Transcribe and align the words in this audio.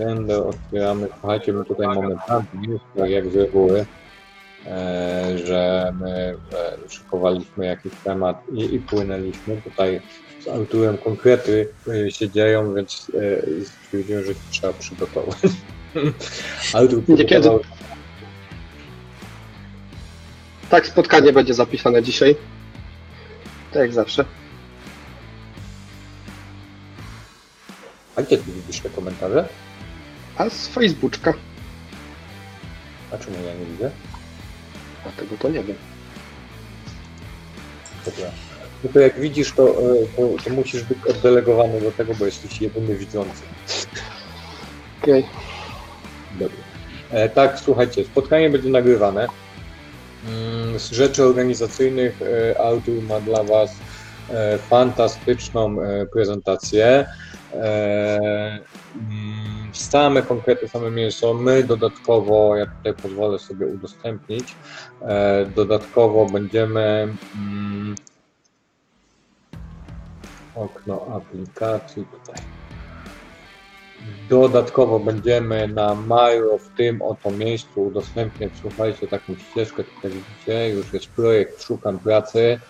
agendę 0.00 0.44
otwieramy. 0.44 1.08
Słuchajcie, 1.20 1.52
my 1.52 1.64
tutaj 1.64 1.86
mamy 1.86 2.16
tak 2.96 3.10
jak 3.10 3.30
z 3.30 3.36
reguły, 3.36 3.86
e, 4.66 5.38
że 5.44 5.92
my 6.00 6.36
e, 6.52 6.88
szykowaliśmy 6.88 7.66
jakiś 7.66 7.92
temat 8.04 8.42
i, 8.52 8.74
i 8.74 8.78
płynęliśmy. 8.78 9.62
Tutaj 9.64 10.00
z 10.40 10.48
autorem 10.48 10.98
konkrety 10.98 11.68
e, 12.06 12.10
się 12.10 12.30
dzieją, 12.30 12.74
więc 12.74 13.12
stwierdziłem, 13.64 14.24
że 14.24 14.32
trzeba 14.50 14.72
przygotować. 14.72 15.36
Autor 16.74 17.08
Niekiedy. 17.08 17.50
Tak, 20.70 20.86
spotkanie 20.86 21.32
będzie 21.32 21.54
zapisane 21.54 22.02
dzisiaj. 22.02 22.36
Tak 23.72 23.82
jak 23.82 23.92
zawsze. 23.92 24.24
A 28.16 28.22
gdzie 28.22 28.38
ty 28.38 28.52
widzisz 28.52 28.80
te 28.80 28.90
komentarze? 28.90 29.48
A 30.36 30.50
z 30.50 30.68
Facebooka. 30.68 31.34
A 33.12 33.18
czemu 33.18 33.36
ja 33.46 33.54
nie 33.54 33.66
widzę? 33.66 33.90
A 35.06 35.10
tego 35.20 35.36
to 35.36 35.48
nie 35.48 35.64
wiem. 35.64 35.76
Dobra. 38.04 38.30
No 38.84 38.90
to 38.92 39.00
jak 39.00 39.20
widzisz, 39.20 39.52
to, 39.52 39.68
e, 39.68 40.06
to, 40.16 40.42
to 40.44 40.50
musisz 40.50 40.82
być 40.82 40.98
oddelegowany 41.10 41.80
do 41.80 41.92
tego, 41.92 42.14
bo 42.14 42.26
jesteś 42.26 42.60
jedyny 42.60 42.94
widzący. 42.96 43.42
Okej. 45.02 45.26
Dobrze. 46.38 46.56
E, 47.10 47.28
tak, 47.28 47.60
słuchajcie, 47.60 48.04
spotkanie 48.04 48.50
będzie 48.50 48.68
nagrywane. 48.70 49.26
Mm, 50.28 50.78
Z 50.78 50.90
rzeczy 50.90 51.24
organizacyjnych 51.24 52.22
e, 52.22 52.60
autor 52.60 52.94
ma 53.02 53.20
dla 53.20 53.44
Was 53.44 53.76
e, 54.30 54.58
fantastyczną 54.58 55.82
e, 55.82 56.06
prezentację. 56.06 57.06
E, 57.54 58.18
mm, 58.94 59.59
Same 59.72 60.22
konkrety, 60.22 60.68
same 60.68 60.90
mięso. 60.90 61.34
My 61.34 61.62
dodatkowo, 61.62 62.56
ja 62.56 62.66
tutaj 62.66 62.94
pozwolę 62.94 63.38
sobie 63.38 63.66
udostępnić, 63.66 64.56
e, 65.02 65.46
dodatkowo 65.46 66.26
będziemy 66.26 67.14
mm, 67.36 67.94
okno 70.54 71.06
aplikacji 71.16 72.04
tutaj. 72.04 72.42
Dodatkowo 74.28 75.00
będziemy 75.00 75.68
na 75.68 75.94
maju 75.94 76.58
w 76.58 76.68
tym 76.76 77.02
oto 77.02 77.30
miejscu 77.30 77.82
udostępniać, 77.82 78.52
słuchajcie, 78.60 79.06
taką 79.06 79.34
ścieżkę, 79.36 79.84
tutaj 79.84 80.10
widzicie, 80.10 80.68
już 80.68 80.92
jest 80.92 81.06
projekt 81.08 81.62
Szukam 81.62 81.98
Pracy. 81.98 82.60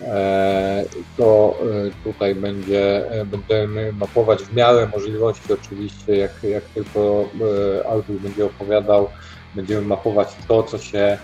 E, 0.00 0.84
To 1.16 1.58
e, 1.86 1.90
tutaj 2.04 2.34
będzie, 2.34 3.10
e, 3.10 3.24
będziemy 3.24 3.92
mapować 3.92 4.42
w 4.42 4.52
miarę 4.52 4.88
możliwości 4.92 5.52
oczywiście, 5.52 6.16
jak, 6.16 6.40
jak 6.42 6.68
tylko 6.68 7.30
autor 7.88 8.16
będzie 8.16 8.44
opowiadał, 8.44 9.08
będziemy 9.54 9.82
mapować 9.82 10.28
to, 10.48 10.62
co 10.62 10.78
się, 10.78 11.18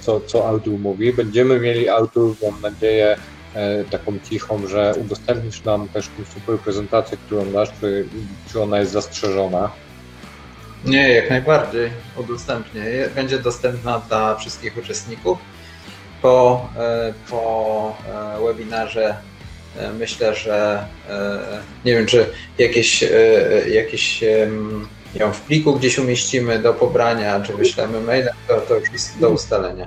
co, 0.00 0.20
co 0.20 0.48
autor 0.48 0.72
mówi. 0.72 1.12
Będziemy 1.12 1.60
mieli 1.60 1.88
autor, 1.88 2.34
mam 2.42 2.60
nadzieję, 2.60 3.16
taką 3.90 4.18
cichą, 4.18 4.66
że 4.66 4.94
udostępnisz 5.04 5.64
nam 5.64 5.88
też 5.88 6.10
super 6.24 6.58
prezentację, 6.58 7.18
którą 7.18 7.52
dasz, 7.52 7.68
czy, 7.80 8.04
czy 8.52 8.62
ona 8.62 8.78
jest 8.78 8.92
zastrzeżona. 8.92 9.70
Nie, 10.84 11.08
jak 11.08 11.30
najbardziej 11.30 11.90
udostępnię. 12.16 12.84
Będzie 13.14 13.38
dostępna 13.38 13.98
dla 14.08 14.34
wszystkich 14.36 14.76
uczestników. 14.76 15.38
Po, 16.22 16.68
e, 16.76 17.14
po 17.30 17.96
e, 18.08 18.44
webinarze 18.44 19.16
e, 19.76 19.92
myślę, 19.92 20.34
że 20.34 20.86
nie 21.84 21.92
wiem, 21.94 22.06
czy 22.06 22.26
jakieś, 22.58 23.04
jakieś 23.72 24.24
ją 25.14 25.32
w 25.32 25.40
pliku 25.40 25.74
gdzieś 25.74 25.98
umieścimy 25.98 26.58
do 26.58 26.74
pobrania, 26.74 27.40
czy 27.40 27.54
wyślemy 27.54 28.00
mailem, 28.00 28.34
to, 28.48 28.60
to 28.60 28.76
już 28.76 28.92
jest 28.92 29.18
do 29.18 29.30
ustalenia. 29.30 29.86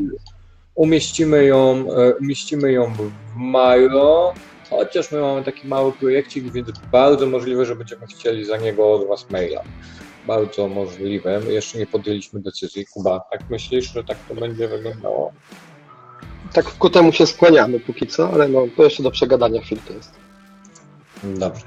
Umieścimy 0.75 1.45
ją, 1.45 1.85
umieścimy 2.19 2.71
ją 2.71 2.93
w 2.93 3.09
Miro, 3.37 4.33
chociaż 4.69 5.11
my 5.11 5.21
mamy 5.21 5.43
taki 5.43 5.67
mały 5.67 5.91
projekcik, 5.91 6.51
więc 6.51 6.67
bardzo 6.91 7.25
możliwe, 7.25 7.65
że 7.65 7.75
będziemy 7.75 8.07
chcieli 8.07 8.45
za 8.45 8.57
niego 8.57 8.93
od 8.93 9.07
Was 9.07 9.29
maila. 9.29 9.63
Bardzo 10.27 10.67
możliwe. 10.67 11.41
Jeszcze 11.47 11.77
nie 11.77 11.87
podjęliśmy 11.87 12.39
decyzji. 12.39 12.85
Kuba, 12.85 13.19
tak 13.31 13.49
myślisz, 13.49 13.93
że 13.93 14.03
tak 14.03 14.17
to 14.29 14.35
będzie 14.35 14.67
wyglądało? 14.67 15.33
Tak 16.53 16.65
ku 16.65 16.89
temu 16.89 17.11
się 17.11 17.27
skłaniamy 17.27 17.79
póki 17.79 18.07
co, 18.07 18.29
ale 18.29 18.47
no 18.47 18.65
to 18.77 18.83
jeszcze 18.83 19.03
do 19.03 19.11
przegadania 19.11 19.61
chwilkę 19.61 19.93
jest. 19.93 20.11
Dobrze. 21.23 21.63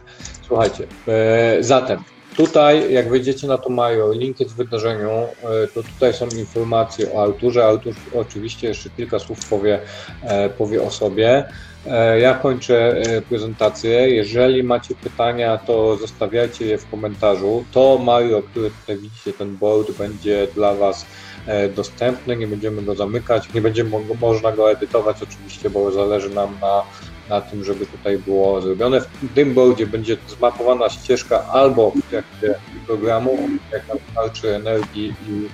Słuchajcie, 0.46 0.86
e, 1.08 1.56
zatem 1.60 2.04
tutaj, 2.36 2.92
jak 2.92 3.08
wejdziecie 3.08 3.46
na 3.46 3.58
to 3.58 3.70
mają, 3.70 4.12
link 4.12 4.40
jest 4.40 4.52
w 4.52 4.56
wydarzeniu, 4.56 5.10
e, 5.10 5.26
to 5.74 5.82
tutaj 5.82 6.14
są 6.14 6.26
informacje 6.28 7.12
o 7.12 7.22
autorze. 7.22 7.64
Autor 7.64 7.92
oczywiście 8.14 8.68
jeszcze 8.68 8.90
kilka 8.90 9.18
słów 9.18 9.48
powie, 9.48 9.80
e, 10.22 10.50
powie 10.50 10.82
o 10.82 10.90
sobie. 10.90 11.48
E, 11.86 12.20
Ja 12.20 12.34
kończę 12.34 12.76
e, 13.00 13.22
prezentację. 13.22 13.90
Jeżeli 14.14 14.62
macie 14.62 14.94
pytania, 14.94 15.58
to 15.58 15.96
zostawiajcie 15.96 16.66
je 16.66 16.78
w 16.78 16.86
komentarzu. 16.88 17.66
To 17.70 17.98
Mario, 17.98 18.42
który 18.42 18.70
tutaj 18.70 18.98
widzicie, 18.98 19.32
ten 19.32 19.56
board 19.56 19.92
będzie 19.92 20.48
dla 20.54 20.74
Was 20.74 21.06
e, 21.46 21.68
dostępny. 21.68 22.36
Nie 22.36 22.46
będziemy 22.46 22.82
go 22.82 22.94
zamykać. 22.94 23.52
Nie 23.54 23.60
będzie 23.60 23.84
mo- 23.84 24.00
można 24.20 24.52
go 24.52 24.70
edytować 24.70 25.22
oczywiście, 25.22 25.70
bo 25.70 25.92
zależy 25.92 26.30
nam 26.30 26.58
na 26.60 26.82
na 27.28 27.40
tym, 27.40 27.64
żeby 27.64 27.86
tutaj 27.86 28.18
było 28.18 28.60
zrobione. 28.60 29.00
W 29.00 29.34
tym 29.34 29.54
boardzie 29.54 29.86
będzie 29.86 30.16
zmapowana 30.26 30.88
ścieżka 30.88 31.44
albo 31.46 31.90
w 31.90 32.10
trakcie 32.10 32.54
programu, 32.86 33.38
jak 33.72 33.88
nam 33.88 33.98
starczy 34.10 34.54
energii 34.56 35.14
i, 35.28 35.48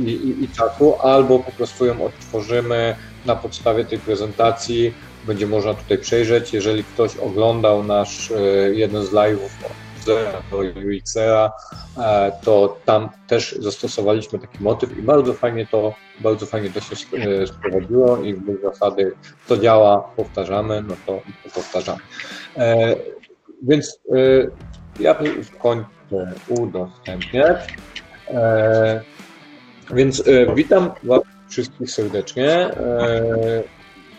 i, 0.00 0.10
i, 0.10 0.44
i 0.44 0.48
czasu, 0.48 0.94
albo 1.00 1.38
po 1.38 1.52
prostu 1.52 1.86
ją 1.86 2.04
odtworzymy 2.04 2.96
na 3.24 3.36
podstawie 3.36 3.84
tej 3.84 3.98
prezentacji. 3.98 4.94
Będzie 5.28 5.46
można 5.46 5.74
tutaj 5.74 5.98
przejrzeć. 5.98 6.52
Jeżeli 6.52 6.84
ktoś 6.84 7.16
oglądał 7.16 7.84
nasz 7.84 8.30
e, 8.30 8.40
jeden 8.74 9.04
z 9.04 9.10
live'ów 9.10 9.48
do 10.06 10.58
UXera, 10.96 11.52
e, 11.98 12.32
to 12.44 12.78
tam 12.84 13.08
też 13.26 13.56
zastosowaliśmy 13.58 14.38
taki 14.38 14.62
motyw 14.62 14.98
i 14.98 15.02
bardzo 15.02 15.34
fajnie 15.34 15.66
to, 15.66 15.94
bardzo 16.20 16.46
fajnie 16.46 16.70
to 16.70 16.80
się 16.80 16.96
e, 17.16 17.46
sprowadziło 17.46 18.16
i 18.16 18.34
w 18.34 18.60
zasady 18.62 19.12
to 19.48 19.56
działa, 19.56 20.12
powtarzamy, 20.16 20.82
no 20.82 20.94
to, 21.06 21.20
to 21.44 21.50
powtarzamy. 21.54 22.00
Więc 23.62 24.00
ja 25.00 25.16
kończę 25.58 25.88
udostępniać. 26.48 27.76
E, 28.28 29.00
więc 29.94 30.22
witam 30.54 30.90
Was 31.02 31.22
wszystkich 31.48 31.90
serdecznie. 31.90 32.70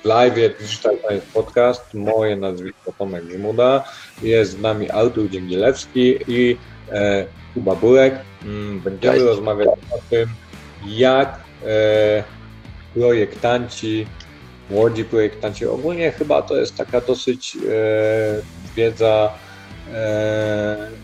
Live 0.03 0.35
Digital 0.59 0.97
Science 0.97 1.25
Podcast. 1.33 1.93
Moje 1.93 2.35
nazwisko 2.35 2.93
Tomek 2.97 3.25
Grzmuda. 3.25 3.83
Jest 4.21 4.51
z 4.51 4.61
nami 4.61 4.91
autor 4.91 5.29
Dzięgielewski 5.29 6.15
i 6.27 6.57
e, 6.91 7.25
Kuba 7.53 7.75
Burek. 7.75 8.15
Mm, 8.43 8.79
Będziemy 8.79 9.13
Cześć. 9.13 9.25
rozmawiać 9.25 9.67
o 9.67 9.97
tym, 10.09 10.29
jak 10.87 11.39
e, 11.65 12.23
projektanci, 12.93 14.07
młodzi 14.69 15.05
projektanci, 15.05 15.65
ogólnie 15.65 16.11
chyba 16.11 16.41
to 16.41 16.55
jest 16.55 16.75
taka 16.77 17.01
dosyć 17.01 17.55
e, 17.55 17.61
wiedza 18.75 19.33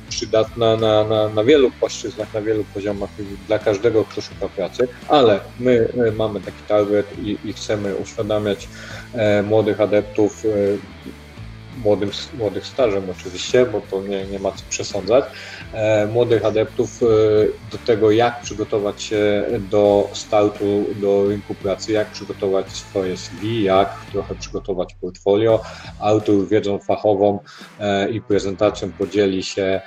przydatna 0.09 0.75
na, 0.77 1.03
na, 1.03 1.29
na 1.29 1.43
wielu 1.43 1.71
płaszczyznach, 1.71 2.33
na 2.33 2.41
wielu 2.41 2.63
poziomach 2.73 3.09
dla 3.47 3.59
każdego, 3.59 4.05
kto 4.05 4.21
szuka 4.21 4.49
pracy, 4.49 4.87
ale 5.07 5.39
my 5.59 5.87
e, 6.07 6.11
mamy 6.11 6.41
taki 6.41 6.63
target 6.67 7.19
i, 7.19 7.37
i 7.43 7.53
chcemy 7.53 7.95
uświadamiać 7.95 8.67
e, 9.13 9.43
młodych 9.43 9.81
adeptów, 9.81 10.45
e, 10.45 10.49
młodym, 11.77 12.10
młodych 12.33 12.68
stażem 12.68 13.10
oczywiście, 13.10 13.66
bo 13.66 13.81
to 13.81 14.04
nie, 14.04 14.27
nie 14.27 14.39
ma 14.39 14.51
co 14.51 14.66
przesądzać, 14.69 15.25
e, 15.72 16.07
młodych 16.07 16.45
adeptów 16.45 16.89
e, 17.01 17.06
do 17.72 17.77
tego, 17.77 18.12
jak 18.12 18.42
przygotować 18.42 19.04
się 19.04 19.45
do 19.60 20.12
startu 20.13 20.94
do 20.95 21.25
rynku 21.27 21.56
pracy, 21.56 21.92
jak 21.92 22.12
przygotować 22.12 22.72
swoje 22.72 23.18
CV, 23.18 23.63
jak 23.63 24.06
trochę 24.12 24.36
przygotować 24.36 24.95
portfolio. 25.01 25.62
Autor 26.00 26.48
wiedzą 26.48 26.80
fachową 26.80 27.39
e, 27.80 28.10
i 28.10 28.22
prezentacją 28.22 28.94
podzieli 28.94 29.44
się 29.44 29.81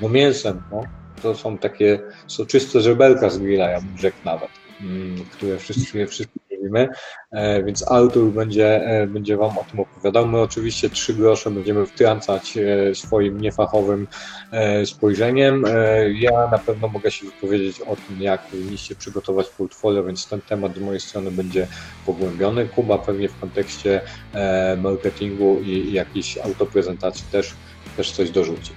no 0.00 0.08
mięsem. 0.08 0.62
No. 0.70 0.82
To 1.22 1.34
są 1.34 1.58
takie 1.58 2.00
soczyste 2.26 2.80
żeberka 2.80 3.30
z 3.30 3.38
grilla, 3.38 3.70
ja 3.70 3.80
bym 3.80 3.96
rzekł 3.98 4.18
nawet, 4.24 4.50
mm, 4.80 5.16
które 5.30 5.58
wszyscy, 5.58 6.06
wszyscy 6.06 6.38
E, 7.32 7.62
więc 7.62 7.90
autor 7.90 8.24
będzie, 8.24 8.86
e, 8.86 9.06
będzie 9.06 9.36
Wam 9.36 9.58
o 9.58 9.64
tym 9.70 9.80
opowiadał. 9.80 10.26
My 10.28 10.40
oczywiście 10.40 10.90
trzy 10.90 11.14
grosze 11.14 11.50
będziemy 11.50 11.86
wtrącać 11.86 12.58
e, 12.58 12.94
swoim 12.94 13.40
niefachowym 13.40 14.08
spojrzeniem. 14.84 15.64
Ja 16.14 16.48
na 16.50 16.58
pewno 16.58 16.88
mogę 16.88 17.10
się 17.10 17.26
wypowiedzieć 17.26 17.80
o 17.80 17.96
tym, 17.96 18.22
jak 18.22 18.42
powinniście 18.42 18.94
przygotować 18.94 19.48
portfolio, 19.48 20.04
więc 20.04 20.28
ten 20.28 20.40
temat 20.40 20.74
z 20.76 20.80
mojej 20.80 21.00
strony 21.00 21.30
będzie 21.30 21.66
pogłębiony. 22.06 22.68
Kuba 22.68 22.98
pewnie 22.98 23.28
w 23.28 23.40
kontekście 23.40 24.00
marketingu 24.76 25.60
i 25.60 25.92
jakiejś 25.92 26.38
autoprezentacji 26.38 27.24
też, 27.32 27.54
też 27.96 28.12
coś 28.12 28.30
dorzuci. 28.30 28.72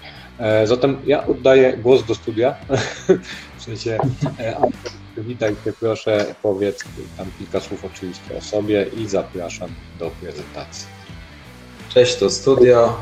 Zatem 0.66 0.98
ja 1.06 1.28
oddaję 1.28 1.78
głos 1.78 2.06
do 2.06 2.16
studia. 2.16 2.56
W 3.58 3.64
sensie, 3.64 3.98
witaj 5.18 5.56
cię, 5.66 5.74
proszę, 5.80 6.36
powiedz 6.42 6.84
tam 7.18 7.28
kilka 7.40 7.60
słów 7.60 7.86
oczywiście 7.86 8.38
o 8.38 8.42
sobie 8.42 8.86
i 8.98 9.08
zapraszam 9.08 9.70
do 10.00 10.12
prezentacji. 10.22 10.88
Cześć, 11.90 12.16
to 12.16 12.30
studio. 12.30 12.98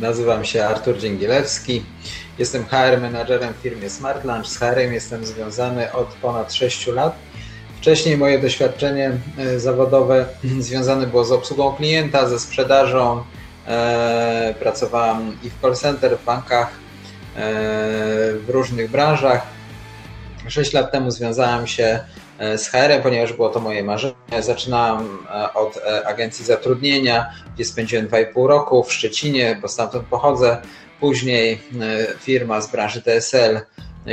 Nazywam 0.00 0.44
się 0.44 0.64
Artur 0.64 0.98
Dzięgielewski. 0.98 1.82
Jestem 2.38 2.64
HR 2.64 3.00
menadżerem 3.00 3.54
w 3.54 3.56
firmie 3.56 3.90
Smart 3.90 4.24
Lunch. 4.24 4.46
Z 4.46 4.58
HR 4.58 4.78
jestem 4.78 5.26
związany 5.26 5.92
od 5.92 6.06
ponad 6.06 6.52
6 6.52 6.86
lat. 6.86 7.14
Wcześniej 7.76 8.16
moje 8.16 8.38
doświadczenie 8.38 9.12
e, 9.38 9.60
zawodowe 9.60 10.26
związane 10.58 11.06
było 11.06 11.24
z 11.24 11.32
obsługą 11.32 11.72
klienta, 11.72 12.28
ze 12.28 12.40
sprzedażą. 12.40 13.24
E, 13.66 14.54
pracowałam 14.60 15.36
i 15.42 15.50
w 15.50 15.60
call 15.62 15.74
center, 15.74 16.18
w 16.18 16.24
bankach, 16.24 16.68
e, 16.68 17.40
w 18.34 18.44
różnych 18.48 18.90
branżach. 18.90 19.57
6 20.50 20.72
lat 20.72 20.92
temu 20.92 21.10
związałem 21.10 21.66
się 21.66 22.00
z 22.56 22.68
HR, 22.68 23.02
ponieważ 23.02 23.32
było 23.32 23.48
to 23.48 23.60
moje 23.60 23.82
marzenie. 23.82 24.14
Zaczynałam 24.40 25.26
od 25.54 25.80
agencji 26.04 26.44
zatrudnienia, 26.44 27.30
gdzie 27.54 27.64
spędziłem 27.64 28.08
2,5 28.08 28.46
roku 28.46 28.84
w 28.84 28.92
Szczecinie, 28.92 29.58
bo 29.62 29.68
stamtąd 29.68 30.06
pochodzę. 30.06 30.62
Później 31.00 31.62
firma 32.20 32.60
z 32.60 32.70
branży 32.70 33.02
TSL 33.02 33.60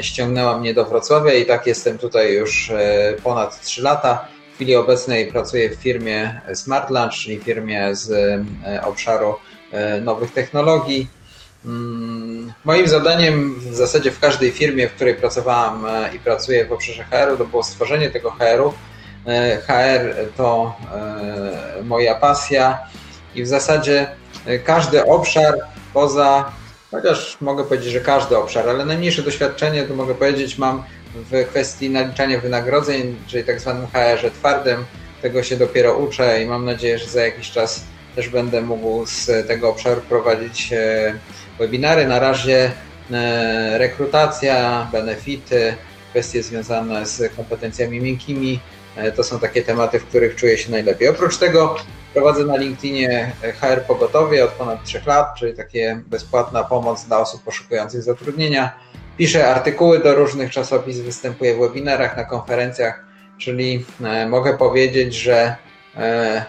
ściągnęła 0.01 0.57
mnie 0.57 0.73
do 0.73 0.85
Wrocławia 0.85 1.33
i 1.33 1.45
tak 1.45 1.67
jestem 1.67 1.97
tutaj 1.97 2.33
już 2.33 2.69
e, 2.69 3.13
ponad 3.23 3.61
3 3.61 3.81
lata. 3.81 4.27
W 4.51 4.55
chwili 4.55 4.75
obecnej 4.75 5.31
pracuję 5.31 5.69
w 5.69 5.75
firmie 5.75 6.41
Smart 6.53 6.89
Lunch, 6.89 7.13
czyli 7.13 7.39
firmie 7.39 7.95
z 7.95 8.11
e, 8.65 8.81
obszaru 8.83 9.35
e, 9.71 10.01
nowych 10.01 10.33
technologii. 10.33 11.07
Mm, 11.65 12.53
moim 12.65 12.87
zadaniem 12.87 13.59
w 13.59 13.75
zasadzie 13.75 14.11
w 14.11 14.19
każdej 14.19 14.51
firmie, 14.51 14.89
w 14.89 14.93
której 14.93 15.15
pracowałam 15.15 15.85
i 16.15 16.19
pracuję 16.19 16.65
w 16.65 16.71
obszarze 16.71 17.03
HR-u, 17.03 17.37
to 17.37 17.45
było 17.45 17.63
stworzenie 17.63 18.09
tego 18.09 18.31
HR-u. 18.31 18.73
HR 19.67 20.15
to 20.37 20.75
moja 21.83 22.15
pasja 22.15 22.79
i 23.35 23.43
w 23.43 23.47
zasadzie 23.47 24.07
każdy 24.65 25.05
obszar 25.05 25.53
poza 25.93 26.51
Chociaż 26.95 27.37
mogę 27.41 27.63
powiedzieć, 27.63 27.91
że 27.91 27.99
każdy 27.99 28.37
obszar, 28.37 28.69
ale 28.69 28.85
najmniejsze 28.85 29.21
doświadczenie 29.21 29.83
to 29.83 29.95
mogę 29.95 30.15
powiedzieć 30.15 30.57
mam 30.57 30.83
w 31.15 31.47
kwestii 31.47 31.89
naliczania 31.89 32.39
wynagrodzeń, 32.39 33.15
czyli 33.27 33.43
tak 33.43 33.59
zwanym 33.59 33.87
HR-ze 33.87 34.31
twardym. 34.31 34.85
Tego 35.21 35.43
się 35.43 35.57
dopiero 35.57 35.97
uczę 35.97 36.43
i 36.43 36.45
mam 36.45 36.65
nadzieję, 36.65 36.99
że 36.99 37.07
za 37.07 37.21
jakiś 37.21 37.51
czas 37.51 37.83
też 38.15 38.29
będę 38.29 38.61
mógł 38.61 39.05
z 39.05 39.47
tego 39.47 39.69
obszaru 39.69 40.01
prowadzić 40.01 40.73
e, 40.73 41.13
webinary. 41.59 42.07
Na 42.07 42.19
razie 42.19 42.71
e, 43.11 43.77
rekrutacja, 43.77 44.87
benefity, 44.91 45.75
kwestie 46.09 46.43
związane 46.43 47.05
z 47.05 47.35
kompetencjami 47.35 48.01
miękkimi. 48.01 48.59
E, 48.95 49.11
to 49.11 49.23
są 49.23 49.39
takie 49.39 49.63
tematy, 49.63 49.99
w 49.99 50.05
których 50.05 50.35
czuję 50.35 50.57
się 50.57 50.71
najlepiej. 50.71 51.07
Oprócz 51.07 51.37
tego 51.37 51.75
Prowadzę 52.15 52.45
na 52.45 52.57
LinkedInie 52.57 53.31
HR 53.41 53.81
Pogotowie 53.87 54.43
od 54.43 54.51
ponad 54.51 54.83
3 54.83 55.01
lat, 55.05 55.35
czyli 55.37 55.53
takie 55.53 56.01
bezpłatna 56.07 56.63
pomoc 56.63 57.05
dla 57.05 57.19
osób 57.19 57.43
poszukujących 57.43 58.01
zatrudnienia. 58.01 58.79
Piszę 59.17 59.47
artykuły 59.47 59.99
do 59.99 60.15
różnych 60.15 60.51
czasopism, 60.51 61.03
występuję 61.03 61.55
w 61.55 61.59
webinarach, 61.59 62.17
na 62.17 62.23
konferencjach, 62.23 63.05
czyli 63.37 63.85
e, 64.03 64.27
mogę 64.27 64.57
powiedzieć, 64.57 65.15
że 65.15 65.55
e, 65.97 66.45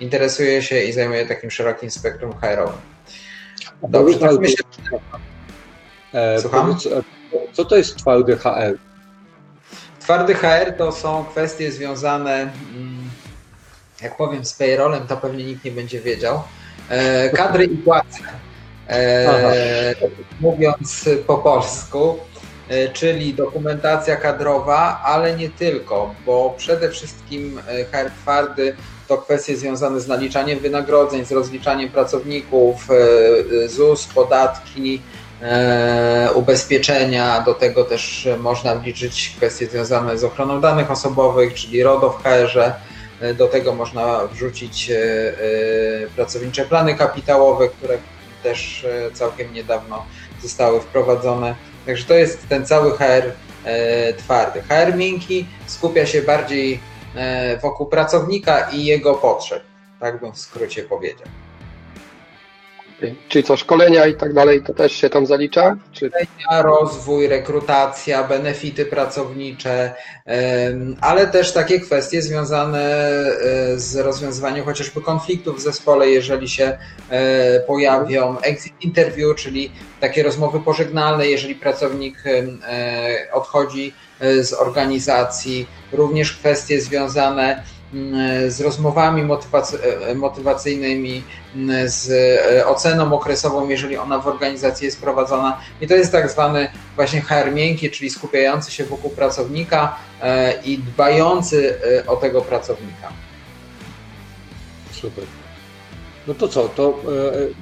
interesuję 0.00 0.62
się 0.62 0.82
i 0.82 0.92
zajmuję 0.92 1.26
takim 1.26 1.50
szerokim 1.50 1.90
spektrum 1.90 2.32
HR-owym. 2.32 2.91
Dobrze, 3.88 4.18
tak 4.18 4.38
myślę. 4.40 4.64
E, 6.14 6.40
Słucham? 6.40 6.76
co 7.52 7.64
to 7.64 7.76
jest 7.76 7.96
twardy 7.96 8.36
HR? 8.36 8.78
Twardy 10.00 10.34
HR 10.34 10.72
to 10.78 10.92
są 10.92 11.24
kwestie 11.24 11.72
związane 11.72 12.40
mm, 12.74 13.10
jak 14.02 14.16
powiem 14.16 14.44
z 14.44 14.52
payrollem, 14.52 15.06
to 15.06 15.16
pewnie 15.16 15.44
nikt 15.44 15.64
nie 15.64 15.70
będzie 15.70 16.00
wiedział. 16.00 16.42
E, 16.88 17.30
kadry 17.30 17.64
i 17.64 17.76
płace. 17.76 18.18
E, 18.88 19.94
mówiąc 20.40 21.08
po 21.26 21.38
polsku, 21.38 22.18
e, 22.68 22.88
czyli 22.88 23.34
dokumentacja 23.34 24.16
kadrowa, 24.16 25.02
ale 25.04 25.36
nie 25.36 25.50
tylko, 25.50 26.14
bo 26.26 26.54
przede 26.56 26.90
wszystkim 26.90 27.60
HR 27.92 28.10
twardy 28.22 28.76
to 29.16 29.22
kwestie 29.22 29.56
związane 29.56 30.00
z 30.00 30.08
naliczaniem 30.08 30.58
wynagrodzeń, 30.58 31.24
z 31.24 31.32
rozliczaniem 31.32 31.90
pracowników, 31.90 32.88
ZUS, 33.66 34.06
podatki, 34.06 35.00
ubezpieczenia. 36.34 37.40
Do 37.40 37.54
tego 37.54 37.84
też 37.84 38.28
można 38.38 38.74
wliczyć 38.74 39.34
kwestie 39.36 39.66
związane 39.66 40.18
z 40.18 40.24
ochroną 40.24 40.60
danych 40.60 40.90
osobowych, 40.90 41.54
czyli 41.54 41.82
RODO 41.82 42.10
w 42.10 42.22
HR-ze 42.22 42.72
do 43.34 43.48
tego 43.48 43.74
można 43.74 44.26
wrzucić 44.26 44.90
e, 44.90 44.94
e, 44.94 45.34
pracownicze 46.16 46.64
plany 46.64 46.94
kapitałowe, 46.94 47.68
które 47.68 47.98
też 48.42 48.84
e, 48.84 49.10
całkiem 49.10 49.54
niedawno 49.54 50.06
zostały 50.42 50.80
wprowadzone. 50.80 51.54
Także 51.86 52.04
to 52.04 52.14
jest 52.14 52.48
ten 52.48 52.66
cały 52.66 52.90
HR 52.98 53.32
twardy. 54.18 54.62
HR 54.62 54.96
miękki 54.96 55.46
skupia 55.66 56.06
się 56.06 56.22
bardziej 56.22 56.80
wokół 57.62 57.86
pracownika 57.86 58.70
i 58.70 58.84
jego 58.84 59.14
potrzeb. 59.14 59.62
Tak 60.00 60.20
bym 60.20 60.32
w 60.32 60.38
skrócie 60.38 60.82
powiedział. 60.82 61.28
Czyli 63.28 63.44
co, 63.44 63.56
szkolenia 63.56 64.06
i 64.06 64.14
tak 64.14 64.34
dalej, 64.34 64.62
to 64.62 64.74
też 64.74 64.92
się 64.92 65.10
tam 65.10 65.26
zalicza? 65.26 65.76
Czy... 65.92 66.06
Szkolenia, 66.06 66.62
rozwój, 66.62 67.28
rekrutacja, 67.28 68.24
benefity 68.24 68.86
pracownicze, 68.86 69.94
ale 71.00 71.26
też 71.26 71.52
takie 71.52 71.80
kwestie 71.80 72.22
związane 72.22 72.80
e, 72.80 73.78
z 73.78 73.96
rozwiązywaniem 73.96 74.64
chociażby 74.64 75.00
konfliktów 75.00 75.56
w 75.56 75.60
zespole, 75.60 76.10
jeżeli 76.10 76.48
się 76.48 76.78
e, 77.10 77.60
pojawią, 77.60 78.40
exit 78.40 78.74
interview, 78.80 79.36
czyli 79.36 79.72
takie 80.00 80.22
rozmowy 80.22 80.60
pożegnalne, 80.60 81.26
jeżeli 81.26 81.54
pracownik 81.54 82.24
e, 82.26 82.42
odchodzi 83.32 83.94
z 84.40 84.52
organizacji, 84.52 85.66
również 85.92 86.32
kwestie 86.32 86.80
związane 86.80 87.62
z 88.48 88.60
rozmowami 88.60 89.22
motywacyjnymi, 90.14 91.22
z 91.84 92.10
e, 92.10 92.66
oceną 92.66 93.14
okresową, 93.14 93.68
jeżeli 93.68 93.96
ona 93.96 94.18
w 94.18 94.28
organizacji 94.28 94.84
jest 94.84 95.00
prowadzona. 95.00 95.60
I 95.80 95.86
to 95.86 95.94
jest 95.94 96.12
tak 96.12 96.30
zwany 96.30 96.68
właśnie 96.96 97.20
HR 97.20 97.52
miękki, 97.52 97.90
czyli 97.90 98.10
skupiający 98.10 98.70
się 98.70 98.84
wokół 98.84 99.10
pracownika 99.10 99.96
e, 100.22 100.62
i 100.64 100.78
dbający 100.78 101.78
e, 101.98 102.06
o 102.06 102.16
tego 102.16 102.40
pracownika. 102.40 103.12
Super. 104.92 105.24
No 106.26 106.34
to 106.34 106.48
co, 106.48 106.68
to 106.68 106.94
mm, 107.00 107.54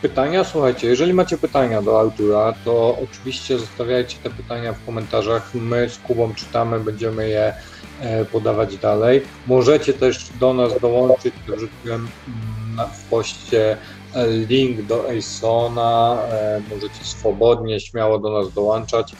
pytania, 0.00 0.44
słuchajcie, 0.44 0.88
jeżeli 0.88 1.14
macie 1.14 1.38
pytania 1.38 1.82
do 1.82 2.00
autora, 2.00 2.52
to 2.64 2.98
oczywiście 2.98 3.58
zostawiajcie 3.58 4.18
te 4.22 4.30
pytania 4.30 4.72
w 4.72 4.84
komentarzach. 4.84 5.54
My 5.54 5.88
z 5.88 5.98
Kubą 5.98 6.34
czytamy, 6.34 6.80
będziemy 6.80 7.28
je 7.28 7.54
E, 7.98 8.24
podawać 8.24 8.78
dalej. 8.78 9.22
Możecie 9.46 9.94
też 9.94 10.30
do 10.38 10.54
nas 10.54 10.80
dołączyć, 10.80 11.34
wrzuciłem 11.46 12.08
mm, 12.28 12.90
w 12.92 13.08
poście 13.08 13.78
e, 14.14 14.28
link 14.28 14.82
do 14.82 15.08
ASONA, 15.10 16.22
e, 16.30 16.60
możecie 16.68 17.04
swobodnie, 17.04 17.80
śmiało 17.80 18.18
do 18.18 18.30
nas 18.30 18.54
dołączać. 18.54 19.14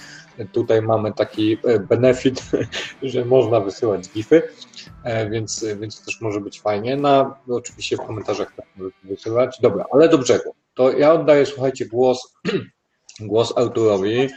Tutaj 0.52 0.82
mamy 0.82 1.12
taki 1.12 1.58
benefit, 1.88 2.42
że 3.02 3.24
można 3.24 3.60
wysyłać 3.60 4.08
GIFy, 4.08 4.42
więc, 5.30 5.64
więc 5.80 6.04
też 6.04 6.20
może 6.20 6.40
być 6.40 6.60
fajnie. 6.60 6.96
No, 6.96 7.36
oczywiście 7.48 7.96
w 7.96 8.00
komentarzach 8.00 8.52
tak 8.56 8.66
wysyłać. 9.04 9.58
Dobra, 9.60 9.84
ale 9.92 10.08
do 10.08 10.18
brzegu. 10.18 10.54
To 10.74 10.92
ja 10.92 11.12
oddaję, 11.12 11.46
słuchajcie, 11.46 11.86
głos, 11.86 12.34
głos 13.20 13.52
autorowi. 13.56 14.28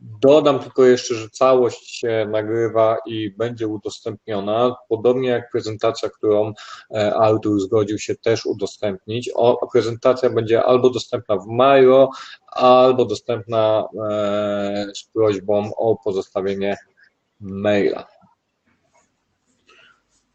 Dodam 0.00 0.58
tylko 0.58 0.84
jeszcze, 0.84 1.14
że 1.14 1.30
całość 1.30 1.98
się 1.98 2.26
nagrywa 2.30 2.96
i 3.06 3.30
będzie 3.30 3.68
udostępniona, 3.68 4.76
podobnie 4.88 5.28
jak 5.28 5.50
prezentacja, 5.50 6.08
którą 6.08 6.52
e, 6.94 7.14
autor 7.14 7.60
zgodził 7.60 7.98
się 7.98 8.14
też 8.14 8.46
udostępnić. 8.46 9.30
O, 9.34 9.68
prezentacja 9.72 10.30
będzie 10.30 10.62
albo 10.64 10.90
dostępna 10.90 11.36
w 11.36 11.46
Miro, 11.48 12.10
albo 12.46 13.04
dostępna 13.04 13.88
e, 14.10 14.86
z 14.94 15.04
prośbą 15.04 15.74
o 15.76 15.96
pozostawienie 15.96 16.76
maila. 17.40 18.17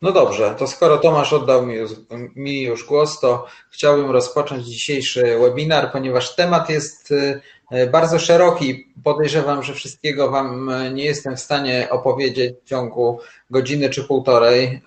No 0.03 0.11
dobrze, 0.11 0.55
to 0.59 0.67
skoro 0.67 0.97
Tomasz 0.97 1.33
oddał 1.33 1.65
mi 1.65 1.75
już, 1.75 1.91
mi 2.35 2.61
już 2.61 2.85
głos, 2.85 3.19
to 3.19 3.45
chciałbym 3.71 4.11
rozpocząć 4.11 4.65
dzisiejszy 4.65 5.39
webinar, 5.39 5.91
ponieważ 5.91 6.35
temat 6.35 6.69
jest 6.69 7.11
y, 7.11 7.41
E, 7.73 7.87
bardzo 7.87 8.19
szeroki. 8.19 8.93
Podejrzewam, 9.03 9.63
że 9.63 9.73
wszystkiego 9.73 10.31
Wam 10.31 10.69
e, 10.69 10.91
nie 10.91 11.05
jestem 11.05 11.35
w 11.35 11.39
stanie 11.39 11.87
opowiedzieć 11.89 12.55
w 12.65 12.69
ciągu 12.69 13.19
godziny 13.49 13.89
czy 13.89 14.03
półtorej. 14.03 14.81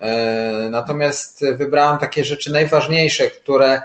Natomiast 0.69 1.45
wybrałam 1.57 1.99
takie 1.99 2.23
rzeczy 2.23 2.51
najważniejsze, 2.51 3.27
które 3.27 3.81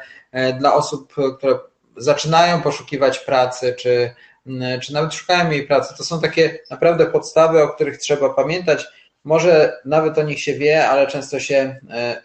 dla 0.58 0.74
osób, 0.74 1.14
które 1.38 1.58
zaczynają 1.96 2.62
poszukiwać 2.62 3.18
pracy, 3.18 3.74
czy, 3.78 4.14
czy 4.82 4.92
nawet 4.92 5.14
szukają 5.14 5.50
jej 5.50 5.66
pracy. 5.66 5.94
To 5.98 6.04
są 6.04 6.20
takie 6.20 6.58
naprawdę 6.70 7.06
podstawy, 7.06 7.62
o 7.62 7.68
których 7.68 7.98
trzeba 7.98 8.30
pamiętać. 8.30 8.86
Może 9.24 9.80
nawet 9.84 10.18
o 10.18 10.22
nich 10.22 10.40
się 10.40 10.54
wie, 10.54 10.88
ale 10.88 11.06
często 11.06 11.40
się 11.40 11.76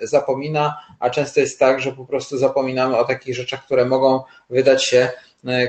zapomina, 0.01 0.79
a 0.99 1.09
często 1.09 1.39
jest 1.39 1.59
tak, 1.59 1.81
że 1.81 1.91
po 1.91 2.05
prostu 2.05 2.37
zapominamy 2.37 2.97
o 2.97 3.05
takich 3.05 3.35
rzeczach, 3.35 3.65
które 3.65 3.85
mogą 3.85 4.23
wydać 4.49 4.83
się 4.83 5.09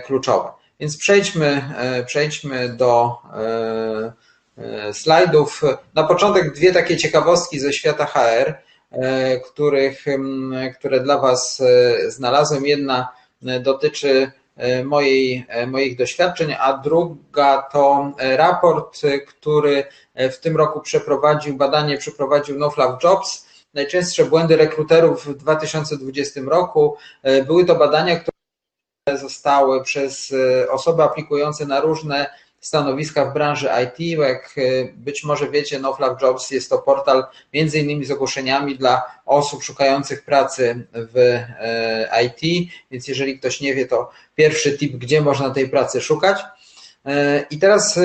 kluczowe. 0.05 0.49
Więc 0.81 0.97
przejdźmy, 0.99 1.63
przejdźmy 2.07 2.69
do 2.69 3.17
slajdów. 4.93 5.63
Na 5.95 6.05
początek 6.05 6.53
dwie 6.55 6.73
takie 6.73 6.97
ciekawostki 6.97 7.61
ze 7.61 7.73
świata 7.73 8.07
HR. 8.07 8.55
E, 8.93 9.41
których, 9.41 10.05
które 10.79 11.01
dla 11.01 11.19
Was 11.19 11.61
e, 11.61 12.11
znalazłem. 12.11 12.67
Jedna 12.67 13.09
e, 13.47 13.61
dotyczy 13.61 14.33
mojej, 14.85 15.47
moich 15.67 15.97
doświadczeń, 15.97 16.55
a 16.61 16.79
druga 16.79 17.63
to 17.73 18.13
raport, 18.19 19.01
który 19.29 19.85
w 20.15 20.37
tym 20.37 20.57
roku 20.57 20.81
przeprowadził, 20.81 21.57
badanie 21.57 21.99
przeprowadził 21.99 22.59
No 22.59 22.71
Fluff 22.71 23.05
Jobs. 23.05 23.49
Najczęstsze 23.75 24.25
błędy 24.25 24.57
rekruterów 24.57 25.27
w 25.27 25.35
2020 25.35 26.41
roku. 26.41 26.97
Były 27.47 27.65
to 27.65 27.75
badania, 27.75 28.21
które 28.21 29.19
zostały 29.19 29.83
przez 29.83 30.35
osoby 30.71 31.03
aplikujące 31.03 31.67
na 31.67 31.81
różne 31.81 32.27
stanowiska 32.61 33.25
w 33.25 33.35
branży 33.35 33.69
IT. 33.85 34.19
Jak 34.19 34.55
e, 34.57 34.61
być 34.97 35.25
może 35.25 35.51
wiecie, 35.51 35.79
NoFlap 35.79 36.23
Jobs 36.23 36.51
jest 36.51 36.71
to 36.71 36.79
portal 36.79 37.25
między 37.55 37.79
innymi 37.79 38.05
z 38.05 38.11
ogłoszeniami 38.11 38.79
dla 38.79 39.03
osób 39.27 39.63
szukających 39.63 40.25
pracy 40.25 40.87
w 40.93 41.17
e, 41.17 42.25
IT, 42.25 42.71
więc 42.91 43.09
jeżeli 43.09 43.39
ktoś 43.39 43.61
nie 43.61 43.75
wie, 43.75 43.87
to 43.87 44.11
pierwszy 44.35 44.79
tip, 44.79 44.97
gdzie 44.97 45.21
można 45.21 45.51
tej 45.51 45.69
pracy 45.69 46.01
szukać. 46.01 46.39
E, 47.07 47.47
I 47.51 47.59
teraz 47.59 47.99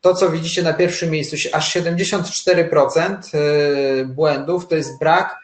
to, 0.00 0.14
co 0.14 0.30
widzicie 0.30 0.62
na 0.62 0.72
pierwszym 0.72 1.10
miejscu, 1.10 1.36
aż 1.52 1.76
74% 1.76 4.06
błędów 4.06 4.68
to 4.68 4.76
jest 4.76 4.98
brak 4.98 5.38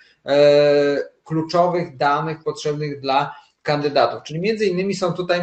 kluczowych 1.24 1.96
danych 1.96 2.44
potrzebnych 2.44 3.00
dla 3.00 3.34
kandydatów. 3.62 4.22
Czyli 4.22 4.40
między 4.40 4.66
innymi 4.66 4.94
są 4.94 5.12
tutaj 5.12 5.40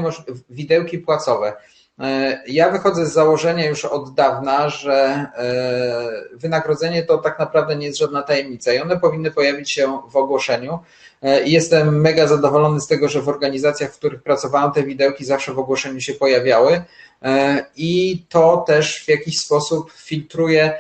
widełki 0.49 0.99
płacowe. 0.99 1.53
E, 1.99 2.41
ja 2.47 2.69
wychodzę 2.69 3.05
z 3.05 3.13
założenia 3.13 3.65
już 3.65 3.85
od 3.85 4.13
dawna, 4.13 4.69
że 4.69 4.93
e, 4.93 6.37
wynagrodzenie 6.37 7.03
to 7.03 7.17
tak 7.17 7.39
naprawdę 7.39 7.75
nie 7.75 7.85
jest 7.85 7.99
żadna 7.99 8.21
tajemnica 8.21 8.73
i 8.73 8.79
one 8.79 8.99
powinny 8.99 9.31
pojawić 9.31 9.71
się 9.71 10.01
w 10.09 10.15
ogłoszeniu. 10.15 10.79
E, 11.21 11.43
jestem 11.43 12.01
mega 12.01 12.27
zadowolony 12.27 12.81
z 12.81 12.87
tego, 12.87 13.09
że 13.09 13.21
w 13.21 13.29
organizacjach, 13.29 13.93
w 13.93 13.97
których 13.97 14.23
pracowałem, 14.23 14.71
te 14.71 14.83
widełki 14.83 15.25
zawsze 15.25 15.53
w 15.53 15.59
ogłoszeniu 15.59 16.01
się 16.01 16.13
pojawiały 16.13 16.81
i 17.75 18.23
to 18.29 18.63
też 18.67 19.05
w 19.05 19.07
jakiś 19.07 19.39
sposób 19.39 19.91
filtruje 19.91 20.79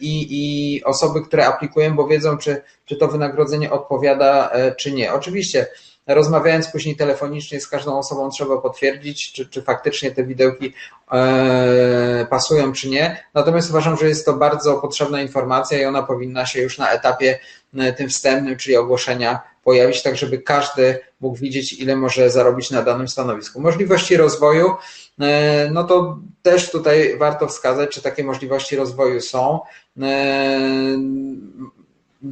i, 0.00 0.26
i 0.30 0.84
osoby, 0.84 1.22
które 1.22 1.46
aplikują, 1.46 1.96
bo 1.96 2.06
wiedzą, 2.06 2.38
czy, 2.38 2.62
czy 2.84 2.96
to 2.96 3.08
wynagrodzenie 3.08 3.70
odpowiada, 3.70 4.52
czy 4.76 4.92
nie. 4.92 5.12
Oczywiście 5.12 5.66
rozmawiając 6.14 6.68
później 6.68 6.96
telefonicznie 6.96 7.60
z 7.60 7.68
każdą 7.68 7.98
osobą 7.98 8.30
trzeba 8.30 8.60
potwierdzić, 8.60 9.32
czy, 9.32 9.46
czy 9.46 9.62
faktycznie 9.62 10.10
te 10.10 10.24
widełki 10.24 10.74
e, 11.12 12.26
pasują, 12.30 12.72
czy 12.72 12.88
nie. 12.88 13.24
Natomiast 13.34 13.70
uważam, 13.70 13.96
że 13.96 14.08
jest 14.08 14.26
to 14.26 14.32
bardzo 14.32 14.74
potrzebna 14.74 15.22
informacja 15.22 15.78
i 15.78 15.84
ona 15.84 16.02
powinna 16.02 16.46
się 16.46 16.60
już 16.60 16.78
na 16.78 16.90
etapie 16.90 17.38
e, 17.76 17.92
tym 17.92 18.08
wstępnym, 18.08 18.56
czyli 18.56 18.76
ogłoszenia 18.76 19.40
pojawić, 19.64 20.02
tak 20.02 20.16
żeby 20.16 20.38
każdy 20.38 20.98
mógł 21.20 21.36
widzieć, 21.36 21.72
ile 21.72 21.96
może 21.96 22.30
zarobić 22.30 22.70
na 22.70 22.82
danym 22.82 23.08
stanowisku. 23.08 23.60
Możliwości 23.60 24.16
rozwoju, 24.16 24.74
e, 25.20 25.70
no 25.72 25.84
to 25.84 26.18
też 26.42 26.70
tutaj 26.70 27.18
warto 27.18 27.48
wskazać, 27.48 27.90
czy 27.90 28.02
takie 28.02 28.24
możliwości 28.24 28.76
rozwoju 28.76 29.20
są 29.20 29.60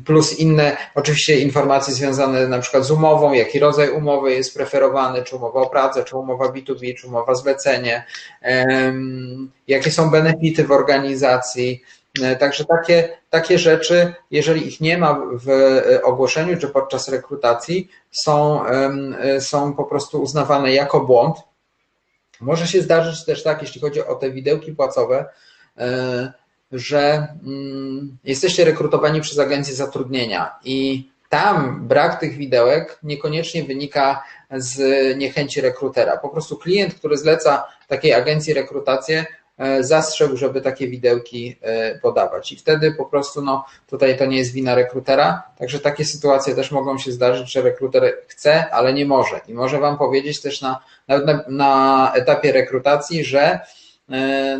plus 0.05 0.38
inne 0.38 0.76
oczywiście 0.95 1.40
informacje 1.40 1.95
związane 1.95 2.49
na 2.49 2.59
przykład 2.59 2.85
z 2.85 2.90
umową, 2.90 3.33
jaki 3.33 3.59
rodzaj 3.59 3.90
umowy 3.90 4.33
jest 4.33 4.55
preferowany, 4.55 5.23
czy 5.23 5.37
umowa 5.37 5.61
o 5.61 5.71
pracę, 5.71 6.05
czy 6.05 6.16
umowa 6.16 6.45
B2B, 6.45 6.95
czy 6.97 7.07
umowa 7.07 7.35
zlecenie, 7.35 8.05
jakie 9.69 9.90
są 9.90 10.11
benefity 10.11 10.64
w 10.64 10.73
organizacji. 10.73 11.83
E, 12.23 12.37
także 12.37 12.64
takie, 12.64 13.19
takie 13.31 13.59
rzeczy, 13.59 14.14
jeżeli 14.31 14.69
ich 14.69 14.81
nie 14.81 14.99
ma 14.99 15.21
w 15.33 15.49
ogłoszeniu 16.05 16.59
czy 16.59 16.69
podczas 16.69 17.09
rekrutacji, 17.09 17.88
są, 18.11 18.64
są 19.40 19.73
po 19.73 19.85
prostu 19.85 20.23
uznawane 20.23 20.73
jako 20.73 21.00
błąd. 21.00 21.37
Może 22.40 22.66
się 22.66 22.83
zdarzyć 22.83 23.25
też 23.25 23.43
tak, 23.43 23.62
jeśli 23.62 23.81
chodzi 23.81 24.07
o 24.07 24.14
te 24.14 24.31
widełki 24.31 24.73
płacowe, 24.73 25.25
e, 25.78 26.33
że 26.73 27.28
mm, 27.46 28.16
jesteście 28.25 28.64
rekrutowani 28.64 29.20
przez 29.20 29.38
agencję 29.38 29.75
zatrudnienia 29.75 30.54
i 30.64 31.08
tam 31.28 31.88
brak 31.88 32.20
tych 32.20 32.37
widełek 32.37 32.99
niekoniecznie 33.02 33.64
wynika 33.64 34.23
z 34.50 34.78
niechęci 35.18 35.61
rekrutera. 35.61 36.16
Po 36.16 36.28
prostu 36.28 36.56
klient, 36.56 36.94
który 36.94 37.16
zleca 37.16 37.64
takiej 37.88 38.14
agencji 38.14 38.54
rekrutację, 38.54 39.26
e, 39.58 39.85
zastrzegł, 39.85 40.37
żeby 40.37 40.61
takie 40.61 40.88
widełki 40.88 41.56
e, 41.61 41.99
podawać. 41.99 42.52
I 42.52 42.56
wtedy 42.56 42.92
po 42.92 43.04
prostu, 43.04 43.42
no 43.42 43.64
tutaj 43.87 44.18
to 44.18 44.26
nie 44.26 44.38
jest 44.38 44.52
wina 44.52 44.75
rekrutera, 44.75 45.42
także 45.58 45.80
takie 45.80 46.04
sytuacje 46.04 46.54
też 46.54 46.70
mogą 46.70 46.99
się 46.99 47.12
zdarzyć, 47.12 47.52
że 47.52 47.62
rekruter 47.62 48.16
chce, 48.28 48.70
ale 48.70 48.92
nie 48.92 49.06
może. 49.06 49.40
I 49.49 49.54
może 49.54 49.78
Wam 49.78 49.99
powiedzieć 49.99 50.42
też 50.42 50.61
na, 50.61 50.80
na, 51.08 51.44
na 51.49 52.12
etapie 52.14 52.52
rekrutacji, 52.52 53.25
że 53.25 53.61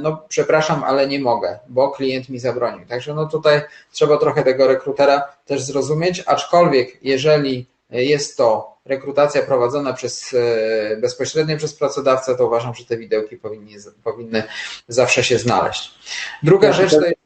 no 0.03 0.23
przepraszam, 0.29 0.85
ale 0.85 1.09
nie 1.09 1.21
mogę, 1.21 1.59
bo 1.69 1.91
klient 1.91 2.29
mi 2.29 2.39
zabronił. 2.39 2.87
Także 2.87 3.15
no 3.15 3.27
tutaj 3.27 3.61
trzeba 3.93 4.17
trochę 4.17 4.43
tego 4.43 4.67
rekrutera 4.67 5.23
też 5.47 5.63
zrozumieć, 5.63 6.23
aczkolwiek 6.27 6.99
jeżeli 7.03 7.67
jest 7.91 8.37
to 8.37 8.77
rekrutacja 8.87 9.43
prowadzona 9.43 9.93
przez, 9.93 10.35
e, 10.35 10.97
bezpośrednio 10.97 11.57
przez 11.57 11.75
pracodawcę, 11.75 12.37
to 12.37 12.47
uważam, 12.47 12.75
że 12.75 12.85
te 12.85 12.97
widełki 12.97 13.37
powinny, 13.37 13.71
powinny 14.05 14.43
zawsze 14.89 15.25
się 15.25 15.39
znaleźć. 15.39 15.95
Druga 16.43 16.73
rzecz 16.73 16.91
to 16.91 17.07
jest... 17.07 17.17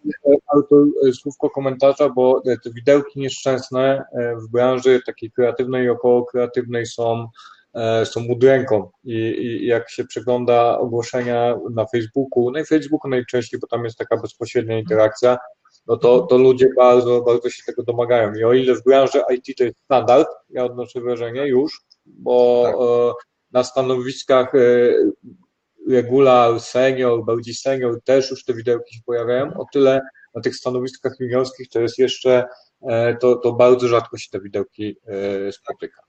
Autor 0.55 0.87
słówko 1.23 1.51
komentarza, 1.51 2.09
bo 2.09 2.43
te 2.65 2.71
widełki 2.71 3.21
nieszczęsne 3.21 4.05
e, 4.13 4.37
w 4.37 4.49
branży 4.49 5.01
takiej 5.07 5.31
kreatywnej 5.31 5.85
i 5.85 5.89
około 5.89 6.25
kreatywnej 6.25 6.87
są 6.87 7.29
E, 7.75 8.07
są 8.07 8.25
udręką 8.25 8.91
I, 9.05 9.15
i 9.15 9.67
jak 9.67 9.91
się 9.91 10.05
przegląda 10.05 10.79
ogłoszenia 10.79 11.57
na 11.71 11.87
Facebooku, 11.87 12.51
no 12.51 12.59
i 12.59 12.65
Facebooku 12.65 13.11
najczęściej, 13.11 13.61
bo 13.61 13.67
tam 13.67 13.85
jest 13.85 13.99
taka 13.99 14.17
bezpośrednia 14.17 14.79
interakcja, 14.79 15.39
no 15.87 15.97
to, 15.97 16.21
to 16.21 16.39
ludzie 16.39 16.69
bardzo, 16.77 17.21
bardzo 17.21 17.51
się 17.51 17.63
tego 17.67 17.83
domagają. 17.83 18.35
I 18.35 18.45
o 18.45 18.53
ile 18.53 18.75
w 18.75 18.85
branży 18.85 19.23
IT 19.31 19.59
to 19.59 19.65
jest 19.65 19.77
standard, 19.85 20.29
ja 20.49 20.65
odnoszę 20.65 21.01
wrażenie 21.01 21.47
już, 21.47 21.81
bo 22.07 22.63
tak. 22.65 22.75
E, 22.75 23.31
na 23.53 23.65
stanowiskach 23.65 24.55
e, 24.55 24.59
regular, 25.91 26.61
senior, 26.61 27.25
bardziej 27.25 27.55
senior 27.55 28.03
też 28.05 28.31
już 28.31 28.45
te 28.45 28.55
widełki 28.55 28.95
się 28.95 29.01
pojawiają, 29.07 29.55
o 29.55 29.67
tyle 29.73 30.01
na 30.35 30.41
tych 30.41 30.57
stanowiskach 30.57 31.13
juniorskich 31.21 31.69
to 31.69 31.81
jest 31.81 31.99
jeszcze, 31.99 32.45
to, 33.21 33.37
to 33.37 33.53
bardzo 33.53 33.89
rzadko 33.89 34.19
się 34.19 34.31
te 34.31 34.41
widełki 34.41 34.97
spotyka. 35.53 36.03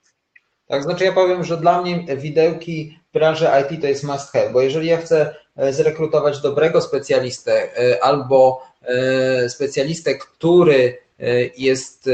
Tak, 0.72 0.84
znaczy 0.84 1.04
ja 1.04 1.12
powiem, 1.12 1.44
że 1.44 1.58
dla 1.58 1.82
mnie 1.82 2.18
widełki 2.18 3.00
branży 3.14 3.48
IT 3.62 3.82
to 3.82 3.88
jest 3.88 4.04
must 4.04 4.32
have, 4.32 4.50
bo 4.50 4.62
jeżeli 4.62 4.88
ja 4.88 4.98
chcę 4.98 5.36
e, 5.58 5.74
zrekrutować 5.74 6.42
dobrego 6.42 6.82
specjalistę 6.82 7.78
e, 7.78 8.04
albo 8.04 8.64
e, 8.82 9.50
specjalistę, 9.50 10.16
który 10.16 10.98
jest, 11.58 12.10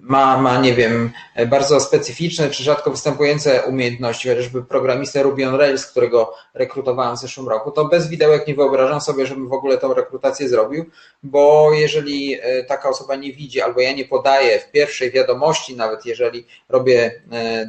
ma, 0.00 0.38
ma, 0.38 0.58
nie 0.58 0.74
wiem, 0.74 1.10
bardzo 1.46 1.80
specyficzne 1.80 2.50
czy 2.50 2.64
rzadko 2.64 2.90
występujące 2.90 3.62
umiejętności, 3.62 4.28
chociażby 4.28 4.62
programistę 4.62 5.22
Ruby 5.22 5.48
on 5.48 5.54
Rails, 5.54 5.86
którego 5.86 6.34
rekrutowałem 6.54 7.16
w 7.16 7.20
zeszłym 7.20 7.48
roku, 7.48 7.70
to 7.70 7.84
bez 7.84 8.08
widełek 8.08 8.46
nie 8.46 8.54
wyobrażam 8.54 9.00
sobie, 9.00 9.26
żebym 9.26 9.48
w 9.48 9.52
ogóle 9.52 9.78
tą 9.78 9.94
rekrutację 9.94 10.48
zrobił, 10.48 10.84
bo 11.22 11.70
jeżeli 11.72 12.38
taka 12.68 12.88
osoba 12.88 13.16
nie 13.16 13.32
widzi, 13.32 13.60
albo 13.60 13.80
ja 13.80 13.92
nie 13.92 14.04
podaję 14.04 14.58
w 14.60 14.70
pierwszej 14.70 15.10
wiadomości, 15.10 15.76
nawet 15.76 16.06
jeżeli 16.06 16.46
robię 16.68 17.22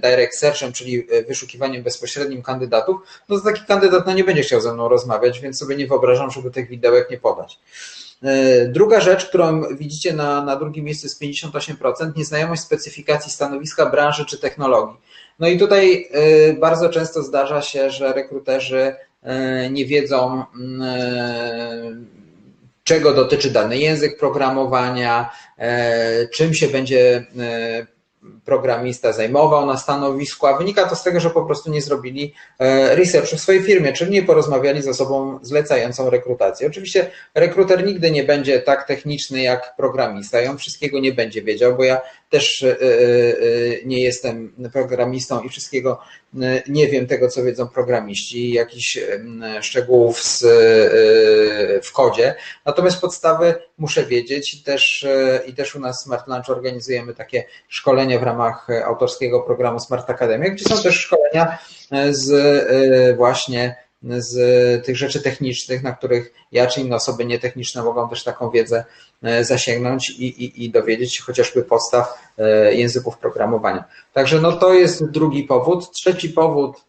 direct 0.03 0.39
searchem, 0.39 0.73
czyli 0.73 1.07
wyszukiwaniem 1.27 1.83
bezpośrednim 1.83 2.43
kandydatów, 2.43 2.97
no 3.29 3.39
to 3.39 3.43
taki 3.43 3.65
kandydat 3.65 4.05
no, 4.05 4.13
nie 4.13 4.23
będzie 4.23 4.43
chciał 4.43 4.61
ze 4.61 4.73
mną 4.73 4.89
rozmawiać, 4.89 5.39
więc 5.39 5.59
sobie 5.59 5.75
nie 5.75 5.87
wyobrażam, 5.87 6.31
żeby 6.31 6.51
tych 6.51 6.69
widełek 6.69 7.09
nie 7.09 7.17
podać. 7.17 7.59
E, 8.23 8.65
druga 8.67 9.01
rzecz, 9.01 9.25
którą 9.25 9.75
widzicie 9.75 10.13
na, 10.13 10.43
na 10.43 10.55
drugim 10.55 10.85
miejscu 10.85 11.05
jest 11.05 11.21
58%, 11.21 12.17
nieznajomość 12.17 12.61
specyfikacji 12.61 13.31
stanowiska, 13.31 13.85
branży 13.85 14.25
czy 14.25 14.39
technologii. 14.39 14.97
No 15.39 15.47
i 15.47 15.57
tutaj 15.57 16.07
e, 16.11 16.53
bardzo 16.53 16.89
często 16.89 17.23
zdarza 17.23 17.61
się, 17.61 17.89
że 17.89 18.13
rekruterzy 18.13 18.95
e, 19.23 19.69
nie 19.69 19.85
wiedzą, 19.85 20.43
czego 22.83 23.13
dotyczy 23.13 23.51
dany 23.51 23.77
język 23.77 24.19
programowania, 24.19 25.29
czym 26.33 26.53
się 26.53 26.67
będzie 26.67 27.25
programista 28.45 29.13
zajmował 29.13 29.65
na 29.65 29.77
stanowisku, 29.77 30.47
a 30.47 30.57
wynika 30.57 30.85
to 30.89 30.95
z 30.95 31.03
tego, 31.03 31.19
że 31.19 31.29
po 31.29 31.45
prostu 31.45 31.71
nie 31.71 31.81
zrobili 31.81 32.33
e, 32.59 32.95
researchu 32.95 33.37
w 33.37 33.41
swojej 33.41 33.63
firmie, 33.63 33.93
czyli 33.93 34.11
nie 34.11 34.23
porozmawiali 34.23 34.81
z 34.81 34.87
osobą 34.87 35.39
zlecającą 35.41 36.09
rekrutację. 36.09 36.67
Oczywiście 36.67 37.11
rekruter 37.35 37.85
nigdy 37.85 38.11
nie 38.11 38.23
będzie 38.23 38.59
tak 38.59 38.87
techniczny 38.87 39.41
jak 39.41 39.75
programista 39.75 40.41
i 40.41 40.47
on 40.47 40.57
wszystkiego 40.57 40.99
nie 40.99 41.13
będzie 41.13 41.41
wiedział, 41.41 41.75
bo 41.75 41.83
ja 41.83 42.01
też 42.35 42.63
e, 42.63 42.81
e, 42.81 42.85
nie 43.85 44.03
jestem 44.03 44.53
programistą 44.73 45.41
i 45.41 45.49
wszystkiego 45.49 45.99
e, 46.41 46.63
nie 46.67 46.87
wiem 46.87 47.07
tego, 47.07 47.27
co 47.29 47.43
wiedzą 47.43 47.67
programiści, 47.67 48.51
jakichś 48.51 48.97
szczegółów 49.61 50.23
z, 50.23 50.43
e, 50.43 51.81
w 51.81 51.91
kodzie. 51.91 52.35
Natomiast 52.65 53.01
podstawy 53.01 53.55
muszę 53.77 54.05
wiedzieć 54.05 54.53
i 54.53 54.63
też, 54.63 55.03
e, 55.03 55.41
i 55.47 55.53
też 55.53 55.75
u 55.75 55.79
nas 55.79 56.03
Smart 56.03 56.27
Lunch 56.27 56.49
organizujemy 56.49 57.13
takie 57.13 57.45
szkolenia 57.67 58.19
w 58.19 58.23
ramach 58.23 58.69
e, 58.69 58.85
autorskiego 58.85 59.41
programu 59.41 59.79
Smart 59.79 60.09
Academy, 60.09 60.51
gdzie 60.51 60.65
są 60.65 60.83
też 60.83 60.95
szkolenia 60.95 61.57
e, 61.91 62.13
z 62.13 62.31
e, 62.31 63.15
właśnie 63.15 63.84
z 64.03 64.85
tych 64.85 64.97
rzeczy 64.97 65.21
technicznych, 65.21 65.83
na 65.83 65.91
których 65.91 66.33
ja 66.51 66.67
czy 66.67 66.81
inne 66.81 66.95
osoby 66.95 67.25
nietechniczne 67.25 67.83
mogą 67.83 68.09
też 68.09 68.23
taką 68.23 68.49
wiedzę 68.49 68.85
e, 69.23 69.43
zasięgnąć 69.43 70.09
i, 70.09 70.43
i, 70.43 70.65
i 70.65 70.69
dowiedzieć 70.69 71.15
się 71.15 71.23
chociażby 71.23 71.63
podstaw 71.63 72.13
e, 72.37 72.73
języków 72.73 73.17
programowania. 73.17 73.83
Także 74.13 74.41
no 74.41 74.51
to 74.51 74.73
jest 74.73 75.05
drugi 75.11 75.43
powód. 75.43 75.91
Trzeci 75.91 76.29
powód 76.29 76.85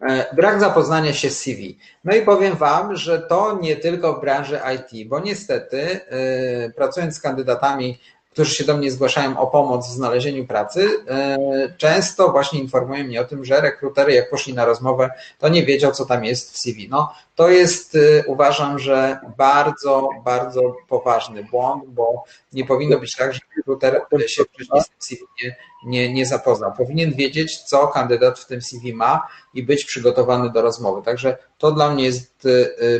E, 0.00 0.34
Brak 0.34 0.60
zapoznania 0.60 1.12
się 1.12 1.30
z 1.30 1.38
CV. 1.38 1.78
No 2.04 2.14
i 2.14 2.22
powiem 2.22 2.56
Wam, 2.56 2.96
że 2.96 3.18
to 3.18 3.58
nie 3.62 3.76
tylko 3.76 4.14
w 4.14 4.20
branży 4.20 4.60
IT, 4.74 5.08
bo 5.08 5.20
niestety 5.20 6.00
e, 6.08 6.70
pracując 6.70 7.14
z 7.14 7.20
kandydatami, 7.20 7.98
którzy 8.34 8.54
się 8.54 8.64
do 8.64 8.76
mnie 8.76 8.90
zgłaszają 8.90 9.38
o 9.38 9.46
pomoc 9.46 9.88
w 9.88 9.92
znalezieniu 9.92 10.46
pracy, 10.46 10.88
e, 11.08 11.38
często 11.78 12.32
właśnie 12.32 12.60
informują 12.60 13.04
mnie 13.04 13.20
o 13.20 13.24
tym, 13.24 13.44
że 13.44 13.60
rekrutery 13.60 14.12
jak 14.12 14.30
poszli 14.30 14.54
na 14.54 14.64
rozmowę, 14.64 15.10
to 15.38 15.48
nie 15.48 15.62
wiedział, 15.62 15.92
co 15.92 16.04
tam 16.04 16.24
jest 16.24 16.52
w 16.52 16.58
CV. 16.58 16.88
No 16.90 17.12
to 17.34 17.48
jest 17.48 17.98
uważam, 18.26 18.78
że 18.78 19.18
bardzo, 19.36 20.08
bardzo 20.24 20.76
poważny 20.88 21.44
błąd, 21.44 21.84
bo 21.86 22.24
nie 22.52 22.64
powinno 22.64 22.98
być 22.98 23.16
tak, 23.16 23.34
że 23.34 23.40
rekruter 23.56 24.30
się 24.30 24.44
wcześniej 24.44 24.82
z 24.82 24.88
tym 24.88 24.96
CV 24.98 25.22
nie, 25.42 25.56
nie, 25.86 26.12
nie 26.12 26.26
zapoznał. 26.26 26.72
Powinien 26.76 27.12
wiedzieć, 27.12 27.58
co 27.58 27.88
kandydat 27.88 28.38
w 28.38 28.46
tym 28.46 28.62
CV 28.62 28.94
ma 28.94 29.28
i 29.54 29.62
być 29.62 29.84
przygotowany 29.84 30.50
do 30.50 30.62
rozmowy. 30.62 31.02
Także 31.02 31.36
to 31.58 31.72
dla 31.72 31.90
mnie 31.90 32.04
jest 32.04 32.48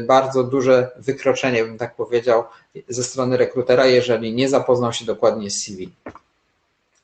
bardzo 0.06 0.44
duże 0.44 0.90
wykroczenie, 0.96 1.64
bym 1.64 1.78
tak 1.78 1.94
powiedział, 1.96 2.44
ze 2.88 3.04
strony 3.04 3.36
rekrutera, 3.36 3.86
jeżeli 3.86 4.34
nie 4.34 4.48
zapoznał 4.48 4.92
się 4.92 5.04
dokładnie 5.04 5.50
z 5.50 5.64
CV. 5.64 5.92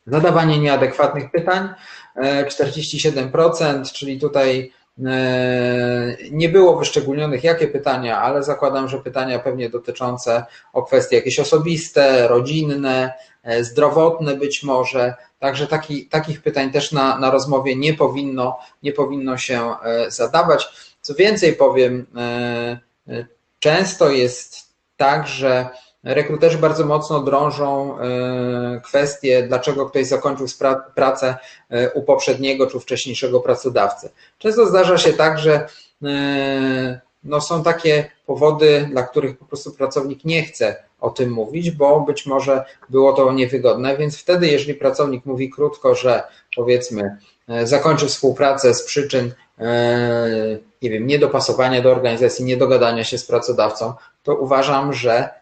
Zadawanie 0.06 0.58
nieadekwatnych 0.58 1.30
pytań 1.30 1.68
47%, 2.16 3.92
czyli 3.92 4.20
tutaj 4.20 4.72
nie 6.30 6.48
było 6.48 6.76
wyszczególnionych 6.76 7.44
jakie 7.44 7.68
pytania, 7.68 8.20
ale 8.20 8.42
zakładam, 8.42 8.88
że 8.88 8.98
pytania 8.98 9.38
pewnie 9.38 9.70
dotyczące 9.70 10.44
o 10.72 10.82
kwestie 10.82 11.16
jakieś 11.16 11.40
osobiste, 11.40 12.28
rodzinne, 12.28 13.12
zdrowotne 13.60 14.36
być 14.36 14.62
może. 14.62 15.14
Także 15.38 15.66
taki, 15.66 16.06
takich 16.06 16.42
pytań 16.42 16.70
też 16.70 16.92
na, 16.92 17.18
na 17.18 17.30
rozmowie 17.30 17.76
nie 17.76 17.94
powinno, 17.94 18.58
nie 18.82 18.92
powinno 18.92 19.36
się 19.36 19.74
zadawać. 20.08 20.68
Co 21.00 21.14
więcej 21.14 21.52
powiem, 21.52 22.06
często 23.58 24.10
jest 24.10 24.74
tak, 24.96 25.26
że 25.26 25.68
rekruterzy 26.04 26.58
bardzo 26.58 26.86
mocno 26.86 27.20
drążą 27.20 27.96
kwestie, 28.84 29.42
dlaczego 29.42 29.86
ktoś 29.86 30.06
zakończył 30.06 30.46
pracę 30.94 31.36
u 31.94 32.02
poprzedniego 32.02 32.66
czy 32.66 32.80
wcześniejszego 32.80 33.40
pracodawcy. 33.40 34.10
Często 34.38 34.66
zdarza 34.66 34.98
się 34.98 35.12
tak, 35.12 35.38
że 35.38 35.66
no 37.24 37.40
są 37.40 37.62
takie 37.62 38.10
powody, 38.26 38.88
dla 38.90 39.02
których 39.02 39.38
po 39.38 39.44
prostu 39.44 39.72
pracownik 39.72 40.24
nie 40.24 40.42
chce 40.42 40.76
o 41.00 41.10
tym 41.10 41.30
mówić, 41.30 41.70
bo 41.70 42.00
być 42.00 42.26
może 42.26 42.64
było 42.88 43.12
to 43.12 43.32
niewygodne, 43.32 43.96
więc 43.96 44.18
wtedy, 44.18 44.46
jeżeli 44.46 44.74
pracownik 44.74 45.26
mówi 45.26 45.50
krótko, 45.50 45.94
że 45.94 46.22
powiedzmy 46.56 47.16
zakończył 47.64 48.08
współpracę 48.08 48.74
z 48.74 48.82
przyczyn 48.82 49.32
nie 50.82 50.90
wiem, 50.90 51.06
niedopasowania 51.06 51.82
do 51.82 51.90
organizacji, 51.90 52.44
niedogadania 52.44 53.04
się 53.04 53.18
z 53.18 53.26
pracodawcą, 53.26 53.92
to 54.22 54.34
uważam, 54.34 54.92
że 54.92 55.39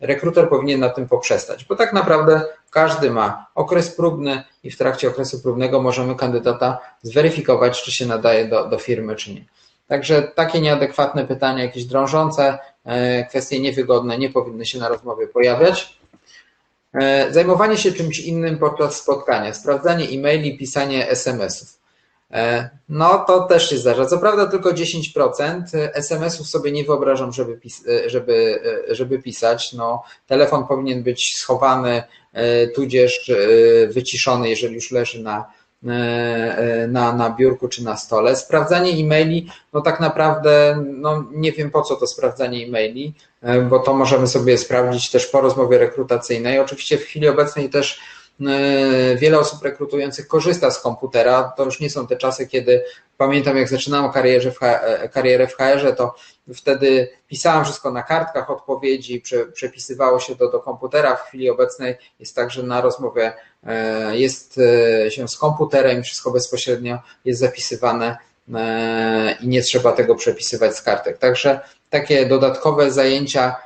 rekruter 0.00 0.48
powinien 0.48 0.80
na 0.80 0.88
tym 0.88 1.08
poprzestać, 1.08 1.64
bo 1.64 1.76
tak 1.76 1.92
naprawdę 1.92 2.42
każdy 2.70 3.10
ma 3.10 3.46
okres 3.54 3.96
próbny 3.96 4.42
i 4.62 4.70
w 4.70 4.78
trakcie 4.78 5.08
okresu 5.08 5.42
próbnego 5.42 5.82
możemy 5.82 6.14
kandydata 6.14 6.78
zweryfikować, 7.02 7.82
czy 7.82 7.92
się 7.92 8.06
nadaje 8.06 8.44
do, 8.44 8.68
do 8.68 8.78
firmy, 8.78 9.16
czy 9.16 9.34
nie. 9.34 9.44
Także 9.88 10.22
takie 10.22 10.60
nieadekwatne 10.60 11.26
pytania, 11.26 11.64
jakieś 11.64 11.84
drążące, 11.84 12.58
kwestie 13.28 13.60
niewygodne 13.60 14.18
nie 14.18 14.30
powinny 14.30 14.66
się 14.66 14.78
na 14.78 14.88
rozmowie 14.88 15.26
pojawiać. 15.26 15.98
Zajmowanie 17.30 17.76
się 17.76 17.92
czymś 17.92 18.20
innym 18.20 18.58
podczas 18.58 18.96
spotkania, 18.96 19.54
sprawdzanie 19.54 20.04
e-maili, 20.04 20.58
pisanie 20.58 21.08
SMS-ów. 21.08 21.81
No 22.88 23.24
to 23.26 23.40
też 23.40 23.70
się 23.70 23.78
zdarza. 23.78 24.06
Co 24.06 24.18
prawda 24.18 24.46
tylko 24.46 24.70
10%. 24.70 25.62
SMS-ów 25.94 26.48
sobie 26.48 26.72
nie 26.72 26.84
wyobrażam, 26.84 27.32
żeby, 27.32 27.56
pis 27.56 27.84
żeby, 28.06 28.62
żeby 28.88 29.18
pisać. 29.18 29.72
No, 29.72 30.02
telefon 30.26 30.66
powinien 30.66 31.02
być 31.02 31.36
schowany, 31.36 32.02
tudzież 32.74 33.30
wyciszony, 33.88 34.48
jeżeli 34.48 34.74
już 34.74 34.90
leży 34.90 35.22
na, 35.22 35.44
na, 36.88 37.12
na 37.12 37.30
biurku 37.30 37.68
czy 37.68 37.84
na 37.84 37.96
stole. 37.96 38.36
Sprawdzanie 38.36 38.90
e-maili, 38.90 39.50
no 39.72 39.80
tak 39.80 40.00
naprawdę 40.00 40.84
no 40.86 41.24
nie 41.30 41.52
wiem 41.52 41.70
po 41.70 41.82
co 41.82 41.96
to 41.96 42.06
sprawdzanie 42.06 42.66
e-maili, 42.66 43.14
bo 43.70 43.78
to 43.78 43.94
możemy 43.94 44.26
sobie 44.26 44.58
sprawdzić 44.58 45.10
też 45.10 45.26
po 45.26 45.40
rozmowie 45.40 45.78
rekrutacyjnej. 45.78 46.58
Oczywiście 46.58 46.98
w 46.98 47.02
chwili 47.02 47.28
obecnej 47.28 47.70
też 47.70 48.00
wiele 49.16 49.38
osób 49.38 49.62
rekrutujących 49.62 50.28
korzysta 50.28 50.70
z 50.70 50.80
komputera. 50.80 51.52
To 51.56 51.64
już 51.64 51.80
nie 51.80 51.90
są 51.90 52.06
te 52.06 52.16
czasy, 52.16 52.46
kiedy 52.46 52.84
pamiętam, 53.16 53.56
jak 53.56 53.68
zaczynałem 53.68 54.12
karierę 54.12 54.50
w, 54.50 54.58
w 55.52 55.56
HR-ze, 55.56 55.92
to 55.92 56.14
wtedy 56.54 57.08
pisałem 57.28 57.64
wszystko 57.64 57.90
na 57.90 58.02
kartkach 58.02 58.50
odpowiedzi, 58.50 59.20
prze, 59.20 59.46
przepisywało 59.46 60.20
się 60.20 60.34
do, 60.34 60.50
do 60.50 60.60
komputera. 60.60 61.16
W 61.16 61.22
chwili 61.22 61.50
obecnej 61.50 61.94
jest 62.20 62.36
tak, 62.36 62.50
że 62.50 62.62
na 62.62 62.80
rozmowie 62.80 63.32
jest 64.10 64.60
się 65.08 65.28
z 65.28 65.36
komputerem 65.36 66.02
wszystko 66.02 66.30
bezpośrednio 66.30 66.98
jest 67.24 67.40
zapisywane 67.40 68.16
i 69.40 69.48
nie 69.48 69.62
trzeba 69.62 69.92
tego 69.92 70.14
przepisywać 70.14 70.76
z 70.76 70.82
kartek. 70.82 71.18
Także 71.18 71.60
takie 71.90 72.26
dodatkowe 72.26 72.90
zajęcia 72.90 73.56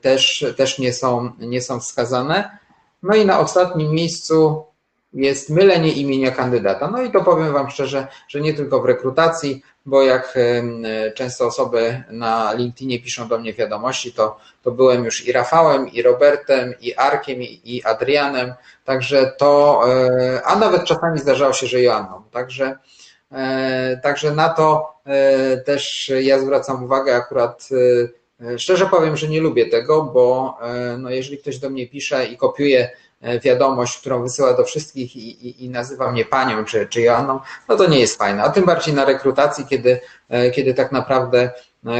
też, 0.00 0.44
też 0.56 0.78
nie, 0.78 0.92
są, 0.92 1.32
nie 1.38 1.62
są 1.62 1.80
wskazane. 1.80 2.58
No 3.04 3.14
i 3.14 3.26
na 3.26 3.40
ostatnim 3.40 3.90
miejscu 3.90 4.64
jest 5.12 5.50
mylenie 5.50 5.92
imienia 5.92 6.30
kandydata. 6.30 6.90
No 6.90 7.02
i 7.02 7.10
to 7.10 7.24
powiem 7.24 7.52
Wam 7.52 7.70
szczerze, 7.70 8.06
że 8.28 8.40
nie 8.40 8.54
tylko 8.54 8.80
w 8.80 8.84
rekrutacji, 8.84 9.62
bo 9.86 10.02
jak 10.02 10.38
często 11.14 11.46
osoby 11.46 12.02
na 12.10 12.52
LinkedInie 12.52 13.00
piszą 13.00 13.28
do 13.28 13.38
mnie 13.38 13.54
wiadomości, 13.54 14.12
to, 14.12 14.36
to 14.62 14.70
byłem 14.70 15.04
już 15.04 15.26
i 15.26 15.32
Rafałem, 15.32 15.88
i 15.92 16.02
Robertem, 16.02 16.74
i 16.80 16.94
Arkiem, 16.94 17.42
i, 17.42 17.82
Adrianem, 17.84 18.54
także 18.84 19.32
to, 19.38 19.82
a 20.44 20.56
nawet 20.56 20.84
czasami 20.84 21.18
zdarzało 21.18 21.52
się, 21.52 21.66
że 21.66 21.80
Joanną. 21.82 22.22
Także, 22.32 22.78
także 24.02 24.30
na 24.30 24.48
to 24.48 24.94
też 25.66 26.12
ja 26.20 26.38
zwracam 26.38 26.84
uwagę 26.84 27.16
akurat 27.16 27.68
Szczerze 28.58 28.86
powiem, 28.86 29.16
że 29.16 29.28
nie 29.28 29.40
lubię 29.40 29.66
tego, 29.66 30.02
bo 30.02 30.58
no 30.98 31.10
jeżeli 31.10 31.38
ktoś 31.38 31.58
do 31.58 31.70
mnie 31.70 31.88
pisze 31.88 32.26
i 32.26 32.36
kopiuje 32.36 32.90
wiadomość, 33.42 33.98
którą 33.98 34.22
wysyła 34.22 34.54
do 34.54 34.64
wszystkich 34.64 35.16
i, 35.16 35.46
i, 35.48 35.64
i, 35.64 35.68
nazywa 35.68 36.12
mnie 36.12 36.24
panią 36.24 36.64
czy, 36.64 36.86
czy 36.86 37.00
Joanną, 37.00 37.40
no 37.68 37.76
to 37.76 37.86
nie 37.88 38.00
jest 38.00 38.18
fajne. 38.18 38.42
A 38.42 38.50
tym 38.50 38.64
bardziej 38.64 38.94
na 38.94 39.04
rekrutacji, 39.04 39.66
kiedy, 39.66 40.00
kiedy 40.54 40.74
tak 40.74 40.92
naprawdę 40.92 41.50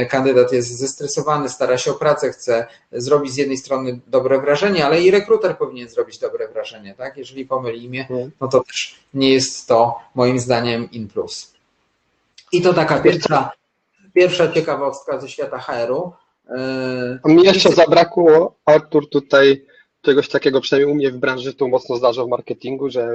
kandydat 0.09 0.51
jest 0.51 0.77
zestresowany, 0.77 1.49
stara 1.49 1.77
się 1.77 1.91
o 1.91 1.93
pracę, 1.93 2.31
chce 2.31 2.67
zrobić 2.91 3.33
z 3.33 3.37
jednej 3.37 3.57
strony 3.57 3.99
dobre 4.07 4.41
wrażenie, 4.41 4.85
ale 4.85 5.01
i 5.01 5.11
rekruter 5.11 5.57
powinien 5.57 5.89
zrobić 5.89 6.19
dobre 6.19 6.47
wrażenie, 6.47 6.95
tak? 6.97 7.17
Jeżeli 7.17 7.45
pomyli 7.45 7.83
imię, 7.83 8.07
no 8.41 8.47
to 8.47 8.63
też 8.63 8.99
nie 9.13 9.33
jest 9.33 9.67
to 9.67 9.99
moim 10.15 10.39
zdaniem 10.39 10.91
in 10.91 11.07
plus. 11.07 11.53
I 12.51 12.61
to 12.61 12.73
taka 12.73 12.99
pierwsza, 12.99 13.51
pierwsza 14.13 14.51
ciekawostka 14.51 15.19
ze 15.19 15.29
świata 15.29 15.59
HR-u. 15.59 16.13
A 17.23 17.29
mi 17.29 17.43
jeszcze 17.43 17.71
zabrakło, 17.71 18.55
Artur, 18.65 19.09
tutaj 19.09 19.65
czegoś 20.01 20.29
takiego, 20.29 20.61
przynajmniej 20.61 20.93
u 20.93 20.95
mnie 20.95 21.11
w 21.11 21.17
branży 21.17 21.53
to 21.53 21.67
mocno 21.67 21.95
zdarza 21.95 22.23
w 22.23 22.27
marketingu, 22.27 22.89
że 22.89 23.09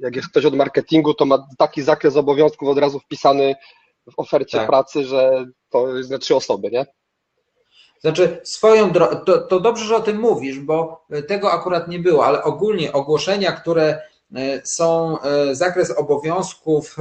jak 0.00 0.16
jest 0.16 0.28
ktoś 0.28 0.44
od 0.44 0.54
marketingu, 0.54 1.14
to 1.14 1.24
ma 1.24 1.46
taki 1.58 1.82
zakres 1.82 2.16
obowiązków 2.16 2.68
od 2.68 2.78
razu 2.78 2.98
wpisany 2.98 3.54
w 4.10 4.18
ofercie 4.18 4.58
Tak. 4.58 4.66
pracy, 4.66 5.04
że 5.04 5.46
to 5.70 5.96
jest 5.96 6.10
na 6.10 6.18
trzy 6.18 6.36
osoby, 6.36 6.70
nie? 6.70 6.86
Znaczy, 8.00 8.40
swoją 8.44 8.90
drogą, 8.90 9.16
to, 9.16 9.38
to 9.38 9.60
dobrze, 9.60 9.84
że 9.84 9.96
o 9.96 10.00
tym 10.00 10.20
mówisz, 10.20 10.58
bo 10.60 11.06
tego 11.28 11.52
akurat 11.52 11.88
nie 11.88 11.98
było, 11.98 12.26
ale 12.26 12.42
ogólnie 12.44 12.92
ogłoszenia, 12.92 13.52
które 13.52 14.02
są, 14.64 15.16
zakres 15.52 15.90
obowiązków, 15.90 16.96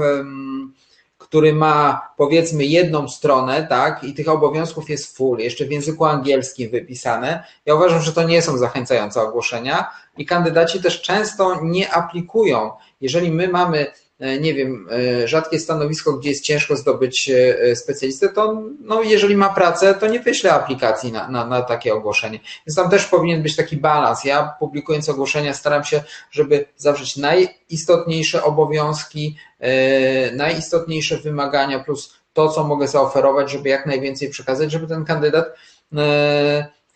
który 1.31 1.53
ma 1.53 2.07
powiedzmy 2.17 2.65
jedną 2.65 3.07
stronę, 3.07 3.67
tak, 3.69 4.03
i 4.03 4.13
tych 4.13 4.29
obowiązków 4.29 4.89
jest 4.89 5.17
full, 5.17 5.39
jeszcze 5.39 5.65
w 5.65 5.71
języku 5.71 6.05
angielskim 6.05 6.69
wypisane. 6.69 7.43
Ja 7.65 7.75
uważam, 7.75 8.01
że 8.01 8.13
to 8.13 8.23
nie 8.23 8.41
są 8.41 8.57
zachęcające 8.57 9.21
ogłoszenia 9.21 9.91
i 10.17 10.25
kandydaci 10.25 10.81
też 10.81 11.01
często 11.01 11.59
nie 11.63 11.93
aplikują. 11.93 12.71
Jeżeli 13.01 13.31
my 13.31 13.47
mamy 13.47 13.91
nie 14.39 14.53
wiem, 14.53 14.87
e, 14.91 15.27
rzadkie 15.27 15.59
stanowisko, 15.59 16.13
gdzie 16.13 16.29
jest 16.29 16.43
ciężko 16.43 16.75
zdobyć 16.75 17.29
e, 17.29 17.75
specjalistę, 17.75 18.29
to 18.29 18.61
no, 18.79 19.01
jeżeli 19.01 19.37
ma 19.37 19.53
pracę, 19.53 19.93
to 19.93 20.07
nie 20.07 20.19
wyśle 20.19 20.53
aplikacji 20.53 21.11
na, 21.11 21.27
na, 21.27 21.45
na 21.45 21.61
takie 21.61 21.93
ogłoszenie. 21.93 22.39
Więc 22.67 22.75
tam 22.75 22.89
też 22.89 23.05
powinien 23.05 23.43
być 23.43 23.55
taki 23.55 23.77
balans. 23.77 24.23
Ja 24.25 24.55
publikując 24.59 25.09
ogłoszenia 25.09 25.53
staram 25.53 25.83
się, 25.83 26.03
żeby 26.31 26.65
zawrzeć 26.77 27.17
najistotniejsze 27.17 28.43
obowiązki, 28.43 29.37
najistotniejsze 30.33 31.17
wymagania 31.17 31.79
plus 31.79 32.15
to, 32.33 32.49
co 32.49 32.63
mogę 32.63 32.87
zaoferować, 32.87 33.51
żeby 33.51 33.69
jak 33.69 33.85
najwięcej 33.85 34.29
przekazać, 34.29 34.71
żeby 34.71 34.87
ten 34.87 35.05
kandydat 35.05 35.45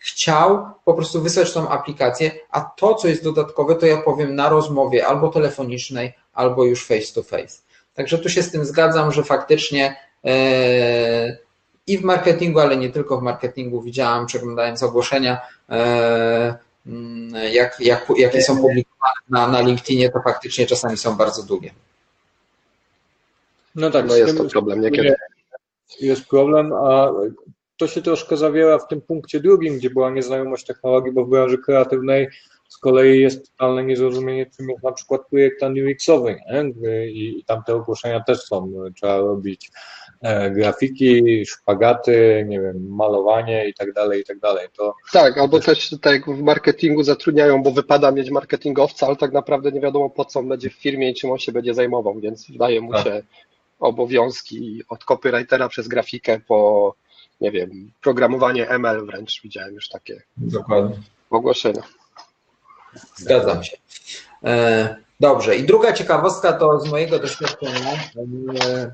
chciał 0.06 0.66
po 0.84 0.94
prostu 0.94 1.22
wysłać 1.22 1.52
tą 1.52 1.68
aplikację, 1.68 2.30
a 2.50 2.60
to, 2.60 2.94
co 2.94 3.08
jest 3.08 3.24
dodatkowe, 3.24 3.74
to 3.74 3.86
ja 3.86 4.02
powiem 4.02 4.34
na 4.34 4.48
rozmowie 4.48 5.06
albo 5.06 5.28
telefonicznej, 5.28 6.12
albo 6.32 6.64
już 6.64 6.86
face 6.86 7.14
to 7.14 7.22
face. 7.22 7.58
Także 7.94 8.18
tu 8.18 8.28
się 8.28 8.42
z 8.42 8.50
tym 8.50 8.64
zgadzam, 8.64 9.12
że 9.12 9.24
faktycznie 9.24 9.96
e, 10.24 11.36
i 11.86 11.98
w 11.98 12.02
marketingu, 12.02 12.60
ale 12.60 12.76
nie 12.76 12.90
tylko 12.90 13.18
w 13.18 13.22
marketingu 13.22 13.82
widziałam, 13.82 14.26
przeglądając 14.26 14.82
ogłoszenia, 14.82 15.40
e, 15.68 16.58
mm, 16.86 17.52
jak, 17.52 17.80
jak, 17.80 18.06
jakie 18.16 18.42
są 18.42 18.56
publikowane 18.56 19.14
na, 19.28 19.48
na 19.48 19.60
LinkedInie, 19.60 20.10
to 20.10 20.20
faktycznie 20.20 20.66
czasami 20.66 20.96
są 20.96 21.16
bardzo 21.16 21.42
długie. 21.42 21.70
No 23.74 23.90
tak, 23.90 24.06
no 24.06 24.16
jest 24.16 24.36
to 24.36 24.44
problem 24.44 24.80
niekiedy. 24.80 25.14
Jest 26.00 26.26
problem, 26.26 26.72
a 26.72 27.10
to 27.76 27.88
się 27.88 28.02
troszkę 28.02 28.36
zawiera 28.36 28.78
w 28.78 28.88
tym 28.88 29.00
punkcie 29.00 29.40
drugim, 29.40 29.78
gdzie 29.78 29.90
była 29.90 30.10
nieznajomość 30.10 30.66
technologii, 30.66 31.12
bo 31.12 31.24
w 31.24 31.30
branży 31.30 31.58
kreatywnej 31.58 32.28
z 32.68 32.78
kolei 32.78 33.20
jest 33.20 33.50
totalne 33.50 33.84
niezrozumienie, 33.84 34.46
czym 34.56 34.68
jest 34.68 34.82
na 34.82 34.92
przykład 34.92 35.20
projekt 35.30 35.62
UX-owy 35.62 36.36
I, 37.08 37.38
I 37.38 37.44
tam 37.44 37.62
te 37.66 37.74
ogłoszenia 37.74 38.20
też 38.20 38.42
są. 38.42 38.72
Trzeba 38.94 39.18
robić 39.18 39.70
e, 40.22 40.50
grafiki, 40.50 41.46
szpagaty, 41.46 42.44
nie 42.48 42.60
wiem, 42.60 42.86
malowanie 42.88 43.68
i 43.68 43.74
tak 43.74 43.92
dalej, 43.92 44.20
i 44.20 44.24
tak 44.24 44.38
dalej. 44.38 44.68
To 44.76 44.94
tak, 45.12 45.38
albo 45.38 45.60
też 45.60 45.90
tak 46.00 46.12
jak 46.12 46.36
w 46.36 46.42
marketingu 46.42 47.02
zatrudniają, 47.02 47.62
bo 47.62 47.70
wypada 47.70 48.12
mieć 48.12 48.30
marketingowca, 48.30 49.06
ale 49.06 49.16
tak 49.16 49.32
naprawdę 49.32 49.72
nie 49.72 49.80
wiadomo 49.80 50.10
po 50.10 50.24
co 50.24 50.40
on 50.40 50.48
będzie 50.48 50.70
w 50.70 50.74
firmie 50.74 51.10
i 51.10 51.14
czym 51.14 51.30
on 51.30 51.38
się 51.38 51.52
będzie 51.52 51.74
zajmował, 51.74 52.20
więc 52.20 52.50
wydaje 52.50 52.80
mu 52.80 52.92
tak. 52.92 53.04
się 53.04 53.22
obowiązki 53.80 54.82
od 54.88 55.04
copywritera 55.04 55.68
przez 55.68 55.88
grafikę 55.88 56.40
po 56.48 56.94
nie 57.40 57.50
wiem, 57.50 57.90
programowanie 58.02 58.68
ML 58.68 59.06
wręcz 59.06 59.42
widziałem 59.42 59.74
już 59.74 59.88
takie 59.88 60.22
Dokładnie. 60.36 60.96
ogłoszenia. 61.30 61.82
Zgadzam 63.16 63.64
się. 63.64 63.76
E, 64.44 64.96
dobrze. 65.20 65.56
I 65.56 65.66
druga 65.66 65.92
ciekawostka 65.92 66.52
to 66.52 66.80
z 66.80 66.90
mojego 66.90 67.18
doświadczenia. 67.18 67.92
E, 67.92 68.90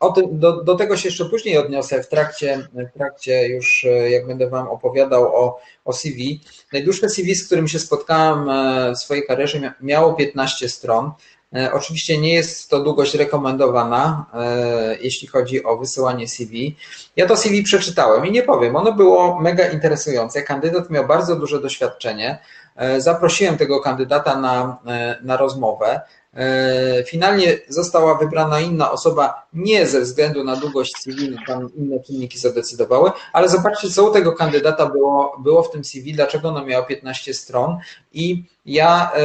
o 0.00 0.12
tym, 0.12 0.38
do, 0.38 0.64
do 0.64 0.74
tego 0.74 0.96
się 0.96 1.08
jeszcze 1.08 1.24
później 1.24 1.58
odniosę 1.58 2.02
w 2.02 2.08
trakcie, 2.08 2.68
w 2.74 2.92
trakcie 2.94 3.48
już, 3.48 3.84
e, 3.84 4.10
jak 4.10 4.26
będę 4.26 4.50
Wam 4.50 4.68
opowiadał 4.68 5.36
o, 5.36 5.60
o 5.84 5.92
CV. 5.92 6.40
Najdłuższe 6.72 7.08
CV, 7.08 7.34
z 7.34 7.46
którym 7.46 7.68
się 7.68 7.78
spotkałem 7.78 8.48
w 8.94 8.98
swojej 8.98 9.26
karierze, 9.26 9.72
miało 9.80 10.14
15 10.14 10.68
stron. 10.68 11.10
E, 11.56 11.72
oczywiście 11.72 12.18
nie 12.18 12.34
jest 12.34 12.70
to 12.70 12.80
długość 12.80 13.14
rekomendowana, 13.14 14.26
e, 14.34 14.96
jeśli 15.00 15.28
chodzi 15.28 15.64
o 15.64 15.76
wysyłanie 15.76 16.28
CV. 16.28 16.76
Ja 17.16 17.26
to 17.26 17.36
CV 17.36 17.62
przeczytałem 17.62 18.26
i 18.26 18.30
nie 18.30 18.42
powiem, 18.42 18.76
ono 18.76 18.92
było 18.92 19.40
mega 19.40 19.66
interesujące. 19.68 20.42
Kandydat 20.42 20.90
miał 20.90 21.06
bardzo 21.06 21.36
duże 21.36 21.60
doświadczenie. 21.60 22.38
E, 22.76 23.00
zaprosiłem 23.00 23.56
tego 23.56 23.80
kandydata 23.80 24.40
na, 24.40 24.76
na 25.22 25.36
rozmowę. 25.36 26.00
E, 26.36 27.04
finalnie 27.04 27.58
została 27.68 28.18
wybrana 28.18 28.60
inna 28.60 28.90
osoba 28.90 29.46
nie 29.52 29.86
ze 29.86 30.00
względu 30.00 30.44
na 30.44 30.56
długość 30.56 30.96
CV, 30.96 31.36
tam 31.46 31.68
inne 31.76 32.00
czynniki 32.00 32.38
zadecydowały, 32.38 33.10
ale 33.32 33.48
zobaczcie, 33.48 33.90
co 33.90 34.10
u 34.10 34.12
tego 34.12 34.32
kandydata 34.32 34.86
było, 34.86 35.36
było 35.42 35.62
w 35.62 35.70
tym 35.70 35.84
CV, 35.84 36.12
dlaczego 36.12 36.48
ono 36.48 36.64
miało 36.64 36.86
15 36.86 37.34
stron 37.34 37.78
i 38.12 38.44
ja 38.66 39.12
e, 39.14 39.20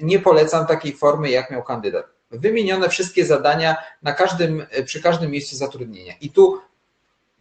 nie 0.00 0.18
polecam 0.18 0.66
takiej 0.66 0.92
formy, 0.92 1.30
jak 1.30 1.50
miał 1.50 1.62
kandydat. 1.62 2.06
Wymienione 2.30 2.88
wszystkie 2.88 3.26
zadania 3.26 3.76
na 4.02 4.12
każdym, 4.12 4.66
przy 4.84 5.02
każdym 5.02 5.30
miejscu 5.30 5.56
zatrudnienia. 5.56 6.12
I 6.20 6.30
tu 6.30 6.60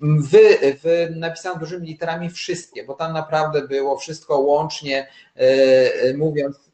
Wy, 0.01 0.58
wy 0.84 1.13
napisałem 1.15 1.60
dużymi 1.60 1.88
literami 1.88 2.30
wszystkie, 2.30 2.84
bo 2.84 2.93
tam 2.93 3.13
naprawdę 3.13 3.67
było 3.67 3.97
wszystko 3.97 4.39
łącznie, 4.39 5.08
e, 5.36 6.13
mówiąc 6.13 6.56
e, 6.56 6.66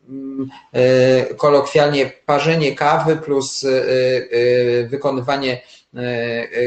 kolokwialnie 1.37 2.11
parzenie 2.25 2.75
kawy 2.75 3.17
plus 3.17 3.63
e, 3.63 3.69
e, 3.69 4.87
wykonywanie 4.87 5.61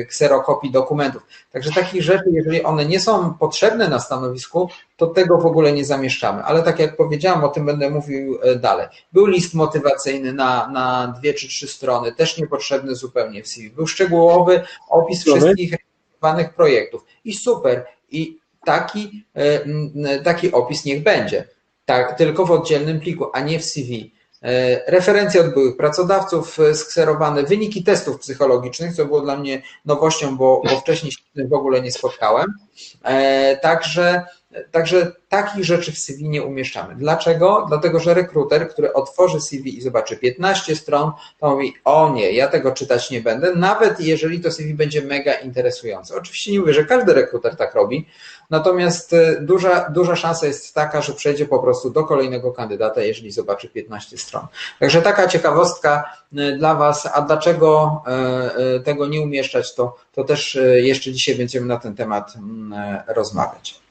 kserokopii 0.09 0.71
dokumentów. 0.71 1.23
Także 1.53 1.71
takich 1.73 2.03
rzeczy, 2.03 2.25
jeżeli 2.27 2.63
one 2.63 2.85
nie 2.85 3.01
są 3.01 3.35
potrzebne 3.35 3.89
na 3.89 3.99
stanowisku, 3.99 4.69
to 4.97 5.07
tego 5.07 5.39
w 5.39 5.47
ogóle 5.47 5.73
nie 5.73 5.85
zamieszczamy. 5.85 6.43
Ale 6.43 6.63
tak 6.63 6.79
jak 6.79 6.97
powiedziałam, 6.97 7.45
o 7.45 7.49
tym 7.49 7.67
będę 7.67 7.91
mówił 7.91 8.39
dalej. 8.61 8.87
Był 9.13 9.27
list 9.27 9.55
motywacyjny 9.55 10.33
na, 10.33 10.69
na 10.69 11.15
dwie 11.19 11.35
czy 11.35 11.49
trzy 11.49 11.69
strony, 11.69 12.13
też 12.13 12.39
niepotrzebny 12.39 12.95
zupełnie 12.95 13.43
w 13.43 13.49
CV. 13.49 13.71
Był 13.71 13.87
szczegółowy 13.87 14.63
opis 14.89 15.21
wszystkich 15.21 15.73
realizowanych 15.73 16.55
projektów. 16.55 17.05
I 17.25 17.35
super. 17.35 17.87
I 18.11 18.39
taki, 18.65 19.25
taki 20.25 20.53
opis 20.53 20.85
niech 20.85 21.03
będzie 21.03 21.56
tak, 21.87 22.19
tylko 22.19 22.47
w 22.47 22.51
oddzielnym 22.51 23.01
pliku, 23.01 23.27
a 23.33 23.41
nie 23.41 23.59
w 23.59 23.65
CV. 23.65 24.13
E, 24.43 24.91
referencje 24.91 25.41
od 25.41 25.55
byłych 25.55 25.77
pracodawców 25.77 26.61
e, 26.61 26.75
skserowane, 26.75 27.43
wyniki 27.43 27.85
testów 27.85 28.21
psychologicznych, 28.21 28.95
co 28.95 29.05
było 29.05 29.21
dla 29.21 29.37
mnie 29.37 29.63
nowością, 29.85 30.37
bo, 30.37 30.63
bo 30.65 30.81
wcześniej 30.81 31.13
się 31.13 31.19
w 31.49 31.53
ogóle 31.53 31.81
nie 31.81 31.93
spotkałem. 31.93 32.47
E, 33.05 33.57
także 33.57 34.25
Także 34.71 35.13
takich 35.29 35.65
rzeczy 35.65 35.93
w 35.93 35.99
CV 35.99 36.29
nie 36.29 36.43
umieszczamy. 36.43 36.95
Dlaczego? 36.95 37.65
Dlatego, 37.69 38.01
że 38.01 38.15
rekruter, 38.15 38.69
który 38.69 38.93
otworzy 38.93 39.41
CV 39.41 39.79
i 39.79 39.83
zobaczy 39.83 40.17
15 40.17 40.77
stron, 40.77 41.13
to 41.39 41.51
mówi: 41.51 41.75
O 41.85 42.13
nie, 42.15 42.33
ja 42.33 42.49
tego 42.49 42.73
czytać 42.73 43.11
nie 43.11 43.21
będę, 43.21 43.55
nawet 43.55 44.01
jeżeli 44.01 44.41
to 44.41 44.51
CV 44.51 44.75
będzie 44.75 45.03
mega 45.03 45.35
interesujące. 45.35 46.17
Oczywiście 46.17 46.53
nie 46.53 46.61
mówię, 46.61 46.75
że 46.75 46.85
każdy 46.85 47.15
rekruter 47.15 47.57
tak 47.57 47.75
robi, 47.75 48.07
natomiast 48.51 49.13
y, 49.13 49.39
duża, 49.41 49.91
duża 49.91 50.17
szansa 50.17 50.47
jest 50.47 50.75
taka, 50.75 51.03
że 51.03 51.13
przejdzie 51.13 51.47
po 51.47 51.59
prostu 51.59 51.91
do 51.91 52.05
kolejnego 52.05 52.53
kandydata, 52.53 53.03
jeżeli 53.03 53.31
zobaczy 53.31 53.69
15 53.69 54.19
stron. 54.19 54.47
Także 54.81 55.03
taka 55.03 55.29
ciekawostka 55.29 56.05
y, 56.39 56.57
dla 56.59 56.75
Was, 56.75 57.09
a 57.15 57.23
dlaczego 57.23 58.03
y, 58.77 58.81
tego 58.81 59.07
nie 59.07 59.21
umieszczać, 59.21 59.75
to, 59.75 59.97
to 60.13 60.25
też 60.25 60.59
jeszcze 60.75 61.13
dzisiaj 61.13 61.35
będziemy 61.35 61.67
na 61.67 61.77
ten 61.77 61.95
temat 61.95 62.37
mm, 62.37 63.03
rozmawiać. 63.07 63.86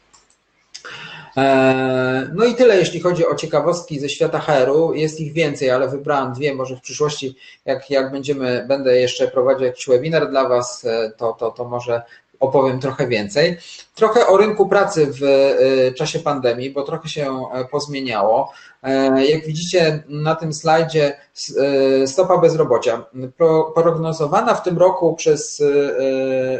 E, 1.37 2.29
no 2.33 2.45
i 2.45 2.55
tyle, 2.55 2.77
jeśli 2.77 2.99
chodzi 2.99 3.27
o 3.27 3.35
ciekawostki 3.35 3.99
ze 3.99 4.09
świata 4.09 4.39
HR-u. 4.39 4.93
Jest 4.93 5.21
ich 5.21 5.33
więcej, 5.33 5.69
ale 5.69 5.87
wybrałem 5.87 6.33
dwie. 6.33 6.55
Może 6.55 6.75
w 6.75 6.81
przyszłości, 6.81 7.35
jak, 7.65 7.89
jak 7.89 8.11
będziemy, 8.11 8.65
będę 8.67 8.97
jeszcze 8.97 9.27
prowadził 9.27 9.65
jakiś 9.65 9.87
webinar 9.87 10.29
dla 10.29 10.49
Was, 10.49 10.85
e, 10.85 11.11
to, 11.17 11.33
to, 11.33 11.51
to 11.51 11.65
może 11.65 12.01
opowiem 12.39 12.79
trochę 12.79 13.07
więcej. 13.07 13.57
Trochę 13.95 14.27
o 14.27 14.37
rynku 14.37 14.69
pracy 14.69 15.07
w 15.19 15.23
e, 15.23 15.93
czasie 15.93 16.19
pandemii, 16.19 16.69
bo 16.69 16.83
trochę 16.83 17.09
się 17.09 17.45
pozmieniało. 17.71 18.51
Jak 19.29 19.45
widzicie 19.45 20.03
na 20.07 20.35
tym 20.35 20.53
slajdzie, 20.53 21.17
stopa 22.05 22.37
bezrobocia 22.37 23.05
prognozowana 23.75 24.55
w 24.55 24.63
tym 24.63 24.77
roku 24.77 25.15
przez 25.15 25.63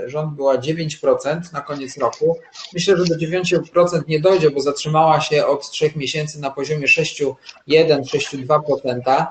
rząd 0.06 0.36
była 0.36 0.58
9% 0.58 1.54
na 1.54 1.62
koniec 1.62 1.98
roku. 1.98 2.38
Myślę, 2.74 2.98
że 2.98 3.06
do 3.06 3.16
9% 3.16 4.02
nie 4.08 4.20
dojdzie, 4.20 4.52
bo 4.52 4.62
zatrzymała 4.62 5.22
się 5.22 5.46
od 5.46 5.70
3 5.70 5.92
miesięcy 5.96 6.42
na 6.42 6.52
poziomie 6.52 6.88
6,1-6,2%. 6.88 9.26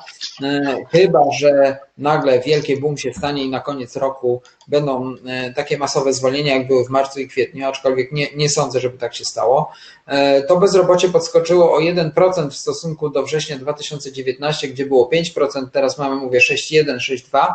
Chyba, 0.91 1.21
że 1.39 1.79
nagle 1.99 2.41
wielkie 2.41 2.77
boom 2.77 2.97
się 2.97 3.13
stanie 3.13 3.45
i 3.45 3.51
na 3.51 3.61
koniec 3.61 3.97
roku 3.97 4.43
będą 4.69 5.15
takie 5.57 5.79
masowe 5.79 6.13
zwolnienia, 6.13 6.57
jak 6.57 6.67
były 6.67 6.85
w 6.85 6.89
marcu 6.89 7.21
i 7.21 7.29
kwietniu, 7.29 7.67
aczkolwiek 7.67 8.13
nie, 8.13 8.35
nie 8.37 8.49
sądzę, 8.49 8.81
żeby 8.81 8.99
tak 8.99 9.15
się 9.15 9.25
stało. 9.25 9.73
To 10.49 10.57
bezrobocie 10.57 11.09
podskoczyło 11.09 11.75
o 11.75 11.81
1% 11.81 12.51
w 12.51 12.57
stosunku 12.57 13.11
do 13.11 13.23
września 13.23 13.59
2019, 13.59 14.69
gdzie 14.69 14.87
było 14.87 15.11
5%, 15.11 15.69
teraz 15.73 15.99
mamy, 15.99 16.17
mówię, 16.17 16.39
6,1, 16.39 16.97
6,2, 16.97 17.55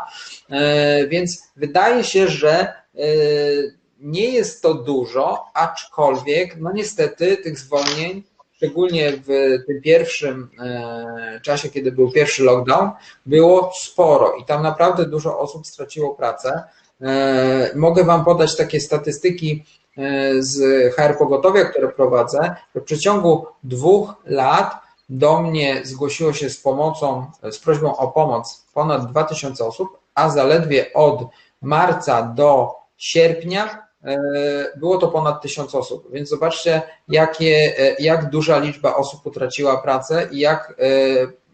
e, 0.50 1.08
więc 1.08 1.44
wydaje 1.56 2.04
się, 2.04 2.28
że 2.28 2.60
e, 2.60 2.74
nie 4.00 4.30
jest 4.30 4.62
to 4.62 4.74
dużo, 4.74 5.46
aczkolwiek, 5.54 6.58
no 6.58 6.72
niestety, 6.72 7.38
tych 7.38 7.60
zwolnień, 7.60 8.24
szczególnie 8.56 9.12
w 9.12 9.28
tym 9.68 9.82
pierwszym 9.82 10.50
e, 10.60 11.40
czasie, 11.44 11.70
kiedy 11.70 11.92
był 11.92 12.12
pierwszy 12.12 12.44
lockdown, 12.44 12.90
było 13.26 13.72
sporo 13.76 14.36
i 14.36 14.46
tam 14.46 14.64
naprawdę 14.64 15.06
dużo 15.06 15.40
osób 15.40 15.68
straciło 15.68 16.16
pracę. 16.16 16.64
E, 17.02 17.72
mogę 17.76 18.04
Wam 18.04 18.26
podać 18.26 18.58
takie 18.58 18.80
statystyki 18.80 19.64
z 20.40 20.60
HR 20.94 21.18
Pogotowia, 21.18 21.66
które 21.66 21.88
prowadzę. 21.88 22.56
W 22.76 22.82
przeciągu 22.82 23.46
dwóch 23.64 24.14
lat 24.26 24.76
do 25.10 25.42
mnie 25.42 25.82
zgłosiło 25.84 26.34
się 26.34 26.50
z 26.50 26.62
pomocą, 26.62 27.26
z 27.52 27.60
prośbą 27.60 27.98
o 27.98 28.08
pomoc 28.08 28.66
ponad 28.74 29.12
2000 29.12 29.66
osób, 29.66 30.00
a 30.16 30.30
zaledwie 30.30 30.94
od 30.94 31.24
marca 31.62 32.24
do 32.24 32.76
sierpnia 32.98 33.88
e, 34.04 34.20
było 34.78 34.98
to 34.98 35.08
ponad 35.08 35.42
1000 35.42 35.76
osób. 35.76 36.12
Więc 36.12 36.30
zobaczcie, 36.30 36.82
jakie, 37.08 37.74
e, 37.78 37.96
jak 38.00 38.30
duża 38.30 38.60
liczba 38.60 38.96
osób 38.96 39.26
utraciła 39.26 39.78
pracę 39.78 40.28
i 40.32 40.40
jak, 40.40 40.76
e, 40.80 40.86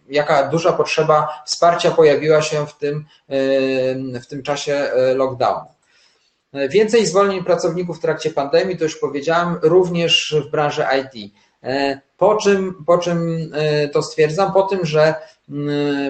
jaka 0.09 0.47
duża 0.47 0.73
potrzeba 0.73 1.43
wsparcia 1.45 1.91
pojawiła 1.91 2.41
się 2.41 2.67
w 2.67 2.73
tym, 2.73 3.05
w 4.21 4.25
tym 4.29 4.43
czasie 4.43 4.91
lockdownu. 5.15 5.69
Więcej 6.69 7.05
zwolnień 7.05 7.43
pracowników 7.43 7.97
w 7.97 8.01
trakcie 8.01 8.31
pandemii, 8.31 8.77
to 8.77 8.83
już 8.83 8.99
powiedziałem, 8.99 9.59
również 9.61 10.35
w 10.47 10.51
branży 10.51 10.85
IT. 11.01 11.33
Po 12.17 12.35
czym, 12.35 12.83
po 12.85 12.97
czym 12.97 13.51
to 13.93 14.03
stwierdzam? 14.03 14.53
Po 14.53 14.63
tym, 14.63 14.85
że 14.85 15.15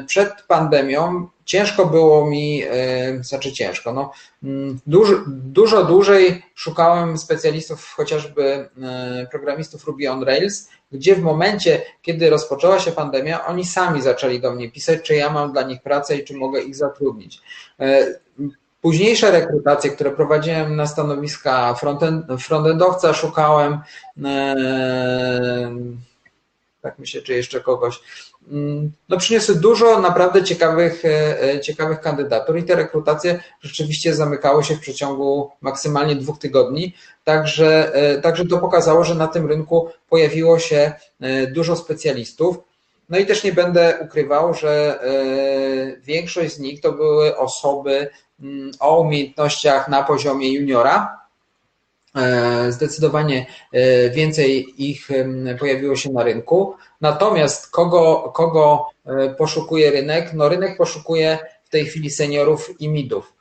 przed 0.07 0.41
pandemią 0.47 1.27
ciężko 1.45 1.85
było 1.85 2.29
mi, 2.29 2.63
e, 2.63 3.23
znaczy 3.23 3.53
ciężko, 3.53 3.93
no, 3.93 4.11
mm, 4.43 4.79
dużo, 4.87 5.15
dużo 5.27 5.83
dłużej 5.83 6.43
szukałem 6.55 7.17
specjalistów, 7.17 7.93
chociażby 7.93 8.69
e, 8.83 9.27
programistów 9.31 9.85
Ruby 9.85 10.11
on 10.11 10.23
Rails, 10.23 10.69
gdzie 10.91 11.15
w 11.15 11.21
momencie, 11.21 11.81
kiedy 12.01 12.29
rozpoczęła 12.29 12.79
się 12.79 12.91
pandemia, 12.91 13.45
oni 13.45 13.65
sami 13.65 14.01
zaczęli 14.01 14.39
do 14.39 14.51
mnie 14.51 14.71
pisać, 14.71 15.01
czy 15.01 15.15
ja 15.15 15.29
mam 15.29 15.51
dla 15.51 15.61
nich 15.61 15.81
pracę 15.81 16.17
i 16.17 16.23
czy 16.23 16.33
mogę 16.33 16.61
ich 16.61 16.75
zatrudnić. 16.75 17.41
E, 18.85 18.87
późniejsze 18.87 19.31
rekrutacje, 19.31 19.89
które 19.89 20.11
prowadziłem 20.11 20.75
na 20.75 20.87
stanowiska 20.87 21.73
frontend, 21.73 22.25
frontendowca, 22.39 23.13
szukałem, 23.13 23.79
tak 26.81 26.99
myślę, 26.99 27.21
czy 27.21 27.33
jeszcze 27.33 27.61
kogoś, 27.61 27.99
Mm, 28.51 28.91
no 29.09 29.17
przyniosły 29.17 29.55
dużo 29.55 29.99
naprawdę 29.99 30.43
ciekawych, 30.43 31.05
e, 31.05 31.43
e, 31.43 31.59
ciekawych 31.59 32.01
kandydatur 32.01 32.57
i 32.57 32.63
te 32.63 32.75
rekrutacje 32.75 33.39
rzeczywiście 33.61 34.15
zamykały 34.15 34.63
się 34.63 34.75
w 34.75 34.79
przeciągu 34.79 35.51
maksymalnie 35.61 36.15
dwóch 36.15 36.39
tygodni, 36.39 36.95
także, 37.23 37.95
e, 37.95 38.21
także 38.21 38.45
to 38.45 38.57
pokazało, 38.57 39.03
że 39.03 39.15
na 39.15 39.27
tym 39.27 39.47
rynku 39.47 39.89
pojawiło 40.09 40.59
się 40.59 40.91
dużo 41.53 41.75
specjalistów. 41.75 42.57
No 43.09 43.17
i 43.17 43.25
też 43.25 43.43
nie 43.43 43.53
będę 43.53 43.97
ukrywał, 44.01 44.53
że 44.53 44.99
większość 46.03 46.53
z 46.53 46.59
nich 46.59 46.81
to 46.81 46.91
były 46.91 47.37
osoby 47.37 48.09
o 48.79 48.99
umiejętnościach 49.01 49.87
na 49.87 50.03
poziomie 50.03 50.53
juniora, 50.53 51.25
Zdecydowanie 52.69 53.45
więcej 54.13 54.83
ich 54.89 55.09
pojawiło 55.59 55.95
się 55.95 56.09
na 56.09 56.23
rynku. 56.23 56.75
Natomiast 57.01 57.71
kogo, 57.71 58.31
kogo 58.35 58.85
e, 59.05 59.29
poszukuje 59.29 59.91
rynek? 59.91 60.33
No 60.33 60.49
rynek 60.49 60.77
poszukuje 60.77 61.39
w 61.63 61.69
tej 61.69 61.85
chwili 61.85 62.09
seniorów 62.11 62.81
i 62.81 62.89
midów. 62.89 63.33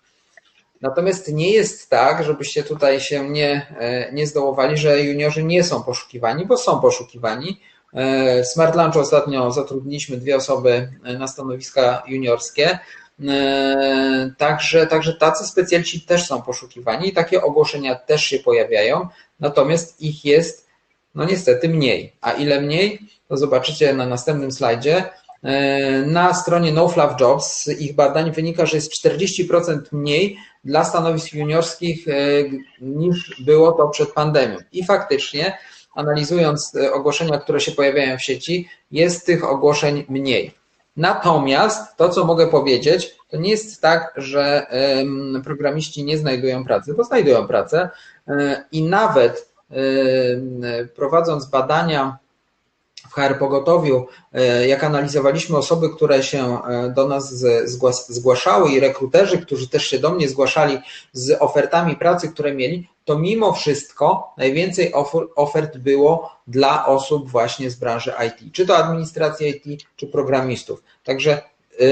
Natomiast 0.80 1.33
nie 1.33 1.52
jest 1.52 1.90
tak, 1.90 2.24
żebyście 2.24 2.62
tutaj 2.62 3.00
się 3.00 3.30
nie, 3.30 3.66
e, 3.78 4.12
nie 4.12 4.26
zdołowali, 4.26 4.76
że 4.76 5.02
juniorzy 5.02 5.44
nie 5.44 5.64
są 5.64 5.83
poszukiwani, 5.83 6.46
bo 6.46 6.57
są 6.57 6.80
poszukiwani. 6.80 7.61
E, 7.92 8.42
w 8.42 8.46
Smart 8.46 8.76
Lunch 8.76 8.96
ostatnio 8.96 9.50
zatrudniliśmy 9.50 10.16
dwie 10.16 10.37
osoby 10.37 10.92
na 11.18 11.28
stanowiska 11.28 12.02
juniorskie. 12.07 12.78
Także, 14.38 14.87
także 14.87 15.12
tacy 15.12 15.46
specjaliści 15.46 16.00
też 16.00 16.27
są 16.27 16.42
poszukiwani 16.42 17.09
i 17.09 17.12
takie 17.12 17.42
ogłoszenia 17.42 17.94
też 17.94 18.24
się 18.24 18.38
pojawiają, 18.38 19.09
natomiast 19.40 20.00
ich 20.00 20.24
jest 20.24 20.64
no 21.14 21.24
niestety 21.24 21.68
mniej. 21.68 22.12
A 22.20 22.33
ile 22.33 22.61
mniej? 22.61 22.98
To 23.29 23.37
zobaczycie 23.37 23.94
na 23.94 24.07
następnym 24.07 24.53
slajdzie. 24.53 25.05
E, 25.42 26.03
na 26.07 26.35
stronie 26.35 26.72
NoFluff 26.72 27.20
Jobs 27.20 27.62
z 27.62 27.81
ich 27.81 27.94
badań 27.94 28.33
wynika, 28.33 28.66
że 28.66 28.77
jest 28.77 29.05
40% 29.05 29.81
mniej 29.92 30.38
dla 30.64 30.85
stanowisk 30.85 31.35
juniorskich 31.35 32.09
e, 32.09 32.12
niż 32.81 33.42
było 33.44 33.72
to 33.72 33.88
przed 33.88 34.12
pandemią. 34.12 34.57
I 34.72 34.85
faktycznie, 34.85 35.59
analizując 35.94 36.74
e, 36.74 36.92
ogłoszenia, 36.92 37.38
które 37.38 37.61
się 37.61 37.72
pojawiają 37.72 38.18
w 38.18 38.22
sieci, 38.22 38.68
jest 38.90 39.27
tych 39.27 39.44
ogłoszeń 39.44 40.05
mniej. 40.09 40.55
Natomiast 40.96 41.96
to, 41.96 42.09
co 42.09 42.24
mogę 42.24 42.46
powiedzieć, 42.46 43.16
to 43.28 43.37
nie 43.37 43.50
jest 43.50 43.83
tak, 43.83 44.14
że 44.16 44.66
programiści 45.44 46.04
nie 46.04 46.18
znajdują 46.18 46.64
pracy, 46.64 46.94
bo 46.94 47.04
znajdują 47.04 47.46
pracę 47.46 47.90
i 48.72 48.83
nawet 48.83 49.54
prowadząc 50.96 51.46
badania 51.46 52.18
w 53.11 53.14
HR 53.14 53.38
Pogotowiu, 53.38 54.07
e, 54.33 54.68
jak 54.68 54.85
analizowaliśmy 54.85 55.57
osoby, 55.57 55.90
które 55.90 56.22
się 56.22 56.62
e, 56.62 56.90
do 56.90 57.09
nas 57.09 57.44
zgłaszały 58.09 58.70
i 58.70 58.80
rekruterzy, 58.80 59.38
którzy 59.38 59.68
też 59.68 59.87
się 59.87 59.98
do 59.98 60.11
mnie 60.11 60.28
zgłaszali 60.28 60.78
z 61.12 61.42
ofertami 61.42 61.96
pracy, 61.96 62.28
które 62.28 62.54
mieli, 62.54 62.88
to 63.05 63.19
mimo 63.19 63.53
wszystko 63.53 64.35
najwięcej 64.37 64.93
ofert 65.37 65.79
było 65.79 66.31
dla 66.47 66.87
osób 66.87 67.31
właśnie 67.31 67.71
z 67.71 67.77
branży 67.77 68.12
IT, 68.27 68.53
czy 68.53 68.67
to 68.67 68.77
administracji 68.77 69.49
IT, 69.49 69.83
czy 69.97 70.07
programistów. 70.07 70.83
Także 71.05 71.33
e, 71.81 71.85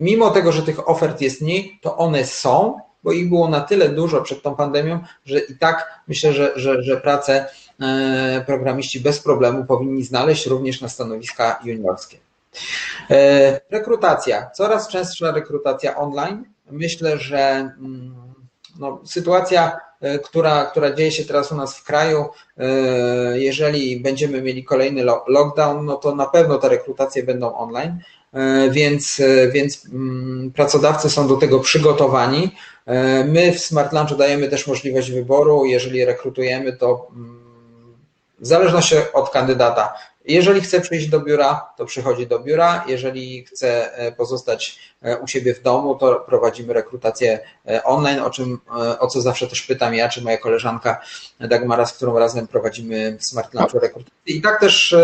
mimo 0.00 0.30
tego, 0.30 0.52
że 0.52 0.62
tych 0.62 0.88
ofert 0.88 1.20
jest 1.20 1.42
mniej, 1.42 1.78
to 1.82 1.96
one 1.96 2.24
są, 2.24 2.78
bo 3.02 3.12
ich 3.12 3.28
było 3.28 3.48
na 3.48 3.60
tyle 3.60 3.88
dużo 3.88 4.22
przed 4.22 4.42
tą 4.42 4.56
pandemią, 4.56 5.00
że 5.24 5.38
i 5.38 5.58
tak 5.58 6.00
myślę, 6.08 6.32
że, 6.32 6.52
że, 6.56 6.82
że 6.82 7.00
pracę 7.00 7.48
e, 7.80 8.44
programiści 8.46 9.00
bez 9.00 9.20
problemu 9.20 9.64
powinni 9.64 10.04
znaleźć 10.04 10.46
również 10.46 10.80
na 10.80 10.88
stanowiska 10.88 11.60
juniorskie. 11.64 12.18
E, 13.10 13.60
rekrutacja. 13.70 14.50
Coraz 14.50 14.88
częstsza 14.88 15.30
rekrutacja 15.30 15.96
online. 15.96 16.44
Myślę, 16.70 17.18
że 17.18 17.38
mm, 17.38 18.14
no, 18.78 19.00
sytuacja, 19.04 19.80
która, 20.24 20.64
która 20.64 20.94
dzieje 20.94 21.12
się 21.12 21.24
teraz 21.24 21.52
u 21.52 21.56
nas 21.56 21.76
w 21.78 21.84
kraju, 21.84 22.24
jeżeli 23.34 24.00
będziemy 24.00 24.42
mieli 24.42 24.64
kolejny 24.64 25.04
lockdown, 25.26 25.84
no 25.84 25.96
to 25.96 26.14
na 26.14 26.26
pewno 26.26 26.58
te 26.58 26.68
rekrutacje 26.68 27.22
będą 27.22 27.54
online. 27.54 27.98
E, 28.36 28.70
więc, 28.70 29.20
e, 29.20 29.48
więc 29.48 29.86
mm, 29.92 30.50
pracodawcy 30.54 31.10
są 31.10 31.28
do 31.28 31.36
tego 31.36 31.60
przygotowani. 31.60 32.56
E, 32.86 33.24
my 33.24 33.52
w 33.52 33.60
Smart 33.60 33.92
Lunchu 33.92 34.16
dajemy 34.16 34.48
też 34.48 34.66
możliwość 34.66 35.10
wyboru. 35.10 35.64
Jeżeli 35.64 36.04
rekrutujemy, 36.04 36.72
to 36.72 37.08
mm, 37.16 37.40
w 38.40 38.46
zależności 38.46 38.94
od 39.12 39.30
kandydata. 39.30 39.94
Jeżeli 40.26 40.60
chce 40.60 40.80
przyjść 40.80 41.08
do 41.08 41.20
biura, 41.20 41.70
to 41.76 41.84
przychodzi 41.84 42.26
do 42.26 42.38
biura. 42.38 42.84
Jeżeli 42.88 43.44
chce 43.44 43.90
pozostać 44.16 44.78
u 45.22 45.26
siebie 45.26 45.54
w 45.54 45.62
domu, 45.62 45.94
to 45.94 46.14
prowadzimy 46.14 46.72
rekrutację 46.72 47.40
online, 47.84 48.18
o, 48.18 48.30
czym, 48.30 48.58
o 49.00 49.06
co 49.06 49.20
zawsze 49.20 49.46
też 49.46 49.62
pytam 49.62 49.94
ja, 49.94 50.08
czy 50.08 50.22
moja 50.22 50.38
koleżanka 50.38 51.00
Dagmara, 51.40 51.86
z 51.86 51.92
którą 51.92 52.18
razem 52.18 52.46
prowadzimy 52.46 53.18
w 53.20 53.24
Smart 53.24 53.54
Lunchu 53.54 53.78
rekrutację. 53.78 54.14
I 54.26 54.42
tak 54.42 54.60
też, 54.60 54.96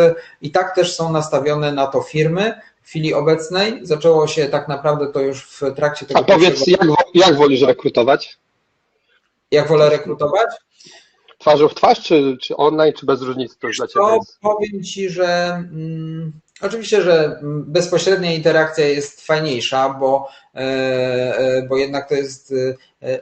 i 0.43 0.51
tak 0.51 0.75
też 0.75 0.97
są 0.97 1.13
nastawione 1.13 1.73
na 1.73 1.87
to 1.87 2.03
firmy, 2.03 2.61
w 2.83 2.89
chwili 2.89 3.15
obecnej. 3.15 3.81
Zaczęło 3.83 4.27
się 4.27 4.47
tak 4.47 4.69
naprawdę 4.69 5.07
to 5.07 5.21
już 5.21 5.45
w 5.45 5.75
trakcie 5.77 6.07
tego. 6.07 6.21
A 6.21 6.23
powiedz, 6.23 6.67
jak, 6.67 6.81
jak 7.15 7.37
wolisz 7.37 7.63
rekrutować? 7.63 8.39
Jak 9.51 9.69
wolę 9.69 9.91
rekrutować? 9.91 10.49
Twarzą 11.43 11.69
w 11.69 11.75
twarz, 11.75 12.01
czy, 12.01 12.37
czy 12.41 12.57
online, 12.57 12.93
czy 12.93 13.07
bez 13.07 13.23
różnicy 13.23 13.59
to 13.59 13.67
już 13.67 13.77
dla 13.77 13.87
Ciebie? 13.87 14.07
Jest? 14.15 14.41
Powiem 14.41 14.83
Ci, 14.83 15.11
że 15.11 15.55
mm, 15.55 16.33
oczywiście, 16.61 17.03
że 17.03 17.41
bezpośrednia 17.67 18.33
interakcja 18.33 18.87
jest 18.87 19.27
fajniejsza, 19.27 19.89
bo, 19.89 20.29
e, 20.55 20.59
e, 20.59 21.67
bo 21.69 21.77
jednak 21.77 22.09
to 22.09 22.15
jest 22.15 22.55
e, 23.03 23.21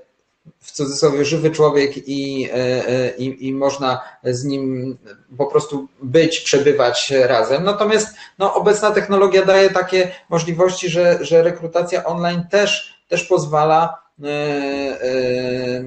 w 0.58 0.72
cudzysłowie 0.72 1.24
żywy 1.24 1.50
człowiek 1.50 2.08
i, 2.08 2.48
e, 2.50 2.54
e, 2.88 3.16
i, 3.16 3.48
i 3.48 3.54
można 3.54 4.00
z 4.24 4.44
nim 4.44 4.98
po 5.38 5.46
prostu 5.46 5.88
być, 6.02 6.40
przebywać 6.40 7.12
razem. 7.26 7.64
Natomiast 7.64 8.16
no, 8.38 8.54
obecna 8.54 8.90
technologia 8.90 9.44
daje 9.44 9.70
takie 9.70 10.10
możliwości, 10.28 10.88
że, 10.88 11.18
że 11.20 11.42
rekrutacja 11.42 12.04
online 12.04 12.44
też, 12.50 12.94
też 13.08 13.24
pozwala 13.24 14.02
e, 14.24 15.84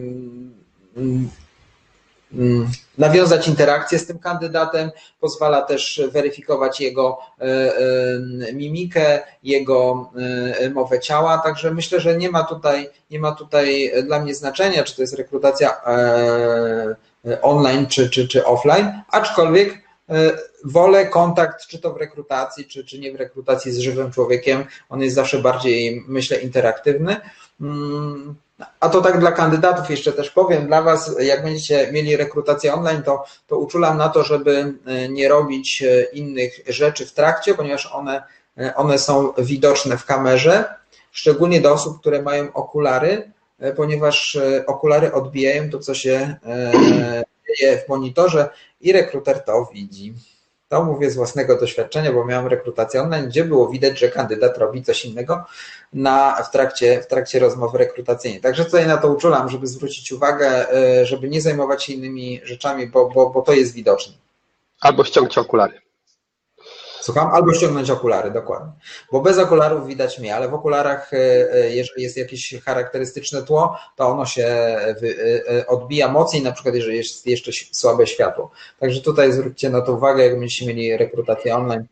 nawiązać 2.97 3.47
interakcję 3.47 3.99
z 3.99 4.07
tym 4.07 4.19
kandydatem, 4.19 4.91
pozwala 5.19 5.61
też 5.61 6.01
weryfikować 6.11 6.81
jego 6.81 7.17
mimikę, 8.53 9.19
jego 9.43 10.11
mowę 10.73 10.99
ciała, 10.99 11.37
także 11.37 11.73
myślę, 11.73 11.99
że 11.99 12.17
nie 12.17 12.29
ma 12.29 12.43
tutaj, 12.43 12.89
nie 13.11 13.19
ma 13.19 13.31
tutaj 13.31 13.91
dla 14.03 14.19
mnie 14.19 14.35
znaczenia, 14.35 14.83
czy 14.83 14.95
to 14.95 15.01
jest 15.01 15.13
rekrutacja 15.13 15.81
online, 17.41 17.87
czy, 17.87 18.09
czy, 18.09 18.27
czy 18.27 18.45
offline, 18.45 19.01
aczkolwiek 19.11 19.83
wolę 20.65 21.05
kontakt, 21.05 21.67
czy 21.67 21.79
to 21.79 21.93
w 21.93 21.97
rekrutacji, 21.97 22.65
czy, 22.65 22.85
czy 22.85 22.99
nie 22.99 23.11
w 23.11 23.15
rekrutacji 23.15 23.71
z 23.71 23.77
żywym 23.79 24.11
człowiekiem. 24.11 24.65
On 24.89 25.01
jest 25.01 25.15
zawsze 25.15 25.39
bardziej, 25.39 26.03
myślę, 26.07 26.37
interaktywny. 26.37 27.15
A 28.79 28.89
to 28.89 29.01
tak 29.01 29.19
dla 29.19 29.31
kandydatów 29.31 29.89
jeszcze 29.89 30.11
też 30.11 30.29
powiem, 30.29 30.67
dla 30.67 30.81
Was, 30.81 31.15
jak 31.19 31.43
będziecie 31.43 31.91
mieli 31.91 32.17
rekrutację 32.17 32.73
online, 32.73 33.03
to, 33.03 33.23
to 33.47 33.57
uczulam 33.57 33.97
na 33.97 34.09
to, 34.09 34.23
żeby 34.23 34.73
e, 34.85 35.09
nie 35.09 35.29
robić 35.29 35.83
e, 35.83 36.03
innych 36.03 36.59
rzeczy 36.67 37.05
w 37.05 37.13
trakcie, 37.13 37.55
ponieważ 37.55 37.85
one, 37.85 38.23
e, 38.57 38.75
one 38.75 38.99
są 38.99 39.33
widoczne 39.37 39.97
w 39.97 40.05
kamerze, 40.05 40.65
szczególnie 41.11 41.61
do 41.61 41.73
osób, 41.73 41.99
które 41.99 42.21
mają 42.21 42.53
okulary, 42.53 43.31
ponieważ 43.75 44.37
okulary 44.67 45.13
odbijają 45.13 45.69
to, 45.69 45.79
co 45.79 45.93
się 45.93 46.35
dzieje 47.59 47.77
w 47.77 47.89
monitorze 47.89 48.49
i 48.81 48.91
rekruter 48.91 49.43
to 49.43 49.69
widzi. 49.73 50.13
To 50.69 50.83
mówię 50.83 51.11
z 51.11 51.15
własnego 51.15 51.59
doświadczenia, 51.59 52.13
bo 52.13 52.25
miałem 52.25 52.47
rekrutację 52.47 53.01
online, 53.01 53.27
gdzie 53.27 53.45
było 53.45 53.69
widać, 53.69 53.99
że 53.99 54.09
kandydat 54.09 54.57
robi 54.57 54.83
coś 54.83 55.05
innego 55.05 55.45
na, 55.93 56.43
w, 56.43 56.51
trakcie, 56.51 57.01
w 57.01 57.07
trakcie 57.07 57.39
rozmowy 57.39 57.77
rekrutacyjnej. 57.77 58.41
Także 58.41 58.65
tutaj 58.65 58.87
na 58.87 58.97
to 58.97 59.07
uczulam, 59.07 59.49
żeby 59.49 59.67
zwrócić 59.67 60.11
uwagę, 60.11 60.71
e, 60.71 61.05
żeby 61.05 61.29
nie 61.29 61.41
zajmować 61.41 61.83
się 61.83 61.93
innymi 61.93 62.41
rzeczami, 62.43 62.87
bo, 62.87 63.09
bo, 63.09 63.29
bo 63.29 63.41
to 63.41 63.53
jest 63.53 63.73
widoczne. 63.73 64.13
Albo 64.81 65.03
ściągcie 65.03 65.41
okulary. 65.41 65.82
Słucham? 67.03 67.27
Albo 67.33 67.53
ściągnąć 67.53 67.89
okulary, 67.89 68.31
dokładnie. 68.31 68.71
Bo 69.11 69.21
bez 69.21 69.37
okularów 69.37 69.87
widać 69.87 70.19
mnie, 70.19 70.35
ale 70.35 70.49
w 70.49 70.53
okularach, 70.53 71.13
e, 71.13 71.17
e, 71.53 71.75
jeżeli 71.75 72.03
jest 72.03 72.17
jakieś 72.17 72.55
charakterystyczne 72.65 73.43
tło, 73.43 73.77
to 73.95 74.07
ono 74.07 74.25
się 74.25 74.45
e, 74.45 75.67
odbija 75.67 76.07
mocniej, 76.07 76.43
na 76.43 76.51
przykład 76.51 76.75
jeżeli 76.75 76.97
jest 76.97 77.27
jeszcze 77.27 77.51
słabe 77.71 78.07
światło. 78.07 78.51
Także 78.79 79.01
tutaj 79.01 79.31
zwróćcie 79.31 79.69
na 79.69 79.81
to 79.81 79.93
uwagę, 79.93 80.23
jak 80.23 80.39
będziecie 80.39 80.65
mieli 80.65 80.97
rekrutację 80.97 81.55
online, 81.55 81.85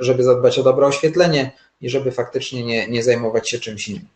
żeby 0.00 0.24
zadbać 0.24 0.58
o 0.58 0.62
dobre 0.62 0.86
oświetlenie 0.86 1.52
i 1.80 1.90
żeby 1.90 2.12
faktycznie 2.12 2.64
nie, 2.64 2.88
nie 2.88 3.02
zajmować 3.02 3.50
się 3.50 3.58
czymś 3.58 3.88
innym. 3.88 4.06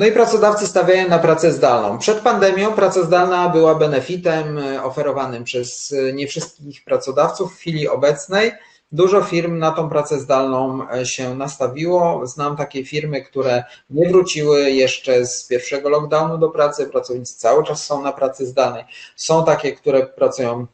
No 0.00 0.06
i 0.06 0.12
pracodawcy 0.12 0.66
stawiają 0.66 1.08
na 1.08 1.18
pracę 1.18 1.52
zdalną. 1.52 1.98
Przed 1.98 2.18
pandemią 2.18 2.72
praca 2.72 3.02
zdalna 3.02 3.48
była 3.48 3.74
benefitem 3.74 4.58
e, 4.58 4.82
oferowanym 4.82 5.44
przez 5.44 5.92
e, 5.92 6.12
nie 6.12 6.26
wszystkich 6.26 6.84
pracodawców. 6.84 7.52
W 7.52 7.56
chwili 7.56 7.88
obecnej 7.88 8.52
dużo 8.92 9.22
firm 9.22 9.58
na 9.58 9.70
tą 9.70 9.88
pracę 9.88 10.18
zdalną 10.18 10.90
e, 10.90 11.06
się 11.06 11.34
nastawiło. 11.34 12.26
Znam 12.26 12.56
takie 12.56 12.84
firmy, 12.84 13.22
które 13.22 13.64
nie 13.90 14.08
wróciły 14.08 14.70
jeszcze 14.70 15.26
z 15.26 15.46
pierwszego 15.46 15.88
lockdownu 15.88 16.38
do 16.38 16.48
pracy. 16.48 16.86
Pracownicy 16.86 17.38
cały 17.38 17.64
czas 17.64 17.84
są 17.84 18.02
na 18.02 18.12
pracy 18.12 18.46
zdalnej. 18.46 18.84
Są 19.16 19.44
takie, 19.44 19.72
które 19.72 20.06
pracują 20.06 20.66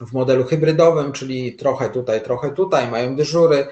w 0.00 0.12
modelu 0.12 0.44
hybrydowym, 0.44 1.12
czyli 1.12 1.52
trochę 1.52 1.90
tutaj, 1.90 2.20
trochę 2.20 2.50
tutaj, 2.50 2.90
mają 2.90 3.16
dyżury, 3.16 3.66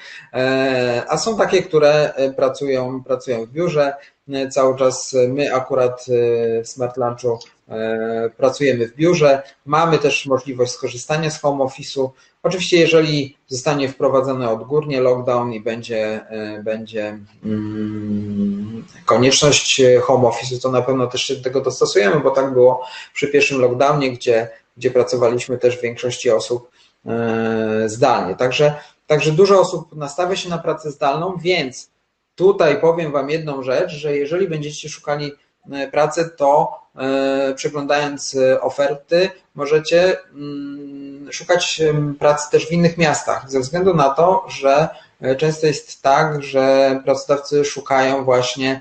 a 1.08 1.18
są 1.18 1.36
takie, 1.36 1.62
które 1.62 2.14
pracują, 2.36 3.04
pracują 3.04 3.46
w 3.46 3.50
biurze. 3.50 3.94
Cały 4.50 4.76
czas 4.76 5.16
my 5.28 5.54
akurat 5.54 6.06
e, 6.08 6.62
w 6.62 6.68
Smart 6.68 6.96
Lunchu 6.96 7.38
e, 7.68 8.30
pracujemy 8.36 8.88
w 8.88 8.94
biurze. 8.94 9.42
Mamy 9.66 9.98
też 9.98 10.26
możliwość 10.26 10.72
skorzystania 10.72 11.30
z 11.30 11.40
home 11.40 11.64
office'u. 11.64 12.08
Oczywiście, 12.42 12.76
jeżeli 12.76 13.36
zostanie 13.48 13.88
wprowadzony 13.88 14.50
odgórnie 14.50 15.00
lockdown 15.00 15.52
i 15.52 15.60
będzie, 15.60 16.26
e, 16.28 16.62
będzie 16.62 17.18
mm, 17.44 18.84
konieczność 19.04 19.82
home 20.02 20.28
office'u, 20.28 20.62
to 20.62 20.70
na 20.70 20.82
pewno 20.82 21.06
też 21.06 21.22
się 21.22 21.36
do 21.36 21.42
tego 21.42 21.60
dostosujemy, 21.60 22.20
bo 22.20 22.30
tak 22.30 22.52
było 22.52 22.86
przy 23.14 23.28
pierwszym 23.28 23.60
lockdownie, 23.60 24.12
gdzie, 24.12 24.48
gdzie 24.76 24.90
pracowaliśmy 24.90 25.58
też 25.58 25.78
w 25.78 25.82
większości 25.82 26.30
osób 26.30 26.70
zdalnie. 27.86 28.36
Także, 28.36 28.74
także 29.06 29.32
dużo 29.32 29.60
osób 29.60 29.96
nastawia 29.96 30.36
się 30.36 30.48
na 30.48 30.58
pracę 30.58 30.90
zdalną, 30.90 31.36
więc 31.36 31.90
Tutaj 32.34 32.80
powiem 32.80 33.12
Wam 33.12 33.30
jedną 33.30 33.62
rzecz, 33.62 33.90
że 33.90 34.16
jeżeli 34.16 34.48
będziecie 34.48 34.88
szukali 34.88 35.32
e, 35.72 35.88
pracy, 35.90 36.30
to 36.36 36.80
e, 36.96 37.54
przeglądając 37.54 38.34
e, 38.34 38.60
oferty, 38.60 39.30
możecie 39.54 40.16
mm, 40.30 41.32
szukać 41.32 41.82
pracy 42.18 42.50
też 42.50 42.68
w 42.68 42.72
innych 42.72 42.98
miastach, 42.98 43.50
ze 43.50 43.60
względu 43.60 43.94
na 43.94 44.10
to, 44.10 44.46
że 44.48 44.88
często 45.38 45.66
jest 45.66 46.02
tak, 46.02 46.42
że 46.42 47.00
pracodawcy 47.04 47.64
szukają 47.64 48.24
właśnie 48.24 48.80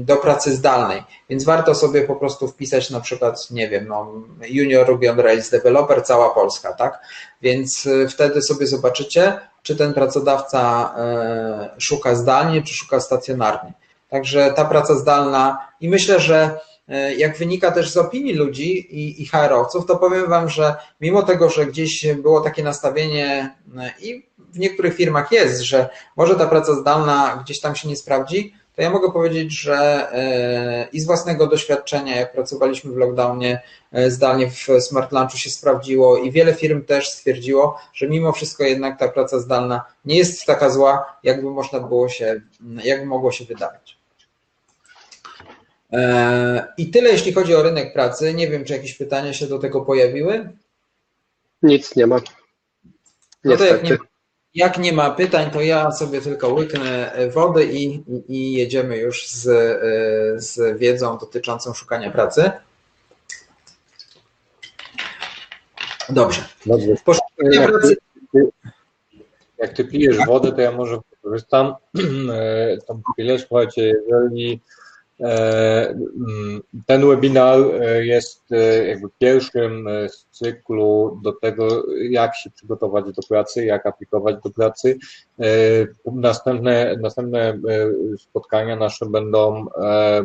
do 0.00 0.16
pracy 0.16 0.52
zdalnej, 0.52 1.02
więc 1.28 1.44
warto 1.44 1.74
sobie 1.74 2.02
po 2.02 2.16
prostu 2.16 2.48
wpisać 2.48 2.90
na 2.90 3.00
przykład, 3.00 3.50
nie 3.50 3.68
wiem, 3.68 3.88
no, 3.88 4.12
Junior 4.48 4.86
Ruby 4.86 5.10
on 5.10 5.20
Rails 5.20 5.50
Developer, 5.50 6.02
cała 6.04 6.30
Polska, 6.30 6.72
tak? 6.72 7.00
Więc 7.42 7.88
wtedy 8.08 8.42
sobie 8.42 8.66
zobaczycie, 8.66 9.38
czy 9.62 9.76
ten 9.76 9.94
pracodawca 9.94 10.94
e, 10.98 11.70
szuka 11.78 12.14
zdalnie, 12.14 12.62
czy 12.62 12.74
szuka 12.74 13.00
stacjonarnie. 13.00 13.72
Także 14.08 14.52
ta 14.56 14.64
praca 14.64 14.94
zdalna 14.94 15.68
i 15.80 15.88
myślę, 15.88 16.20
że 16.20 16.58
e, 16.88 17.14
jak 17.14 17.38
wynika 17.38 17.72
też 17.72 17.90
z 17.90 17.96
opinii 17.96 18.34
ludzi 18.34 18.78
i, 18.78 19.22
i 19.22 19.26
HR-owców, 19.26 19.86
to 19.86 19.96
powiem 19.96 20.28
Wam, 20.28 20.48
że 20.48 20.74
mimo 21.00 21.22
tego, 21.22 21.50
że 21.50 21.66
gdzieś 21.66 22.06
było 22.14 22.40
takie 22.40 22.62
nastawienie 22.62 23.56
i 24.02 24.26
w 24.38 24.58
niektórych 24.58 24.94
firmach 24.94 25.32
jest, 25.32 25.60
że 25.60 25.88
może 26.16 26.34
ta 26.34 26.46
praca 26.46 26.74
zdalna 26.74 27.42
gdzieś 27.44 27.60
tam 27.60 27.76
się 27.76 27.88
nie 27.88 27.96
sprawdzi, 27.96 28.54
to 28.76 28.82
ja 28.82 28.90
mogę 28.90 29.12
powiedzieć, 29.12 29.60
że 29.60 29.76
e, 30.12 30.88
i 30.92 31.00
z 31.00 31.06
własnego 31.06 31.46
doświadczenia, 31.46 32.16
jak 32.16 32.32
pracowaliśmy 32.32 32.92
w 32.92 32.96
lockdownie 32.96 33.62
e, 33.92 34.10
zdalnie 34.10 34.50
w 34.50 34.56
Smart 34.80 35.12
Lunchu 35.12 35.38
się 35.38 35.50
sprawdziło 35.50 36.16
i 36.16 36.30
wiele 36.30 36.54
firm 36.54 36.84
też 36.84 37.08
stwierdziło, 37.08 37.78
że 37.94 38.08
mimo 38.08 38.32
wszystko 38.32 38.64
jednak 38.64 38.98
ta 38.98 39.08
praca 39.08 39.38
zdalna 39.38 39.84
nie 40.04 40.16
jest 40.16 40.46
taka 40.46 40.70
zła, 40.70 41.18
jakby 41.22 41.50
można 41.50 41.80
było 41.80 42.08
się, 42.08 42.40
jakby 42.84 43.06
mogło 43.06 43.32
się 43.32 43.44
wydawać. 43.44 43.98
E, 45.92 46.72
I 46.78 46.90
tyle, 46.90 47.10
jeśli 47.10 47.32
chodzi 47.32 47.54
o 47.54 47.62
rynek 47.62 47.92
pracy. 47.92 48.34
Nie 48.34 48.50
wiem, 48.50 48.64
czy 48.64 48.72
jakieś 48.72 48.94
pytania 48.94 49.32
się 49.32 49.46
do 49.46 49.58
tego 49.58 49.80
pojawiły. 49.80 50.52
Nic 51.62 51.96
nie 51.96 52.06
ma. 52.06 52.20
No 53.44 53.56
to 53.56 53.64
jak 53.64 53.82
nie, 53.82 53.98
jak 54.56 54.78
nie 54.78 54.92
ma 54.92 55.10
pytań, 55.10 55.50
to 55.50 55.60
ja 55.60 55.90
sobie 55.92 56.20
tylko 56.20 56.48
łyknę 56.48 57.16
wody 57.34 57.66
i, 57.72 58.02
i 58.28 58.52
jedziemy 58.52 58.98
już 58.98 59.28
z, 59.28 59.42
z 60.44 60.78
wiedzą 60.78 61.18
dotyczącą 61.18 61.74
szukania 61.74 62.10
pracy. 62.10 62.50
Dobrze. 66.08 66.44
Dobrze. 66.66 66.94
Jak 67.52 67.70
ty, 67.82 67.96
jak 69.58 69.72
ty 69.72 69.84
pijesz 69.84 70.16
wodę, 70.26 70.52
to 70.52 70.60
ja 70.60 70.72
może 70.72 70.98
wykorzystam 71.10 71.66
e, 72.32 72.76
tą 72.86 73.02
chwilę. 73.14 73.38
Słuchajcie, 73.38 73.94
jeżeli 74.08 74.60
E, 74.60 74.85
ten 76.86 77.08
webinar 77.08 77.58
e, 77.58 78.06
jest 78.06 78.52
e, 78.52 78.88
jakby 78.88 79.08
pierwszym 79.18 79.88
z 80.08 80.26
cyklu 80.30 81.20
do 81.24 81.32
tego, 81.32 81.84
jak 82.10 82.36
się 82.36 82.50
przygotować 82.50 83.04
do 83.04 83.22
pracy, 83.28 83.64
jak 83.64 83.86
aplikować 83.86 84.36
do 84.44 84.50
pracy. 84.50 84.98
Następne, 86.04 86.96
następne 87.00 87.58
spotkania 88.18 88.76
nasze 88.76 89.06
będą 89.06 89.66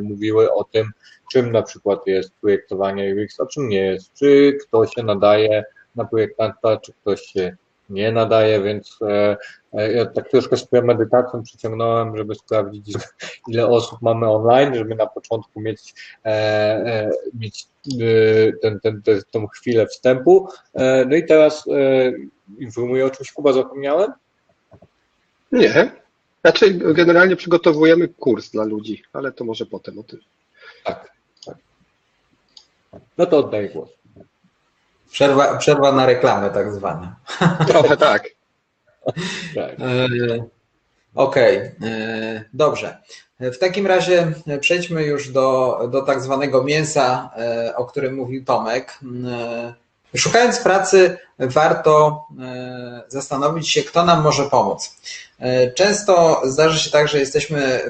mówiły 0.01 0.53
o 0.53 0.63
tym, 0.63 0.91
czym 1.31 1.51
na 1.51 1.61
przykład 1.61 2.07
jest 2.07 2.33
projektowanie 2.41 3.15
UX, 3.15 3.39
a 3.39 3.45
czym 3.45 3.69
nie 3.69 3.85
jest, 3.85 4.13
czy 4.13 4.57
ktoś 4.67 4.93
się 4.93 5.03
nadaje 5.03 5.63
na 5.95 6.05
projektanta, 6.05 6.77
czy 6.77 6.93
ktoś 6.93 7.21
się 7.21 7.57
nie 7.91 8.11
nadaje, 8.11 8.61
więc 8.61 8.99
e, 9.01 9.37
e, 9.73 9.93
ja 9.93 10.05
tak 10.05 10.29
troszkę 10.29 10.57
z 10.57 10.65
premedytacją 10.65 11.43
przyciągnąłem, 11.43 12.17
żeby 12.17 12.35
sprawdzić, 12.35 12.93
ile 13.47 13.67
osób 13.67 14.01
mamy 14.01 14.29
online, 14.29 14.75
żeby 14.75 14.95
na 14.95 15.07
początku 15.07 15.61
mieć, 15.61 15.93
e, 16.25 17.09
mieć 17.39 17.67
ten, 18.61 18.79
ten, 18.79 19.01
ten, 19.01 19.21
tą 19.31 19.47
chwilę 19.47 19.87
wstępu. 19.87 20.47
No 21.07 21.15
i 21.15 21.25
teraz 21.25 21.65
informuję 22.59 23.05
o 23.05 23.09
czymś, 23.09 23.31
Kuba, 23.31 23.53
zapomniałem? 23.53 24.11
Nie. 25.51 25.91
Znaczy, 26.41 26.73
generalnie 26.73 27.35
przygotowujemy 27.35 28.07
kurs 28.07 28.49
dla 28.49 28.63
ludzi, 28.63 29.03
ale 29.13 29.31
to 29.31 29.43
może 29.43 29.65
potem 29.65 29.99
o 29.99 30.03
tym. 30.03 30.19
Tak, 30.83 31.11
tak. 31.45 31.57
No 33.17 33.25
to 33.25 33.37
oddaję 33.37 33.69
głos. 33.69 33.89
Przerwa, 35.11 35.57
przerwa 35.57 35.91
na 35.91 36.05
reklamę 36.05 36.49
tak 36.49 36.73
zwana. 36.73 37.15
Trochę 37.67 37.97
tak. 37.97 38.23
tak. 39.55 39.75
Okej, 41.15 41.57
okay. 41.57 41.89
E, 41.89 42.43
dobrze. 42.53 42.97
W 43.39 43.57
takim 43.57 43.87
razie 43.87 44.31
przejdźmy 44.61 45.03
już 45.03 45.29
do, 45.29 45.79
do 45.91 46.01
tak 46.01 46.21
zwanego 46.21 46.63
mięsa, 46.63 47.29
e, 47.37 47.75
o 47.75 47.85
którym 47.85 48.15
mówił 48.15 48.45
Tomek. 48.45 48.99
Szukając 50.15 50.59
pracy, 50.59 51.17
warto 51.39 52.25
zastanowić 53.07 53.71
się, 53.71 53.83
kto 53.83 54.05
nam 54.05 54.23
może 54.23 54.43
pomóc. 54.43 54.95
Często 55.75 56.41
zdarza 56.45 56.77
się 56.77 56.91
tak, 56.91 57.07
że 57.07 57.19
jesteśmy 57.19 57.81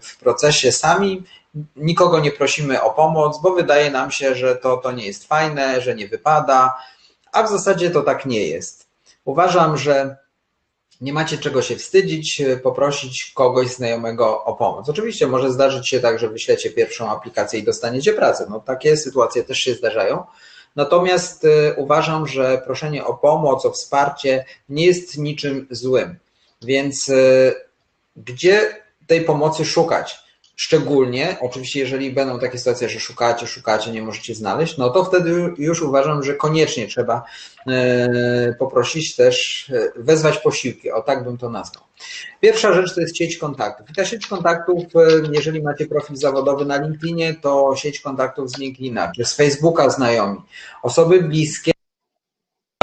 w 0.00 0.18
procesie 0.18 0.72
sami, 0.72 1.22
nikogo 1.76 2.20
nie 2.20 2.30
prosimy 2.30 2.82
o 2.82 2.90
pomoc, 2.90 3.42
bo 3.42 3.54
wydaje 3.54 3.90
nam 3.90 4.10
się, 4.10 4.34
że 4.34 4.56
to, 4.56 4.76
to 4.76 4.92
nie 4.92 5.06
jest 5.06 5.26
fajne, 5.26 5.80
że 5.80 5.94
nie 5.94 6.08
wypada, 6.08 6.76
a 7.32 7.42
w 7.42 7.50
zasadzie 7.50 7.90
to 7.90 8.02
tak 8.02 8.26
nie 8.26 8.46
jest. 8.46 8.86
Uważam, 9.24 9.78
że 9.78 10.16
nie 11.00 11.12
macie 11.12 11.38
czego 11.38 11.62
się 11.62 11.76
wstydzić, 11.76 12.40
e, 12.40 12.56
poprosić 12.56 13.32
kogoś 13.34 13.68
znajomego 13.68 14.44
o 14.44 14.54
pomoc. 14.54 14.88
Oczywiście 14.88 15.26
może 15.26 15.52
zdarzyć 15.52 15.88
się 15.88 16.00
tak, 16.00 16.18
że 16.18 16.28
wyślecie 16.28 16.70
pierwszą 16.70 17.10
aplikację 17.10 17.60
i 17.60 17.62
dostaniecie 17.62 18.12
pracę. 18.12 18.46
No, 18.50 18.60
takie 18.60 18.96
sytuacje 18.96 19.44
też 19.44 19.58
się 19.58 19.74
zdarzają. 19.74 20.24
Natomiast 20.76 21.44
e, 21.44 21.74
uważam, 21.74 22.26
że 22.26 22.62
proszenie 22.64 23.04
o 23.04 23.14
pomoc, 23.14 23.66
o 23.66 23.70
wsparcie 23.70 24.44
nie 24.68 24.86
jest 24.86 25.18
niczym 25.18 25.66
złym. 25.70 26.16
Więc 26.62 27.08
e, 27.08 27.14
gdzie 28.16 28.84
tej 29.06 29.20
pomocy 29.20 29.64
szukać? 29.64 30.23
Szczególnie, 30.56 31.36
oczywiście, 31.40 31.80
jeżeli 31.80 32.12
będą 32.12 32.38
takie 32.38 32.58
sytuacje, 32.58 32.88
że 32.88 33.00
szukacie, 33.00 33.46
szukacie, 33.46 33.90
nie 33.90 34.02
możecie 34.02 34.34
znaleźć, 34.34 34.78
no 34.78 34.90
to 34.90 35.04
wtedy 35.04 35.54
już 35.58 35.82
uważam, 35.82 36.22
że 36.22 36.34
koniecznie 36.34 36.86
trzeba 36.86 37.22
e, 37.66 38.54
poprosić 38.58 39.16
też, 39.16 39.66
e, 39.70 40.02
wezwać 40.02 40.38
posiłki, 40.38 40.90
o 40.90 41.02
tak 41.02 41.24
bym 41.24 41.38
to 41.38 41.50
nazwał. 41.50 41.84
Pierwsza 42.40 42.72
rzecz 42.72 42.94
to 42.94 43.00
jest 43.00 43.16
sieć 43.16 43.38
kontaktów. 43.38 43.90
I 43.90 43.94
ta 43.94 44.04
sieć 44.04 44.26
kontaktów, 44.26 44.84
e, 44.96 44.98
jeżeli 45.32 45.62
macie 45.62 45.86
profil 45.86 46.16
zawodowy 46.16 46.64
na 46.64 46.76
LinkedInie, 46.76 47.34
to 47.34 47.76
sieć 47.76 48.00
kontaktów 48.00 48.50
z 48.50 48.58
LinkedIna, 48.58 49.12
czy 49.16 49.24
z 49.24 49.34
Facebooka 49.34 49.90
znajomi, 49.90 50.38
osoby 50.82 51.22
bliskie. 51.22 51.73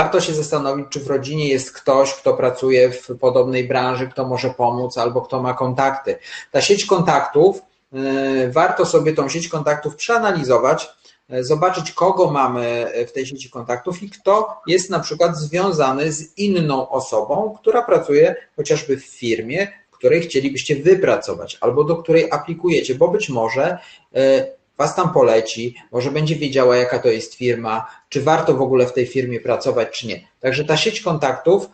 Warto 0.01 0.21
się 0.21 0.33
zastanowić, 0.33 0.85
czy 0.89 0.99
w 0.99 1.07
rodzinie 1.07 1.49
jest 1.49 1.71
ktoś, 1.71 2.13
kto 2.13 2.33
pracuje 2.33 2.91
w 2.91 3.07
podobnej 3.19 3.67
branży, 3.67 4.07
kto 4.07 4.25
może 4.27 4.49
pomóc 4.49 4.97
albo 4.97 5.21
kto 5.21 5.41
ma 5.41 5.53
kontakty. 5.53 6.17
Ta 6.51 6.61
sieć 6.61 6.85
kontaktów, 6.85 7.61
e, 7.93 8.49
warto 8.51 8.85
sobie 8.85 9.13
tą 9.13 9.29
sieć 9.29 9.47
kontaktów 9.47 9.95
przeanalizować, 9.95 10.89
e, 11.29 11.43
zobaczyć, 11.43 11.91
kogo 11.91 12.31
mamy 12.31 12.91
w 13.07 13.11
tej 13.11 13.25
sieci 13.25 13.49
kontaktów 13.49 14.03
i 14.03 14.09
kto 14.09 14.61
jest 14.67 14.89
na 14.89 14.99
przykład 14.99 15.37
związany 15.37 16.11
z 16.11 16.37
inną 16.37 16.89
osobą, 16.89 17.57
która 17.61 17.81
pracuje 17.81 18.35
chociażby 18.55 18.97
w 18.97 19.05
firmie, 19.05 19.67
której 19.91 20.21
chcielibyście 20.21 20.75
wypracować 20.75 21.57
albo 21.61 21.83
do 21.83 21.95
której 21.95 22.31
aplikujecie, 22.31 22.95
bo 22.95 23.07
być 23.07 23.29
może 23.29 23.77
e, 24.15 24.60
Was 24.77 24.95
tam 24.95 25.13
poleci, 25.13 25.75
może 25.91 26.11
będzie 26.11 26.35
wiedziała, 26.35 26.77
jaka 26.77 26.99
to 26.99 27.07
jest 27.07 27.35
firma, 27.35 27.87
czy 28.09 28.21
warto 28.21 28.53
w 28.53 28.61
ogóle 28.61 28.87
w 28.87 28.93
tej 28.93 29.07
firmie 29.07 29.39
pracować, 29.39 29.99
czy 29.99 30.07
nie. 30.07 30.27
Także 30.39 30.65
ta 30.65 30.77
sieć 30.77 31.01
kontaktów 31.01 31.69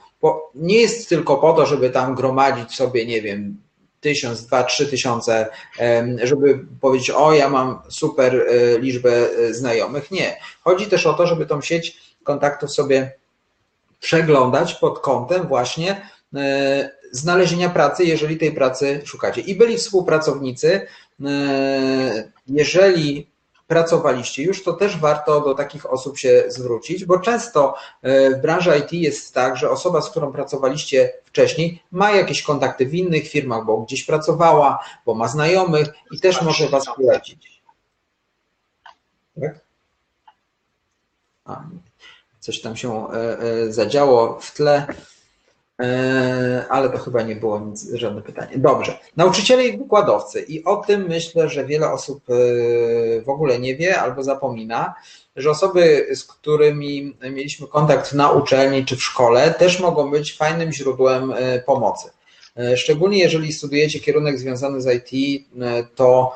nie 0.56 0.82
jest 0.82 1.10
tylko 1.10 1.38
po 1.38 1.54
to, 1.54 1.66
żeby 1.66 1.90
tam 1.90 2.16
gromadzić 2.16 2.76
sobie, 2.76 3.06
nie 3.06 3.22
wiem, 3.22 3.58
tysiąc, 4.02 4.46
dwa, 4.46 4.64
trzy 4.64 4.88
tysiące, 4.88 5.48
żeby 6.24 6.60
powiedzieć, 6.82 7.10
o, 7.10 7.34
ja 7.34 7.50
mam 7.50 7.80
super 7.90 8.36
e, 8.36 8.80
liczbę 8.80 9.12
e, 9.12 9.54
znajomych. 9.54 10.12
Nie. 10.12 10.40
Chodzi 10.62 10.86
też 10.86 11.06
o 11.06 11.14
to, 11.14 11.28
żeby 11.28 11.46
tą 11.46 11.62
sieć 11.62 11.98
kontaktów 12.24 12.72
sobie 12.72 13.12
przeglądać 14.00 14.74
pod 14.74 15.00
kątem 15.00 15.48
właśnie 15.48 16.10
e, 16.36 16.90
znalezienia 17.12 17.70
pracy, 17.70 18.04
jeżeli 18.04 18.38
tej 18.38 18.52
pracy 18.52 19.02
szukacie. 19.06 19.42
I 19.42 19.56
byli 19.56 19.78
współpracownicy, 19.78 20.88
jeżeli 22.48 23.28
pracowaliście 23.68 24.44
już, 24.44 24.64
to 24.64 24.74
też 24.74 24.98
warto 24.98 25.42
do 25.42 25.54
takich 25.54 25.86
osób 25.86 26.18
się 26.18 26.44
zwrócić, 26.48 27.06
bo 27.06 27.20
często 27.20 27.76
e, 28.02 28.30
w 28.30 28.42
branży 28.42 28.78
IT 28.78 28.94
jest 28.94 29.34
tak, 29.34 29.58
że 29.58 29.70
osoba, 29.70 30.02
z 30.02 30.10
którą 30.10 30.32
pracowaliście 30.32 31.14
wcześniej, 31.26 31.84
ma 31.92 32.12
jakieś 32.12 32.42
kontakty 32.42 32.86
w 32.86 32.94
innych 32.94 33.28
firmach, 33.28 33.66
bo 33.66 33.78
gdzieś 33.78 34.04
pracowała, 34.04 34.84
bo 35.06 35.16
ma 35.16 35.28
znajomych 35.28 35.88
i 36.12 36.20
też 36.20 36.42
może 36.42 36.70
Was 36.70 36.86
polecić. 36.96 37.62
Tak? 39.42 39.60
A, 41.46 41.64
coś 42.40 42.62
tam 42.62 42.76
się 42.76 43.08
e, 43.10 43.74
zadziało 43.74 44.40
w 44.40 44.52
tle. 44.52 44.88
E, 45.82 46.66
ale 46.70 46.90
to 46.90 46.98
chyba 46.98 47.22
nie 47.22 47.36
było 47.36 47.60
nic, 47.60 47.94
żadne 47.94 48.22
pytanie. 48.22 48.52
Dobrze. 48.56 49.00
Nauczyciele 49.18 49.68
i 49.68 49.78
wykładowcy. 49.78 50.42
I 50.42 50.64
o 50.64 50.78
tym 50.78 51.08
myślę, 51.08 51.50
że 51.50 51.66
wiele 51.66 51.92
osób 51.92 52.24
e, 52.30 52.34
w 53.22 53.30
ogóle 53.30 53.60
nie 53.60 53.76
wie 53.76 54.00
albo 54.00 54.24
zapomina, 54.24 54.94
że 55.36 55.50
osoby, 55.50 56.08
z 56.16 56.24
którymi 56.24 57.18
mieliśmy 57.32 57.68
kontakt 57.68 58.14
na 58.14 58.32
uczelni 58.32 58.86
czy 58.86 58.96
w 58.96 59.04
szkole, 59.04 59.54
też 59.54 59.80
mogą 59.80 60.12
być 60.12 60.38
fajnym 60.38 60.72
źródłem 60.72 61.32
e, 61.32 61.60
pomocy. 61.60 62.10
Szczególnie 62.76 63.20
jeżeli 63.20 63.54
studujecie 63.54 64.00
kierunek 64.00 64.40
związany 64.40 64.82
z 64.82 65.12
IT, 65.12 65.44
to 65.96 66.36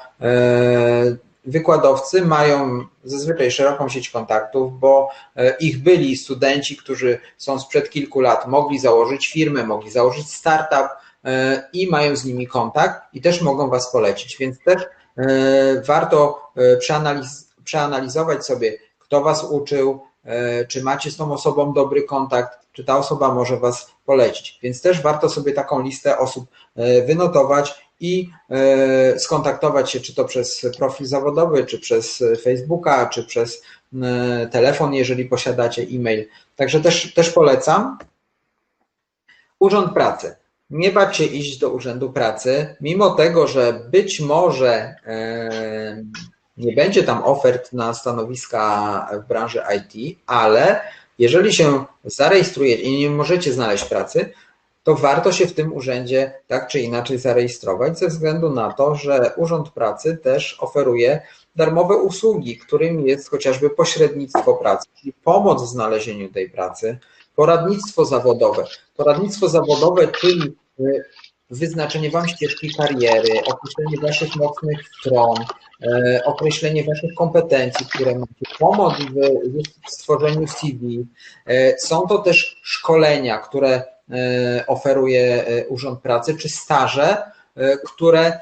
wykładowcy 1.45 2.21
mają 2.21 2.85
zazwyczaj 3.03 3.51
szeroką 3.51 3.89
sieć 3.89 4.09
kontaktów, 4.09 4.79
bo 4.79 5.09
e, 5.35 5.57
ich 5.59 5.83
byli 5.83 6.17
studenci, 6.17 6.77
którzy 6.77 7.19
są 7.37 7.59
sprzed 7.59 7.89
kilku 7.89 8.19
lat, 8.19 8.47
mogli 8.47 8.79
założyć 8.79 9.27
firmę, 9.27 9.63
mogli 9.63 9.91
założyć 9.91 10.33
startup 10.33 10.87
e, 11.25 11.63
i 11.73 11.87
mają 11.87 12.15
z 12.15 12.25
nimi 12.25 12.47
kontakt 12.47 13.01
i 13.13 13.21
też 13.21 13.41
mogą 13.41 13.69
Was 13.69 13.91
polecić. 13.91 14.37
Więc 14.37 14.59
też 14.59 14.83
e, 15.17 15.27
warto 15.81 16.41
przeanaliz 16.79 17.51
przeanalizować 17.63 18.45
sobie, 18.45 18.77
kto 18.99 19.21
Was 19.21 19.43
uczył, 19.43 19.99
czy 20.67 20.83
macie 20.83 21.11
z 21.11 21.17
tą 21.17 21.33
osobą 21.33 21.73
dobry 21.73 22.03
kontakt, 22.03 22.59
czy 22.71 22.83
ta 22.83 22.97
osoba 22.97 23.33
może 23.33 23.57
Was 23.57 23.91
polecić. 24.05 24.59
Więc 24.63 24.81
też 24.81 25.01
warto 25.01 25.29
sobie 25.29 25.53
taką 25.53 25.81
listę 25.81 26.17
osób 26.17 26.45
wynotować 27.07 27.90
i 28.01 28.29
e, 28.49 29.19
skontaktować 29.19 29.91
się, 29.91 29.99
czy 29.99 30.15
to 30.15 30.25
przez 30.25 30.65
profil 30.77 31.07
zawodowy, 31.07 31.65
czy 31.65 31.79
przez 31.79 32.23
Facebooka, 32.43 33.09
czy 33.09 33.23
przez 33.23 33.61
e, 34.03 34.47
telefon, 34.51 34.93
jeżeli 34.93 35.25
posiadacie 35.25 35.81
e-mail. 35.81 36.27
Także 36.55 36.81
też, 36.81 37.13
też 37.13 37.29
polecam. 37.29 37.97
Urząd 39.59 39.93
Pracy. 39.93 40.35
Nie 40.69 40.91
bać 40.91 41.17
się 41.17 41.23
iść 41.23 41.57
do 41.57 41.69
Urzędu 41.69 42.11
Pracy, 42.11 42.75
mimo 42.81 43.09
tego, 43.09 43.47
że 43.47 43.73
być 43.91 44.19
może 44.19 44.95
e, 45.05 46.03
nie 46.57 46.75
będzie 46.75 47.03
tam 47.03 47.23
ofert 47.23 47.73
na 47.73 47.93
stanowiska 47.93 49.21
w 49.23 49.27
branży 49.27 49.61
IT, 49.77 50.17
ale 50.27 50.81
jeżeli 51.19 51.53
się 51.53 51.85
zarejestrujecie 52.05 52.83
i 52.83 52.99
nie 52.99 53.09
możecie 53.09 53.53
znaleźć 53.53 53.83
pracy, 53.83 54.33
to 54.83 54.95
warto 54.95 55.31
się 55.31 55.47
w 55.47 55.53
tym 55.53 55.73
urzędzie 55.73 56.33
tak 56.47 56.67
czy 56.67 56.79
inaczej 56.79 57.17
zarejestrować, 57.17 57.99
ze 57.99 58.07
względu 58.07 58.49
na 58.49 58.73
to, 58.73 58.95
że 58.95 59.31
Urząd 59.37 59.69
Pracy 59.69 60.17
też 60.17 60.57
oferuje 60.59 61.21
darmowe 61.55 61.95
usługi, 61.97 62.57
którym 62.57 63.07
jest 63.07 63.29
chociażby 63.29 63.69
pośrednictwo 63.69 64.53
pracy, 64.53 64.87
czyli 64.99 65.13
pomoc 65.13 65.63
w 65.63 65.67
znalezieniu 65.67 66.31
tej 66.31 66.49
pracy, 66.49 66.97
poradnictwo 67.35 68.05
zawodowe. 68.05 68.63
Poradnictwo 68.97 69.49
zawodowe, 69.49 70.07
czyli 70.07 70.55
y, 70.79 71.03
wyznaczenie 71.49 72.11
Wam 72.11 72.27
ścieżki 72.27 72.73
kariery, 72.75 73.41
określenie 73.45 73.97
Waszych 74.01 74.35
mocnych 74.35 74.79
stron, 74.99 75.35
y, 75.83 76.23
określenie 76.25 76.83
Waszych 76.83 77.13
kompetencji, 77.17 77.85
które 77.85 78.15
macie, 78.15 78.57
pomoc 78.59 78.93
w 79.87 79.91
stworzeniu 79.91 80.47
CV. 80.47 81.05
Y, 81.49 81.75
są 81.79 82.07
to 82.07 82.17
też 82.17 82.61
szkolenia, 82.63 83.37
które 83.37 83.83
oferuje 84.67 85.47
e, 85.47 85.67
Urząd 85.67 85.99
Pracy, 85.99 86.37
czy 86.37 86.49
staże, 86.49 87.17
e, 87.55 87.77
które, 87.77 88.39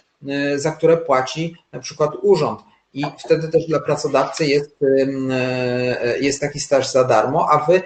za 0.55 0.71
które 0.71 0.97
płaci 0.97 1.55
na 1.71 1.79
przykład 1.79 2.11
urząd. 2.21 2.59
I 2.93 3.05
wtedy 3.25 3.47
też 3.47 3.67
dla 3.67 3.79
pracodawcy 3.79 4.45
jest, 4.45 4.75
jest 6.21 6.41
taki 6.41 6.59
staż 6.59 6.91
za 6.91 7.03
darmo, 7.03 7.47
a 7.51 7.65
wy 7.65 7.81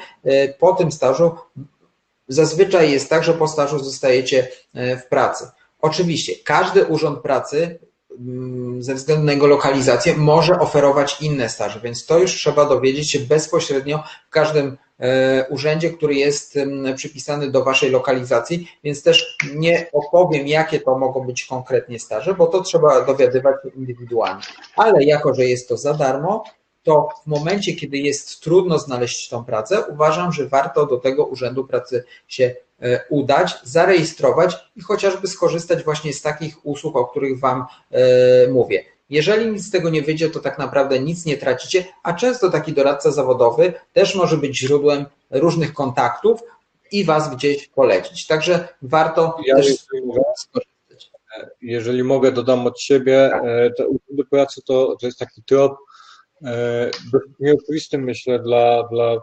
po 0.60 0.74
tym 0.74 0.92
stażu 0.92 1.32
zazwyczaj 2.28 2.92
jest 2.92 3.10
tak, 3.10 3.24
że 3.24 3.34
po 3.34 3.48
stażu 3.48 3.80
zostajecie 3.80 4.48
w 4.74 5.08
pracy. 5.10 5.48
Oczywiście 5.80 6.34
każdy 6.46 6.86
urząd 6.86 7.20
pracy 7.20 7.80
ze 8.80 8.96
względu 8.96 9.26
na 9.26 9.32
jego 9.32 9.48
lokalizację 9.48 10.18
może 10.18 10.60
oferować 10.60 11.22
inne 11.22 11.50
staże, 11.50 11.80
więc 11.80 12.06
to 12.06 12.20
już 12.20 12.36
trzeba 12.36 12.66
dowiedzieć 12.66 13.12
się 13.12 13.20
bezpośrednio 13.20 14.04
w 14.28 14.30
każdym 14.30 14.78
e, 15.00 15.46
urzędzie, 15.50 15.90
który 15.90 16.16
jest 16.16 16.60
przypisany 16.96 17.52
do 17.52 17.64
Waszej 17.64 17.90
lokalizacji, 17.90 18.68
więc 18.84 19.04
też 19.04 19.38
nie 19.56 19.88
opowiem, 19.94 20.48
jakie 20.48 20.80
to 20.80 20.98
mogą 20.98 21.22
być 21.22 21.46
konkretnie 21.46 22.00
staże, 22.00 22.34
bo 22.34 22.48
to 22.48 22.62
trzeba 22.62 23.06
dowiadywać 23.06 23.56
się 23.64 23.70
indywidualnie. 23.70 24.44
Ale 24.76 25.04
jako, 25.04 25.34
że 25.34 25.46
jest 25.46 25.70
to 25.70 25.78
za 25.78 25.94
darmo, 25.94 26.44
to 26.84 27.10
w 27.24 27.28
momencie, 27.28 27.74
kiedy 27.74 27.98
jest 27.98 28.42
trudno 28.42 28.80
znaleźć 28.80 29.30
tą 29.30 29.46
pracę, 29.46 29.84
uważam, 29.86 30.32
że 30.32 30.48
warto 30.48 30.86
do 30.86 30.98
tego 30.98 31.26
Urzędu 31.26 31.66
Pracy 31.66 32.04
się 32.28 32.56
udać, 33.10 33.56
zarejestrować 33.64 34.72
i 34.76 34.82
chociażby 34.82 35.28
skorzystać 35.28 35.84
właśnie 35.84 36.14
z 36.14 36.22
takich 36.22 36.66
usług, 36.66 36.96
o 36.96 37.06
których 37.06 37.40
Wam 37.40 37.66
e, 37.92 38.48
mówię. 38.48 38.84
Jeżeli 39.10 39.52
nic 39.52 39.68
z 39.68 39.72
tego 39.72 39.90
nie 39.90 40.02
wyjdzie, 40.02 40.30
to 40.30 40.40
tak 40.40 40.58
naprawdę 40.58 41.00
nic 41.00 41.26
nie 41.26 41.38
tracicie, 41.38 41.86
a 42.04 42.14
często 42.14 42.50
taki 42.50 42.74
doradca 42.74 43.12
zawodowy 43.12 43.74
też 43.94 44.16
może 44.16 44.38
być 44.38 44.60
źródłem 44.60 45.06
różnych 45.32 45.74
kontaktów 45.74 46.40
i 46.92 47.04
Was 47.04 47.36
gdzieś 47.36 47.68
polecić. 47.68 48.28
Także 48.28 48.68
warto 48.82 49.38
Ja 49.46 49.56
też 49.56 49.80
skorzystać. 49.80 51.12
jeżeli 51.62 52.04
mogę, 52.04 52.32
dodam 52.32 52.68
od 52.68 52.82
siebie, 52.82 53.34
e, 53.34 53.72
te 53.78 53.88
urzędy 53.88 54.26
pracy 54.30 54.62
to, 54.66 54.96
to 55.00 55.06
jest 55.06 55.20
taki 55.20 55.44
trop 55.44 55.78
e, 56.46 56.90
dość 57.12 57.26
nieoczywisty, 57.40 57.98
myślę, 57.98 58.40
dla, 58.40 58.84
dla 58.84 59.16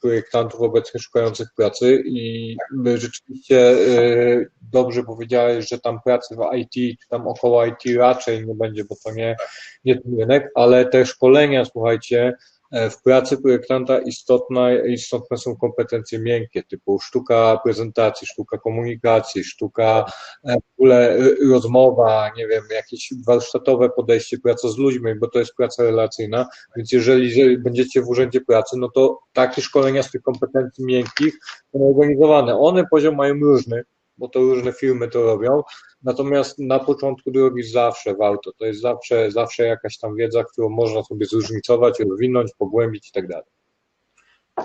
projektantów 0.00 0.60
obecnie 0.60 1.00
szukających 1.00 1.48
pracy 1.56 2.02
i 2.06 2.56
rzeczywiście 2.96 3.70
e, 3.70 4.46
dobrze 4.72 5.02
powiedziałeś, 5.04 5.68
że 5.68 5.78
tam 5.78 5.98
pracy 6.04 6.36
w 6.36 6.56
IT, 6.56 7.00
czy 7.00 7.08
tam 7.08 7.28
około 7.28 7.66
IT 7.66 7.96
raczej 7.96 8.46
nie 8.46 8.54
będzie, 8.54 8.84
bo 8.84 8.94
to 9.04 9.12
nie, 9.12 9.36
nie 9.84 10.00
ten 10.00 10.18
rynek, 10.18 10.50
ale 10.54 10.86
te 10.86 11.06
szkolenia, 11.06 11.64
słuchajcie, 11.64 12.34
W 12.72 13.02
pracy 13.02 13.42
projektanta 13.42 13.98
istotna, 13.98 14.72
istotne 14.82 15.38
są 15.38 15.56
kompetencje 15.56 16.18
miękkie, 16.18 16.62
typu 16.62 17.00
sztuka 17.00 17.60
prezentacji, 17.64 18.26
sztuka 18.26 18.58
komunikacji, 18.58 19.44
sztuka 19.44 20.04
e, 20.44 20.54
w 20.54 20.78
ogóle 20.78 21.10
e, 21.10 21.18
rozmowa, 21.50 22.30
nie 22.36 22.46
wiem, 22.46 22.62
jakieś 22.70 23.12
warsztatowe 23.26 23.90
podejście, 23.90 24.38
praca 24.38 24.68
z 24.68 24.78
ludźmi, 24.78 25.14
bo 25.20 25.28
to 25.28 25.38
jest 25.38 25.54
praca 25.56 25.82
relacyjna, 25.82 26.46
więc 26.76 26.92
jeżeli 26.92 27.58
będziecie 27.58 28.02
w 28.02 28.08
urzędzie 28.08 28.40
pracy, 28.40 28.76
no 28.78 28.88
to 28.88 29.18
takie 29.32 29.62
szkolenia 29.62 30.02
z 30.02 30.10
tych 30.10 30.22
kompetencji 30.22 30.84
miękkich 30.84 31.38
są 31.72 31.88
organizowane. 31.88 32.58
One 32.58 32.84
poziom 32.90 33.16
mają 33.16 33.34
różny, 33.34 33.82
bo 34.18 34.28
to 34.28 34.38
różne 34.38 34.72
firmy 34.72 35.08
to 35.08 35.22
robią, 35.22 35.62
Natomiast 36.02 36.58
na 36.58 36.78
początku 36.78 37.30
drogi 37.30 37.62
zawsze 37.62 38.14
warto. 38.14 38.52
To 38.52 38.66
jest 38.66 38.80
zawsze, 38.80 39.30
zawsze 39.30 39.66
jakaś 39.66 39.98
tam 39.98 40.16
wiedza, 40.16 40.44
którą 40.44 40.68
można 40.68 41.02
sobie 41.02 41.26
zróżnicować, 41.26 42.00
rozwinąć, 42.00 42.50
pogłębić 42.58 43.08
i 43.08 43.12
tak 43.12 43.28
dalej. 43.28 43.57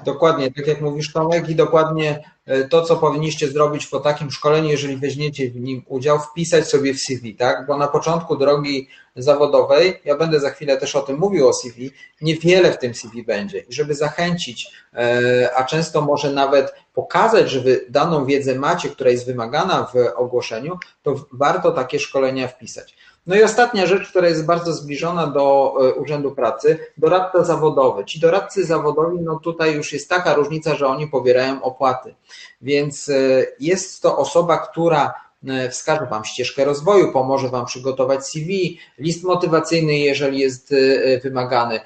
Dokładnie, 0.05 0.51
tak 0.51 0.67
jak 0.67 0.81
mówisz 0.81 1.13
Tomek 1.13 1.49
i 1.49 1.55
dokładnie 1.55 2.23
e, 2.45 2.63
to, 2.63 2.81
co 2.81 2.95
powinniście 2.95 3.47
zrobić 3.47 3.87
po 3.87 3.99
takim 3.99 4.31
szkoleniu, 4.31 4.69
jeżeli 4.69 4.97
weźmiecie 4.97 5.49
w 5.49 5.55
nim 5.55 5.83
udział, 5.87 6.19
wpisać 6.19 6.69
sobie 6.69 6.93
w 6.93 6.99
CV, 6.99 7.35
tak? 7.35 7.65
Bo 7.67 7.77
na 7.77 7.87
początku 7.87 8.35
drogi 8.35 8.87
zawodowej, 9.15 10.01
ja 10.05 10.17
będę 10.17 10.39
za 10.39 10.49
chwilę 10.49 10.77
też 10.77 10.95
o 10.95 11.01
tym 11.01 11.17
mówił 11.17 11.47
o 11.47 11.53
CV, 11.53 11.91
niewiele 12.21 12.71
w 12.71 12.77
tym 12.77 12.93
CV 12.93 13.23
będzie. 13.23 13.59
I 13.59 13.73
żeby 13.73 13.95
zachęcić, 13.95 14.71
e, 14.93 15.49
a 15.55 15.63
często 15.63 16.01
może 16.01 16.31
nawet 16.31 16.73
pokazać, 16.93 17.49
że 17.49 17.59
wy 17.59 17.85
daną 17.89 18.25
wiedzę 18.25 18.55
macie, 18.55 18.89
która 18.89 19.09
jest 19.09 19.25
wymagana 19.25 19.87
w 19.93 19.95
ogłoszeniu, 20.15 20.77
to 21.03 21.25
warto 21.31 21.71
takie 21.71 21.99
szkolenia 21.99 22.47
wpisać. 22.47 22.95
No 23.27 23.35
i 23.35 23.43
ostatnia 23.43 23.85
rzecz, 23.85 24.09
która 24.09 24.29
jest 24.29 24.45
bardzo 24.45 24.73
zbliżona 24.73 25.27
do 25.27 25.73
e, 25.81 25.93
Urzędu 25.93 26.31
Pracy, 26.31 26.79
doradca 26.97 27.43
zawodowy. 27.43 28.05
Ci 28.05 28.19
doradcy 28.19 28.65
zawodowi, 28.65 29.17
no 29.21 29.39
tutaj 29.39 29.75
już 29.75 29.93
jest 29.93 30.09
taka 30.09 30.33
różnica, 30.33 30.75
że 30.75 30.87
oni 30.87 31.07
pobierają 31.07 31.61
opłaty. 31.61 32.15
Więc 32.61 33.09
e, 33.09 33.45
jest 33.59 34.01
to 34.01 34.17
osoba, 34.17 34.57
która 34.57 35.13
e, 35.47 35.69
wskaże 35.69 36.05
Wam 36.05 36.25
ścieżkę 36.25 36.65
rozwoju, 36.65 37.11
pomoże 37.11 37.49
Wam 37.49 37.65
przygotować 37.65 38.27
CV, 38.27 38.79
list 38.99 39.23
motywacyjny, 39.23 39.97
jeżeli 39.97 40.39
jest 40.39 40.75
wymagany, 41.23 41.79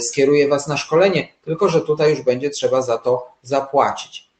skieruje 0.00 0.48
Was 0.48 0.68
na 0.68 0.76
szkolenie, 0.76 1.28
tylko 1.44 1.68
że 1.68 1.80
tutaj 1.80 2.10
już 2.10 2.22
będzie 2.22 2.50
trzeba 2.50 2.82
za 2.82 2.98
to 2.98 3.26
zapłacić. 3.42 4.31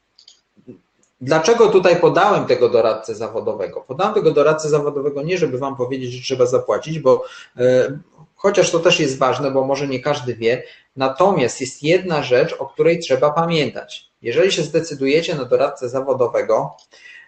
Dlaczego 1.23 1.67
tutaj 1.67 1.95
podałem 1.95 2.45
tego 2.45 2.69
doradcę 2.69 3.15
zawodowego? 3.15 3.81
Podałem 3.81 4.13
tego 4.13 4.31
doradcę 4.31 4.69
zawodowego 4.69 5.23
nie, 5.23 5.37
żeby 5.37 5.57
Wam 5.57 5.75
powiedzieć, 5.75 6.11
że 6.11 6.23
trzeba 6.23 6.45
zapłacić, 6.45 6.99
bo 6.99 7.23
e, 7.57 7.99
chociaż 8.35 8.71
to 8.71 8.79
też 8.79 8.99
jest 8.99 9.17
ważne, 9.17 9.51
bo 9.51 9.65
może 9.65 9.87
nie 9.87 9.99
każdy 9.99 10.35
wie, 10.35 10.63
natomiast 10.95 11.61
jest 11.61 11.83
jedna 11.83 12.23
rzecz, 12.23 12.55
o 12.59 12.65
której 12.65 12.99
trzeba 12.99 13.31
pamiętać. 13.31 14.09
Jeżeli 14.21 14.51
się 14.51 14.63
zdecydujecie 14.63 15.35
na 15.35 15.45
doradcę 15.45 15.89
zawodowego 15.89 16.71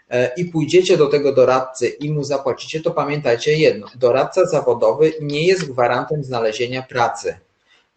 e, 0.09 0.31
i 0.37 0.45
pójdziecie 0.45 0.97
do 0.97 1.07
tego 1.07 1.33
doradcy 1.33 1.87
i 1.87 2.11
mu 2.11 2.23
zapłacicie, 2.23 2.81
to 2.81 2.91
pamiętajcie 2.91 3.57
jedno: 3.57 3.87
doradca 3.95 4.45
zawodowy 4.45 5.13
nie 5.21 5.47
jest 5.47 5.71
gwarantem 5.71 6.23
znalezienia 6.23 6.83
pracy. 6.83 7.37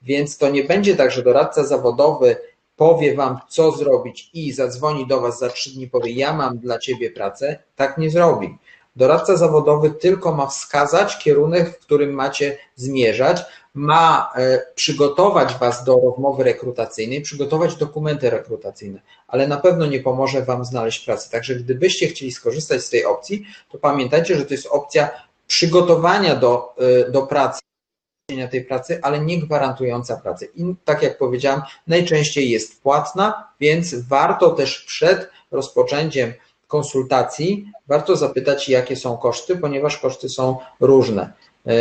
Więc 0.02 0.38
to 0.38 0.48
nie 0.48 0.64
będzie 0.64 0.96
tak, 0.96 1.10
że 1.10 1.22
doradca 1.22 1.64
zawodowy 1.64 2.36
powie 2.78 3.14
wam, 3.14 3.38
co 3.48 3.72
zrobić 3.72 4.30
i 4.34 4.52
zadzwoni 4.52 5.06
do 5.06 5.20
was 5.20 5.38
za 5.38 5.48
trzy 5.48 5.70
dni, 5.70 5.88
powie, 5.88 6.12
ja 6.12 6.32
mam 6.32 6.58
dla 6.58 6.78
ciebie 6.78 7.10
pracę, 7.10 7.58
tak 7.76 7.98
nie 7.98 8.10
zrobi. 8.10 8.58
Doradca 8.96 9.36
zawodowy 9.36 9.90
tylko 9.90 10.34
ma 10.34 10.46
wskazać 10.46 11.18
kierunek, 11.18 11.76
w 11.76 11.78
którym 11.78 12.12
macie 12.12 12.58
zmierzać, 12.76 13.42
ma 13.74 14.32
e, 14.36 14.62
przygotować 14.74 15.54
was 15.54 15.84
do 15.84 16.00
rozmowy 16.04 16.44
rekrutacyjnej, 16.44 17.22
przygotować 17.22 17.76
dokumenty 17.76 18.30
rekrutacyjne, 18.30 19.00
ale 19.28 19.48
na 19.48 19.56
pewno 19.56 19.86
nie 19.86 20.00
pomoże 20.00 20.42
wam 20.42 20.64
znaleźć 20.64 21.04
pracy. 21.04 21.30
Także 21.30 21.54
gdybyście 21.54 22.08
chcieli 22.08 22.32
skorzystać 22.32 22.82
z 22.82 22.90
tej 22.90 23.04
opcji, 23.04 23.46
to 23.72 23.78
pamiętajcie, 23.78 24.36
że 24.36 24.46
to 24.46 24.54
jest 24.54 24.66
opcja 24.66 25.10
przygotowania 25.46 26.36
do, 26.36 26.74
e, 26.78 27.10
do 27.10 27.22
pracy 27.22 27.60
tej 28.50 28.64
pracy, 28.64 28.98
ale 29.02 29.20
nie 29.20 29.40
gwarantująca 29.40 30.16
pracy. 30.16 30.48
I 30.54 30.74
tak 30.84 31.02
jak 31.02 31.18
powiedziałam, 31.18 31.62
najczęściej 31.86 32.50
jest 32.50 32.82
płatna, 32.82 33.48
więc 33.60 33.94
warto 33.94 34.50
też 34.50 34.84
przed 34.84 35.30
rozpoczęciem 35.50 36.32
konsultacji, 36.66 37.72
warto 37.86 38.16
zapytać, 38.16 38.68
jakie 38.68 38.96
są 38.96 39.16
koszty, 39.16 39.56
ponieważ 39.56 39.98
koszty 39.98 40.28
są 40.28 40.56
różne. 40.80 41.32
E, 41.66 41.72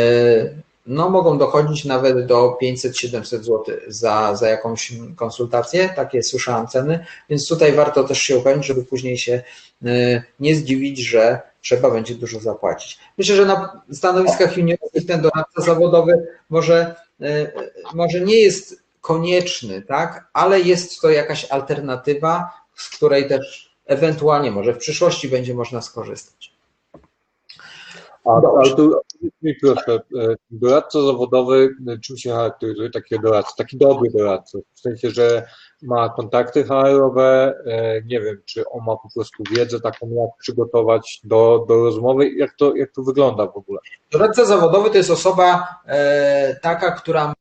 no, 0.86 1.10
mogą 1.10 1.38
dochodzić 1.38 1.84
nawet 1.84 2.26
do 2.26 2.58
500-700 2.62 3.22
zł 3.22 3.64
za, 3.86 4.34
za 4.34 4.48
jakąś 4.48 4.92
konsultację, 5.16 5.88
takie 5.96 6.22
słyszałam 6.22 6.66
ceny, 6.66 7.06
więc 7.30 7.48
tutaj 7.48 7.72
warto 7.72 8.04
też 8.04 8.18
się 8.18 8.38
upewnić, 8.38 8.66
żeby 8.66 8.84
później 8.84 9.18
się 9.18 9.42
e, 9.84 10.22
nie 10.40 10.54
zdziwić, 10.54 10.98
że 10.98 11.40
trzeba 11.60 11.90
będzie 11.90 12.14
dużo 12.14 12.40
zapłacić. 12.40 12.98
Myślę, 13.18 13.36
że 13.36 13.46
na 13.46 13.82
stanowiskach 13.92 14.56
juniorskich 14.56 15.06
ten 15.06 15.20
doradca 15.20 15.62
zawodowy 15.62 16.26
może, 16.50 16.94
e, 17.20 17.52
może 17.94 18.20
nie 18.20 18.36
jest 18.36 18.82
konieczny, 19.00 19.82
tak, 19.82 20.28
ale 20.32 20.60
jest 20.60 21.00
to 21.00 21.10
jakaś 21.10 21.44
alternatywa, 21.44 22.50
z 22.74 22.88
której 22.88 23.28
też 23.28 23.76
ewentualnie 23.86 24.50
może 24.50 24.74
w 24.74 24.78
przyszłości 24.78 25.28
będzie 25.28 25.54
można 25.54 25.82
skorzystać. 25.82 26.58
A, 28.24 28.30
ale 28.58 28.76
tu 28.76 29.00
mi 29.42 29.54
proszę, 29.54 30.00
e, 30.16 30.34
doradca 30.50 31.02
zawodowy, 31.02 31.76
e, 31.88 31.98
czym 31.98 32.16
się 32.16 32.30
charakteryzuje 32.30 32.90
taki 32.90 33.20
doradca, 33.20 33.52
taki 33.56 33.76
dobry 33.76 34.10
doradca, 34.10 34.58
w 34.74 34.80
sensie, 34.80 35.10
że 35.10 35.46
ma 35.82 36.08
kontakty 36.08 36.64
HR-owe, 36.64 37.54
e, 37.66 38.02
nie 38.06 38.20
wiem, 38.20 38.42
czy 38.44 38.68
on 38.68 38.84
ma 38.84 38.96
po 38.96 39.08
prostu 39.14 39.42
wiedzę 39.50 39.80
taką, 39.80 40.10
jak 40.10 40.30
przygotować 40.38 41.20
do, 41.24 41.64
do 41.68 41.84
rozmowy, 41.84 42.30
jak 42.30 42.56
to, 42.56 42.76
jak 42.76 42.92
to 42.92 43.02
wygląda 43.02 43.46
w 43.46 43.56
ogóle? 43.56 43.80
Doradca 44.10 44.44
zawodowy 44.44 44.90
to 44.90 44.96
jest 44.96 45.10
osoba 45.10 45.68
taka, 46.62 46.90
która 46.90 47.26
może 47.26 47.34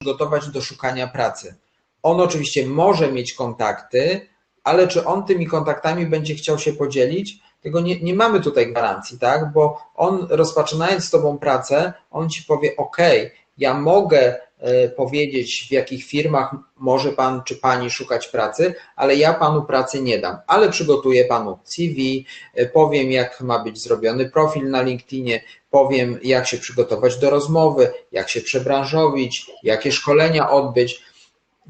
przygotować 0.00 0.48
do 0.48 0.60
szukania 0.60 1.06
pracy. 1.06 1.54
On 2.02 2.20
oczywiście 2.20 2.66
może 2.66 3.12
mieć 3.12 3.34
kontakty, 3.34 4.28
ale 4.64 4.88
czy 4.88 5.04
on 5.04 5.24
tymi 5.24 5.46
kontaktami 5.46 6.06
będzie 6.06 6.34
chciał 6.34 6.58
się 6.58 6.72
podzielić? 6.72 7.38
Tego 7.60 7.80
nie, 7.80 8.00
nie 8.00 8.14
mamy 8.14 8.40
tutaj 8.40 8.72
gwarancji, 8.72 9.18
tak? 9.18 9.52
Bo 9.52 9.78
on 9.94 10.26
rozpoczynając 10.30 11.04
z 11.04 11.10
Tobą 11.10 11.38
pracę, 11.38 11.92
on 12.10 12.28
Ci 12.28 12.44
powie, 12.44 12.76
OK, 12.76 12.96
ja 13.58 13.74
mogę 13.74 14.20
e, 14.20 14.49
powiedzieć, 14.96 15.66
w 15.68 15.72
jakich 15.72 16.04
firmach 16.04 16.54
może 16.76 17.12
Pan 17.12 17.42
czy 17.44 17.56
Pani 17.56 17.90
szukać 17.90 18.28
pracy, 18.28 18.74
ale 18.96 19.16
ja 19.16 19.34
Panu 19.34 19.62
pracy 19.62 20.02
nie 20.02 20.18
dam, 20.18 20.36
ale 20.46 20.70
przygotuję 20.70 21.24
Panu 21.24 21.58
CV, 21.64 22.26
e, 22.54 22.66
powiem, 22.66 23.10
jak 23.10 23.40
ma 23.40 23.58
być 23.64 23.82
zrobiony 23.82 24.30
profil 24.30 24.70
na 24.70 24.82
LinkedInie, 24.82 25.42
powiem, 25.70 26.18
jak 26.22 26.46
się 26.46 26.58
przygotować 26.58 27.16
do 27.16 27.30
rozmowy, 27.30 27.92
jak 28.12 28.28
się 28.28 28.40
przebranżowić, 28.40 29.50
jakie 29.62 29.92
szkolenia 29.92 30.50
odbyć. 30.50 31.02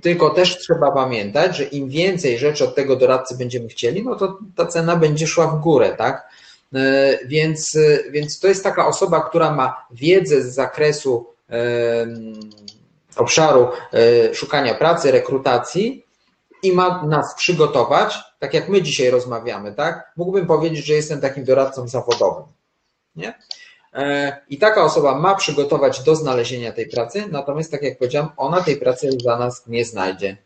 Tylko 0.02 0.30
też 0.30 0.58
trzeba 0.58 0.92
pamiętać, 0.92 1.56
że 1.56 1.64
im 1.64 1.88
więcej 1.88 2.38
rzeczy 2.38 2.64
od 2.64 2.74
tego 2.74 2.96
doradcy 2.96 3.36
będziemy 3.36 3.68
chcieli, 3.68 4.04
no 4.04 4.16
to 4.16 4.38
ta 4.56 4.66
cena 4.66 4.96
będzie 4.96 5.26
szła 5.26 5.46
w 5.46 5.60
górę, 5.60 5.94
tak? 5.98 6.28
E, 6.74 7.18
więc, 7.26 7.76
e, 7.76 8.10
więc 8.10 8.40
to 8.40 8.48
jest 8.48 8.64
taka 8.64 8.86
osoba, 8.86 9.20
która 9.20 9.54
ma 9.54 9.86
wiedzę 9.90 10.42
z 10.42 10.54
zakresu 10.54 11.26
obszaru 13.16 13.68
e, 13.92 14.34
szukania 14.34 14.74
pracy, 14.74 15.10
rekrutacji 15.10 16.06
i 16.62 16.72
ma 16.72 17.02
nas 17.02 17.34
przygotować, 17.34 18.18
tak 18.38 18.54
jak 18.54 18.68
my 18.68 18.82
dzisiaj 18.82 19.10
rozmawiamy, 19.10 19.72
tak? 19.72 20.12
Mógłbym 20.16 20.46
powiedzieć, 20.46 20.86
że 20.86 20.94
jestem 20.94 21.20
takim 21.20 21.44
doradcą 21.44 21.88
zawodowym. 21.88 22.44
Nie? 23.16 23.34
E, 23.94 24.36
I 24.48 24.58
taka 24.58 24.84
osoba 24.84 25.14
ma 25.18 25.34
przygotować 25.34 26.02
do 26.02 26.16
znalezienia 26.16 26.72
tej 26.72 26.88
pracy, 26.88 27.24
natomiast, 27.30 27.70
tak 27.70 27.82
jak 27.82 27.98
powiedziałam, 27.98 28.30
ona 28.36 28.62
tej 28.62 28.76
pracy 28.76 29.08
dla 29.08 29.38
nas 29.38 29.66
nie 29.66 29.84
znajdzie. 29.84 30.36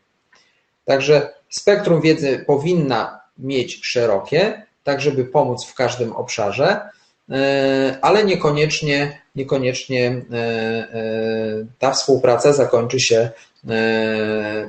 Także 0.84 1.34
spektrum 1.50 2.00
wiedzy 2.00 2.44
powinna 2.46 3.20
mieć 3.38 3.86
szerokie, 3.86 4.66
tak 4.84 5.00
żeby 5.00 5.24
pomóc 5.24 5.64
w 5.64 5.74
każdym 5.74 6.12
obszarze, 6.12 6.88
ale 8.02 8.24
niekoniecznie, 8.24 9.20
niekoniecznie 9.34 10.22
ta 11.78 11.90
współpraca 11.90 12.52
zakończy 12.52 13.00
się 13.00 13.30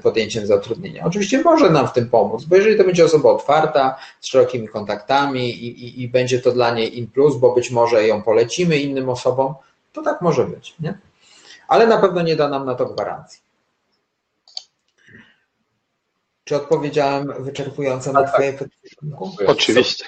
podjęciem 0.03 0.47
zatrudnienia. 0.47 1.03
Oczywiście 1.06 1.41
może 1.41 1.70
nam 1.70 1.88
w 1.88 1.93
tym 1.93 2.10
pomóc, 2.10 2.43
bo 2.45 2.56
jeżeli 2.56 2.78
to 2.78 2.84
będzie 2.84 3.06
osoba 3.06 3.30
otwarta, 3.30 3.95
z 4.20 4.28
szerokimi 4.28 4.68
kontaktami 4.68 5.49
i, 5.49 5.86
i, 5.86 6.01
i 6.01 6.08
będzie 6.08 6.41
to 6.41 6.51
dla 6.51 6.72
niej 6.72 6.97
in 6.97 7.08
plus, 7.08 7.38
bo 7.38 7.56
być 7.56 7.72
może 7.72 8.08
ją 8.08 8.22
polecimy 8.22 8.78
innym 8.78 9.10
osobom, 9.10 9.56
to 9.93 10.01
tak 10.01 10.22
może 10.22 10.45
być, 10.45 10.76
nie? 10.80 10.97
Ale 11.68 11.88
na 11.88 11.97
pewno 11.97 12.22
nie 12.22 12.36
da 12.36 12.49
nam 12.49 12.66
na 12.66 12.76
to 12.76 12.86
gwarancji. 12.86 13.39
Czy 16.43 16.56
odpowiedziałem 16.56 17.43
wyczerpująco 17.43 18.12
na 18.12 18.24
Tak, 18.24 18.34
Twoje 18.34 18.53
pytanie? 18.53 19.16
Oczywiście. 19.47 20.06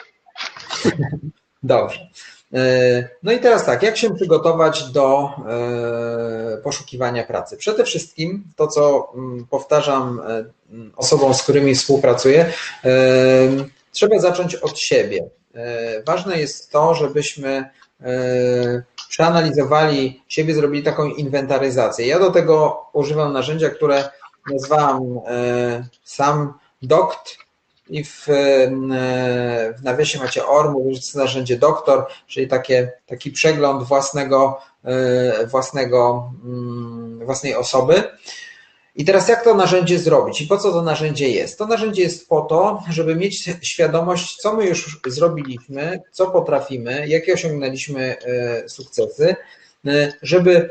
Dobrze. 1.64 2.08
E, 2.54 3.10
No 3.24 3.32
i 3.32 3.40
teraz 3.40 3.66
tak, 3.66 3.84
jak 3.84 3.98
się 3.98 4.16
przygotować 4.16 4.92
do 4.92 5.30
e, 5.30 6.58
poszukiwania 6.58 7.24
pracy? 7.24 7.58
Przede 7.58 7.84
wszystkim 7.84 8.44
to, 8.56 8.68
co 8.68 9.14
mm, 9.16 9.46
powtarzam 9.50 10.20
e, 10.20 10.46
mm, 10.72 10.92
osobom, 10.96 11.34
z 11.34 11.44
którymi 11.44 11.76
współpracuję, 11.76 12.54
trzeba 13.92 14.20
zacząć 14.20 14.56
od 14.56 14.80
siebie. 14.80 15.30
Ważne 16.06 16.40
jest 16.40 16.72
to, 16.72 16.96
żebyśmy 16.96 17.70
przeanalizowali 19.10 20.24
siebie, 20.28 20.56
zrobili 20.56 20.84
taką 20.84 21.06
inwentaryzację. 21.06 22.08
Ja 22.08 22.20
do 22.20 22.32
tego 22.32 22.86
używam 22.94 23.34
narzędzia, 23.34 23.70
które 23.70 24.10
nazwałam 24.54 25.20
sam 26.04 26.54
dokt 26.82 27.38
i 27.90 28.04
w, 28.04 28.30
e, 28.30 29.74
w 29.78 29.84
nawiasie 29.84 30.20
macie 30.20 30.46
OR, 30.46 30.72
mówi, 30.72 30.96
że 30.96 31.00
to 31.02 31.06
jest 31.06 31.16
narzędzie 31.16 31.58
doktor, 31.58 32.06
czyli 32.28 32.48
takie, 32.48 32.92
taki 33.06 33.32
przegląd 33.32 33.84
własnego, 33.84 34.60
e, 34.84 35.48
własnego, 35.48 36.32
mm, 36.46 37.26
własnej 37.26 37.56
osoby. 37.56 38.04
I 38.96 39.06
teraz 39.06 39.28
jak 39.28 39.44
to 39.44 39.54
narzędzie 39.54 40.00
zrobić 40.00 40.42
i 40.42 40.48
po 40.48 40.58
co 40.58 40.72
to 40.72 40.82
narzędzie 40.82 41.30
jest? 41.30 41.58
To 41.58 41.68
narzędzie 41.68 42.02
jest 42.02 42.30
po 42.30 42.42
to, 42.42 42.84
żeby 42.90 43.16
mieć 43.16 43.50
świadomość, 43.62 44.36
co 44.36 44.54
my 44.54 44.66
już 44.66 45.00
zrobiliśmy, 45.08 46.02
co 46.12 46.28
potrafimy, 46.28 47.08
jakie 47.08 47.34
osiągnęliśmy 47.34 48.18
e, 48.20 48.70
sukcesy, 48.70 49.36
żeby 50.22 50.70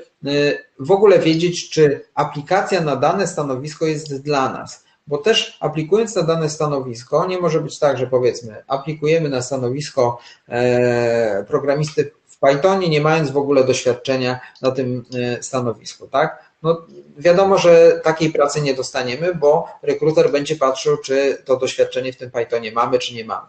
w 0.79 0.91
ogóle 0.91 1.19
wiedzieć, 1.19 1.71
czy 1.71 2.01
aplikacja 2.15 2.81
na 2.81 2.97
dane 2.97 3.27
stanowisko 3.27 3.87
jest 3.87 4.23
dla 4.23 4.53
nas. 4.53 4.86
Bo 5.07 5.19
też 5.19 5.57
aplikując 5.61 6.15
na 6.15 6.23
dane 6.23 6.51
stanowisko, 6.51 7.27
nie 7.27 7.39
może 7.39 7.61
być 7.61 7.79
tak, 7.79 7.99
że 7.99 8.07
powiedzmy, 8.07 8.65
aplikujemy 8.67 9.29
na 9.29 9.43
stanowisko 9.43 10.19
e, 10.49 11.45
programisty 11.49 12.11
w 12.27 12.39
Pythonie, 12.39 12.89
nie 12.89 13.01
mając 13.01 13.31
w 13.31 13.37
ogóle 13.37 13.65
doświadczenia 13.65 14.41
na 14.63 14.71
tym 14.71 15.05
e, 15.15 15.43
stanowisku, 15.43 16.09
tak? 16.09 16.47
No, 16.63 16.87
wiadomo, 17.19 17.59
że 17.59 18.01
takiej 18.05 18.31
pracy 18.31 18.61
nie 18.61 18.75
dostaniemy, 18.75 19.35
bo 19.35 19.69
rekruter 19.83 20.33
będzie 20.33 20.57
patrzył, 20.57 20.97
czy 20.97 21.43
to 21.45 21.57
doświadczenie 21.57 22.13
w 22.13 22.17
tym 22.17 22.31
Pythonie 22.31 22.73
mamy, 22.73 22.99
czy 22.99 23.15
nie 23.15 23.25
mamy. 23.25 23.47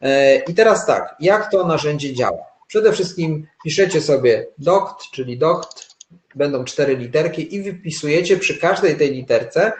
E, 0.00 0.36
I 0.36 0.54
teraz 0.54 0.86
tak, 0.86 1.16
jak 1.20 1.50
to 1.50 1.66
narzędzie 1.66 2.14
działa? 2.14 2.50
Przede 2.66 2.92
wszystkim 2.92 3.46
piszecie 3.64 4.00
sobie 4.00 4.46
doct, 4.58 5.10
czyli 5.12 5.38
doct, 5.38 5.96
będą 6.34 6.64
cztery 6.64 6.96
literki 6.96 7.54
i 7.54 7.62
wypisujecie 7.62 8.36
przy 8.36 8.58
każdej 8.58 8.96
tej 8.96 9.10
literce, 9.10 9.72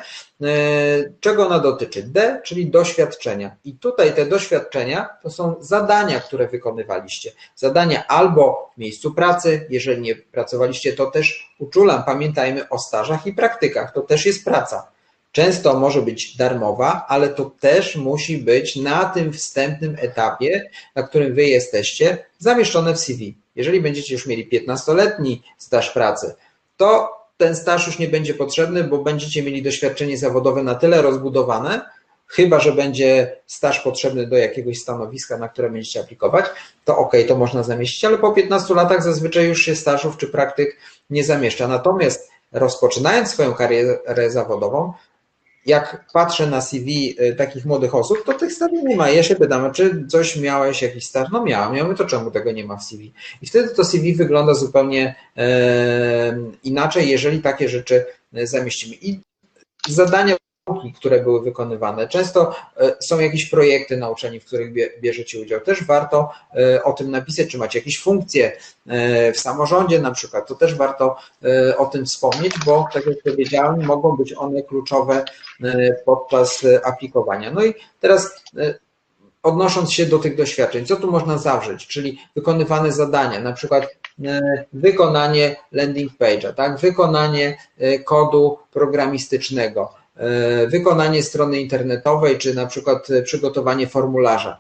czego 1.20 1.47
ona 1.47 1.59
dotyczy. 1.59 2.03
D, 2.03 2.41
czyli 2.45 2.70
doświadczenia. 2.70 3.57
I 3.64 3.74
tutaj 3.74 4.14
te 4.14 4.26
doświadczenia 4.26 5.09
to 5.22 5.30
są 5.30 5.55
zadania, 5.61 6.20
które 6.20 6.49
wykonywaliście. 6.49 7.32
Zadania 7.57 8.07
albo 8.07 8.70
w 8.76 8.78
miejscu 8.78 9.14
pracy, 9.14 9.66
jeżeli 9.70 10.03
nie 10.03 10.16
pracowaliście, 10.16 10.93
to 10.93 11.11
też 11.11 11.55
uczulam, 11.59 12.05
pamiętajmy 12.05 12.68
o 12.68 12.78
stażach 12.78 13.26
i 13.26 13.32
praktykach, 13.32 13.93
to 13.93 14.01
też 14.01 14.26
jest 14.26 14.45
praca. 14.45 14.91
Często 15.32 15.80
może 15.80 16.03
być 16.03 16.36
darmowa, 16.36 17.07
ale 17.09 17.28
to 17.28 17.51
też 17.61 17.97
musi 17.97 18.38
być 18.38 18.76
na 18.76 19.05
tym 19.05 19.32
wstępnym 19.32 19.97
etapie, 20.01 20.70
na 20.95 21.03
którym 21.03 21.34
wy 21.34 21.45
jesteście, 21.45 22.26
zamieszczone 22.38 22.95
w 22.95 23.01
CV. 23.01 23.38
Jeżeli 23.57 23.80
będziecie 23.80 24.14
już 24.14 24.26
mieli 24.26 24.49
15-letni 24.49 25.43
staż 25.59 25.91
pracy, 25.91 26.34
to 26.76 27.20
ten 27.41 27.57
staż 27.57 27.86
już 27.86 27.99
nie 27.99 28.09
będzie 28.09 28.34
potrzebny, 28.34 28.84
bo 28.84 28.99
będziecie 28.99 29.43
mieli 29.43 29.62
doświadczenie 29.62 30.18
zawodowe 30.18 30.62
na 30.62 30.74
tyle 30.74 31.03
rozbudowane, 31.03 31.80
chyba 32.26 32.61
że 32.61 32.72
będzie 32.72 33.36
staż 33.47 33.80
potrzebny 33.80 34.26
do 34.26 34.36
jakiegoś 34.36 34.78
stanowiska, 34.78 35.38
na 35.38 35.49
które 35.49 35.70
będziecie 35.70 36.01
aplikować, 36.01 36.47
to 36.84 36.99
ok, 36.99 37.12
to 37.28 37.36
można 37.36 37.62
zamieścić, 37.62 38.05
ale 38.05 38.18
po 38.18 38.32
15 38.32 38.74
latach 38.74 39.03
zazwyczaj 39.03 39.49
już 39.49 39.62
się 39.62 39.76
stażów 39.76 40.16
czy 40.16 40.26
praktyk 40.26 40.76
nie 41.11 41.24
zamieszcza. 41.24 41.68
Natomiast 41.68 42.30
rozpoczynając 42.53 43.30
swoją 43.30 43.55
karierę 43.55 44.30
zawodową, 44.30 44.93
jak 45.67 46.05
patrzę 46.13 46.47
na 46.47 46.61
CV 46.61 47.17
y, 47.21 47.35
takich 47.35 47.65
młodych 47.65 47.95
osób, 47.95 48.25
to 48.25 48.35
tych 48.35 48.53
staży 48.53 48.83
nie 48.83 48.97
ma. 48.97 49.11
Ja 49.11 49.23
się 49.23 49.37
pytam, 49.37 49.73
czy 49.73 50.07
coś 50.09 50.37
miałeś, 50.37 50.83
jakiś 50.83 51.07
staż? 51.07 51.29
No 51.33 51.45
miałem, 51.45 51.75
miałem, 51.75 51.97
to 51.97 52.05
czemu 52.05 52.31
tego 52.31 52.53
nie 52.53 52.65
ma 52.65 52.77
w 52.77 52.85
CV? 52.85 53.13
I 53.43 53.47
wtedy 53.47 53.75
to 53.75 53.85
CV 53.85 54.15
wygląda 54.15 54.55
zupełnie 54.55 55.15
e, 55.37 56.37
inaczej, 56.65 57.09
jeżeli 57.09 57.43
takie 57.43 57.69
rzeczy 57.69 58.07
e, 58.35 58.47
zamieścimy. 58.47 58.95
I 58.95 59.21
zadania, 59.89 60.37
które 60.97 61.23
były 61.23 61.43
wykonywane, 61.43 62.09
często 62.09 62.55
e, 62.77 62.97
są 63.01 63.19
jakieś 63.19 63.51
projekty 63.51 63.97
na 63.97 64.11
w 64.41 64.45
których 64.45 64.73
bie- 64.73 65.01
bierzecie 65.01 65.41
udział. 65.41 65.61
Też 65.61 65.85
warto 65.85 66.31
e, 66.55 66.85
o 66.85 66.93
tym 66.93 67.11
napisać, 67.11 67.49
czy 67.49 67.59
macie 67.59 67.79
jakieś 67.79 68.01
funkcje 68.01 68.53
e, 68.87 69.33
w 69.33 69.41
samorządzie 69.41 69.99
na 69.99 70.11
przykład, 70.11 70.49
to 70.49 70.55
też 70.55 70.75
warto 70.75 71.17
o 71.79 71.87
tym 71.87 72.07
wspomnieć, 72.07 72.55
bo 72.67 72.89
tak 72.93 73.07
jak 73.07 73.17
powiedziałem, 73.25 73.87
mogą 73.87 74.17
być 74.17 74.35
one 74.37 74.63
kluczowe 74.63 75.25
podczas 76.05 76.67
aplikowania. 76.85 77.51
No 77.51 77.65
i 77.65 77.75
teraz 78.01 78.43
odnosząc 79.43 79.93
się 79.93 80.07
do 80.07 80.19
tych 80.19 80.37
doświadczeń, 80.37 80.87
co 80.87 80.97
tu 80.97 81.11
można 81.11 81.39
zawrzeć, 81.39 81.87
czyli 81.87 82.19
wykonywane 82.37 82.93
zadania, 82.93 83.41
na 83.41 83.53
przykład 83.53 83.87
wykonanie 84.73 85.57
landing 85.73 86.13
page'a, 86.13 86.55
tak? 86.55 86.79
wykonanie 86.79 87.59
kodu 88.05 88.59
programistycznego, 88.71 89.99
wykonanie 90.69 91.23
strony 91.23 91.61
internetowej, 91.61 92.39
czy 92.39 92.55
na 92.55 92.67
przykład 92.67 93.11
e, 93.11 93.23
przygotowanie 93.23 93.87
formularza. 93.87 94.59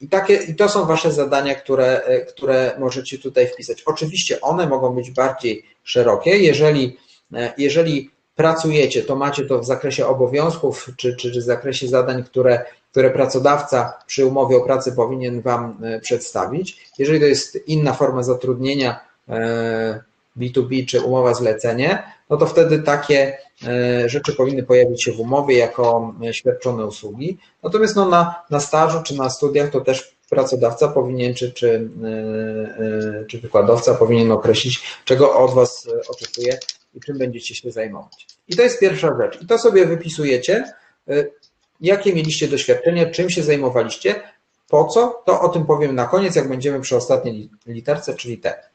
I, 0.00 0.08
takie, 0.08 0.34
I 0.34 0.54
to 0.54 0.68
są 0.68 0.86
Wasze 0.86 1.12
zadania, 1.12 1.54
które, 1.54 2.02
e, 2.04 2.20
które 2.20 2.76
możecie 2.78 3.18
tutaj 3.18 3.46
wpisać. 3.46 3.82
Oczywiście 3.82 4.40
one 4.40 4.66
mogą 4.66 4.94
być 4.94 5.10
bardziej 5.10 5.64
szerokie, 5.84 6.38
jeżeli, 6.38 6.96
e, 7.34 7.52
jeżeli 7.58 8.10
pracujecie, 8.36 9.02
to 9.02 9.16
macie 9.16 9.44
to 9.44 9.58
w 9.58 9.66
zakresie 9.66 10.06
obowiązków, 10.06 10.90
czy, 10.96 11.16
czy, 11.16 11.32
czy 11.32 11.40
w 11.40 11.44
zakresie 11.44 11.88
zadań, 11.88 12.24
które, 12.24 12.64
które 12.90 13.10
pracodawca 13.10 13.98
przy 14.06 14.26
umowie 14.26 14.56
o 14.56 14.60
pracę 14.60 14.92
powinien 14.92 15.40
Wam 15.40 15.78
e, 15.82 16.00
przedstawić. 16.00 16.90
Jeżeli 16.98 17.20
to 17.20 17.26
jest 17.26 17.68
inna 17.68 17.92
forma 17.92 18.22
zatrudnienia, 18.22 19.00
e, 19.28 20.02
B2B 20.36 20.86
czy 20.86 21.00
umowa 21.00 21.34
zlecenie, 21.34 22.02
no 22.32 22.38
to 22.38 22.46
wtedy 22.46 22.78
takie 22.78 23.38
e, 23.66 24.08
rzeczy 24.08 24.32
powinny 24.32 24.62
pojawić 24.62 25.04
się 25.04 25.12
w 25.12 25.20
umowie 25.20 25.58
jako 25.58 26.14
e, 26.28 26.34
świadczone 26.34 26.86
usługi. 26.86 27.38
Natomiast 27.62 27.96
no 27.96 28.08
na, 28.08 28.44
na 28.50 28.60
stażu 28.60 29.02
czy 29.02 29.16
na 29.16 29.30
studiach 29.30 29.70
to 29.70 29.80
też 29.80 30.16
pracodawca 30.30 30.88
powinien, 30.88 31.34
czy, 31.34 31.52
czy, 31.52 31.88
e, 33.20 33.24
czy 33.24 33.38
wykładowca 33.38 33.94
powinien 33.94 34.32
określić, 34.32 34.82
czego 35.04 35.34
od 35.34 35.54
Was 35.54 35.88
oczekuje 36.08 36.58
i 36.94 37.00
czym 37.00 37.18
będziecie 37.18 37.54
się 37.54 37.70
zajmować. 37.70 38.26
I 38.48 38.56
to 38.56 38.62
jest 38.62 38.80
pierwsza 38.80 39.16
rzecz. 39.20 39.42
I 39.42 39.46
to 39.46 39.58
sobie 39.58 39.86
wypisujecie, 39.86 40.72
jakie 41.80 42.14
mieliście 42.14 42.48
doświadczenia, 42.48 43.10
czym 43.10 43.30
się 43.30 43.42
zajmowaliście, 43.42 44.22
po 44.68 44.84
co, 44.84 45.22
to 45.26 45.40
o 45.40 45.48
tym 45.48 45.66
powiem 45.66 45.94
na 45.94 46.06
koniec, 46.06 46.36
jak 46.36 46.48
będziemy 46.48 46.80
przy 46.80 46.96
ostatniej 46.96 47.34
li- 47.34 47.50
literce, 47.66 48.14
czyli 48.14 48.38
T 48.38 48.71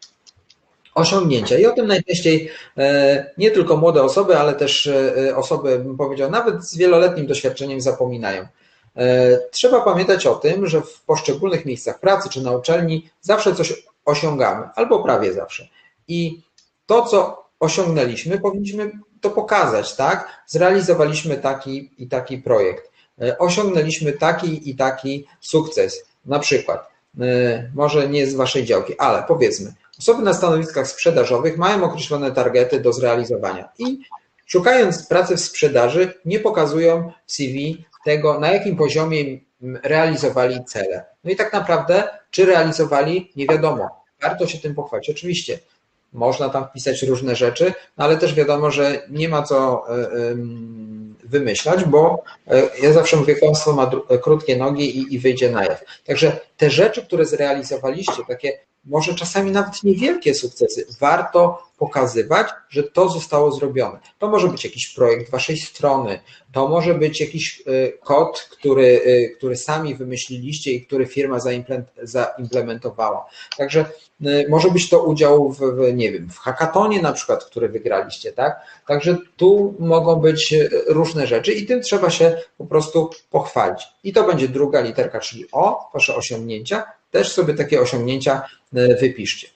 osiągnięcia. 0.97 1.57
I 1.57 1.65
o 1.65 1.71
tym 1.71 1.87
najczęściej 1.87 2.49
e, 2.77 3.31
nie 3.37 3.51
tylko 3.51 3.77
młode 3.77 4.03
osoby, 4.03 4.37
ale 4.37 4.53
też 4.53 4.87
e, 4.87 5.35
osoby, 5.35 5.79
bym 5.79 5.97
powiedział, 5.97 6.31
nawet 6.31 6.63
z 6.63 6.77
wieloletnim 6.77 7.27
doświadczeniem 7.27 7.81
zapominają. 7.81 8.47
E, 8.95 9.37
Trzeba 9.51 9.81
pamiętać 9.81 10.27
o 10.27 10.35
tym, 10.35 10.67
że 10.67 10.81
w 10.81 11.01
poszczególnych 11.01 11.65
miejscach 11.65 11.99
pracy 11.99 12.29
czy 12.29 12.41
na 12.41 12.51
uczelni 12.51 13.09
zawsze 13.21 13.55
coś 13.55 13.83
osiągamy, 14.05 14.69
albo 14.75 15.03
prawie 15.03 15.33
zawsze. 15.33 15.67
I 16.07 16.41
to, 16.85 17.05
co 17.05 17.45
osiągnęliśmy, 17.59 18.39
powinniśmy 18.39 18.91
to 19.21 19.29
pokazać, 19.29 19.95
tak? 19.95 20.43
Zrealizowaliśmy 20.47 21.37
taki 21.37 21.91
i 21.97 22.07
taki 22.07 22.37
projekt. 22.37 22.91
Osiągnęliśmy 23.39 24.13
taki 24.13 24.69
i 24.69 24.75
taki 24.75 25.27
sukces. 25.41 26.05
Na 26.25 26.39
przykład, 26.39 26.89
może 27.75 28.09
nie 28.09 28.27
z 28.27 28.35
waszej 28.35 28.65
działki, 28.65 28.93
ale 28.97 29.23
powiedzmy, 29.27 29.73
Osoby 29.99 30.23
na 30.23 30.33
stanowiskach 30.33 30.87
sprzedażowych 30.87 31.57
mają 31.57 31.83
określone 31.83 32.31
targety 32.31 32.79
do 32.79 32.93
zrealizowania 32.93 33.69
i 33.79 33.99
szukając 34.45 35.07
pracy 35.07 35.37
w 35.37 35.41
sprzedaży, 35.41 36.13
nie 36.25 36.39
pokazują 36.39 37.11
w 37.25 37.31
CV 37.31 37.85
tego, 38.05 38.39
na 38.39 38.51
jakim 38.51 38.75
poziomie 38.75 39.39
realizowali 39.83 40.65
cele. 40.65 41.05
No 41.23 41.31
i 41.31 41.35
tak 41.35 41.53
naprawdę, 41.53 42.09
czy 42.31 42.45
realizowali, 42.45 43.31
nie 43.35 43.47
wiadomo. 43.47 43.89
Warto 44.21 44.47
się 44.47 44.57
tym 44.57 44.75
pochwalić. 44.75 45.09
Oczywiście 45.09 45.59
można 46.13 46.49
tam 46.49 46.67
wpisać 46.67 47.03
różne 47.03 47.35
rzeczy, 47.35 47.73
no 47.97 48.05
ale 48.05 48.17
też 48.17 48.33
wiadomo, 48.33 48.71
że 48.71 49.01
nie 49.09 49.29
ma 49.29 49.43
co 49.43 49.83
e, 49.89 50.07
wymyślać, 51.23 51.83
bo 51.83 52.23
e, 52.47 52.63
ja 52.81 52.93
zawsze 52.93 53.17
mówię, 53.17 53.35
kłamstwo 53.35 53.73
ma 53.73 53.91
krótkie 54.21 54.57
nogi 54.57 54.97
i, 54.97 55.15
i 55.15 55.19
wyjdzie 55.19 55.51
na 55.51 55.65
jaw. 55.65 55.83
Także 56.05 56.39
te 56.57 56.69
rzeczy, 56.69 57.05
które 57.05 57.25
zrealizowaliście, 57.25 58.25
takie 58.27 58.59
może 58.85 59.15
czasami 59.15 59.51
nawet 59.51 59.83
niewielkie 59.83 60.33
sukcesy, 60.33 60.85
warto 60.99 61.63
pokazywać, 61.77 62.47
że 62.69 62.83
to 62.83 63.09
zostało 63.09 63.51
zrobione. 63.51 63.99
To 64.19 64.27
może 64.27 64.47
być 64.47 64.63
jakiś 64.63 64.93
projekt 64.93 65.31
waszej 65.31 65.57
strony, 65.57 66.19
to 66.51 66.67
może 66.67 66.93
być 66.93 67.21
jakiś 67.21 67.63
e, 67.65 67.91
kod, 67.91 68.39
który, 68.51 69.01
który 69.37 69.55
sami 69.55 69.95
wymyśliliście 69.95 70.71
i 70.71 70.85
który 70.85 71.05
firma 71.05 71.39
zaimplementowała. 72.03 73.25
Także 73.57 73.85
Y, 74.25 74.45
może 74.49 74.71
być 74.71 74.89
to 74.89 75.03
udział 75.03 75.51
w, 75.51 75.59
nie 75.93 76.11
wiem, 76.11 76.29
w 76.29 76.37
hackatonie 76.37 77.01
na 77.01 77.13
przykład, 77.13 77.45
który 77.45 77.69
wygraliście, 77.69 78.31
tak? 78.31 78.61
Także 78.87 79.17
tu 79.35 79.75
mogą 79.79 80.15
być 80.15 80.55
różne 80.87 81.27
rzeczy 81.27 81.53
i 81.53 81.65
tym 81.65 81.81
trzeba 81.81 82.09
się 82.09 82.37
po 82.57 82.65
prostu 82.65 83.09
pochwalić. 83.29 83.87
I 84.03 84.13
to 84.13 84.23
będzie 84.23 84.47
druga 84.47 84.81
literka, 84.81 85.19
czyli 85.19 85.45
O, 85.51 85.89
wasze 85.93 86.15
osiągnięcia. 86.47 86.83
Też 87.11 87.31
sobie 87.31 87.53
takie 87.53 87.81
osiągnięcia 87.81 88.41
y, 88.77 88.97
wypiszcie. 89.01 89.47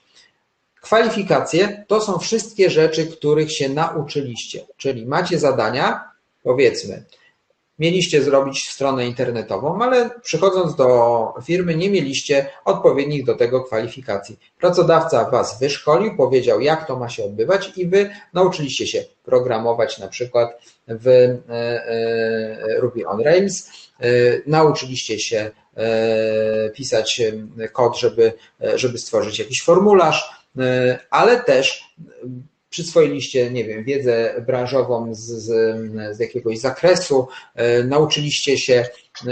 Kwalifikacje 0.80 1.84
to 1.88 2.00
są 2.00 2.18
wszystkie 2.18 2.70
rzeczy, 2.70 3.06
których 3.06 3.52
się 3.52 3.68
nauczyliście, 3.68 4.66
czyli 4.76 5.06
macie 5.06 5.38
zadania, 5.38 6.10
powiedzmy, 6.42 7.04
mieliście 7.82 8.22
zrobić 8.22 8.68
stronę 8.68 9.06
internetową, 9.06 9.82
ale 9.82 10.10
przychodząc 10.22 10.76
do 10.76 11.28
firmy 11.44 11.74
nie 11.74 11.90
mieliście 11.90 12.46
odpowiednich 12.64 13.24
do 13.24 13.34
tego 13.34 13.64
kwalifikacji. 13.64 14.38
Pracodawca 14.60 15.30
Was 15.30 15.60
wyszkolił, 15.60 16.16
powiedział 16.16 16.60
jak 16.60 16.86
to 16.86 16.96
ma 16.96 17.08
się 17.08 17.24
odbywać 17.24 17.72
i 17.76 17.86
Wy 17.86 18.10
nauczyliście 18.34 18.86
się 18.86 19.04
programować 19.24 19.98
na 19.98 20.08
przykład 20.08 20.58
w 20.88 21.08
e, 21.08 21.38
e, 21.48 22.80
Ruby 22.80 23.06
on 23.06 23.20
Rails, 23.20 23.70
e, 24.00 24.06
nauczyliście 24.46 25.18
się 25.18 25.50
pisać 26.74 27.22
kod, 27.72 27.98
żeby, 27.98 28.32
żeby 28.74 28.98
stworzyć 28.98 29.38
jakiś 29.38 29.62
formularz, 29.62 30.30
ale 31.10 31.40
też 31.40 31.84
przyswoiliście, 32.72 33.50
nie 33.50 33.64
wiem, 33.64 33.84
wiedzę 33.84 34.44
branżową 34.46 35.14
z, 35.14 35.20
z, 35.20 35.46
z 36.16 36.20
jakiegoś 36.20 36.58
zakresu, 36.58 37.28
e, 37.54 37.84
nauczyliście 37.84 38.58
się 38.58 38.88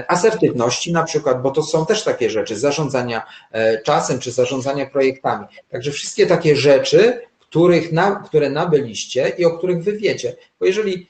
asertywności 0.09 0.93
na 0.93 1.03
przykład, 1.03 1.43
bo 1.43 1.51
to 1.51 1.63
są 1.63 1.87
też 1.87 2.05
takie 2.05 2.31
rzeczy, 2.31 2.59
zarządzania 2.59 3.23
e, 3.53 3.83
czasem 3.83 4.19
czy 4.19 4.33
zarządzania 4.33 4.87
projektami. 4.87 5.47
Także 5.71 5.91
wszystkie 5.91 6.27
takie 6.27 6.57
rzeczy, 6.57 7.21
których 7.39 7.93
na, 7.93 8.17
które 8.17 8.51
nabyliście 8.51 9.33
i 9.39 9.45
o 9.45 9.51
których 9.59 9.85
wy 9.85 9.93
wiecie. 9.93 10.37
Bo 10.61 10.67
jeżeli 10.67 11.09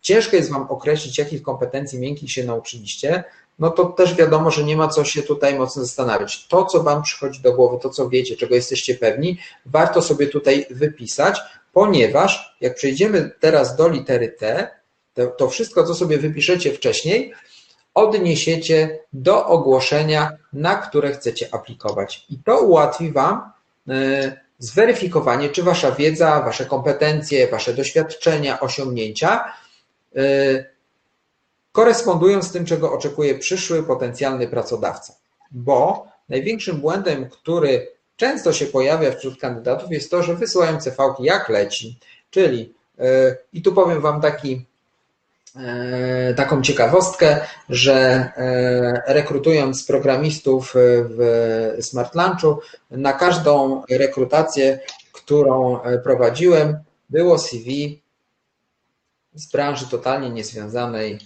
ciężko 0.00 0.36
jest 0.36 0.50
wam 0.50 0.62
określić, 0.62 1.18
jakich 1.18 1.42
kompetencji 1.42 1.98
miękkich 1.98 2.32
się 2.32 2.44
nauczyliście, 2.44 3.24
no 3.58 3.70
to 3.70 3.84
też 3.84 4.14
wiadomo, 4.14 4.50
że 4.50 4.64
nie 4.64 4.76
ma 4.76 4.88
co 4.88 5.04
się 5.04 5.22
tutaj 5.22 5.58
mocno 5.58 5.82
zastanawiać. 5.82 6.46
To, 6.48 6.64
co 6.64 6.82
Wam 6.82 7.02
przychodzi 7.02 7.40
do 7.40 7.52
głowy, 7.52 7.78
to, 7.82 7.90
co 7.90 8.08
wiecie, 8.08 8.36
czego 8.36 8.54
jesteście 8.54 8.94
pewni, 8.94 9.38
warto 9.66 10.02
sobie 10.02 10.26
tutaj 10.26 10.66
wypisać, 10.70 11.40
ponieważ 11.72 12.56
jak 12.60 12.74
przejdziemy 12.74 13.30
teraz 13.40 13.76
do 13.76 13.88
litery 13.88 14.28
T, 14.28 14.68
to, 15.14 15.26
to 15.26 15.48
wszystko, 15.48 15.84
co 15.84 15.94
sobie 15.94 16.18
wypiszecie 16.18 16.72
wcześniej, 16.72 17.34
odniesiecie 17.94 18.98
do 19.12 19.46
ogłoszenia, 19.46 20.32
na 20.52 20.74
które 20.76 21.12
chcecie 21.12 21.48
aplikować. 21.54 22.26
I 22.30 22.38
to 22.38 22.60
ułatwi 22.60 23.12
Wam 23.12 23.52
y, 23.88 23.92
zweryfikowanie, 24.58 25.48
czy 25.48 25.62
Wasza 25.62 25.92
wiedza, 25.92 26.42
Wasze 26.42 26.66
kompetencje, 26.66 27.48
Wasze 27.48 27.74
doświadczenia, 27.74 28.60
osiągnięcia 28.60 29.44
y, 30.16 30.64
korespondują 31.72 32.42
z 32.42 32.52
tym, 32.52 32.64
czego 32.64 32.92
oczekuje 32.92 33.38
przyszły 33.38 33.82
potencjalny 33.82 34.48
pracodawca. 34.48 35.14
Bo 35.50 36.06
największym 36.28 36.76
błędem, 36.76 37.30
który 37.30 37.88
często 38.16 38.52
się 38.52 38.66
pojawia 38.66 39.12
wśród 39.12 39.40
kandydatów, 39.40 39.90
jest 39.90 40.10
to, 40.10 40.22
że 40.22 40.34
wysyłają 40.34 40.80
CV 40.80 40.96
jak 41.20 41.48
leci. 41.48 41.98
Czyli, 42.30 42.74
e, 42.98 43.36
i 43.52 43.62
tu 43.62 43.72
powiem 43.72 44.00
Wam 44.00 44.20
taki, 44.20 44.66
e, 45.56 46.34
taką 46.34 46.62
ciekawostkę, 46.62 47.40
że 47.68 47.94
e, 47.94 49.02
rekrutując 49.14 49.86
programistów 49.86 50.74
w 50.76 51.76
Smart 51.80 52.14
Lunchu, 52.14 52.60
na 52.90 53.12
każdą 53.12 53.82
rekrutację, 53.90 54.80
którą 55.12 55.78
prowadziłem, 56.04 56.78
było 57.10 57.38
CV 57.38 58.02
z 59.34 59.50
branży 59.52 59.86
totalnie 59.90 60.30
niezwiązanej 60.30 61.18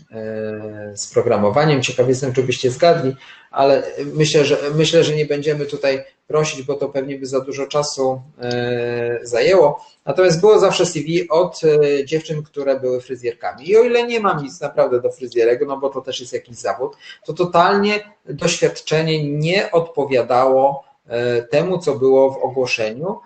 z 0.95 1.07
programowaniem. 1.12 1.82
Ciekaw 1.82 2.09
jestem, 2.09 2.32
czy 2.32 2.43
byście 2.43 2.70
zgadli, 2.70 3.16
ale 3.57 3.83
myślę, 4.15 4.45
że 4.45 4.59
myślę, 4.75 5.05
że 5.05 5.15
nie 5.15 5.27
będziemy 5.27 5.67
tutaj 5.67 6.05
prosić, 6.27 6.63
bo 6.63 6.75
to 6.75 6.89
pewnie 6.89 7.19
by 7.19 7.27
za 7.27 7.41
dużo 7.41 7.67
czasu 7.67 8.21
e, 8.41 9.19
zajęło. 9.23 9.87
Natomiast 10.05 10.41
było 10.41 10.59
zawsze 10.59 10.87
CV 10.87 11.29
od 11.29 11.61
e, 11.65 12.05
dziewczyn, 12.05 12.43
które 12.43 12.81
były 12.81 13.01
fryzjerkami. 13.01 13.69
I 13.69 13.77
o 13.77 13.83
ile 13.83 14.07
nie 14.07 14.21
mam 14.21 14.43
nic 14.43 14.61
naprawdę 14.61 15.01
do 15.01 15.13
fryzjerek, 15.13 15.61
no 15.67 15.77
bo 15.77 15.91
to 15.91 16.01
też 16.01 16.21
jest 16.21 16.33
jakiś 16.33 16.57
zawód, 16.57 16.97
to 17.27 17.33
totalnie 17.33 18.01
doświadczenie 18.25 19.33
nie 19.33 19.71
odpowiadało 19.71 20.85
e, 21.07 21.43
temu, 21.43 21.79
co 21.79 21.95
było 21.95 22.31
w 22.31 22.37
ogłoszeniu 22.37 23.21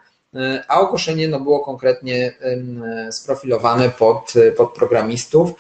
a 0.69 0.81
ogłoszenie 0.81 1.29
no, 1.29 1.41
było 1.41 1.61
konkretnie 1.61 2.35
sprofilowane 3.11 3.91
pod, 3.91 4.33
pod 4.57 4.73
programistów. 4.75 5.51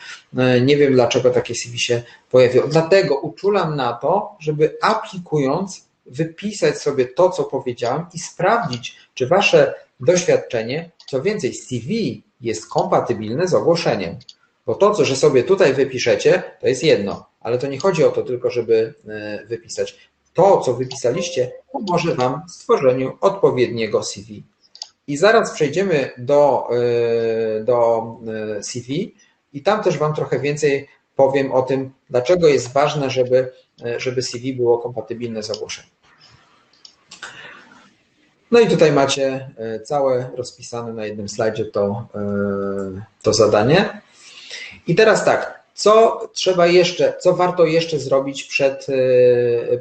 Nie 0.63 0.77
wiem, 0.77 0.93
dlaczego 0.93 1.31
takie 1.31 1.55
CV 1.55 1.79
się 1.79 2.03
pojawiło. 2.31 2.69
Dlatego 2.69 3.19
uczulam 3.19 3.77
na 3.77 3.93
to, 3.93 4.37
żeby 4.41 4.77
aplikując 4.83 5.91
wypisać 6.07 6.79
sobie 6.79 7.07
to, 7.07 7.31
co 7.31 7.45
powiedziałem 7.45 8.07
i 8.15 8.19
sprawdzić, 8.19 8.97
czy 9.15 9.27
wasze 9.27 9.75
doświadczenie, 10.01 10.91
co 11.07 11.23
więcej, 11.23 11.55
CV 11.55 12.23
jest 12.41 12.69
kompatybilne 12.69 13.49
z 13.49 13.55
ogłoszeniem. 13.55 14.17
Bo 14.67 14.75
to, 14.75 14.95
co, 14.95 15.05
że 15.05 15.17
sobie 15.17 15.45
tutaj 15.45 15.75
wypiszecie, 15.75 16.43
to 16.61 16.69
jest 16.69 16.85
jedno, 16.85 17.27
ale 17.41 17.59
to 17.59 17.67
nie 17.67 17.79
chodzi 17.79 18.05
o 18.05 18.11
to 18.11 18.23
tylko, 18.23 18.51
żeby 18.51 18.95
e, 19.09 19.47
wypisać. 19.47 20.11
To, 20.35 20.61
co 20.61 20.75
wypisaliście, 20.75 21.53
pomoże 21.73 22.15
Wam 22.15 22.43
w 22.49 22.51
stworzeniu 22.51 23.19
odpowiedniego 23.21 24.03
CV. 24.03 24.43
I 25.11 25.17
zaraz 25.17 25.53
przejdziemy 25.53 26.11
do, 26.19 26.69
e, 26.71 27.65
do 27.65 28.03
e, 28.59 28.63
CV 28.63 29.15
i 29.53 29.63
tam 29.63 29.83
też 29.83 29.99
Wam 29.99 30.15
trochę 30.15 30.41
więcej 30.41 30.89
powiem 31.17 31.53
o 31.53 31.63
tym, 31.63 31.91
dlaczego 32.11 32.49
jest 32.49 32.73
ważne, 32.73 33.11
żeby, 33.11 33.53
żeby 33.97 34.23
CV 34.23 34.53
było 34.53 34.79
kompatybilne 34.79 35.43
z 35.43 35.51
ogłoszeniem. 35.51 35.91
No 38.51 38.61
i 38.61 38.69
tutaj 38.69 38.93
macie 38.93 39.51
całe 39.85 40.31
rozpisane 40.37 40.93
na 40.93 41.07
jednym 41.07 41.29
slajdzie 41.29 41.65
to, 41.65 42.07
to 43.23 43.33
zadanie. 43.33 44.01
I 44.87 44.95
teraz 44.95 45.25
tak, 45.25 45.63
co 45.75 46.21
trzeba 46.33 46.67
jeszcze, 46.67 47.15
co 47.21 47.37
warto 47.37 47.65
jeszcze 47.65 47.99
zrobić 47.99 48.45
przed 48.45 48.87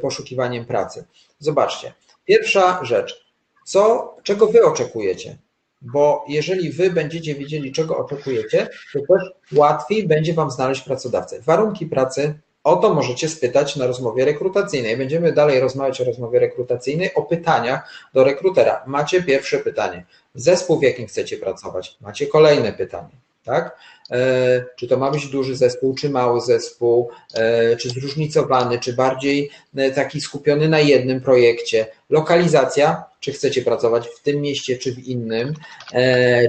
poszukiwaniem 0.01 0.65
pracy? 0.65 1.05
Zobaczcie, 1.39 1.93
pierwsza 2.25 2.79
rzecz, 2.83 3.28
co, 3.69 4.15
czego 4.23 4.47
wy 4.47 4.65
oczekujecie? 4.65 5.37
Bo 5.81 6.25
jeżeli 6.27 6.71
wy 6.71 6.89
będziecie 6.89 7.35
wiedzieli, 7.35 7.71
czego 7.71 7.97
oczekujecie, 7.97 8.69
to 8.93 8.99
też 8.99 9.29
łatwiej 9.51 10.07
będzie 10.07 10.33
wam 10.33 10.51
znaleźć 10.51 10.81
pracodawcę. 10.81 11.41
Warunki 11.41 11.85
pracy 11.85 12.39
o 12.63 12.75
to 12.75 12.93
możecie 12.93 13.29
spytać 13.29 13.75
na 13.75 13.87
rozmowie 13.87 14.25
rekrutacyjnej. 14.25 14.97
Będziemy 14.97 15.31
dalej 15.31 15.59
rozmawiać 15.59 16.01
o 16.01 16.03
rozmowie 16.03 16.39
rekrutacyjnej, 16.39 17.13
o 17.13 17.21
pytaniach 17.21 17.89
do 18.13 18.23
rekrutera. 18.23 18.83
Macie 18.87 19.23
pierwsze 19.23 19.57
pytanie. 19.57 20.05
Zespół, 20.35 20.79
w 20.79 20.83
jakim 20.83 21.07
chcecie 21.07 21.37
pracować? 21.37 21.97
Macie 22.01 22.27
kolejne 22.27 22.73
pytanie. 22.73 23.15
Tak? 23.43 23.77
E, 24.11 24.65
czy 24.75 24.87
to 24.87 24.97
ma 24.97 25.11
być 25.11 25.27
duży 25.27 25.55
zespół, 25.55 25.95
czy 25.95 26.09
mały 26.09 26.41
zespół, 26.41 27.09
e, 27.33 27.75
czy 27.75 27.89
zróżnicowany, 27.89 28.79
czy 28.79 28.93
bardziej 28.93 29.49
e, 29.75 29.91
taki 29.91 30.21
skupiony 30.21 30.69
na 30.69 30.79
jednym 30.79 31.21
projekcie. 31.21 31.87
Lokalizacja, 32.09 33.03
czy 33.19 33.31
chcecie 33.31 33.61
pracować 33.61 34.07
w 34.07 34.23
tym 34.23 34.41
mieście, 34.41 34.77
czy 34.77 34.95
w 34.95 34.99
innym, 34.99 35.53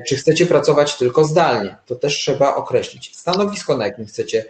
czy 0.09 0.17
chcecie 0.17 0.47
pracować 0.47 0.97
tylko 0.99 1.25
zdalnie. 1.25 1.77
To 1.87 1.95
też 1.95 2.19
trzeba 2.19 2.55
określić. 2.55 3.17
Stanowisko, 3.17 3.77
na 3.77 3.87
jakim 3.87 4.07
chcecie 4.07 4.45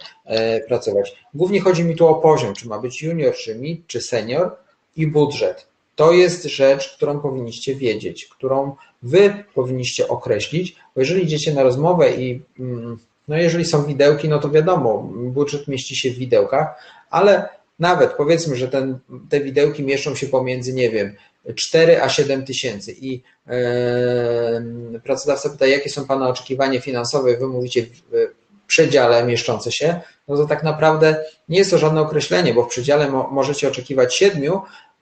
pracować. 0.67 1.15
Głównie 1.33 1.61
chodzi 1.61 1.83
mi 1.83 1.95
tu 1.95 2.07
o 2.07 2.15
poziom, 2.15 2.53
czy 2.53 2.67
ma 2.67 2.79
być 2.79 3.01
junior, 3.01 3.35
czy 3.35 3.55
mid, 3.55 3.87
czy 3.87 4.01
senior 4.01 4.55
i 4.95 5.07
budżet. 5.07 5.70
To 5.95 6.13
jest 6.13 6.43
rzecz, 6.43 6.95
którą 6.95 7.19
powinniście 7.19 7.75
wiedzieć, 7.75 8.25
którą 8.25 8.75
wy 9.03 9.43
powinniście 9.53 10.07
określić, 10.07 10.75
bo 10.95 11.01
jeżeli 11.01 11.23
idziecie 11.23 11.53
na 11.53 11.63
rozmowę 11.63 12.11
i 12.11 12.41
mm, 12.59 12.97
no 13.27 13.37
jeżeli 13.37 13.65
są 13.65 13.85
widełki, 13.85 14.29
no 14.29 14.39
to 14.39 14.49
wiadomo, 14.49 15.09
budżet 15.13 15.67
mieści 15.67 15.95
się 15.95 16.11
w 16.11 16.17
widełkach, 16.17 16.67
ale 17.09 17.49
nawet 17.79 18.13
powiedzmy, 18.13 18.55
że 18.55 18.67
ten, 18.67 18.99
te 19.29 19.39
widełki 19.39 19.83
mieszczą 19.83 20.15
się 20.15 20.27
pomiędzy, 20.27 20.73
nie 20.73 20.89
wiem, 20.89 21.15
4 21.55 22.01
a 22.01 22.09
7 22.09 22.45
tysięcy 22.45 22.95
i 22.99 23.11
yy, 23.47 24.99
pracodawca 25.03 25.49
pyta, 25.49 25.65
jakie 25.65 25.89
są 25.89 26.07
Pana 26.07 26.29
oczekiwania 26.29 26.81
finansowe, 26.81 27.37
Wy 27.37 27.47
mówicie 27.47 27.83
w, 27.83 27.89
przedziale 28.67 29.25
mieszczące 29.25 29.71
się, 29.71 30.01
no 30.27 30.37
to 30.37 30.45
tak 30.45 30.63
naprawdę 30.63 31.25
nie 31.49 31.57
jest 31.57 31.71
to 31.71 31.77
żadne 31.77 32.01
określenie, 32.01 32.53
bo 32.53 32.63
w 32.63 32.69
przedziale 32.69 33.09
mo, 33.09 33.29
możecie 33.31 33.67
oczekiwać 33.67 34.15
7, 34.15 34.51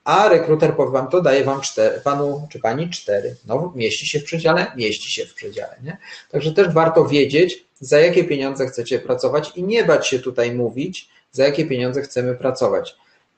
a 0.04 0.28
rekruter 0.28 0.76
powie 0.76 0.92
Wam 0.92 1.08
to, 1.08 1.20
daje 1.20 1.44
Wam 1.44 1.60
4, 1.60 2.00
Panu 2.00 2.46
czy 2.50 2.60
Pani 2.60 2.90
4. 2.90 3.36
No 3.46 3.72
mieści 3.76 4.06
się 4.06 4.20
w 4.20 4.24
przedziale? 4.24 4.66
Mieści 4.76 5.12
się 5.12 5.26
w 5.26 5.34
przedziale, 5.34 5.76
nie? 5.82 5.96
Także 6.30 6.52
też 6.52 6.68
warto 6.68 7.04
wiedzieć, 7.04 7.64
za 7.80 8.00
jakie 8.00 8.24
pieniądze 8.24 8.66
chcecie 8.66 8.98
pracować 8.98 9.52
i 9.56 9.62
nie 9.62 9.84
bać 9.84 10.08
się 10.08 10.18
tutaj 10.18 10.52
mówić, 10.52 11.08
za 11.32 11.44
jakie 11.44 11.66
pieniądze 11.66 12.02
chcemy 12.02 12.34
pracować. 12.34 12.96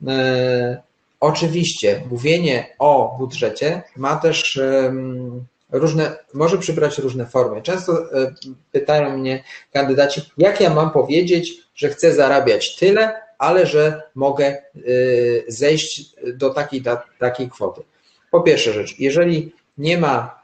E, 0.09 0.83
oczywiście 1.21 2.03
mówienie 2.11 2.77
o 2.79 3.17
budżecie 3.19 3.83
ma 3.97 4.17
też 4.17 4.61
różne, 5.73 6.17
może 6.35 6.59
przybrać 6.59 6.99
różne 6.99 7.27
formy. 7.27 7.63
Często 7.63 7.93
e, 7.93 8.33
pytają 8.73 9.19
mnie 9.19 9.45
kandydaci, 9.73 10.23
jak 10.39 10.61
ja 10.61 10.75
mam 10.75 10.91
powiedzieć, 10.91 11.55
że 11.75 11.89
chcę 11.89 12.15
zarabiać 12.15 12.77
tyle, 12.77 13.15
ale 13.43 13.67
że 13.67 14.03
mogę 14.15 14.47
e, 14.47 14.63
zejść 15.49 16.15
do 16.35 16.51
takiej, 16.51 16.83
takiej 17.19 17.51
kwoty. 17.51 17.83
Po 18.31 18.41
pierwsze 18.41 18.73
rzecz, 18.73 18.99
jeżeli 18.99 19.53
nie 19.79 19.99
ma 19.99 20.43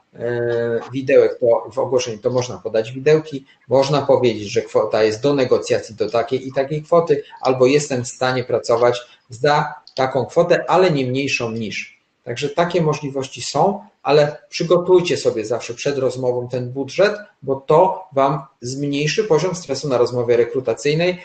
widełek 0.93 1.39
to 1.39 1.69
w 1.71 1.79
ogłoszeniu, 1.79 2.17
to 2.17 2.29
można 2.29 2.57
podać 2.57 2.91
widełki, 2.91 3.45
można 3.67 4.01
powiedzieć, 4.01 4.51
że 4.51 4.61
kwota 4.61 5.03
jest 5.03 5.21
do 5.21 5.33
negocjacji 5.33 5.95
do 5.95 6.09
takiej 6.09 6.47
i 6.47 6.53
takiej 6.53 6.83
kwoty, 6.83 7.23
albo 7.41 7.65
jestem 7.65 8.03
w 8.03 8.07
stanie 8.07 8.43
pracować 8.43 9.01
za 9.29 9.73
taką 9.95 10.25
kwotę, 10.25 10.65
ale 10.69 10.91
nie 10.91 11.07
mniejszą 11.07 11.51
niż. 11.51 11.99
Także 12.23 12.49
takie 12.49 12.81
możliwości 12.81 13.41
są, 13.41 13.83
ale 14.03 14.37
przygotujcie 14.49 15.17
sobie 15.17 15.45
zawsze 15.45 15.73
przed 15.73 15.97
rozmową 15.97 16.47
ten 16.47 16.71
budżet, 16.71 17.17
bo 17.41 17.55
to 17.55 18.07
Wam 18.13 18.41
zmniejszy 18.61 19.23
poziom 19.23 19.55
stresu 19.55 19.89
na 19.89 19.97
rozmowie 19.97 20.37
rekrutacyjnej, 20.37 21.19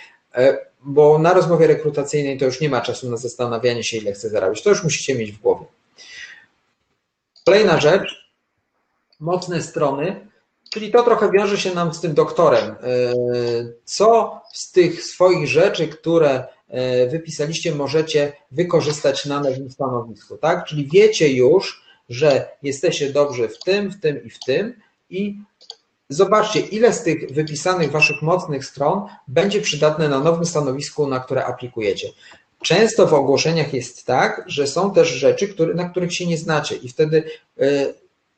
bo 0.82 1.18
na 1.18 1.34
rozmowie 1.34 1.66
rekrutacyjnej 1.66 2.38
to 2.38 2.44
już 2.44 2.60
nie 2.60 2.68
ma 2.68 2.80
czasu 2.80 3.10
na 3.10 3.16
zastanawianie 3.16 3.84
się, 3.84 3.96
ile 3.96 4.12
chcę 4.12 4.28
zarabiać. 4.28 4.62
To 4.62 4.70
już 4.70 4.84
musicie 4.84 5.14
mieć 5.14 5.32
w 5.32 5.40
głowie. 5.40 5.66
Kolejna 7.44 7.80
rzecz, 7.80 8.32
mocne 9.20 9.62
strony, 9.62 10.26
czyli 10.70 10.92
to 10.92 11.02
trochę 11.02 11.30
wiąże 11.30 11.58
się 11.58 11.74
nam 11.74 11.94
z 11.94 12.00
tym 12.00 12.14
doktorem. 12.14 12.70
E, 12.70 12.76
co 13.84 14.40
z 14.52 14.72
tych 14.72 15.04
swoich 15.04 15.48
rzeczy, 15.48 15.88
które 15.88 16.44
e, 16.68 17.06
wypisaliście, 17.08 17.74
możecie 17.74 18.32
wykorzystać 18.50 19.26
na 19.26 19.40
nowym 19.40 19.70
stanowisku, 19.70 20.36
tak? 20.36 20.64
Czyli 20.64 20.88
wiecie 20.92 21.32
już, 21.32 21.84
że 22.08 22.48
jesteście 22.62 23.10
dobrzy 23.10 23.48
w 23.48 23.58
tym, 23.58 23.90
w 23.90 24.00
tym 24.00 24.24
i 24.24 24.30
w 24.30 24.38
tym 24.38 24.80
i 25.10 25.38
zobaczcie, 26.14 26.60
ile 26.60 26.92
z 26.92 27.02
tych 27.02 27.32
wypisanych 27.32 27.90
waszych 27.90 28.22
mocnych 28.22 28.66
stron 28.66 29.02
będzie 29.28 29.60
przydatne 29.60 30.08
na 30.08 30.20
nowym 30.20 30.46
stanowisku, 30.46 31.06
na 31.06 31.20
które 31.20 31.44
aplikujecie. 31.44 32.08
Często 32.62 33.06
w 33.06 33.14
ogłoszeniach 33.14 33.74
jest 33.74 34.06
tak, 34.06 34.44
że 34.46 34.66
są 34.66 34.94
też 34.94 35.08
rzeczy, 35.08 35.54
na 35.74 35.88
których 35.88 36.14
się 36.14 36.26
nie 36.26 36.38
znacie 36.38 36.76
i 36.76 36.88
wtedy 36.88 37.24
e, 37.60 37.64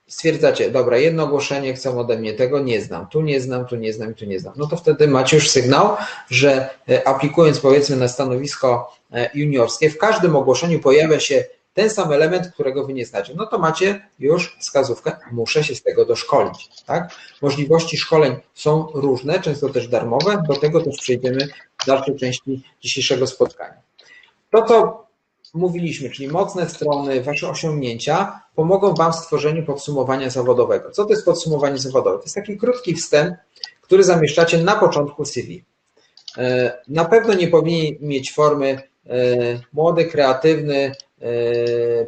stwierdzacie, 0.09 0.71
dobra, 0.71 0.99
jedno 0.99 1.25
ogłoszenie 1.25 1.75
chcą 1.75 1.99
ode 1.99 2.19
mnie, 2.19 2.33
tego 2.33 2.61
nie 2.61 2.81
znam, 2.81 3.07
tu 3.07 3.21
nie 3.21 3.41
znam, 3.41 3.67
tu 3.67 3.77
nie 3.77 3.93
znam, 3.93 4.15
tu 4.15 4.25
nie 4.25 4.41
znam. 4.41 4.55
No 4.57 4.67
to 4.67 4.77
wtedy 4.77 5.09
macie 5.09 5.37
już 5.37 5.51
sygnał, 5.51 5.97
że 6.31 6.69
e, 6.89 7.09
aplikując 7.09 7.61
powiedzmy 7.61 7.97
na 7.97 8.09
stanowisko 8.09 8.97
e, 9.13 9.31
juniorskie, 9.35 9.91
w 9.91 9.99
każdym 9.99 10.37
ogłoszeniu 10.37 10.81
pojawia 10.81 11.21
się 11.21 11.45
ten 11.77 11.91
sam 11.91 12.13
element, 12.13 12.49
którego 12.49 12.87
wy 12.87 12.95
nie 12.95 13.07
znacie. 13.07 13.35
No 13.37 13.47
to 13.47 13.59
macie 13.59 14.09
już 14.19 14.57
wskazówkę, 14.61 15.17
muszę 15.33 15.65
się 15.65 15.75
z 15.75 15.83
tego 15.83 16.05
doszkolić. 16.05 16.69
Tak? 16.87 17.15
Możliwości 17.43 17.97
szkoleń 17.97 18.37
są 18.55 18.87
różne, 18.95 19.41
często 19.41 19.69
też 19.69 19.89
darmowe, 19.89 20.43
do 20.49 20.57
tego 20.57 20.81
też 20.81 20.97
przejdziemy 20.97 21.49
w 21.83 21.87
dalszej 21.87 22.17
części 22.17 22.63
dzisiejszego 22.81 23.27
spotkania. 23.27 23.81
To, 24.51 24.63
co 24.63 25.07
mówiliśmy, 25.55 26.11
czyli 26.11 26.29
mocne 26.29 26.69
strony, 26.69 27.23
Wasze 27.23 27.49
osiągnięcia 27.49 28.41
pomogą 28.55 28.95
Wam 28.95 29.13
w 29.13 29.17
stworzeniu 29.17 29.67
podsumowania 29.67 30.31
zawodowego. 30.31 30.91
Co 30.91 31.05
to 31.05 31.11
jest 31.11 31.25
podsumowanie 31.25 31.79
zawodowe? 31.79 32.19
To 32.19 32.25
jest 32.25 32.35
taki 32.35 32.57
krótki 32.57 32.95
wstęp, 32.95 33.37
który 33.81 34.05
zamieszczacie 34.05 34.59
na 34.59 34.77
początku 34.77 35.25
CV. 35.25 35.65
E, 36.39 36.79
na 36.89 37.05
pewno 37.05 37.35
nie 37.35 37.49
powinien 37.49 37.95
mieć 38.01 38.33
formy 38.33 38.83
e, 39.07 39.17
młody, 39.73 40.05
kreatywny, 40.05 40.93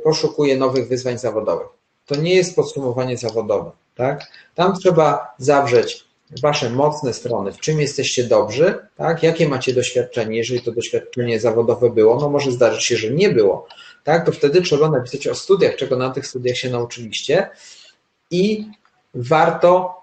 poszukuje 0.04 0.56
nowych 0.56 0.88
wyzwań 0.88 1.18
zawodowych. 1.18 1.66
To 2.06 2.16
nie 2.16 2.34
jest 2.34 2.56
podsumowanie 2.56 3.16
zawodowe. 3.16 3.70
Tak? 3.94 4.26
Tam 4.54 4.78
trzeba 4.78 5.34
zawrzeć 5.38 6.08
Wasze 6.42 6.70
mocne 6.70 7.14
strony, 7.14 7.52
w 7.52 7.60
czym 7.60 7.80
jesteście 7.80 8.24
dobrzy, 8.24 8.78
tak? 8.96 9.22
jakie 9.22 9.48
macie 9.48 9.74
doświadczenie, 9.74 10.36
jeżeli 10.36 10.62
to 10.62 10.72
doświadczenie 10.72 11.40
zawodowe 11.40 11.90
było, 11.90 12.20
no 12.20 12.28
może 12.28 12.52
zdarzyć 12.52 12.84
się, 12.84 12.96
że 12.96 13.10
nie 13.10 13.30
było, 13.30 13.66
tak? 14.04 14.26
to 14.26 14.32
wtedy 14.32 14.62
trzeba 14.62 14.90
napisać 14.90 15.28
o 15.28 15.34
studiach, 15.34 15.76
czego 15.76 15.96
na 15.96 16.10
tych 16.10 16.26
studiach 16.26 16.56
się 16.56 16.70
nauczyliście 16.70 17.50
i 18.30 18.66
warto 19.14 20.00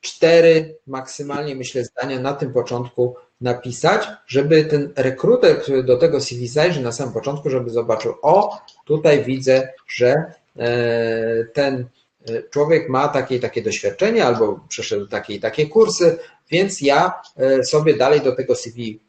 cztery 0.00 0.76
maksymalnie, 0.86 1.56
myślę, 1.56 1.84
zdania 1.84 2.20
na 2.20 2.32
tym 2.32 2.52
początku 2.52 3.16
napisać, 3.42 4.08
żeby 4.26 4.64
ten 4.64 4.92
rekruter, 4.96 5.62
który 5.62 5.82
do 5.82 5.96
tego 5.96 6.20
CV 6.20 6.48
zajrzy 6.48 6.80
na 6.80 6.92
samym 6.92 7.14
początku, 7.14 7.50
żeby 7.50 7.70
zobaczył, 7.70 8.14
o, 8.22 8.58
tutaj 8.84 9.24
widzę, 9.24 9.68
że 9.88 10.24
e, 10.56 11.44
ten 11.44 11.86
E, 12.28 12.42
człowiek 12.42 12.88
ma 12.88 13.08
takie 13.08 13.36
i 13.36 13.40
takie 13.40 13.62
doświadczenie 13.62 14.24
albo 14.26 14.60
przeszedł 14.68 15.06
takie 15.06 15.34
i 15.34 15.40
takie 15.40 15.66
kursy, 15.66 16.18
więc 16.50 16.80
ja 16.80 17.22
e, 17.36 17.64
sobie 17.64 17.94
dalej 17.94 18.20
do 18.20 18.36
tego 18.36 18.54
CV 18.54 19.00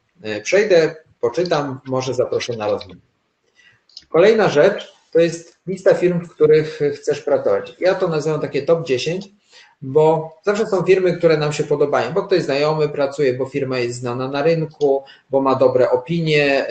przejdę, 0.43 0.95
poczytam, 1.21 1.79
może 1.85 2.13
zaproszę 2.13 2.57
na 2.57 2.67
rozmowę. 2.67 2.99
Kolejna 4.09 4.49
rzecz 4.49 4.93
to 5.11 5.19
jest 5.19 5.57
lista 5.67 5.93
firm, 5.93 6.25
w 6.25 6.29
których 6.29 6.79
chcesz 6.95 7.21
pracować. 7.21 7.75
Ja 7.79 7.95
to 7.95 8.07
nazywam 8.07 8.41
takie 8.41 8.61
top 8.61 8.87
10, 8.87 9.29
bo 9.83 10.37
zawsze 10.43 10.67
są 10.67 10.83
firmy, 10.83 11.17
które 11.17 11.37
nam 11.37 11.53
się 11.53 11.63
podobają, 11.63 12.13
bo 12.13 12.23
ktoś 12.23 12.43
znajomy 12.43 12.89
pracuje, 12.89 13.33
bo 13.33 13.45
firma 13.45 13.79
jest 13.79 13.99
znana 13.99 14.27
na 14.27 14.41
rynku, 14.41 15.03
bo 15.29 15.41
ma 15.41 15.55
dobre 15.55 15.91
opinie 15.91 16.65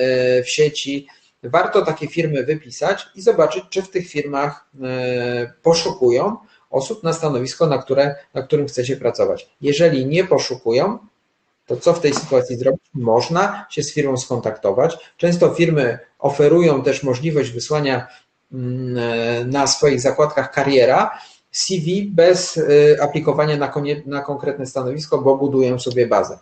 w 0.44 0.50
sieci 0.50 1.06
warto 1.42 1.82
takie 1.82 2.08
firmy 2.08 2.44
wypisać 2.44 3.08
i 3.14 3.22
zobaczyć, 3.22 3.64
czy 3.70 3.82
w 3.82 3.90
tych 3.90 4.08
firmach 4.08 4.66
e, 4.82 5.52
poszukują 5.62 6.36
osób 6.70 7.02
na 7.02 7.12
stanowisko, 7.12 7.66
na, 7.66 7.78
które, 7.78 8.14
na 8.34 8.42
którym 8.42 8.66
chcecie 8.66 8.96
pracować. 8.96 9.50
Jeżeli 9.60 10.06
nie 10.06 10.24
poszukują, 10.24 10.98
to 11.66 11.76
co 11.76 11.92
w 11.92 12.00
tej 12.00 12.14
sytuacji 12.14 12.56
zrobić? 12.56 12.82
Można 12.94 13.66
się 13.70 13.82
z 13.82 13.94
firmą 13.94 14.16
skontaktować. 14.16 14.96
Często 15.16 15.54
firmy 15.54 15.98
oferują 16.18 16.82
też 16.82 17.02
możliwość 17.02 17.50
wysłania 17.50 18.06
mm, 18.52 18.98
e, 18.98 19.44
na 19.44 19.66
swoich 19.66 20.00
zakładkach 20.00 20.52
kariera 20.52 21.18
CV 21.52 22.10
bez 22.10 22.58
e, 22.58 23.02
aplikowania 23.02 23.56
na, 23.56 23.72
na 24.06 24.20
konkretne 24.20 24.66
stanowisko, 24.66 25.18
bo 25.18 25.36
budują 25.36 25.78
sobie 25.78 26.06
bazę 26.06 26.38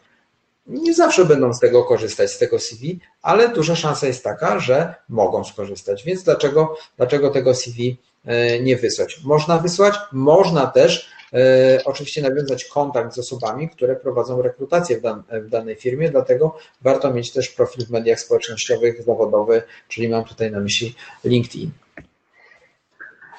nie 0.70 0.94
zawsze 0.94 1.24
będą 1.24 1.54
z 1.54 1.60
tego 1.60 1.84
korzystać, 1.84 2.30
z 2.30 2.38
tego 2.38 2.58
CV, 2.58 3.00
ale 3.22 3.48
duża 3.48 3.76
szansa 3.76 4.06
jest 4.06 4.24
taka, 4.24 4.58
że 4.58 4.94
mogą 5.08 5.44
skorzystać. 5.44 6.04
Więc 6.04 6.22
dlaczego, 6.22 6.76
dlaczego 6.96 7.30
tego 7.30 7.54
CV 7.54 7.96
e, 8.24 8.60
nie 8.60 8.76
wysłać? 8.76 9.20
Można 9.24 9.58
wysłać, 9.58 9.94
można 10.12 10.66
też 10.66 11.10
e, 11.32 11.80
oczywiście 11.84 12.22
nawiązać 12.22 12.64
kontakt 12.64 13.14
z 13.14 13.18
osobami, 13.18 13.68
które 13.68 13.96
prowadzą 13.96 14.42
rekrutację 14.42 14.98
w, 14.98 15.00
dan, 15.00 15.22
w 15.32 15.48
danej 15.48 15.76
firmie, 15.76 16.10
dlatego 16.10 16.56
warto 16.82 17.12
mieć 17.12 17.32
też 17.32 17.48
profil 17.48 17.86
w 17.86 17.90
mediach 17.90 18.20
społecznościowych 18.20 19.02
zawodowy, 19.02 19.62
czyli 19.88 20.08
mam 20.08 20.24
tutaj 20.24 20.50
na 20.50 20.60
myśli 20.60 20.94
LinkedIn. 21.24 21.70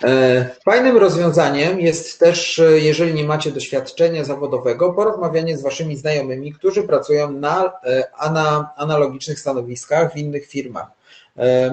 E, 0.04 0.50
fajnym 0.66 0.98
rozwiązaniem 0.98 1.80
jest 1.80 2.20
też, 2.20 2.60
e, 2.60 2.80
jeżeli 2.80 3.14
nie 3.14 3.24
macie 3.24 3.52
doświadczenia 3.52 4.24
zawodowego, 4.24 4.94
porozmawianie 4.94 5.58
z 5.58 5.62
waszymi 5.62 5.98
znajomymi, 5.98 6.54
którzy 6.54 6.84
pracują 6.84 7.32
na, 7.32 7.74
e, 7.84 8.32
na 8.32 8.74
analogicznych 8.78 9.40
stanowiskach 9.40 10.14
w 10.14 10.18
innych 10.18 10.48
firmach. 10.48 10.88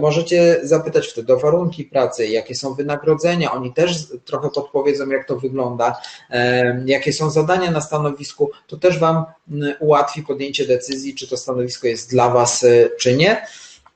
Możecie 0.00 0.60
zapytać 0.62 1.08
wtedy 1.08 1.32
o 1.32 1.38
warunki 1.38 1.84
pracy, 1.84 2.26
jakie 2.26 2.54
są 2.54 2.74
wynagrodzenia, 2.74 3.52
oni 3.52 3.72
też 3.74 4.06
trochę 4.24 4.50
podpowiedzą, 4.50 5.08
jak 5.08 5.26
to 5.26 5.36
wygląda, 5.36 6.00
jakie 6.84 7.12
są 7.12 7.30
zadania 7.30 7.70
na 7.70 7.80
stanowisku, 7.80 8.50
to 8.66 8.76
też 8.76 8.98
Wam 8.98 9.24
ułatwi 9.80 10.22
podjęcie 10.22 10.66
decyzji, 10.66 11.14
czy 11.14 11.28
to 11.28 11.36
stanowisko 11.36 11.86
jest 11.86 12.10
dla 12.10 12.30
Was, 12.30 12.66
czy 12.98 13.16
nie. 13.16 13.46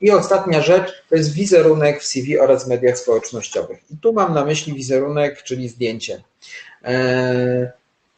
I 0.03 0.11
ostatnia 0.11 0.61
rzecz 0.61 1.03
to 1.09 1.15
jest 1.15 1.33
wizerunek 1.33 2.01
w 2.01 2.05
CV 2.05 2.39
oraz 2.39 2.67
mediach 2.67 2.97
społecznościowych. 2.97 3.79
I 3.91 3.97
tu 3.97 4.13
mam 4.13 4.33
na 4.33 4.45
myśli 4.45 4.73
wizerunek, 4.73 5.43
czyli 5.43 5.69
zdjęcie. 5.69 6.23
E, 6.83 7.71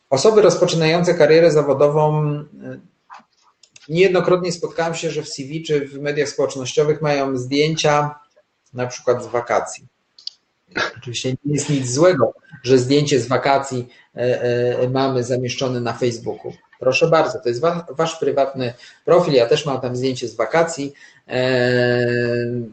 osoby 0.09 0.41
rozpoczynające 0.41 1.13
karierę 1.13 1.51
zawodową 1.51 2.25
e, 2.25 2.45
niejednokrotnie 3.89 4.51
spotkałem 4.51 4.95
się, 4.95 5.11
że 5.11 5.23
w 5.23 5.29
CV 5.29 5.63
czy 5.63 5.87
w 5.87 5.99
mediach 5.99 6.29
społecznościowych 6.29 7.01
mają 7.01 7.37
zdjęcia 7.37 8.15
na 8.73 8.87
przykład 8.87 9.23
z 9.23 9.27
wakacji. 9.27 9.85
Oczywiście 10.97 11.29
nie 11.29 11.53
jest 11.53 11.69
nic 11.69 11.91
złego, 11.91 12.33
że 12.63 12.77
zdjęcie 12.77 13.19
z 13.19 13.27
wakacji 13.27 13.87
e, 14.15 14.89
mamy 14.89 15.23
zamieszczone 15.23 15.79
na 15.79 15.93
Facebooku. 15.93 16.53
Proszę 16.79 17.07
bardzo, 17.07 17.39
to 17.39 17.49
jest 17.49 17.61
wasz 17.89 18.15
prywatny 18.15 18.73
profil. 19.05 19.33
Ja 19.33 19.45
też 19.45 19.65
mam 19.65 19.81
tam 19.81 19.95
zdjęcie 19.95 20.27
z 20.27 20.35
wakacji. 20.35 20.93
E, 21.27 21.57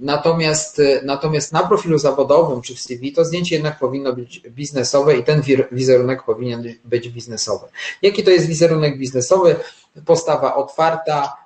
natomiast, 0.01 0.83
natomiast 1.03 1.53
na 1.53 1.63
profilu 1.63 1.99
zawodowym 1.99 2.63
czy 2.63 2.75
w 2.75 2.81
CV 2.81 3.13
to 3.13 3.25
zdjęcie 3.25 3.55
jednak 3.55 3.79
powinno 3.79 4.13
być 4.13 4.41
biznesowe 4.41 5.17
i 5.17 5.25
ten 5.25 5.43
wizerunek 5.73 6.23
powinien 6.23 6.75
być 6.85 7.09
biznesowy. 7.09 7.67
Jaki 8.03 8.23
to 8.23 8.31
jest 8.31 8.47
wizerunek 8.47 8.99
biznesowy? 8.99 9.57
Postawa 10.07 10.55
otwarta, 10.55 11.37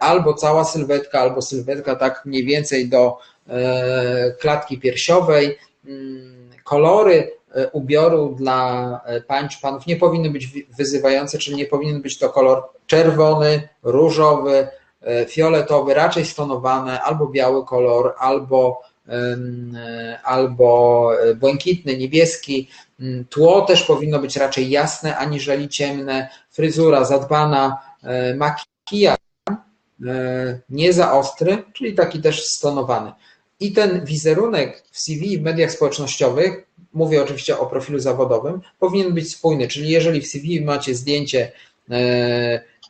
albo 0.00 0.34
cała 0.34 0.64
sylwetka, 0.64 1.20
albo 1.20 1.42
sylwetka 1.42 1.96
tak 1.96 2.22
mniej 2.24 2.44
więcej 2.44 2.88
do 2.88 3.18
klatki 4.40 4.78
piersiowej, 4.78 5.58
mm, 5.86 6.50
kolory 6.64 7.30
E, 7.43 7.43
ubioru 7.72 8.34
dla 8.34 9.00
e, 9.04 9.20
pań 9.20 9.48
czy 9.48 9.60
panów 9.60 9.86
nie 9.86 9.96
powinny 9.96 10.30
być 10.30 10.48
wyzywające, 10.78 11.38
czyli 11.38 11.56
nie 11.56 11.66
powinien 11.66 12.02
być 12.02 12.18
to 12.18 12.28
kolor 12.28 12.62
czerwony, 12.86 13.68
różowy, 13.82 14.68
e, 15.02 15.26
fioletowy, 15.26 15.94
raczej 15.94 16.24
stonowane, 16.24 17.02
albo 17.02 17.26
biały 17.26 17.64
kolor, 17.64 18.14
albo, 18.18 18.82
albo 20.24 21.10
błękitny, 21.36 21.96
niebieski. 21.96 22.68
Mm, 23.00 23.24
tło 23.24 23.60
też 23.60 23.82
powinno 23.82 24.18
być 24.18 24.36
raczej 24.36 24.70
jasne, 24.70 25.16
aniżeli 25.16 25.68
ciemne. 25.68 26.28
Fryzura 26.50 27.04
zadbana, 27.04 27.78
makijaż 28.36 29.18
nie 30.68 30.92
za 30.92 31.12
ostry, 31.12 31.62
czyli 31.72 31.94
taki 31.94 32.22
też 32.22 32.44
stonowany. 32.44 33.12
I 33.60 33.72
ten 33.72 34.04
wizerunek 34.04 34.84
w 34.90 35.00
CV 35.00 35.38
w 35.38 35.42
mediach 35.42 35.70
społecznościowych 35.70 36.66
mówię 36.92 37.22
oczywiście 37.22 37.58
o 37.58 37.66
profilu 37.66 37.98
zawodowym, 37.98 38.60
powinien 38.78 39.14
być 39.14 39.32
spójny, 39.32 39.68
czyli 39.68 39.88
jeżeli 39.88 40.20
w 40.20 40.26
CV 40.26 40.60
macie 40.60 40.94
zdjęcie 40.94 41.52
e, 41.90 41.94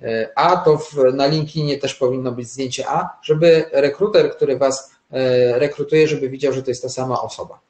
e, 0.03 0.29
A, 0.35 0.57
to 0.57 0.79
na 1.13 1.27
LinkedInie 1.27 1.79
też 1.79 1.95
powinno 1.95 2.33
być 2.33 2.49
zdjęcie 2.49 2.89
A, 2.89 3.19
żeby 3.23 3.65
rekruter, 3.73 4.31
który 4.31 4.59
Was 4.59 4.91
e, 5.11 5.59
rekrutuje, 5.59 6.09
żeby 6.09 6.29
widział, 6.29 6.53
że 6.53 6.63
to 6.63 6.71
jest 6.71 6.83
ta 6.83 6.89
sama 6.89 7.23
osoba. 7.23 7.61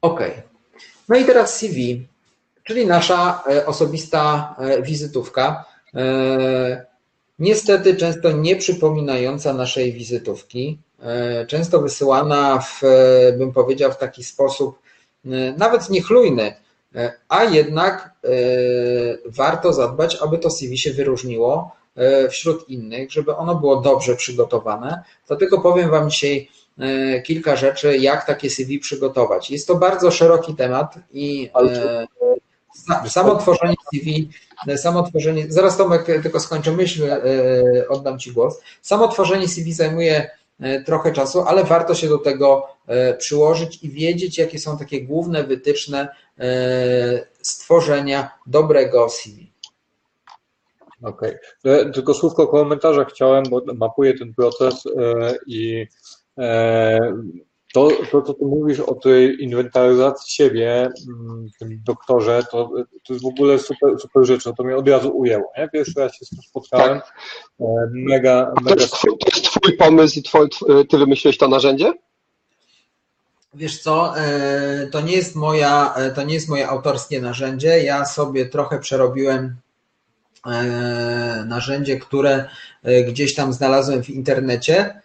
Ok. 0.00 0.20
No 1.08 1.16
i 1.16 1.24
teraz 1.24 1.56
CV, 1.56 2.06
czyli 2.64 2.86
nasza 2.86 3.44
osobista 3.66 4.54
wizytówka. 4.82 5.64
Niestety 7.38 7.96
często 7.96 8.32
nie 8.32 8.56
przypominająca 8.56 9.52
naszej 9.52 9.92
wizytówki. 9.92 10.78
E, 11.02 11.46
często 11.46 11.80
wysyłana 11.80 12.58
w, 12.58 12.84
e, 12.84 13.32
bym 13.32 13.52
powiedział, 13.52 13.92
w 13.92 13.98
taki 13.98 14.24
sposób 14.24 14.78
e, 15.24 15.28
nawet 15.58 15.90
niechlujny, 15.90 16.54
a 17.28 17.44
jednak 17.44 18.10
warto 19.26 19.72
zadbać, 19.72 20.18
aby 20.22 20.38
to 20.38 20.50
CV 20.50 20.78
się 20.78 20.92
wyróżniło 20.92 21.76
wśród 22.30 22.68
innych, 22.68 23.12
żeby 23.12 23.36
ono 23.36 23.54
było 23.54 23.80
dobrze 23.80 24.16
przygotowane. 24.16 25.02
Dlatego 25.26 25.60
powiem 25.60 25.90
Wam 25.90 26.10
dzisiaj 26.10 26.48
kilka 27.24 27.56
rzeczy, 27.56 27.98
jak 27.98 28.26
takie 28.26 28.50
CV 28.50 28.78
przygotować. 28.78 29.50
Jest 29.50 29.66
to 29.66 29.74
bardzo 29.74 30.10
szeroki 30.10 30.54
temat 30.54 30.94
i 31.12 31.50
samo 33.08 33.36
tworzenie 33.36 33.74
CV, 33.90 34.28
samo 34.76 35.02
tworzenie, 35.02 35.46
zaraz 35.48 35.76
Tomek 35.76 36.06
tylko 36.22 36.40
skończę 36.40 36.72
myśl, 36.72 37.02
oddam 37.88 38.18
Ci 38.18 38.32
głos. 38.32 38.60
Samo 38.82 39.08
tworzenie 39.08 39.48
CV 39.48 39.72
zajmuje 39.72 40.30
E, 40.60 40.82
trochę 40.82 41.12
czasu, 41.12 41.40
ale 41.40 41.64
warto 41.64 41.94
się 41.94 42.08
do 42.08 42.18
tego 42.18 42.68
e, 42.86 43.14
przyłożyć 43.14 43.84
i 43.84 43.90
wiedzieć, 43.90 44.38
jakie 44.38 44.58
są 44.58 44.78
takie 44.78 45.02
główne 45.02 45.44
wytyczne 45.44 46.08
e, 46.38 46.46
stworzenia 47.42 48.30
dobrego 48.46 49.08
CV. 49.08 49.50
Okej. 51.02 51.34
Okay. 51.64 51.92
Tylko 51.92 52.14
słówko 52.14 52.42
o 52.42 52.46
komentarzach 52.46 53.08
chciałem, 53.08 53.44
bo 53.50 53.62
mapuję 53.74 54.18
ten 54.18 54.34
proces 54.34 54.84
i 55.46 55.86
to, 57.76 57.88
to, 58.10 58.22
co 58.22 58.34
ty 58.34 58.44
mówisz 58.44 58.80
o 58.80 58.94
tej 58.94 59.44
inwentaryzacji 59.44 60.34
siebie, 60.34 60.88
mm, 61.08 61.48
tym 61.58 61.80
doktorze, 61.84 62.42
to, 62.50 62.70
to 63.06 63.12
jest 63.12 63.24
w 63.24 63.28
ogóle 63.28 63.58
super, 63.58 64.00
super 64.00 64.24
rzecz, 64.24 64.44
no 64.44 64.52
to 64.52 64.64
mnie 64.64 64.76
od 64.76 64.88
razu 64.88 65.18
ujęło. 65.18 65.52
Nie? 65.58 65.68
Pierwszy 65.68 66.00
raz 66.00 66.14
się 66.14 66.24
z 66.24 66.28
tym 66.28 66.38
spotkałem. 66.42 67.00
Tak. 67.00 67.14
Mega, 67.92 68.52
mega. 68.62 68.76
To 68.76 68.82
jest, 68.82 68.92
twój, 68.92 69.18
to 69.18 69.26
jest 69.36 69.44
twój 69.44 69.76
pomysł 69.76 70.18
i 70.18 70.22
twój, 70.22 70.48
ty 70.90 70.98
wymyśliłeś 70.98 71.38
to 71.38 71.48
narzędzie? 71.48 71.92
Wiesz 73.54 73.82
co, 73.82 74.18
e, 74.18 74.86
to 74.86 75.00
nie 75.00 75.12
jest 75.12 75.34
moja, 75.34 75.94
e, 75.94 76.10
to 76.10 76.22
nie 76.22 76.34
jest 76.34 76.48
moje 76.48 76.68
autorskie 76.68 77.20
narzędzie. 77.20 77.84
Ja 77.84 78.04
sobie 78.04 78.46
trochę 78.46 78.78
przerobiłem 78.78 79.56
e, 80.46 81.44
narzędzie, 81.48 81.96
które 81.96 82.48
gdzieś 83.08 83.34
tam 83.34 83.52
znalazłem 83.52 84.02
w 84.02 84.10
internecie 84.10 85.00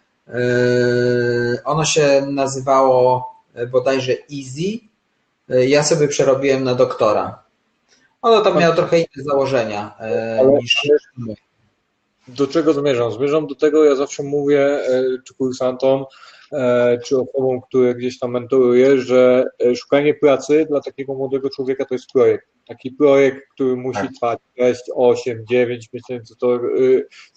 ono 1.65 1.85
się 1.85 2.25
nazywało 2.29 3.31
bodajże 3.71 4.13
Easy. 4.13 4.79
Yy, 5.49 5.67
ja 5.67 5.83
sobie 5.83 6.07
przerobiłem 6.07 6.63
na 6.63 6.75
doktora. 6.75 7.43
Ono 8.21 8.41
tam 8.41 8.59
miało 8.59 8.75
trochę 8.75 8.97
inne 8.97 9.23
założenia 9.25 9.95
yy, 9.99 10.39
Ale 10.39 10.51
niż. 10.51 10.87
Do 12.27 12.47
czego 12.47 12.73
zmierzam? 12.73 13.11
Zmierzam 13.11 13.47
do 13.47 13.55
tego, 13.55 13.83
ja 13.83 13.95
zawsze 13.95 14.23
mówię, 14.23 14.79
czy 15.27 15.33
kursantom, 15.33 16.05
czy 17.05 17.17
osobom, 17.19 17.61
które 17.61 17.95
gdzieś 17.95 18.19
tam 18.19 18.31
mentoruję, 18.31 18.97
że 18.97 19.45
szukanie 19.75 20.13
pracy 20.13 20.65
dla 20.69 20.81
takiego 20.81 21.13
młodego 21.13 21.49
człowieka 21.49 21.85
to 21.85 21.95
jest 21.95 22.11
projekt. 22.13 22.47
Taki 22.67 22.91
projekt, 22.91 23.39
który 23.53 23.75
musi 23.75 23.99
tak. 24.01 24.11
trwać 24.11 24.39
6, 24.57 24.81
8, 24.95 25.45
9 25.49 25.89
miesięcy, 25.93 26.35
to 26.39 26.59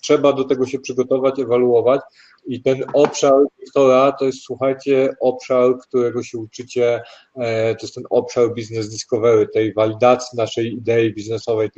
trzeba 0.00 0.32
do 0.32 0.44
tego 0.44 0.66
się 0.66 0.78
przygotować, 0.78 1.38
ewaluować 1.38 2.00
i 2.46 2.62
ten 2.62 2.84
obszar 2.92 3.32
doktora 3.60 4.12
to 4.12 4.24
jest, 4.24 4.42
słuchajcie, 4.42 5.10
obszar, 5.20 5.78
którego 5.78 6.22
się 6.22 6.38
uczycie, 6.38 7.02
e, 7.36 7.74
to 7.74 7.86
jest 7.86 7.94
ten 7.94 8.04
obszar 8.10 8.48
business 8.48 8.90
discovery, 8.90 9.48
tej 9.48 9.74
walidacji 9.74 10.36
naszej 10.36 10.72
idei 10.72 11.14
biznesowej. 11.14 11.70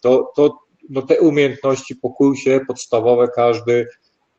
To, 0.00 0.32
to 0.36 0.58
no 0.90 1.02
te 1.02 1.20
umiejętności 1.20 1.96
po 1.96 2.10
kursie 2.10 2.60
podstawowe 2.66 3.28
każdy 3.28 3.86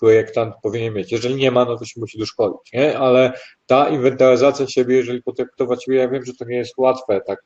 projektant 0.03 0.55
powinien 0.63 0.93
mieć. 0.93 1.11
Jeżeli 1.11 1.35
nie 1.35 1.51
ma, 1.51 1.65
no 1.65 1.77
to 1.77 1.85
się 1.85 1.99
musi 1.99 2.19
doszkolić, 2.19 2.73
nie? 2.73 2.97
Ale 2.99 3.33
ta 3.65 3.89
inwentaryzacja 3.89 4.67
siebie, 4.67 4.95
jeżeli 4.95 5.23
potraktować 5.23 5.85
siebie, 5.85 5.97
ja 5.97 6.09
wiem, 6.09 6.25
że 6.25 6.33
to 6.33 6.45
nie 6.45 6.55
jest 6.55 6.77
łatwe, 6.77 7.21
tak, 7.27 7.39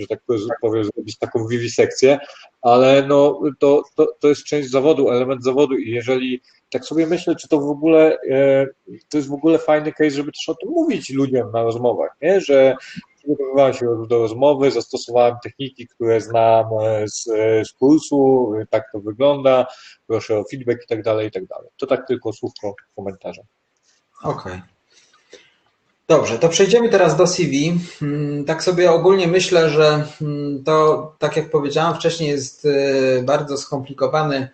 że 0.00 0.06
tak 0.06 0.20
powiem, 0.60 0.84
zrobić 0.84 1.18
taką 1.18 1.46
wiwisekcję, 1.46 2.18
ale 2.62 3.06
no, 3.08 3.40
to, 3.58 3.82
to, 3.96 4.06
to 4.20 4.28
jest 4.28 4.44
część 4.44 4.70
zawodu, 4.70 5.10
element 5.10 5.44
zawodu 5.44 5.76
i 5.76 5.90
jeżeli 5.90 6.40
tak 6.70 6.84
sobie 6.84 7.06
myślę, 7.06 7.36
czy 7.36 7.48
to 7.48 7.60
w 7.60 7.70
ogóle 7.70 8.18
e, 8.30 8.66
to 9.08 9.16
jest 9.18 9.28
w 9.28 9.34
ogóle 9.34 9.58
fajny 9.58 9.92
case, 9.92 10.10
żeby 10.10 10.32
też 10.32 10.48
o 10.48 10.54
tym 10.54 10.70
mówić 10.70 11.10
ludziom 11.10 11.52
na 11.52 11.62
rozmowach, 11.62 12.16
nie? 12.22 12.40
że 12.40 12.76
przygotowywałem 13.24 13.74
się 13.74 14.06
do 14.08 14.18
rozmowy, 14.18 14.70
zastosowałem 14.70 15.36
techniki, 15.42 15.88
które 15.88 16.20
znam 16.20 16.66
e, 16.82 17.08
z, 17.08 17.24
z 17.68 17.72
kursu, 17.72 18.52
tak 18.70 18.84
to 18.92 19.00
wygląda, 19.00 19.66
proszę 20.06 20.38
o 20.38 20.44
feedback 20.50 20.84
i 20.84 20.86
tak 20.86 21.02
dalej, 21.02 21.28
i 21.28 21.30
tak 21.30 21.46
dalej. 21.46 21.68
To 21.76 21.86
tak 21.86 22.06
tylko 22.06 22.32
słówko 22.32 22.74
komentarza. 22.96 23.42
Okej. 24.22 24.52
Okay. 24.52 24.62
Dobrze, 26.08 26.38
to 26.38 26.48
przejdziemy 26.48 26.88
teraz 26.88 27.16
do 27.16 27.26
CV. 27.26 27.78
Hmm, 28.00 28.44
tak 28.44 28.62
sobie 28.62 28.92
ogólnie 28.92 29.28
myślę, 29.28 29.70
że 29.70 30.06
hmm, 30.18 30.64
to, 30.64 31.12
tak 31.18 31.36
jak 31.36 31.50
powiedziałam 31.50 31.94
wcześniej, 31.94 32.30
jest 32.30 32.66
e, 32.66 33.22
bardzo 33.22 33.56
skomplikowany 33.56 34.48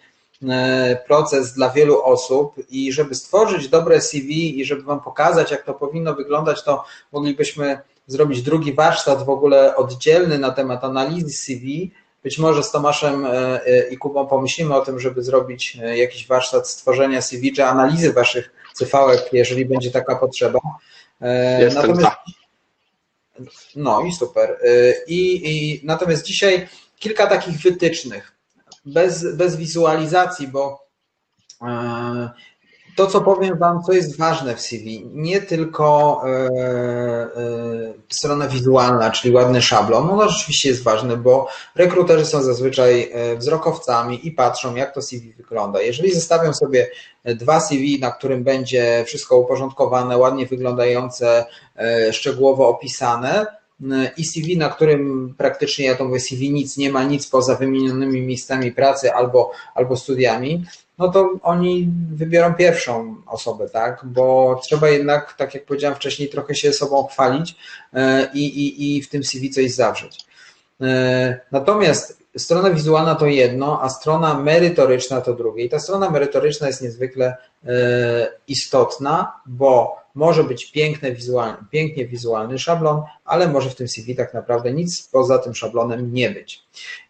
E, 0.48 1.02
proces 1.06 1.52
dla 1.52 1.70
wielu 1.70 2.02
osób 2.02 2.54
i 2.70 2.92
żeby 2.92 3.14
stworzyć 3.14 3.68
dobre 3.68 4.00
CV 4.00 4.60
i 4.60 4.64
żeby 4.64 4.82
Wam 4.82 5.00
pokazać, 5.00 5.50
jak 5.50 5.64
to 5.64 5.74
powinno 5.74 6.14
wyglądać, 6.14 6.64
to 6.64 6.84
moglibyśmy 7.12 7.78
zrobić 8.10 8.42
drugi 8.42 8.72
warsztat 8.72 9.24
w 9.24 9.30
ogóle 9.30 9.76
oddzielny 9.76 10.38
na 10.38 10.50
temat 10.50 10.84
analizy 10.84 11.32
CV. 11.32 11.90
Być 12.22 12.38
może 12.38 12.62
z 12.62 12.70
Tomaszem 12.70 13.26
e, 13.26 13.30
e, 13.66 13.88
i 13.88 13.96
Kubą 13.96 14.26
pomyślimy 14.26 14.74
o 14.74 14.84
tym, 14.84 15.00
żeby 15.00 15.22
zrobić 15.22 15.78
jakiś 15.94 16.26
warsztat 16.26 16.68
stworzenia 16.68 17.22
CV 17.22 17.52
czy 17.52 17.64
analizy 17.64 18.12
Waszych 18.12 18.50
cv 18.74 18.96
jeżeli 19.32 19.64
będzie 19.64 19.90
taka 19.90 20.16
potrzeba. 20.16 20.58
Jestem 21.58 21.82
natomiast, 21.82 22.16
no 23.76 24.02
i 24.02 24.12
super. 24.12 24.58
I, 25.06 25.50
I 25.50 25.80
natomiast 25.86 26.24
dzisiaj 26.24 26.68
kilka 26.98 27.26
takich 27.26 27.58
wytycznych 27.58 28.32
bez, 28.84 29.36
bez 29.36 29.56
wizualizacji, 29.56 30.48
bo 30.48 30.86
e, 31.62 32.30
to, 33.00 33.06
co 33.06 33.20
powiem 33.20 33.58
Wam, 33.58 33.82
co 33.82 33.92
jest 33.92 34.16
ważne 34.16 34.56
w 34.56 34.60
CV, 34.60 35.06
nie 35.12 35.40
tylko 35.40 36.20
e, 36.24 36.28
e, 36.28 37.30
strona 38.08 38.48
wizualna, 38.48 39.10
czyli 39.10 39.34
ładny 39.34 39.62
szablon, 39.62 40.10
ono 40.10 40.28
rzeczywiście 40.28 40.68
jest 40.68 40.82
ważne, 40.82 41.16
bo 41.16 41.48
rekruterzy 41.74 42.26
są 42.26 42.42
zazwyczaj 42.42 43.10
e, 43.12 43.36
wzrokowcami 43.36 44.26
i 44.26 44.32
patrzą, 44.32 44.74
jak 44.74 44.94
to 44.94 45.02
CV 45.02 45.32
wygląda. 45.32 45.82
Jeżeli 45.82 46.12
zestawią 46.12 46.52
sobie 46.52 46.90
dwa 47.24 47.60
CV, 47.60 48.00
na 48.00 48.10
którym 48.10 48.44
będzie 48.44 49.04
wszystko 49.06 49.36
uporządkowane, 49.36 50.18
ładnie 50.18 50.46
wyglądające, 50.46 51.46
e, 51.76 52.12
szczegółowo 52.12 52.68
opisane, 52.68 53.46
e, 53.92 54.10
i 54.16 54.24
CV, 54.24 54.56
na 54.56 54.68
którym 54.68 55.34
praktycznie, 55.38 55.86
ja 55.86 55.94
to 55.94 56.04
mówię, 56.04 56.20
CV 56.20 56.50
nic 56.50 56.76
nie 56.76 56.90
ma, 56.90 57.04
nic 57.04 57.26
poza 57.26 57.54
wymienionymi 57.54 58.22
miejscami 58.22 58.72
pracy 58.72 59.12
albo, 59.12 59.50
albo 59.74 59.96
studiami, 59.96 60.64
no 61.00 61.08
to 61.08 61.30
oni 61.42 61.88
wybiorą 62.14 62.54
pierwszą 62.54 63.16
osobę, 63.26 63.68
tak? 63.68 64.00
Bo 64.04 64.60
trzeba 64.64 64.88
jednak, 64.88 65.32
tak 65.32 65.54
jak 65.54 65.64
powiedziałem 65.64 65.96
wcześniej, 65.96 66.28
trochę 66.28 66.54
się 66.54 66.72
sobą 66.72 67.06
chwalić 67.06 67.56
e, 67.92 68.30
i, 68.34 68.46
i, 68.46 68.96
i 68.96 69.02
w 69.02 69.08
tym 69.08 69.24
CV 69.24 69.50
coś 69.50 69.70
zawrzeć. 69.70 70.26
E, 70.80 71.40
natomiast 71.52 72.22
strona 72.36 72.70
wizualna 72.70 73.14
to 73.14 73.26
jedno, 73.26 73.82
a 73.82 73.88
strona 73.88 74.34
merytoryczna 74.34 75.20
to 75.20 75.34
drugie. 75.34 75.64
I 75.64 75.68
ta 75.68 75.78
strona 75.78 76.10
merytoryczna 76.10 76.66
jest 76.66 76.82
niezwykle 76.82 77.36
e, 77.64 77.72
istotna, 78.48 79.32
bo 79.46 79.96
może 80.14 80.44
być 80.44 80.72
piękny 80.72 81.12
wizualny, 81.12 81.58
pięknie 81.70 82.06
wizualny 82.06 82.58
szablon, 82.58 83.02
ale 83.24 83.48
może 83.48 83.70
w 83.70 83.74
tym 83.74 83.88
CV 83.88 84.16
tak 84.16 84.34
naprawdę 84.34 84.72
nic 84.72 85.08
poza 85.12 85.38
tym 85.38 85.54
szablonem 85.54 86.12
nie 86.14 86.30
być. 86.30 86.62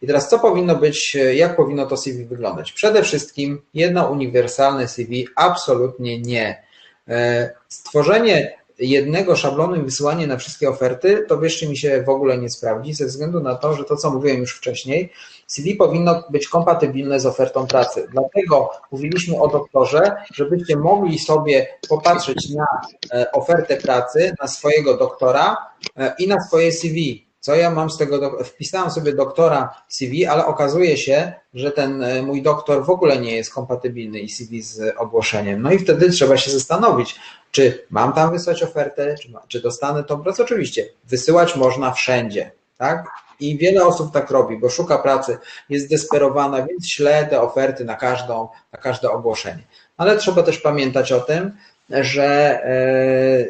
I 0.02 0.06
teraz 0.06 0.28
co 0.28 0.38
powinno 0.38 0.76
być, 0.76 1.16
jak 1.34 1.56
powinno 1.56 1.86
to 1.86 1.96
CV 1.96 2.24
wyglądać? 2.24 2.72
Przede 2.72 3.02
wszystkim 3.02 3.62
jedno 3.74 4.10
uniwersalne 4.10 4.88
CV 4.88 5.28
absolutnie 5.36 6.20
nie. 6.20 6.62
E, 7.08 7.50
stworzenie 7.68 8.60
jednego 8.80 9.36
szablonu 9.36 9.76
i 9.76 9.82
wysyłanie 9.82 10.26
na 10.26 10.36
wszystkie 10.36 10.68
oferty, 10.68 11.24
to 11.28 11.38
wierzcie 11.38 11.68
mi 11.68 11.78
się 11.78 12.02
w 12.02 12.08
ogóle 12.08 12.38
nie 12.38 12.50
sprawdzi, 12.50 12.94
ze 12.94 13.06
względu 13.06 13.40
na 13.40 13.54
to, 13.54 13.76
że 13.76 13.84
to, 13.84 13.96
co 13.96 14.10
mówiłem 14.10 14.40
już 14.40 14.56
wcześniej, 14.56 15.12
CV 15.50 15.76
powinno 15.76 16.24
być 16.30 16.48
kompatybilne 16.48 17.20
z 17.20 17.26
ofertą 17.26 17.66
pracy. 17.66 18.08
Dlatego 18.12 18.70
mówiliśmy 18.92 19.40
o 19.40 19.48
doktorze, 19.48 20.16
żebyście 20.34 20.76
mogli 20.76 21.18
sobie 21.18 21.66
popatrzeć 21.88 22.50
na 22.50 22.66
e, 23.12 23.32
ofertę 23.32 23.76
pracy, 23.76 24.34
na 24.40 24.48
swojego 24.48 24.96
doktora 24.96 25.56
e, 25.96 26.14
i 26.18 26.28
na 26.28 26.40
swoje 26.40 26.72
CV. 26.72 27.26
Co 27.40 27.54
ja 27.54 27.70
mam 27.70 27.90
z 27.90 27.98
tego, 27.98 28.44
wpisałem 28.44 28.90
sobie 28.90 29.12
doktora 29.12 29.74
CV, 29.88 30.26
ale 30.26 30.46
okazuje 30.46 30.96
się, 30.96 31.32
że 31.54 31.70
ten 31.70 32.02
e, 32.02 32.22
mój 32.22 32.42
doktor 32.42 32.84
w 32.84 32.90
ogóle 32.90 33.18
nie 33.18 33.36
jest 33.36 33.54
kompatybilny 33.54 34.18
i 34.20 34.28
CV 34.28 34.62
z 34.62 34.94
ogłoszeniem. 34.98 35.62
No 35.62 35.72
i 35.72 35.78
wtedy 35.78 36.10
trzeba 36.10 36.36
się 36.36 36.50
zastanowić, 36.50 37.16
czy 37.50 37.86
mam 37.90 38.12
tam 38.12 38.30
wysłać 38.30 38.62
ofertę, 38.62 39.14
czy, 39.22 39.32
czy 39.48 39.60
dostanę 39.60 40.04
tą 40.04 40.22
pracę. 40.22 40.42
Oczywiście, 40.42 40.88
wysyłać 41.04 41.56
można 41.56 41.92
wszędzie, 41.92 42.50
tak? 42.78 43.06
I 43.40 43.58
wiele 43.58 43.86
osób 43.86 44.12
tak 44.12 44.30
robi, 44.30 44.58
bo 44.58 44.68
szuka 44.68 44.98
pracy, 44.98 45.38
jest 45.68 45.90
desperowana, 45.90 46.66
więc 46.66 46.88
śle 46.88 47.26
te 47.26 47.40
oferty 47.40 47.84
na, 47.84 47.96
każdą, 47.96 48.48
na 48.72 48.78
każde 48.78 49.10
ogłoszenie. 49.10 49.62
Ale 49.96 50.16
trzeba 50.16 50.42
też 50.42 50.58
pamiętać 50.58 51.12
o 51.12 51.20
tym, 51.20 51.52
że 51.90 52.60
e, 52.64 53.46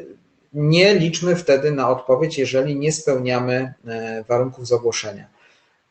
nie 0.52 0.94
liczmy 0.94 1.36
wtedy 1.36 1.70
na 1.72 1.88
odpowiedź, 1.88 2.38
jeżeli 2.38 2.76
nie 2.76 2.92
spełniamy 2.92 3.74
e, 3.86 4.24
warunków 4.28 4.66
z 4.66 4.72
ogłoszenia. 4.72 5.26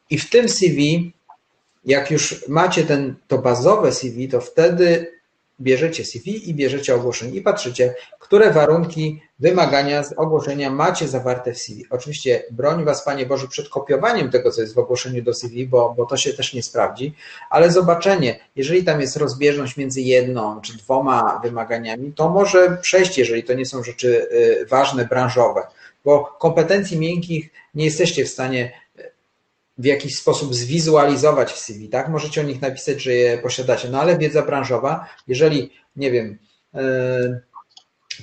I 0.10 0.18
w 0.18 0.30
tym 0.30 0.50
CV, 0.50 1.12
jak 1.86 2.12
już 2.12 2.48
macie 2.48 2.84
ten, 2.84 3.16
to 3.28 3.38
bazowe 3.38 3.92
CV, 3.92 4.30
to 4.30 4.42
wtedy 4.42 5.12
bierzecie 5.62 6.06
CV 6.06 6.50
i 6.50 6.54
bierzecie 6.54 6.96
ogłoszenie 6.96 7.38
i 7.38 7.42
patrzycie, 7.42 7.96
które 8.20 8.54
warunki, 8.54 9.22
wymagania 9.40 10.04
z 10.04 10.14
ogłoszenia 10.14 10.70
macie 10.70 11.08
zawarte 11.08 11.54
w 11.54 11.58
CV. 11.58 11.86
Oczywiście 11.90 12.44
broń 12.52 12.86
Was, 12.86 13.06
Panie 13.06 13.26
Boże, 13.26 13.48
przed 13.48 13.70
kopiowaniem 13.70 14.32
tego, 14.32 14.52
co 14.52 14.62
jest 14.62 14.76
w 14.76 14.80
ogłoszeniu 14.80 15.24
do 15.24 15.34
CV, 15.34 15.68
bo, 15.68 15.94
bo 15.98 16.06
to 16.06 16.18
się 16.18 16.34
też 16.34 16.54
nie 16.54 16.64
sprawdzi, 16.64 17.16
ale 17.50 17.72
zobaczenie, 17.72 18.40
jeżeli 18.56 18.84
tam 18.84 19.02
jest 19.02 19.18
rozbieżność 19.18 19.78
między 19.78 20.02
jedną 20.02 20.62
czy 20.62 20.78
dwoma 20.78 21.40
wymaganiami, 21.44 22.14
to 22.14 22.30
może 22.30 22.78
przejść, 22.82 23.18
jeżeli 23.18 23.44
to 23.44 23.54
nie 23.54 23.66
są 23.66 23.84
rzeczy 23.84 24.28
y, 24.32 24.66
ważne, 24.66 25.06
branżowe, 25.06 25.62
bo 26.06 26.36
kompetencji 26.40 27.00
miękkich 27.00 27.50
nie 27.76 27.86
jesteście 27.86 28.26
w 28.26 28.30
stanie 28.30 28.72
w 29.78 29.86
jakiś 29.86 30.18
sposób 30.18 30.56
zwizualizować 30.56 31.52
w 31.52 31.60
CV, 31.60 31.90
tak? 31.90 32.10
Możecie 32.10 32.42
o 32.42 32.44
nich 32.44 32.62
napisać, 32.62 33.02
że 33.02 33.14
je 33.14 33.38
posiadacie, 33.38 33.90
no 33.90 34.02
ale 34.02 34.18
wiedza 34.18 34.42
branżowa, 34.42 35.06
jeżeli, 35.28 35.72
nie 35.96 36.12
wiem, 36.12 36.38
yy, 36.74 36.82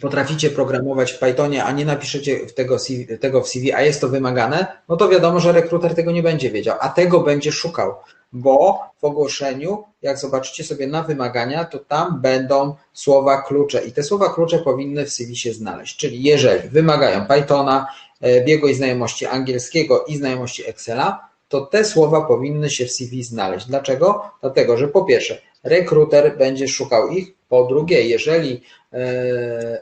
potraficie 0.00 0.50
programować 0.50 1.12
w 1.12 1.18
Pythonie, 1.18 1.64
a 1.64 1.72
nie 1.72 1.84
napiszecie 1.84 2.46
tego, 2.46 2.76
tego 3.20 3.40
w 3.40 3.48
CV, 3.48 3.72
a 3.72 3.82
jest 3.82 4.00
to 4.00 4.08
wymagane, 4.08 4.66
no 4.88 4.96
to 4.96 5.08
wiadomo, 5.08 5.40
że 5.40 5.52
rekruter 5.52 5.94
tego 5.94 6.12
nie 6.12 6.22
będzie 6.22 6.50
wiedział, 6.50 6.76
a 6.80 6.88
tego 6.88 7.20
będzie 7.20 7.52
szukał, 7.52 7.94
bo 8.32 8.80
w 9.00 9.04
ogłoszeniu, 9.04 9.84
jak 10.02 10.18
zobaczycie 10.18 10.64
sobie 10.64 10.86
na 10.86 11.02
wymagania, 11.02 11.64
to 11.64 11.78
tam 11.78 12.20
będą 12.20 12.74
słowa 12.92 13.42
klucze 13.42 13.84
i 13.84 13.92
te 13.92 14.02
słowa 14.02 14.34
klucze 14.34 14.58
powinny 14.58 15.04
w 15.04 15.10
CV 15.10 15.36
się 15.36 15.52
znaleźć, 15.52 15.96
czyli 15.96 16.22
jeżeli 16.22 16.68
wymagają 16.68 17.26
Pythona, 17.26 17.86
e, 18.20 18.44
biegłej 18.44 18.74
znajomości 18.74 19.26
angielskiego 19.26 20.04
i 20.04 20.16
znajomości 20.16 20.68
Excela, 20.68 21.28
to 21.48 21.60
te 21.60 21.84
słowa 21.84 22.20
powinny 22.20 22.70
się 22.70 22.86
w 22.86 22.92
CV 22.92 23.22
znaleźć. 23.22 23.66
Dlaczego? 23.66 24.22
Dlatego, 24.40 24.76
że 24.76 24.88
po 24.88 25.04
pierwsze, 25.04 25.40
rekruter 25.64 26.38
będzie 26.38 26.68
szukał 26.68 27.08
ich, 27.08 27.36
po 27.48 27.64
drugie, 27.64 28.02
jeżeli 28.02 28.62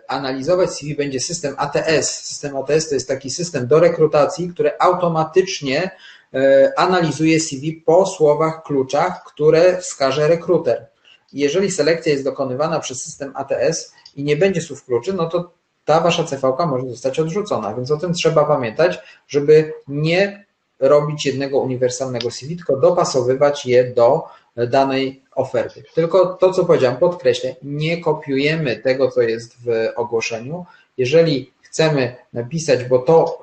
analizować 0.08 0.70
CV 0.70 0.94
będzie 0.94 1.20
system 1.20 1.54
ATS, 1.58 2.24
system 2.24 2.56
ATS 2.56 2.88
to 2.88 2.94
jest 2.94 3.08
taki 3.08 3.30
system 3.30 3.66
do 3.66 3.80
rekrutacji, 3.80 4.48
który 4.48 4.70
automatycznie 4.78 5.90
e, 6.34 6.72
analizuje 6.76 7.40
CV 7.40 7.72
po 7.72 8.06
słowach 8.06 8.62
kluczach, 8.62 9.24
które 9.24 9.78
wskaże 9.78 10.28
rekruter. 10.28 10.86
Jeżeli 11.32 11.70
selekcja 11.70 12.12
jest 12.12 12.24
dokonywana 12.24 12.80
przez 12.80 13.02
system 13.02 13.32
ATS 13.36 13.92
i 14.16 14.24
nie 14.24 14.36
będzie 14.36 14.60
słów 14.60 14.84
kluczy, 14.84 15.12
no 15.12 15.28
to 15.28 15.52
ta 15.84 16.00
wasza 16.00 16.24
CV 16.24 16.66
może 16.66 16.88
zostać 16.88 17.20
odrzucona, 17.20 17.74
więc 17.74 17.90
o 17.90 17.96
tym 17.96 18.12
trzeba 18.12 18.44
pamiętać, 18.44 18.98
żeby 19.28 19.72
nie 19.88 20.43
robić 20.80 21.26
jednego 21.26 21.58
uniwersalnego 21.58 22.30
CV, 22.30 22.56
tylko 22.56 22.76
dopasowywać 22.76 23.66
je 23.66 23.84
do 23.84 24.22
danej 24.56 25.22
oferty. 25.34 25.82
Tylko 25.94 26.26
to, 26.26 26.52
co 26.52 26.64
powiedziałem, 26.64 26.96
podkreślę, 26.96 27.56
nie 27.62 28.00
kopiujemy 28.00 28.76
tego, 28.76 29.10
co 29.10 29.22
jest 29.22 29.56
w 29.64 29.88
ogłoszeniu. 29.96 30.66
Jeżeli 30.98 31.52
chcemy 31.62 32.16
napisać, 32.32 32.84
bo 32.84 32.98
to 32.98 33.42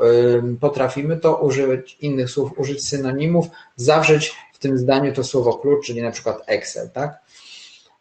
potrafimy, 0.59 1.17
to 1.17 1.35
użyć 1.35 1.97
innych 2.01 2.29
słów, 2.29 2.59
użyć 2.59 2.87
synonimów, 2.87 3.47
zawrzeć 3.75 4.35
w 4.53 4.59
tym 4.59 4.77
zdaniu 4.77 5.13
to 5.13 5.23
słowo 5.23 5.53
klucz, 5.53 5.85
czyli 5.85 6.01
na 6.01 6.11
przykład 6.11 6.43
Excel, 6.47 6.89
tak? 6.89 7.19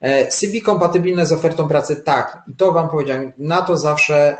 E, 0.00 0.30
CV 0.30 0.62
kompatybilne 0.62 1.26
z 1.26 1.32
ofertą 1.32 1.68
pracy, 1.68 1.96
tak. 1.96 2.42
I 2.48 2.54
to 2.54 2.72
Wam 2.72 2.88
powiedziałem, 2.88 3.32
na 3.38 3.62
to 3.62 3.76
zawsze 3.76 4.36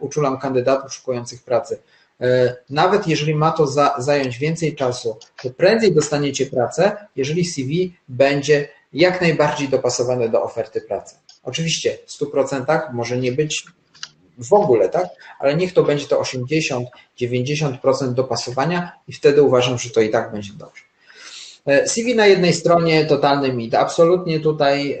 uczulam 0.00 0.38
kandydatów 0.38 0.94
szukujących 0.94 1.42
pracy. 1.42 1.78
E, 2.20 2.56
nawet 2.70 3.06
jeżeli 3.06 3.34
ma 3.34 3.50
to 3.50 3.66
za, 3.66 3.94
zająć 3.98 4.38
więcej 4.38 4.76
czasu, 4.76 5.18
to 5.42 5.50
prędzej 5.50 5.94
dostaniecie 5.94 6.46
pracę, 6.46 6.96
jeżeli 7.16 7.44
CV 7.44 7.94
będzie 8.08 8.68
jak 8.92 9.20
najbardziej 9.20 9.68
dopasowane 9.68 10.28
do 10.28 10.42
oferty 10.42 10.80
pracy. 10.80 11.16
Oczywiście 11.42 11.98
w 12.06 12.10
100% 12.10 12.92
może 12.92 13.18
nie 13.18 13.32
być 13.32 13.64
w 14.38 14.52
ogóle, 14.52 14.88
tak? 14.88 15.06
Ale 15.38 15.56
niech 15.56 15.72
to 15.72 15.82
będzie 15.82 16.06
to 16.06 16.22
80-90% 17.20 18.12
dopasowania 18.12 18.92
i 19.08 19.12
wtedy 19.12 19.42
uważam, 19.42 19.78
że 19.78 19.90
to 19.90 20.00
i 20.00 20.10
tak 20.10 20.32
będzie 20.32 20.52
dobrze. 20.52 20.82
E, 21.66 21.86
CV 21.88 22.14
na 22.14 22.26
jednej 22.26 22.54
stronie 22.54 23.04
totalny 23.04 23.52
mit. 23.52 23.74
Absolutnie 23.74 24.40
tutaj 24.40 24.92
e, 24.92 24.98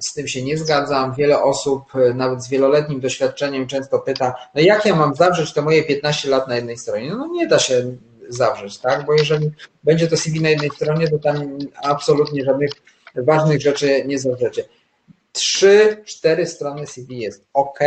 z 0.00 0.14
tym 0.14 0.28
się 0.28 0.42
nie 0.42 0.58
zgadzam. 0.58 1.14
Wiele 1.14 1.42
osób, 1.42 1.82
nawet 2.14 2.44
z 2.44 2.48
wieloletnim 2.48 3.00
doświadczeniem, 3.00 3.66
często 3.66 3.98
pyta, 3.98 4.34
no 4.54 4.60
jak 4.60 4.86
ja 4.86 4.96
mam 4.96 5.14
zawrzeć 5.14 5.52
to 5.52 5.62
moje 5.62 5.82
15 5.82 6.30
lat 6.30 6.48
na 6.48 6.56
jednej 6.56 6.78
stronie? 6.78 7.10
No 7.10 7.26
nie 7.26 7.46
da 7.46 7.58
się 7.58 7.96
zawrzeć, 8.28 8.78
tak? 8.78 9.06
Bo 9.06 9.12
jeżeli 9.12 9.50
będzie 9.84 10.08
to 10.08 10.16
CV 10.16 10.40
na 10.40 10.50
jednej 10.50 10.70
stronie, 10.70 11.08
to 11.08 11.18
tam 11.18 11.58
absolutnie 11.82 12.44
żadnych 12.44 12.70
ważnych 13.14 13.60
rzeczy 13.60 14.04
nie 14.06 14.18
zawrzecie. 14.18 14.64
Trzy, 15.32 16.02
cztery 16.04 16.46
strony 16.46 16.86
CV 16.86 17.18
jest 17.18 17.44
ok, 17.54 17.78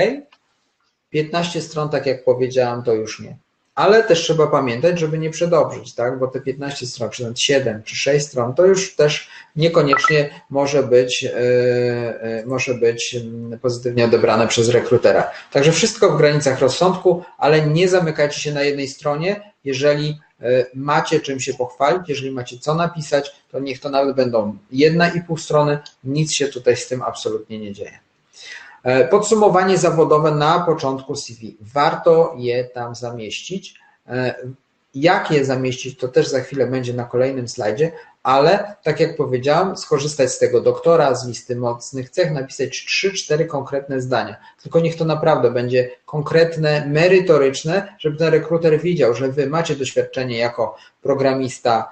15 1.09 1.61
stron, 1.61 1.89
tak 1.89 2.05
jak 2.05 2.23
powiedziałam, 2.23 2.83
to 2.83 2.93
już 2.93 3.19
nie 3.19 3.37
ale 3.75 4.03
też 4.03 4.21
trzeba 4.21 4.47
pamiętać, 4.47 4.99
żeby 4.99 5.19
nie 5.19 5.29
przedobrzyć, 5.29 5.95
tak? 5.95 6.19
bo 6.19 6.27
te 6.27 6.41
15 6.41 6.85
stron, 6.85 7.09
czy 7.09 7.23
nawet 7.23 7.39
7 7.39 7.83
czy 7.83 7.95
6 7.95 8.27
stron, 8.27 8.53
to 8.53 8.65
już 8.65 8.95
też 8.95 9.29
niekoniecznie 9.55 10.29
może 10.49 10.83
być, 10.83 11.23
yy, 11.23 11.31
yy, 12.23 12.45
może 12.45 12.73
być 12.73 13.15
pozytywnie 13.61 14.05
odebrane 14.05 14.47
przez 14.47 14.69
rekrutera. 14.69 15.31
Także 15.51 15.71
wszystko 15.71 16.11
w 16.11 16.17
granicach 16.17 16.59
rozsądku, 16.59 17.23
ale 17.37 17.61
nie 17.67 17.89
zamykajcie 17.89 18.39
się 18.39 18.53
na 18.53 18.61
jednej 18.61 18.87
stronie, 18.87 19.51
jeżeli 19.63 20.19
e, 20.41 20.65
macie 20.73 21.19
czym 21.19 21.39
się 21.39 21.53
pochwalić, 21.53 22.09
jeżeli 22.09 22.31
macie 22.31 22.59
co 22.59 22.75
napisać, 22.75 23.35
to 23.51 23.59
niech 23.59 23.79
to 23.79 23.89
nawet 23.89 24.15
będą 24.15 24.57
jedna 24.71 25.09
i 25.09 25.21
pół 25.21 25.37
strony, 25.37 25.79
nic 26.03 26.33
się 26.33 26.47
tutaj 26.47 26.77
z 26.77 26.87
tym 26.87 27.01
absolutnie 27.01 27.59
nie 27.59 27.73
dzieje. 27.73 27.99
E, 28.83 29.07
podsumowanie 29.07 29.77
zawodowe 29.77 30.31
na 30.31 30.59
początku 30.59 31.15
CV. 31.15 31.57
Warto 31.61 32.33
je 32.37 32.63
tam 32.63 32.95
zamieścić. 32.95 33.75
E, 34.07 34.35
jak 34.95 35.31
je 35.31 35.45
zamieścić, 35.45 35.99
to 35.99 36.07
też 36.07 36.27
za 36.27 36.39
chwilę 36.39 36.67
będzie 36.67 36.93
na 36.93 37.03
kolejnym 37.03 37.47
slajdzie, 37.47 37.91
ale 38.23 38.75
tak 38.83 38.99
jak 38.99 39.17
powiedziałam, 39.17 39.77
skorzystać 39.77 40.31
z 40.31 40.39
tego 40.39 40.61
doktora, 40.61 41.15
z 41.15 41.27
listy 41.27 41.55
mocnych 41.55 42.09
cech, 42.09 42.31
napisać 42.31 42.85
3-4 43.05 43.47
konkretne 43.47 44.01
zdania. 44.01 44.35
Tylko 44.63 44.79
niech 44.79 44.95
to 44.95 45.05
naprawdę 45.05 45.51
będzie 45.51 45.89
konkretne, 46.05 46.85
merytoryczne, 46.87 47.95
żeby 47.99 48.17
ten 48.17 48.27
rekruter 48.27 48.81
widział, 48.81 49.13
że 49.13 49.27
wy 49.27 49.47
macie 49.47 49.75
doświadczenie 49.75 50.37
jako 50.37 50.75
programista 51.01 51.89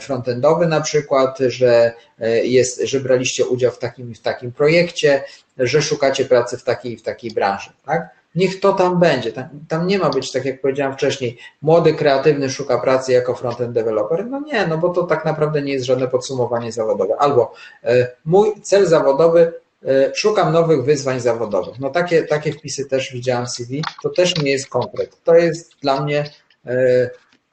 frontendowy 0.00 0.66
na 0.66 0.80
przykład, 0.80 1.38
że, 1.38 1.92
e, 2.20 2.46
jest, 2.46 2.80
że 2.82 3.00
braliście 3.00 3.46
udział 3.46 3.72
w 3.72 3.78
takim 3.78 4.14
w 4.14 4.20
takim 4.20 4.52
projekcie, 4.52 5.24
że 5.58 5.82
szukacie 5.82 6.24
pracy 6.24 6.58
w 6.58 6.64
takiej 6.64 6.96
w 6.96 7.02
takiej 7.02 7.30
branży. 7.30 7.70
Tak? 7.86 8.08
Niech 8.34 8.60
to 8.60 8.72
tam 8.72 9.00
będzie. 9.00 9.32
Tam, 9.32 9.48
tam, 9.68 9.86
nie 9.86 9.98
ma 9.98 10.10
być, 10.10 10.32
tak 10.32 10.44
jak 10.44 10.60
powiedziałem 10.60 10.94
wcześniej, 10.94 11.38
młody, 11.62 11.94
kreatywny 11.94 12.50
szuka 12.50 12.78
pracy 12.78 13.12
jako 13.12 13.34
frontend 13.34 13.72
developer. 13.72 14.26
No 14.26 14.40
nie, 14.40 14.66
no 14.66 14.78
bo 14.78 14.88
to 14.88 15.02
tak 15.02 15.24
naprawdę 15.24 15.62
nie 15.62 15.72
jest 15.72 15.86
żadne 15.86 16.08
podsumowanie 16.08 16.72
zawodowe. 16.72 17.14
Albo 17.18 17.52
e, 17.84 18.08
mój 18.24 18.60
cel 18.62 18.86
zawodowy, 18.86 19.52
e, 19.86 20.14
szukam 20.14 20.52
nowych 20.52 20.84
wyzwań 20.84 21.20
zawodowych. 21.20 21.80
No 21.80 21.90
takie, 21.90 22.22
takie 22.22 22.52
wpisy 22.52 22.86
też 22.86 23.12
widziałam 23.12 23.46
w 23.46 23.50
CV, 23.50 23.82
to 24.02 24.08
też 24.08 24.36
nie 24.36 24.50
jest 24.50 24.68
konkret. 24.68 25.16
To 25.24 25.34
jest 25.34 25.72
dla 25.82 26.00
mnie 26.00 26.30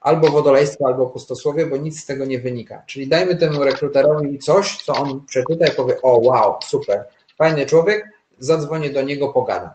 albo 0.08 0.30
wodolejstwo, 0.30 0.88
albo 0.88 1.06
pustosłowie, 1.06 1.66
bo 1.66 1.78
nic 1.78 2.02
z 2.02 2.06
tego 2.06 2.26
nie 2.26 2.40
wynika. 2.40 2.84
Czyli 2.86 3.08
dajmy 3.08 3.36
temu 3.36 3.64
rekruterowi 3.64 4.40
coś, 4.40 4.84
co 4.84 4.94
on 4.94 5.26
przeczyta 5.26 5.68
i 5.68 5.72
powie, 5.72 6.02
o 6.02 6.18
wow, 6.18 6.56
super, 6.64 7.06
fajny 7.38 7.66
człowiek, 7.66 8.10
zadzwonię 8.40 8.90
do 8.90 9.02
niego, 9.02 9.30
pogadam. 9.30 9.70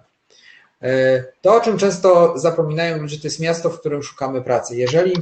E, 0.82 1.24
to, 1.42 1.54
o 1.54 1.60
czym 1.60 1.78
często 1.78 2.38
zapominają 2.38 2.98
ludzie, 2.98 3.18
to 3.18 3.26
jest 3.26 3.40
miasto, 3.40 3.70
w 3.70 3.80
którym 3.80 4.02
szukamy 4.02 4.42
pracy. 4.42 4.76
Jeżeli 4.76 5.12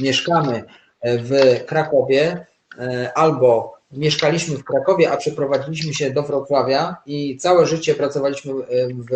mieszkamy 0.00 0.64
w 1.04 1.64
Krakowie 1.66 2.46
e, 2.78 3.12
albo 3.14 3.75
mieszkaliśmy 3.92 4.56
w 4.56 4.64
Krakowie, 4.64 5.12
a 5.12 5.16
przeprowadziliśmy 5.16 5.94
się 5.94 6.10
do 6.10 6.22
Wrocławia 6.22 6.96
i 7.06 7.36
całe 7.36 7.66
życie 7.66 7.94
pracowaliśmy 7.94 8.52
w 9.10 9.14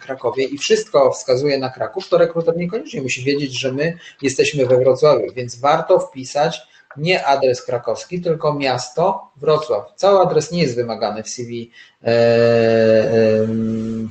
Krakowie 0.00 0.44
i 0.44 0.58
wszystko 0.58 1.12
wskazuje 1.12 1.58
na 1.58 1.70
Kraków, 1.70 2.08
to 2.08 2.18
rekruter 2.18 2.56
niekoniecznie 2.56 3.02
musi 3.02 3.24
wiedzieć, 3.24 3.60
że 3.60 3.72
my 3.72 3.98
jesteśmy 4.22 4.66
we 4.66 4.78
Wrocławiu, 4.78 5.32
więc 5.34 5.60
warto 5.60 6.00
wpisać 6.00 6.69
nie 6.96 7.26
adres 7.26 7.62
krakowski, 7.62 8.20
tylko 8.20 8.54
miasto 8.54 9.30
Wrocław. 9.36 9.92
Cały 9.96 10.20
adres 10.20 10.52
nie 10.52 10.62
jest 10.62 10.76
wymagany 10.76 11.22
w 11.22 11.28
CV 11.28 11.70
e, 12.04 13.48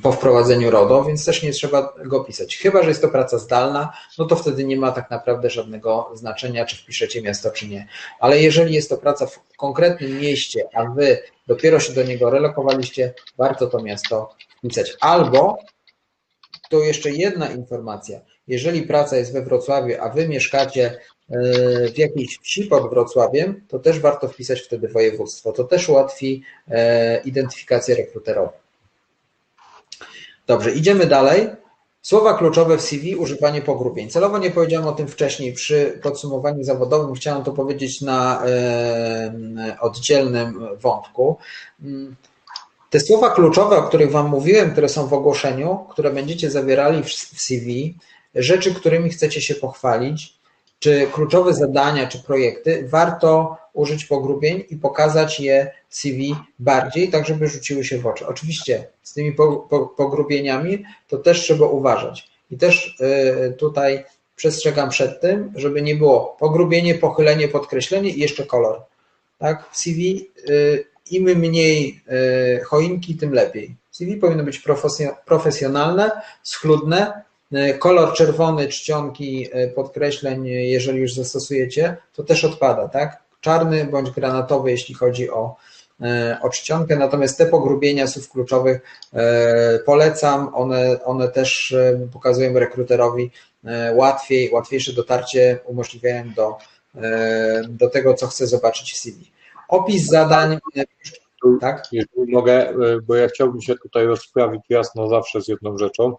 po 0.02 0.12
wprowadzeniu 0.12 0.70
RODO, 0.70 1.04
więc 1.04 1.24
też 1.24 1.42
nie 1.42 1.52
trzeba 1.52 1.94
go 2.04 2.24
pisać. 2.24 2.56
Chyba, 2.56 2.82
że 2.82 2.88
jest 2.88 3.02
to 3.02 3.08
praca 3.08 3.38
zdalna, 3.38 3.92
no 4.18 4.24
to 4.24 4.36
wtedy 4.36 4.64
nie 4.64 4.76
ma 4.76 4.92
tak 4.92 5.10
naprawdę 5.10 5.50
żadnego 5.50 6.10
znaczenia, 6.14 6.64
czy 6.64 6.76
wpiszecie 6.76 7.22
miasto, 7.22 7.50
czy 7.50 7.68
nie. 7.68 7.86
Ale 8.20 8.40
jeżeli 8.40 8.74
jest 8.74 8.88
to 8.88 8.96
praca 8.96 9.26
w 9.26 9.40
konkretnym 9.56 10.18
mieście, 10.18 10.64
a 10.74 10.84
wy 10.84 11.18
dopiero 11.46 11.80
się 11.80 11.92
do 11.92 12.02
niego 12.02 12.30
relokowaliście, 12.30 13.14
warto 13.38 13.66
to 13.66 13.82
miasto 13.82 14.34
wpisać. 14.58 14.96
Albo, 15.00 15.58
tu 16.70 16.80
jeszcze 16.80 17.10
jedna 17.10 17.48
informacja, 17.48 18.20
jeżeli 18.48 18.82
praca 18.82 19.16
jest 19.16 19.32
we 19.32 19.42
Wrocławiu, 19.42 19.94
a 20.00 20.08
wy 20.08 20.28
mieszkacie 20.28 20.98
w 21.94 21.98
jakiejś 21.98 22.38
wsi 22.42 22.64
pod 22.64 22.90
Wrocławiem, 22.90 23.64
to 23.68 23.78
też 23.78 24.00
warto 24.00 24.28
wpisać 24.28 24.60
wtedy 24.60 24.88
województwo. 24.88 25.52
To 25.52 25.64
też 25.64 25.88
ułatwi 25.88 26.42
e, 26.68 27.20
identyfikację 27.20 27.94
rekruterową. 27.94 28.50
Dobrze, 30.46 30.72
idziemy 30.72 31.06
dalej. 31.06 31.48
Słowa 32.02 32.38
kluczowe 32.38 32.78
w 32.78 32.80
CV, 32.80 33.16
używanie 33.16 33.62
pogrupień. 33.62 34.10
Celowo 34.10 34.38
nie 34.38 34.50
powiedziałem 34.50 34.86
o 34.86 34.92
tym 34.92 35.08
wcześniej 35.08 35.52
przy 35.52 36.00
podsumowaniu 36.02 36.64
zawodowym, 36.64 37.14
chciałem 37.14 37.44
to 37.44 37.52
powiedzieć 37.52 38.00
na 38.00 38.42
e, 38.46 39.76
oddzielnym 39.80 40.68
wątku. 40.76 41.36
Te 42.90 43.00
słowa 43.00 43.30
kluczowe, 43.30 43.76
o 43.76 43.82
których 43.82 44.10
Wam 44.10 44.28
mówiłem, 44.28 44.72
które 44.72 44.88
są 44.88 45.06
w 45.06 45.12
ogłoszeniu, 45.12 45.86
które 45.90 46.10
będziecie 46.12 46.50
zawierali 46.50 47.02
w 47.02 47.12
CV, 47.12 47.98
rzeczy, 48.34 48.74
którymi 48.74 49.10
chcecie 49.10 49.40
się 49.40 49.54
pochwalić, 49.54 50.39
czy 50.80 51.06
kluczowe 51.12 51.54
zadania, 51.54 52.06
czy 52.06 52.18
projekty, 52.22 52.88
warto 52.88 53.56
użyć 53.72 54.04
pogrubień 54.04 54.64
i 54.70 54.76
pokazać 54.76 55.40
je 55.40 55.70
CV 55.88 56.34
bardziej, 56.58 57.08
tak 57.08 57.26
żeby 57.26 57.48
rzuciły 57.48 57.84
się 57.84 57.98
w 57.98 58.06
oczy. 58.06 58.26
Oczywiście 58.26 58.86
z 59.02 59.14
tymi 59.14 59.36
pogrubieniami 59.96 60.84
to 61.08 61.18
też 61.18 61.40
trzeba 61.40 61.66
uważać. 61.66 62.28
I 62.50 62.56
też 62.58 62.96
y, 63.48 63.52
tutaj 63.52 64.04
przestrzegam 64.36 64.90
przed 64.90 65.20
tym, 65.20 65.52
żeby 65.56 65.82
nie 65.82 65.94
było 65.94 66.36
pogrubienie, 66.40 66.94
pochylenie, 66.94 67.48
podkreślenie 67.48 68.10
i 68.10 68.20
jeszcze 68.20 68.46
kolor. 68.46 68.82
Tak? 69.38 69.70
W 69.72 69.76
CV 69.76 70.30
y, 70.48 70.84
im 71.10 71.24
mniej 71.24 72.00
y, 72.58 72.64
choinki, 72.64 73.16
tym 73.16 73.32
lepiej. 73.32 73.74
CV 73.90 74.16
powinno 74.16 74.44
być 74.44 74.62
profesjonalne, 75.26 76.10
schludne, 76.42 77.22
kolor 77.78 78.12
czerwony 78.12 78.68
czcionki 78.68 79.48
e, 79.52 79.68
podkreśleń, 79.68 80.46
jeżeli 80.46 80.98
już 80.98 81.14
zastosujecie, 81.14 81.96
to 82.12 82.22
też 82.22 82.44
odpada, 82.44 82.88
tak? 82.88 83.22
Czarny 83.40 83.84
bądź 83.84 84.10
granatowy, 84.10 84.70
jeśli 84.70 84.94
chodzi 84.94 85.30
o, 85.30 85.56
e, 86.00 86.38
o 86.42 86.50
czcionkę, 86.50 86.96
natomiast 86.96 87.38
te 87.38 87.46
pogrubienia 87.46 88.06
słów 88.06 88.30
kluczowych 88.30 88.80
polecam, 89.86 90.54
one, 90.54 91.04
one 91.04 91.28
też 91.28 91.74
pokazują 92.12 92.58
rekruterowi 92.58 93.30
łatwiej, 93.94 94.50
łatwiejsze 94.52 94.92
dotarcie, 94.92 95.58
umożliwiają 95.64 96.32
do, 96.36 96.56
do 97.68 97.90
tego, 97.90 98.14
co 98.14 98.26
chce 98.26 98.46
zobaczyć 98.46 98.92
w 98.92 98.96
CV. 98.96 99.30
Opis 99.68 100.06
zadań. 100.06 100.58
Tak? 101.60 101.88
Jeżeli 101.92 102.32
mogę, 102.32 102.74
bo 103.06 103.16
ja 103.16 103.28
chciałbym 103.28 103.62
się 103.62 103.74
tutaj 103.74 104.06
rozprawić 104.06 104.62
jasno 104.68 105.08
zawsze 105.08 105.42
z 105.42 105.48
jedną 105.48 105.78
rzeczą. 105.78 106.16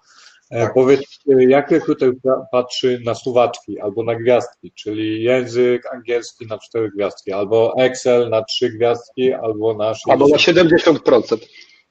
E, 0.52 0.62
tak. 0.62 0.74
Powiedz, 0.74 1.02
jak 1.26 1.72
rekruter 1.72 2.12
patrzy 2.52 3.02
na 3.06 3.16
suwaczki 3.16 3.80
albo 3.80 4.04
na 4.04 4.16
gwiazdki, 4.16 4.72
czyli 4.72 5.24
język 5.24 5.94
angielski 5.94 6.48
na 6.48 6.58
cztery 6.58 6.92
gwiazdki, 6.96 7.32
albo 7.32 7.74
Excel 7.78 8.30
na 8.30 8.44
trzy 8.44 8.70
gwiazdki, 8.70 9.34
albo 9.34 9.74
na 9.74 9.92
60%. 9.92 9.96
Albo 10.10 10.28
na 10.28 10.38
70%. 10.38 11.38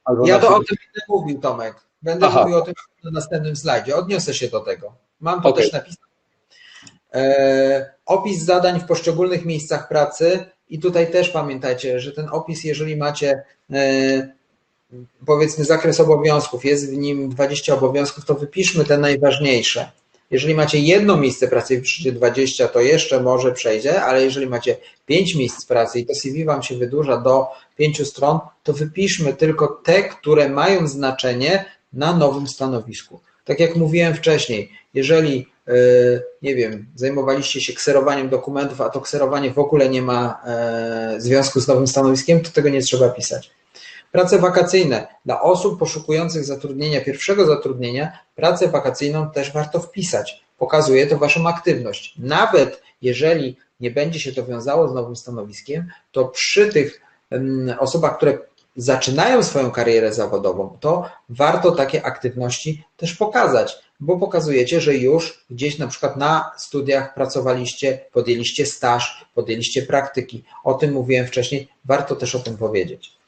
Albo 0.05 0.27
ja 0.27 0.35
na 0.35 0.41
to 0.41 0.49
70%. 0.49 0.55
o 0.55 0.59
tym 0.59 0.77
będę 0.77 1.01
mówił, 1.09 1.41
Tomek. 1.41 1.75
Będę 2.03 2.27
Aha. 2.27 2.43
mówił 2.43 2.57
o 2.57 2.61
tym 2.61 2.75
na 3.05 3.11
następnym 3.11 3.57
slajdzie. 3.57 3.97
Odniosę 3.97 4.35
się 4.35 4.49
do 4.49 4.61
tego. 4.61 4.95
Mam 5.21 5.43
to 5.43 5.49
okay. 5.49 5.63
też 5.63 5.73
napisane. 5.73 6.11
E, 7.15 7.95
opis 8.07 8.43
zadań 8.43 8.81
w 8.81 8.85
poszczególnych 8.85 9.45
miejscach 9.45 9.89
pracy 9.89 10.45
i 10.69 10.79
tutaj 10.79 11.11
też 11.11 11.29
pamiętajcie, 11.29 12.01
że 12.01 12.13
ten 12.13 12.29
opis, 12.33 12.65
jeżeli 12.65 12.97
macie 12.97 13.43
e, 13.73 14.40
powiedzmy 15.27 15.65
zakres 15.65 16.01
obowiązków, 16.01 16.65
jest 16.65 16.91
w 16.91 16.97
nim 16.97 17.29
20 17.29 17.75
obowiązków, 17.75 18.25
to 18.25 18.35
wypiszmy 18.35 18.85
te 18.85 18.99
najważniejsze. 18.99 19.91
Jeżeli 20.31 20.55
macie 20.55 20.79
jedno 20.79 21.17
miejsce 21.17 21.49
pracy 21.49 21.75
i 21.75 21.77
wypiszecie 21.77 22.13
20, 22.13 22.69
to 22.69 22.81
jeszcze 22.81 23.21
może 23.21 23.53
przejdzie, 23.53 24.03
ale 24.03 24.25
jeżeli 24.25 24.47
macie 24.47 24.77
5 25.07 25.35
miejsc 25.35 25.67
pracy 25.67 26.01
i 26.01 26.07
to 26.07 26.15
CV 26.15 26.45
Wam 26.45 26.63
się 26.63 26.77
wydłuża 26.77 27.17
do 27.17 27.47
5 27.77 28.09
stron, 28.09 28.39
to 28.63 28.73
wypiszmy 28.73 29.35
tylko 29.35 29.81
te, 29.85 30.03
które 30.03 30.49
mają 30.49 30.87
znaczenie 30.87 31.65
na 31.93 32.17
nowym 32.17 32.49
stanowisku. 32.49 33.21
Tak 33.45 33.61
jak 33.61 33.77
mówiłem 33.77 34.15
wcześniej, 34.15 34.73
jeżeli 34.95 35.47
e, 35.69 35.73
nie 36.43 36.55
wiem, 36.55 36.87
zajmowaliście 36.95 37.61
się 37.61 37.73
kserowaniem 37.73 38.29
dokumentów, 38.29 38.81
a 38.81 38.89
to 38.89 39.01
kserowanie 39.01 39.51
w 39.51 39.59
ogóle 39.59 39.89
nie 39.89 40.03
ma 40.03 40.41
e, 40.47 41.15
związku 41.19 41.61
z 41.61 41.69
nowym 41.69 41.87
stanowiskiem, 41.87 42.41
to 42.41 42.51
tego 42.51 42.69
nie 42.69 42.81
trzeba 42.81 43.09
pisać. 43.09 43.51
Prace 44.13 44.39
wakacyjne. 44.39 45.07
Dla 45.25 45.43
osób 45.43 45.79
poszukujących 45.79 46.45
zatrudnienia, 46.45 47.01
pierwszego 47.01 47.47
zatrudnienia, 47.47 48.19
pracę 48.37 48.69
wakacyjną 48.69 49.31
też 49.31 49.53
warto 49.53 49.81
wpisać. 49.81 50.45
Pokazuje 50.59 51.07
to 51.07 51.19
Waszą 51.19 51.49
aktywność. 51.49 52.15
Nawet 52.19 52.83
jeżeli 53.03 53.57
nie 53.81 53.91
będzie 53.91 54.21
się 54.21 54.33
to 54.33 54.47
wiązało 54.47 54.89
z 54.89 54.95
nowym 54.95 55.17
stanowiskiem, 55.17 55.91
to 56.13 56.25
przy 56.25 56.69
tych 56.69 57.01
osobach, 57.79 58.17
które 58.17 58.39
zaczynają 58.77 59.43
swoją 59.43 59.71
karierę 59.71 60.13
zawodową, 60.13 60.77
to 60.81 61.11
warto 61.29 61.73
takie 61.73 62.07
aktywności 62.07 62.85
też 62.97 63.15
pokazać, 63.15 63.79
bo 64.01 64.19
pokazujecie, 64.19 64.81
że 64.81 64.95
już 64.95 65.45
gdzieś 65.51 65.79
na 65.79 65.87
przykład 65.87 66.17
na 66.17 66.51
studiach 66.57 67.15
pracowaliście, 67.15 68.01
podjęliście 68.13 68.67
staż, 68.67 69.27
podjęliście 69.35 69.83
praktyki. 69.83 70.45
O 70.65 70.75
tym 70.75 70.93
mówiłem 70.93 71.27
wcześniej, 71.27 71.69
warto 71.85 72.17
też 72.17 72.35
o 72.35 72.39
tym 72.39 72.57
powiedzieć. 72.57 73.20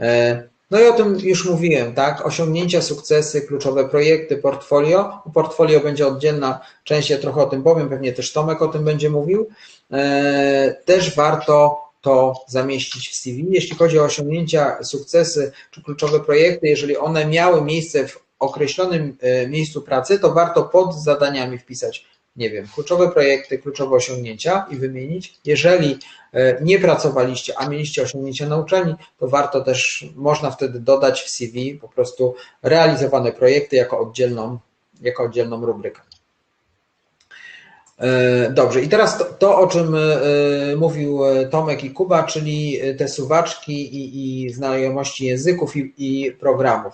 E, 0.00 0.54
No 0.70 0.80
i 0.80 0.86
o 0.86 0.92
tym 0.92 1.18
już 1.20 1.44
mówiłem, 1.44 1.94
tak? 1.94 2.26
Osiągnięcia, 2.26 2.82
sukcesy, 2.82 3.42
kluczowe 3.42 3.88
projekty, 3.88 4.36
portfolio. 4.36 5.22
O 5.24 5.30
portfolio 5.30 5.80
będzie 5.80 6.06
oddzielna 6.06 6.60
część, 6.84 7.10
ja 7.10 7.18
trochę 7.18 7.42
o 7.42 7.46
tym 7.46 7.62
powiem, 7.62 7.88
pewnie 7.88 8.12
też 8.12 8.32
Tomek 8.32 8.62
o 8.62 8.68
tym 8.68 8.84
będzie 8.84 9.10
mówił. 9.10 9.48
E, 9.92 10.76
też 10.84 11.16
warto 11.16 11.84
to 12.00 12.44
zamieścić 12.48 13.08
w 13.08 13.14
CV. 13.14 13.46
Jeśli 13.50 13.76
chodzi 13.76 13.98
o 13.98 14.04
osiągnięcia, 14.04 14.84
sukcesy 14.84 15.52
czy 15.70 15.82
kluczowe 15.82 16.20
projekty, 16.20 16.68
jeżeli 16.68 16.96
one 16.96 17.26
miały 17.26 17.62
miejsce 17.62 18.08
w 18.08 18.18
określonym 18.38 19.16
e, 19.20 19.48
miejscu 19.48 19.82
pracy, 19.82 20.18
to 20.18 20.32
warto 20.32 20.62
pod 20.62 20.94
zadaniami 20.94 21.58
wpisać, 21.58 22.04
nie 22.36 22.50
wiem, 22.50 22.66
kluczowe 22.74 23.10
projekty, 23.10 23.58
kluczowe 23.58 23.96
osiągnięcia 23.96 24.66
i 24.70 24.76
wymienić. 24.76 25.34
Jeżeli 25.44 25.98
e, 26.32 26.58
nie 26.62 26.78
pracowaliście, 26.78 27.58
a 27.58 27.68
mieliście 27.68 28.02
osiągnięcia 28.02 28.48
na 28.48 28.56
uczelni, 28.56 28.94
to 29.18 29.28
warto 29.28 29.60
też, 29.60 30.06
można 30.16 30.50
wtedy 30.50 30.80
dodać 30.80 31.22
w 31.22 31.30
CV 31.30 31.74
po 31.74 31.88
prostu 31.88 32.34
realizowane 32.62 33.32
projekty 33.32 33.76
jako 33.76 33.98
oddzielną, 33.98 34.58
jako 35.00 35.22
oddzielną 35.22 35.66
rubrykę. 35.66 36.00
E, 37.98 38.50
dobrze, 38.50 38.82
i 38.82 38.88
teraz 38.88 39.18
to, 39.18 39.24
to, 39.24 39.58
o 39.58 39.66
czym 39.66 39.96
mówił 40.76 41.20
Tomek 41.50 41.84
i 41.84 41.90
Kuba, 41.90 42.22
czyli 42.22 42.80
te 42.98 43.08
suwaczki 43.08 43.96
i, 43.96 44.44
i 44.44 44.50
znajomości 44.50 45.26
języków 45.26 45.76
i, 45.76 45.94
i, 45.98 46.32
programów. 46.32 46.92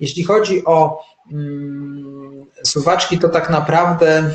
Jeśli 0.00 0.24
chodzi 0.24 0.64
o 0.64 1.04
mm, 1.32 2.46
suwaczki, 2.64 3.18
to 3.18 3.28
tak 3.28 3.50
naprawdę 3.50 4.30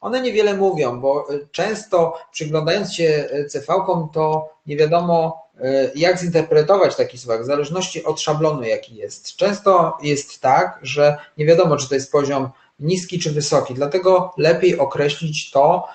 one 0.00 0.20
niewiele 0.20 0.54
mówią, 0.54 1.00
bo 1.00 1.28
często 1.52 2.18
przyglądając 2.32 2.94
się 2.94 3.28
CV-kom, 3.48 4.08
to 4.12 4.48
nie 4.66 4.76
wiadomo, 4.76 5.46
jak 5.94 6.18
zinterpretować 6.18 6.96
taki 6.96 7.18
suwak, 7.18 7.42
w 7.42 7.46
zależności 7.46 8.04
od 8.04 8.20
szablonu, 8.20 8.62
jaki 8.62 8.94
jest. 8.94 9.36
Często 9.36 9.98
jest 10.02 10.40
tak, 10.40 10.78
że 10.82 11.18
nie 11.38 11.46
wiadomo, 11.46 11.76
czy 11.76 11.88
to 11.88 11.94
jest 11.94 12.12
poziom 12.12 12.50
niski 12.80 13.18
czy 13.18 13.30
wysoki, 13.30 13.74
dlatego 13.74 14.32
lepiej 14.36 14.78
określić 14.78 15.50
to 15.50 15.88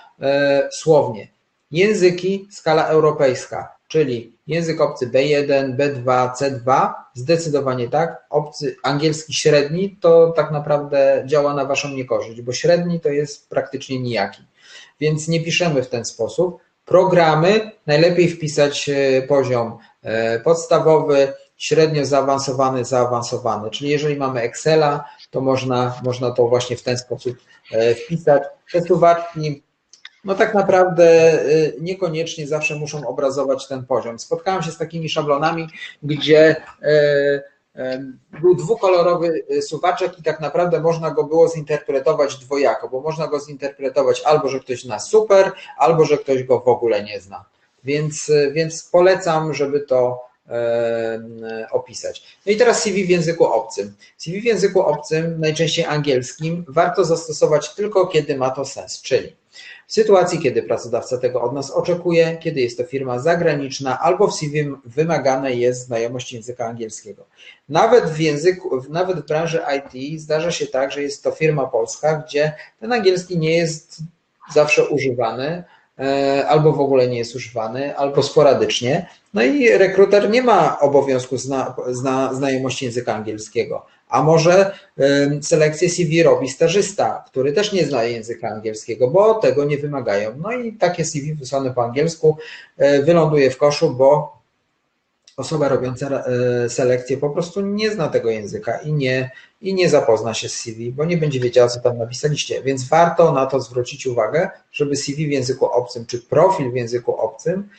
słownie. 0.71 1.27
Języki, 1.71 2.47
skala 2.51 2.87
europejska, 2.87 3.74
czyli 3.87 4.37
język 4.47 4.81
obcy 4.81 5.07
B1, 5.07 5.75
B2, 5.75 6.29
C2, 6.31 6.93
zdecydowanie 7.13 7.89
tak. 7.89 8.25
Obcy 8.29 8.75
angielski 8.83 9.33
średni 9.33 9.97
to 10.01 10.33
tak 10.35 10.51
naprawdę 10.51 11.23
działa 11.25 11.53
na 11.53 11.65
waszą 11.65 11.89
niekorzyść, 11.89 12.41
bo 12.41 12.53
średni 12.53 12.99
to 12.99 13.09
jest 13.09 13.49
praktycznie 13.49 13.99
nijaki. 13.99 14.43
Więc 14.99 15.27
nie 15.27 15.43
piszemy 15.43 15.83
w 15.83 15.89
ten 15.89 16.05
sposób. 16.05 16.57
Programy 16.85 17.71
najlepiej 17.87 18.29
wpisać 18.29 18.89
poziom 19.27 19.77
podstawowy, 20.43 21.33
średnio 21.57 22.05
zaawansowany, 22.05 22.85
zaawansowany. 22.85 23.69
Czyli 23.69 23.89
jeżeli 23.89 24.15
mamy 24.15 24.41
Excela, 24.41 25.05
to 25.31 25.41
można, 25.41 26.01
można 26.03 26.31
to 26.31 26.47
właśnie 26.47 26.77
w 26.77 26.83
ten 26.83 26.97
sposób 26.97 27.37
wpisać. 28.05 28.43
Te 28.71 28.81
suwaczki 28.81 29.63
no 30.25 30.35
tak 30.35 30.53
naprawdę 30.53 31.39
niekoniecznie 31.81 32.47
zawsze 32.47 32.75
muszą 32.75 33.07
obrazować 33.07 33.67
ten 33.67 33.85
poziom. 33.85 34.19
Spotkałem 34.19 34.63
się 34.63 34.71
z 34.71 34.77
takimi 34.77 35.09
szablonami, 35.09 35.67
gdzie 36.03 36.55
był 38.41 38.55
dwukolorowy 38.55 39.45
suwaczek 39.61 40.19
i 40.19 40.23
tak 40.23 40.39
naprawdę 40.39 40.79
można 40.79 41.11
go 41.11 41.23
było 41.23 41.49
zinterpretować 41.49 42.35
dwojako, 42.35 42.89
bo 42.89 43.01
można 43.01 43.27
go 43.27 43.39
zinterpretować 43.39 44.21
albo, 44.21 44.49
że 44.49 44.59
ktoś 44.59 44.81
zna 44.81 44.99
super, 44.99 45.51
albo, 45.77 46.05
że 46.05 46.17
ktoś 46.17 46.43
go 46.43 46.59
w 46.59 46.67
ogóle 46.67 47.03
nie 47.03 47.19
zna. 47.19 47.45
Więc, 47.83 48.31
więc 48.51 48.83
polecam, 48.83 49.53
żeby 49.53 49.79
to 49.79 50.25
opisać. 51.71 52.23
No 52.45 52.51
i 52.51 52.57
teraz 52.57 52.81
CV 52.81 53.05
w 53.05 53.09
języku 53.09 53.45
obcym. 53.45 53.95
CV 54.17 54.41
w 54.41 54.45
języku 54.45 54.81
obcym, 54.81 55.39
najczęściej 55.39 55.85
angielskim, 55.85 56.65
warto 56.67 57.05
zastosować 57.05 57.75
tylko 57.75 58.07
kiedy 58.07 58.37
ma 58.37 58.49
to 58.49 58.65
sens, 58.65 59.01
czyli 59.01 59.35
w 59.87 59.93
sytuacji, 59.93 60.39
kiedy 60.39 60.63
pracodawca 60.63 61.17
tego 61.17 61.41
od 61.41 61.53
nas 61.53 61.71
oczekuje, 61.71 62.37
kiedy 62.37 62.61
jest 62.61 62.77
to 62.77 62.83
firma 62.83 63.19
zagraniczna 63.19 63.99
albo 63.99 64.27
w 64.27 64.35
CV 64.35 64.75
wymagane 64.85 65.53
jest 65.53 65.85
znajomość 65.85 66.33
języka 66.33 66.65
angielskiego. 66.65 67.25
Nawet 67.69 68.05
w 68.05 68.19
języku, 68.19 68.81
nawet 68.89 69.19
w 69.19 69.27
branży 69.27 69.61
IT 69.77 70.21
zdarza 70.21 70.51
się 70.51 70.67
tak, 70.67 70.91
że 70.91 71.01
jest 71.01 71.23
to 71.23 71.31
firma 71.31 71.65
polska, 71.65 72.23
gdzie 72.27 72.53
ten 72.79 72.93
angielski 72.93 73.37
nie 73.37 73.57
jest 73.57 73.97
zawsze 74.53 74.89
używany, 74.89 75.63
albo 76.47 76.71
w 76.73 76.79
ogóle 76.79 77.07
nie 77.07 77.17
jest 77.17 77.35
używany, 77.35 77.97
albo 77.97 78.23
sporadycznie. 78.23 79.09
No 79.33 79.43
i 79.43 79.69
rekruter 79.69 80.29
nie 80.29 80.41
ma 80.41 80.79
obowiązku 80.79 81.37
zna, 81.37 81.75
zna, 81.87 82.33
znajomości 82.33 82.85
języka 82.85 83.15
angielskiego. 83.15 83.85
A 84.09 84.23
może 84.23 84.71
selekcję 85.41 85.89
CV 85.89 86.23
robi 86.23 86.49
stażysta, 86.49 87.23
który 87.27 87.53
też 87.53 87.73
nie 87.73 87.85
zna 87.85 88.03
języka 88.03 88.47
angielskiego, 88.47 89.07
bo 89.07 89.33
tego 89.33 89.65
nie 89.65 89.77
wymagają. 89.77 90.31
No 90.37 90.51
i 90.51 90.73
takie 90.73 91.05
CV 91.05 91.33
wysłane 91.33 91.73
po 91.73 91.83
angielsku 91.83 92.37
wyląduje 93.03 93.51
w 93.51 93.57
koszu, 93.57 93.89
bo 93.89 94.35
osoba 95.37 95.69
robiąca 95.69 96.23
selekcję 96.69 97.17
po 97.17 97.29
prostu 97.29 97.61
nie 97.61 97.91
zna 97.91 98.07
tego 98.07 98.29
języka 98.29 98.77
i 98.77 98.93
nie, 98.93 99.31
i 99.61 99.73
nie 99.73 99.89
zapozna 99.89 100.33
się 100.33 100.49
z 100.49 100.53
CV, 100.53 100.91
bo 100.91 101.05
nie 101.05 101.17
będzie 101.17 101.39
wiedziała, 101.39 101.67
co 101.67 101.79
tam 101.79 101.97
napisaliście. 101.97 102.61
Więc 102.61 102.87
warto 102.87 103.31
na 103.31 103.45
to 103.45 103.59
zwrócić 103.59 104.07
uwagę, 104.07 104.49
żeby 104.71 104.95
CV 104.95 105.27
w 105.27 105.31
języku 105.31 105.65
obcym, 105.65 106.05
czy 106.05 106.21
profil 106.21 106.71
w 106.71 106.75
języku 106.75 107.15
obcym 107.15 107.69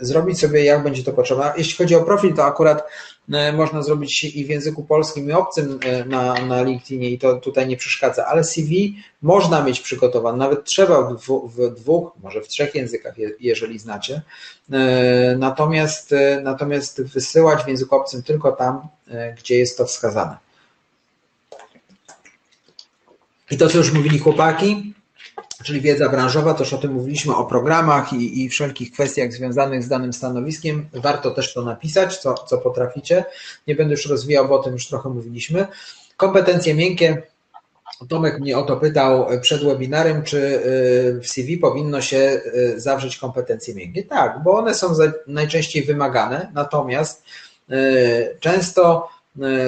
zrobić 0.00 0.40
sobie, 0.40 0.64
jak 0.64 0.82
będzie 0.82 1.04
to 1.04 1.12
potrzeba. 1.12 1.54
Jeśli 1.56 1.76
chodzi 1.76 1.94
o 1.94 2.02
profil, 2.02 2.34
to 2.34 2.44
akurat 2.44 2.88
można 3.28 3.82
zrobić 3.82 4.24
i 4.24 4.44
w 4.44 4.48
języku 4.48 4.84
polskim, 4.84 5.30
i 5.30 5.32
obcym 5.32 5.80
na, 6.06 6.34
na 6.34 6.62
LinkedInie 6.62 7.10
i 7.10 7.18
to 7.18 7.36
tutaj 7.36 7.68
nie 7.68 7.76
przeszkadza, 7.76 8.26
ale 8.26 8.44
CV 8.44 8.96
można 9.22 9.64
mieć 9.64 9.80
przygotowane, 9.80 10.38
nawet 10.38 10.64
trzeba 10.64 11.02
w, 11.02 11.48
w 11.48 11.74
dwóch, 11.74 12.12
może 12.22 12.40
w 12.40 12.48
trzech 12.48 12.74
językach, 12.74 13.14
jeżeli 13.40 13.78
znacie. 13.78 14.22
Natomiast, 15.38 16.14
natomiast 16.42 17.02
wysyłać 17.02 17.64
w 17.64 17.68
języku 17.68 17.96
obcym 17.96 18.22
tylko 18.22 18.52
tam, 18.52 18.80
gdzie 19.38 19.58
jest 19.58 19.78
to 19.78 19.86
wskazane. 19.86 20.36
I 23.50 23.56
to, 23.56 23.68
co 23.68 23.78
już 23.78 23.92
mówili 23.92 24.18
chłopaki, 24.18 24.93
czyli 25.64 25.80
wiedza 25.80 26.08
branżowa, 26.08 26.54
też 26.54 26.72
o 26.72 26.78
tym 26.78 26.92
mówiliśmy, 26.92 27.36
o 27.36 27.44
programach 27.44 28.12
i, 28.12 28.44
i 28.44 28.48
wszelkich 28.48 28.92
kwestiach 28.92 29.32
związanych 29.32 29.82
z 29.82 29.88
danym 29.88 30.12
stanowiskiem. 30.12 30.88
Warto 30.92 31.30
też 31.30 31.54
to 31.54 31.62
napisać, 31.62 32.18
co, 32.18 32.34
co 32.34 32.58
potraficie. 32.58 33.24
Nie 33.66 33.74
będę 33.74 33.92
już 33.92 34.06
rozwijał, 34.06 34.48
bo 34.48 34.60
o 34.60 34.62
tym 34.62 34.72
już 34.72 34.88
trochę 34.88 35.08
mówiliśmy. 35.08 35.66
Kompetencje 36.16 36.74
miękkie. 36.74 37.22
Tomek 38.08 38.40
mnie 38.40 38.58
o 38.58 38.62
to 38.62 38.76
pytał 38.76 39.26
przed 39.40 39.64
webinarem, 39.64 40.22
czy 40.22 40.62
w 41.22 41.28
CV 41.28 41.58
powinno 41.58 42.00
się 42.00 42.40
zawrzeć 42.76 43.16
kompetencje 43.16 43.74
miękkie. 43.74 44.02
Tak, 44.02 44.42
bo 44.42 44.52
one 44.52 44.74
są 44.74 44.94
najczęściej 45.26 45.84
wymagane, 45.84 46.50
natomiast 46.54 47.24
często 48.40 49.08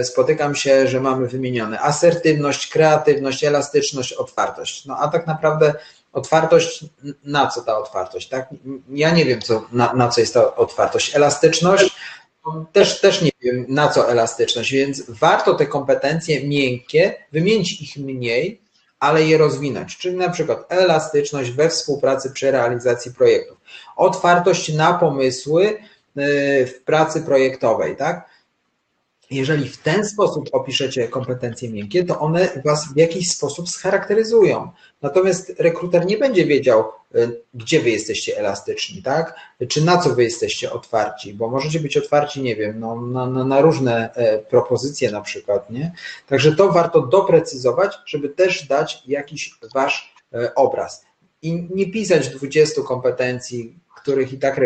spotykam 0.02 0.54
się, 0.54 0.88
że 0.88 1.00
mamy 1.00 1.28
wymienione 1.28 1.80
asertywność, 1.80 2.66
kreatywność, 2.66 3.44
elastyczność, 3.44 4.12
otwartość. 4.12 4.86
No 4.86 4.96
a 4.98 5.08
tak 5.08 5.26
naprawdę 5.26 5.74
otwartość, 6.12 6.84
na 7.24 7.46
co 7.46 7.62
ta 7.62 7.78
otwartość? 7.78 8.28
Tak? 8.28 8.48
Ja 8.88 9.10
nie 9.10 9.24
wiem, 9.24 9.40
co, 9.40 9.66
na, 9.72 9.92
na 9.92 10.08
co 10.08 10.20
jest 10.20 10.34
ta 10.34 10.56
otwartość. 10.56 11.16
Elastyczność, 11.16 11.96
też, 12.72 13.00
też 13.00 13.22
nie 13.22 13.30
wiem, 13.40 13.66
na 13.68 13.88
co 13.88 14.10
elastyczność, 14.10 14.72
więc 14.72 15.02
warto 15.08 15.54
te 15.54 15.66
kompetencje 15.66 16.48
miękkie, 16.48 17.14
wymienić 17.32 17.82
ich 17.82 17.96
mniej, 17.96 18.60
ale 19.00 19.22
je 19.22 19.38
rozwinąć. 19.38 19.96
Czyli 19.96 20.16
na 20.16 20.30
przykład 20.30 20.64
elastyczność 20.68 21.50
we 21.50 21.68
współpracy 21.68 22.30
przy 22.30 22.50
realizacji 22.50 23.14
projektów, 23.14 23.58
otwartość 23.96 24.74
na 24.74 24.94
pomysły 24.94 25.78
w 26.66 26.72
pracy 26.84 27.20
projektowej, 27.20 27.96
tak? 27.96 28.35
Jeżeli 29.30 29.68
w 29.68 29.78
ten 29.82 30.04
sposób 30.04 30.48
opiszecie 30.52 31.08
kompetencje 31.08 31.70
miękkie, 31.70 32.04
to 32.04 32.20
one 32.20 32.48
Was 32.64 32.92
w 32.94 32.96
jakiś 32.96 33.30
sposób 33.30 33.68
scharakteryzują. 33.68 34.70
Natomiast 35.02 35.52
rekruter 35.58 36.06
nie 36.06 36.18
będzie 36.18 36.46
wiedział, 36.46 36.84
gdzie 37.54 37.80
Wy 37.80 37.90
jesteście 37.90 38.38
elastyczni, 38.38 39.02
tak? 39.02 39.34
Czy 39.68 39.84
na 39.84 39.98
co 39.98 40.14
Wy 40.14 40.24
jesteście 40.24 40.72
otwarci, 40.72 41.34
bo 41.34 41.48
możecie 41.48 41.80
być 41.80 41.96
otwarci, 41.96 42.42
nie 42.42 42.56
wiem, 42.56 42.80
no, 42.80 43.00
na, 43.00 43.44
na, 43.44 43.60
różne 43.60 44.10
propozycje 44.50 45.10
na 45.10 45.20
przykład, 45.20 45.70
nie? 45.70 45.92
Także 46.26 46.56
to 46.56 46.72
warto 46.72 47.00
doprecyzować, 47.00 47.98
żeby 48.06 48.28
też 48.28 48.66
dać 48.66 49.02
jakiś 49.06 49.54
Wasz 49.74 50.14
obraz. 50.54 51.04
I 51.42 51.68
nie 51.70 51.90
pisać 51.90 52.28
20 52.28 52.82
kompetencji, 52.82 53.78
których 53.96 54.32
i 54.32 54.38
tak 54.38 54.60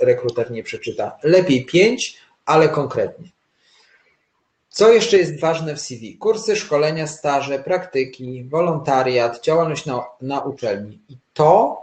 rekruter 0.00 0.50
nie 0.50 0.62
przeczyta. 0.62 1.18
Lepiej 1.22 1.64
5, 1.64 2.16
ale 2.44 2.68
konkretnie. 2.68 3.28
Co 4.72 4.92
jeszcze 4.92 5.18
jest 5.18 5.40
ważne 5.40 5.76
w 5.76 5.80
CV? 5.80 6.16
Kursy, 6.18 6.56
szkolenia, 6.56 7.06
staże, 7.06 7.58
praktyki, 7.58 8.44
wolontariat, 8.44 9.44
działalność 9.44 9.86
na, 9.86 10.04
na 10.22 10.40
uczelni. 10.40 10.98
I 11.08 11.16
to 11.34 11.82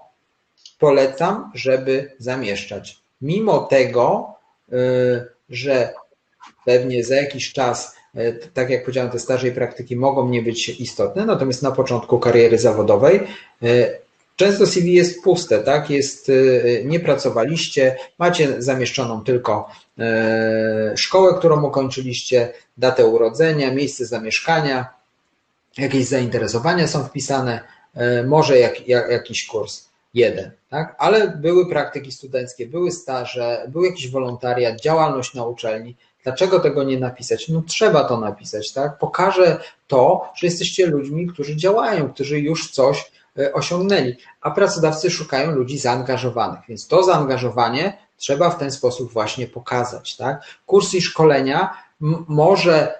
polecam, 0.79 1.51
żeby 1.55 2.11
zamieszczać. 2.17 2.99
Mimo 3.21 3.59
tego, 3.59 4.33
że 5.49 5.93
pewnie 6.65 7.03
za 7.03 7.15
jakiś 7.15 7.53
czas, 7.53 7.95
e, 8.15 8.33
tak 8.33 8.69
jak 8.69 8.81
powiedziałem, 8.81 9.11
te 9.11 9.19
staże 9.19 9.47
i 9.47 9.51
praktyki 9.51 9.95
mogą 9.95 10.29
nie 10.29 10.41
być 10.41 10.69
istotne, 10.69 11.25
natomiast 11.25 11.63
na 11.63 11.71
początku 11.71 12.19
kariery 12.19 12.57
zawodowej 12.57 13.19
e, 13.63 13.99
Często 14.39 14.67
CV 14.67 14.93
jest 14.93 15.23
puste, 15.23 15.59
tak? 15.59 15.89
Jest, 15.89 16.29
e, 16.29 16.83
nie 16.83 16.99
pracowaliście, 16.99 17.95
macie 18.17 18.61
zamieszczoną 18.61 19.23
tylko 19.23 19.69
szkołę, 20.95 21.33
którą 21.39 21.63
ukończyliście, 21.63 22.53
datę 22.77 23.05
urodzenia, 23.05 23.73
miejsce 23.73 24.05
zamieszkania, 24.05 24.87
jakieś 25.77 26.05
zainteresowania 26.05 26.87
są 26.87 27.03
wpisane, 27.03 27.59
może 28.27 28.59
jak, 28.59 28.87
jak, 28.87 29.11
jakiś 29.11 29.47
kurs 29.47 29.85
jeden, 30.13 30.51
tak? 30.69 30.95
ale 30.99 31.27
były 31.27 31.69
praktyki 31.69 32.11
studenckie, 32.11 32.67
były 32.67 32.91
staże, 32.91 33.65
był 33.67 33.83
jakiś 33.83 34.11
wolontariat, 34.11 34.81
działalność 34.81 35.33
na 35.33 35.45
uczelni. 35.45 35.95
Dlaczego 36.23 36.59
tego 36.59 36.83
nie 36.83 36.99
napisać? 36.99 37.49
No 37.49 37.61
trzeba 37.67 38.03
to 38.03 38.19
napisać, 38.19 38.71
tak? 38.71 38.97
Pokaże 38.97 39.59
to, 39.87 40.31
że 40.35 40.47
jesteście 40.47 40.85
ludźmi, 40.85 41.27
którzy 41.27 41.55
działają, 41.55 42.13
którzy 42.13 42.39
już 42.39 42.71
coś 42.71 43.11
osiągnęli, 43.53 44.15
a 44.41 44.51
pracodawcy 44.51 45.11
szukają 45.11 45.51
ludzi 45.51 45.77
zaangażowanych, 45.77 46.59
więc 46.69 46.87
to 46.87 47.03
zaangażowanie 47.03 47.97
trzeba 48.17 48.49
w 48.49 48.57
ten 48.57 48.71
sposób 48.71 49.13
właśnie 49.13 49.47
pokazać, 49.47 50.17
tak? 50.17 50.41
Kursy 50.65 50.97
i 50.97 51.01
szkolenia 51.01 51.73
może 52.27 52.99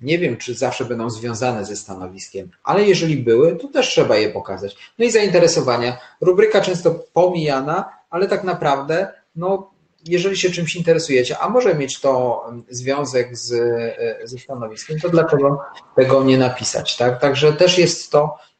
nie 0.00 0.18
wiem, 0.18 0.36
czy 0.36 0.54
zawsze 0.54 0.84
będą 0.84 1.10
związane 1.10 1.64
ze 1.64 1.76
stanowiskiem, 1.76 2.50
ale 2.64 2.84
jeżeli 2.84 3.16
były, 3.16 3.56
to 3.56 3.68
też 3.68 3.88
trzeba 3.88 4.16
je 4.16 4.30
pokazać. 4.30 4.76
No 4.98 5.04
i 5.04 5.10
zainteresowania. 5.10 5.98
Rubryka 6.20 6.60
często 6.60 6.94
pomijana, 7.12 7.92
ale 8.10 8.28
tak 8.28 8.44
naprawdę, 8.44 9.12
no, 9.36 9.70
jeżeli 10.06 10.36
się 10.36 10.50
czymś 10.50 10.76
interesujecie, 10.76 11.38
a 11.38 11.48
może 11.48 11.74
mieć 11.74 12.00
to 12.00 12.44
związek 12.70 13.36
z, 13.36 13.52
e, 13.52 14.28
ze 14.28 14.38
stanowiskiem, 14.38 15.00
to 15.00 15.08
dlaczego 15.08 15.60
tego 15.96 16.24
nie 16.24 16.38
napisać? 16.38 16.96
Tak? 16.96 17.20
Także 17.20 17.52
też 17.52 17.78
jest 17.78 18.12
to 18.12 18.24
e, 18.24 18.30
e, 18.34 18.51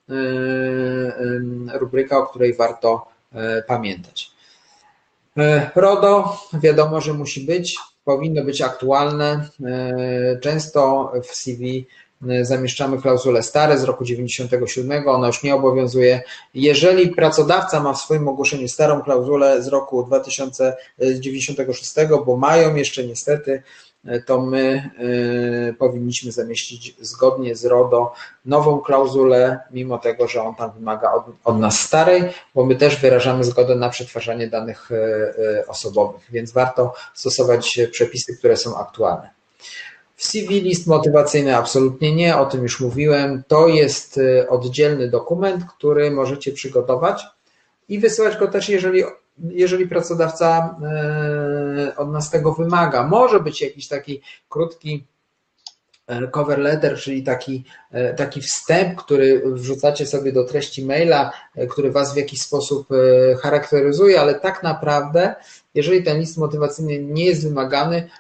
rubryka, 1.72 2.18
o 2.18 2.26
której 2.26 2.54
warto 2.54 3.06
pamiętać. 3.66 4.30
RODO 5.74 6.36
wiadomo, 6.52 7.00
że 7.00 7.12
musi 7.12 7.40
być 7.40 7.78
powinno 8.04 8.44
być 8.44 8.62
aktualne. 8.62 9.48
E, 9.64 10.38
często 10.40 11.12
w 11.24 11.36
CV 11.36 11.86
e, 12.28 12.44
zamieszczamy 12.44 13.02
klauzulę 13.02 13.42
stare 13.42 13.78
z 13.78 13.84
roku 13.84 14.04
97, 14.04 15.08
ona 15.08 15.26
już 15.26 15.42
nie 15.42 15.54
obowiązuje. 15.54 16.22
Jeżeli 16.54 17.08
pracodawca 17.08 17.80
ma 17.80 17.92
w 17.92 17.98
swoim 17.98 18.28
ogłoszeniu 18.28 18.68
starą 18.68 19.02
klauzulę 19.02 19.62
z 19.62 19.68
roku 19.68 20.04
2096, 20.04 21.94
bo 22.26 22.36
mają 22.36 22.74
jeszcze 22.74 23.04
niestety 23.04 23.62
to 24.26 24.42
my 24.42 24.90
y, 25.70 25.74
powinniśmy 25.78 26.32
zamieścić 26.32 26.96
zgodnie 27.00 27.56
z 27.56 27.64
RODO 27.64 28.14
nową 28.44 28.80
klauzulę, 28.80 29.60
mimo 29.70 29.98
tego, 29.98 30.28
że 30.28 30.42
on 30.42 30.54
tam 30.54 30.72
wymaga 30.72 31.12
od, 31.12 31.24
od, 31.44 31.58
nas 31.58 31.80
starej, 31.80 32.22
bo 32.54 32.64
my 32.66 32.76
też 32.76 33.00
wyrażamy 33.00 33.44
zgodę 33.44 33.74
na 33.74 33.88
przetwarzanie 33.88 34.46
danych 34.46 34.90
y, 34.90 34.94
y, 35.60 35.66
osobowych, 35.66 36.22
więc 36.30 36.52
warto 36.52 36.94
stosować 37.14 37.80
przepisy, 37.90 38.36
które 38.36 38.56
są 38.56 38.76
aktualne. 38.76 39.30
W 40.16 40.24
CV 40.24 40.60
list 40.60 40.86
motywacyjny 40.86 41.56
absolutnie 41.56 42.14
nie, 42.14 42.36
o 42.36 42.46
tym 42.46 42.62
już 42.62 42.80
mówiłem. 42.80 43.42
To 43.48 43.68
jest 43.68 44.20
oddzielny 44.48 45.10
dokument, 45.10 45.64
który 45.76 46.10
możecie 46.10 46.52
przygotować 46.52 47.24
i 47.88 47.98
wysyłać 47.98 48.36
go 48.36 48.48
też, 48.48 48.68
jeżeli 48.68 49.04
jeżeli 49.50 49.88
pracodawca 49.88 50.76
e, 50.82 51.96
od 51.96 52.12
nas 52.12 52.30
tego 52.30 52.52
wymaga. 52.52 53.06
Może 53.06 53.40
być 53.40 53.62
jakiś 53.62 53.88
taki 53.88 54.20
krótki 54.48 55.06
e, 56.06 56.28
cover 56.28 56.58
letter, 56.58 56.98
czyli 56.98 57.22
taki, 57.22 57.64
e, 57.90 58.14
taki 58.14 58.40
wstęp, 58.40 58.98
który 58.98 59.42
wrzucacie 59.46 60.06
sobie 60.06 60.32
do 60.32 60.44
treści 60.44 60.86
maila, 60.86 61.32
który 61.70 61.92
Was 61.92 62.14
w 62.14 62.16
jakiś 62.16 62.42
sposób 62.42 62.88
charakteryzuje, 63.42 64.20
ale 64.20 64.34
tak 64.34 64.62
naprawdę, 64.62 65.34
jeżeli 65.74 66.02
ten 66.02 66.18
list 66.18 66.38
motywacyjny 66.38 66.98
nie 66.98 67.24
jest 67.24 67.48
wymagany, 67.48 68.10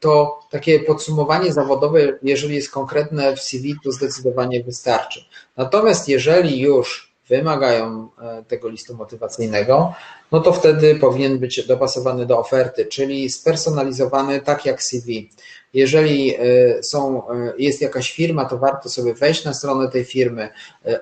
to 0.00 0.40
takie 0.50 0.80
podsumowanie 0.80 1.52
zawodowe, 1.52 2.00
jeżeli 2.22 2.54
jest 2.54 2.70
konkretne 2.70 3.36
w 3.36 3.40
CV, 3.40 3.74
to 3.84 3.92
zdecydowanie 3.92 4.64
wystarczy. 4.64 5.24
Natomiast 5.56 6.08
jeżeli 6.08 6.60
już 6.60 7.07
wymagają 7.28 8.08
e, 8.22 8.44
tego 8.48 8.68
listu 8.68 8.96
motywacyjnego, 8.96 9.94
no 10.32 10.40
to 10.40 10.52
wtedy 10.52 10.94
powinien 10.94 11.38
być 11.38 11.66
dopasowany 11.66 12.26
do 12.26 12.38
oferty, 12.38 12.86
czyli 12.86 13.30
spersonalizowany 13.30 14.40
tak 14.40 14.66
jak 14.66 14.82
CV. 14.82 15.30
Jeżeli 15.74 16.34
e, 16.36 16.38
są, 16.82 17.30
e, 17.30 17.52
jest 17.58 17.82
jakaś 17.82 18.12
firma, 18.12 18.44
to 18.44 18.58
warto 18.58 18.88
sobie 18.88 19.14
wejść 19.14 19.44
na 19.44 19.54
stronę 19.54 19.88
tej 19.88 20.04
firmy, 20.04 20.48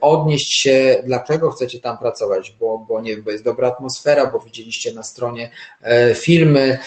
odnieść 0.01 0.61
się, 0.61 1.03
dlaczego 1.07 1.51
chcecie 1.51 1.81
tam 1.81 1.98
pracować, 1.98 2.57
bo, 2.61 2.78
bo 2.78 3.01
nie 3.01 3.16
bo 3.16 3.31
jest 3.31 3.44
dobra 3.44 3.69
atmosfera, 3.69 4.27
bo 4.27 4.39
widzieliście 4.40 4.93
na 4.94 5.03
stronie 5.03 5.51
filmy, 6.15 6.78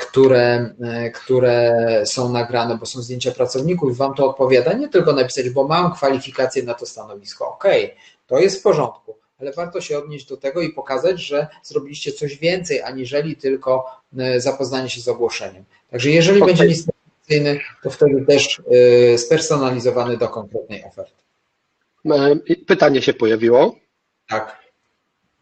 które, 0.00 0.74
które 1.14 1.76
są 2.06 2.32
nagrane, 2.32 2.78
bo 2.78 2.86
są 2.86 3.02
zdjęcia 3.02 3.30
pracowników, 3.32 3.96
wam 3.96 4.14
to 4.14 4.30
odpowiada, 4.30 4.72
nie 4.72 4.88
tylko 4.88 5.12
napisać, 5.12 5.50
bo 5.50 5.68
mam 5.68 5.92
kwalifikacje 5.94 6.62
na 6.62 6.74
to 6.74 6.86
stanowisko. 6.86 7.48
OK, 7.48 7.64
to 8.28 8.38
jest 8.38 8.60
w 8.60 8.62
porządku, 8.62 9.16
ale 9.40 9.52
warto 9.52 9.80
się 9.80 9.98
odnieść 9.98 10.26
do 10.26 10.36
tego 10.36 10.62
i 10.62 10.72
pokazać, 10.72 11.20
że 11.20 11.46
zrobiliście 11.62 12.12
coś 12.12 12.36
więcej, 12.36 12.82
aniżeli 12.82 13.36
tylko 13.36 14.00
e, 14.18 14.40
zapoznanie 14.40 14.90
się 14.90 15.00
z 15.00 15.08
ogłoszeniem. 15.08 15.64
Także 15.90 16.10
jeżeli 16.10 16.38
okay. 16.38 16.48
będzie 16.48 16.64
list 16.64 16.86
motywacyjny, 16.86 17.60
to 17.82 17.90
wtedy 17.90 18.24
też 18.26 18.62
e, 19.14 19.18
spersonalizowany 19.18 20.16
do 20.16 20.28
konkretnej 20.28 20.84
oferty. 20.84 21.22
E, 22.06 22.36
pytanie 22.66 23.02
się 23.02 23.14
pojawiło. 23.14 23.76
Tak. 24.28 24.56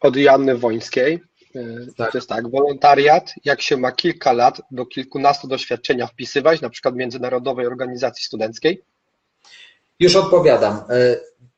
Od 0.00 0.16
Janny 0.16 0.56
Wońskiej. 0.56 1.20
Tak. 1.96 2.12
To 2.12 2.18
jest 2.18 2.28
tak, 2.28 2.50
wolontariat, 2.50 3.32
jak 3.44 3.62
się 3.62 3.76
ma 3.76 3.92
kilka 3.92 4.32
lat 4.32 4.60
do 4.70 4.86
kilkunastu 4.86 5.48
doświadczenia 5.48 6.06
wpisywać, 6.06 6.60
na 6.60 6.70
przykład 6.70 6.94
Międzynarodowej 6.94 7.66
Organizacji 7.66 8.24
Studenckiej? 8.24 8.82
Już 10.00 10.16
odpowiadam. 10.16 10.80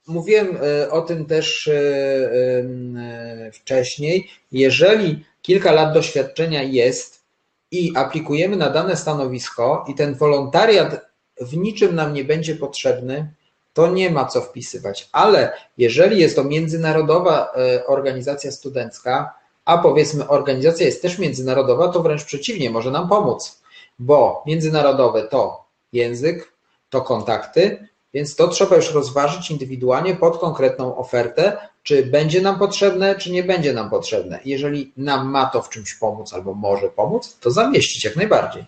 Mówiłem 0.09 0.59
e, 0.63 0.91
o 0.91 1.01
tym 1.01 1.27
też 1.27 1.69
e, 1.69 1.73
e, 1.75 3.53
wcześniej. 3.53 4.29
Jeżeli 4.53 5.25
kilka 5.43 5.73
lat 5.73 5.95
doświadczenia 5.95 6.63
jest 6.63 7.25
i 7.71 7.93
aplikujemy 7.97 8.57
na 8.57 8.71
dane 8.71 8.97
stanowisko 8.97 9.85
i 9.89 9.95
ten 9.95 10.15
wolontariat 10.15 11.01
w 11.41 11.57
niczym 11.57 11.95
nam 11.95 12.15
nie 12.15 12.25
będzie 12.25 12.55
potrzebny, 12.55 13.33
to 13.73 13.91
nie 13.91 14.11
ma 14.11 14.25
co 14.25 14.41
wpisywać. 14.41 15.09
Ale 15.13 15.53
jeżeli 15.79 16.21
jest 16.21 16.37
to 16.37 16.45
międzynarodowa 16.45 17.53
organizacja 17.87 18.53
studencka, 18.53 19.35
a 19.65 19.79
powiedzmy 19.79 20.29
organizacja 20.29 20.87
jest 20.87 21.03
też 21.03 21.19
międzynarodowa, 21.19 21.89
to 21.89 22.03
wręcz 22.03 22.25
przeciwnie, 22.25 22.71
może 22.71 22.91
nam 22.91 23.09
pomóc, 23.09 23.63
bo 23.99 24.43
międzynarodowe 24.47 25.23
to 25.23 25.65
język, 25.93 26.53
to 26.91 27.01
kontakty, 27.01 27.89
więc 28.15 28.37
to 28.37 28.49
trzeba 28.49 28.77
już 28.77 28.95
rozważyć 28.95 29.51
indywidualnie 29.51 30.17
pod 30.17 30.39
konkretną 30.39 30.97
ofertę, 30.97 31.57
czy 31.83 32.07
będzie 32.07 32.41
nam 32.41 32.59
potrzebne, 32.59 33.17
czy 33.17 33.33
nie 33.33 33.45
będzie 33.45 33.73
nam 33.73 33.91
potrzebne. 33.91 34.41
Jeżeli 34.45 34.93
nam 34.97 35.31
ma 35.31 35.47
to 35.47 35.63
w 35.63 35.69
czymś 35.69 35.95
pomóc 35.95 36.35
albo 36.35 36.55
może 36.55 36.89
pomóc, 36.89 37.39
to 37.41 37.51
zamieścić 37.51 38.05
jak 38.05 38.17
najbardziej. 38.17 38.65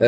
E, 0.00 0.06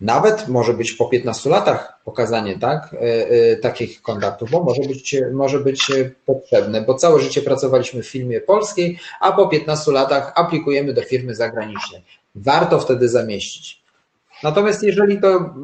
nawet 0.00 0.48
może 0.48 0.74
być 0.74 0.92
po 0.92 1.08
15 1.08 1.50
latach 1.50 1.98
pokazanie 2.04 2.58
tak, 2.58 2.94
e, 2.94 3.30
e, 3.30 3.56
takich 3.56 4.02
kontaktów, 4.02 4.50
bo 4.50 4.64
może 4.64 4.82
być, 4.82 5.16
może 5.32 5.60
być 5.60 5.92
potrzebne, 6.26 6.82
bo 6.82 6.94
całe 6.94 7.20
życie 7.20 7.42
pracowaliśmy 7.42 8.02
w 8.02 8.08
firmie 8.08 8.40
polskiej, 8.40 8.98
a 9.20 9.32
po 9.32 9.48
15 9.48 9.92
latach 9.92 10.32
aplikujemy 10.34 10.92
do 10.92 11.02
firmy 11.02 11.34
zagranicznej. 11.34 12.02
Warto 12.34 12.80
wtedy 12.80 13.08
zamieścić. 13.08 13.82
Natomiast 14.42 14.82
jeżeli 14.82 15.20
to 15.20 15.54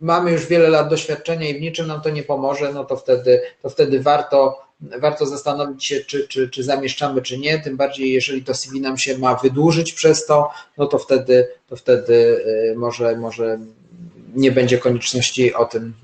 mamy 0.00 0.32
już 0.32 0.46
wiele 0.46 0.68
lat 0.68 0.88
doświadczenia 0.88 1.48
i 1.48 1.58
w 1.58 1.60
niczym 1.60 1.86
nam 1.86 2.00
to 2.00 2.10
nie 2.10 2.22
pomoże, 2.22 2.72
no 2.72 2.84
to 2.84 2.96
wtedy, 2.96 3.40
to 3.62 3.70
wtedy 3.70 4.00
warto, 4.00 4.62
warto 4.80 5.26
zastanowić 5.26 5.86
się, 5.86 6.00
czy, 6.00 6.28
czy, 6.28 6.48
czy 6.48 6.62
zamieszczamy, 6.62 7.22
czy 7.22 7.38
nie. 7.38 7.58
Tym 7.58 7.76
bardziej, 7.76 8.12
jeżeli 8.12 8.44
to 8.44 8.54
CV 8.54 8.80
nam 8.80 8.98
się 8.98 9.18
ma 9.18 9.34
wydłużyć 9.34 9.92
przez 9.92 10.26
to, 10.26 10.50
no 10.78 10.86
to 10.86 10.98
wtedy, 10.98 11.48
to 11.68 11.76
wtedy 11.76 12.14
y, 12.72 12.74
może, 12.76 13.16
może 13.16 13.58
nie 14.34 14.52
będzie 14.52 14.78
konieczności 14.78 15.54
o 15.54 15.64
tym, 15.64 15.94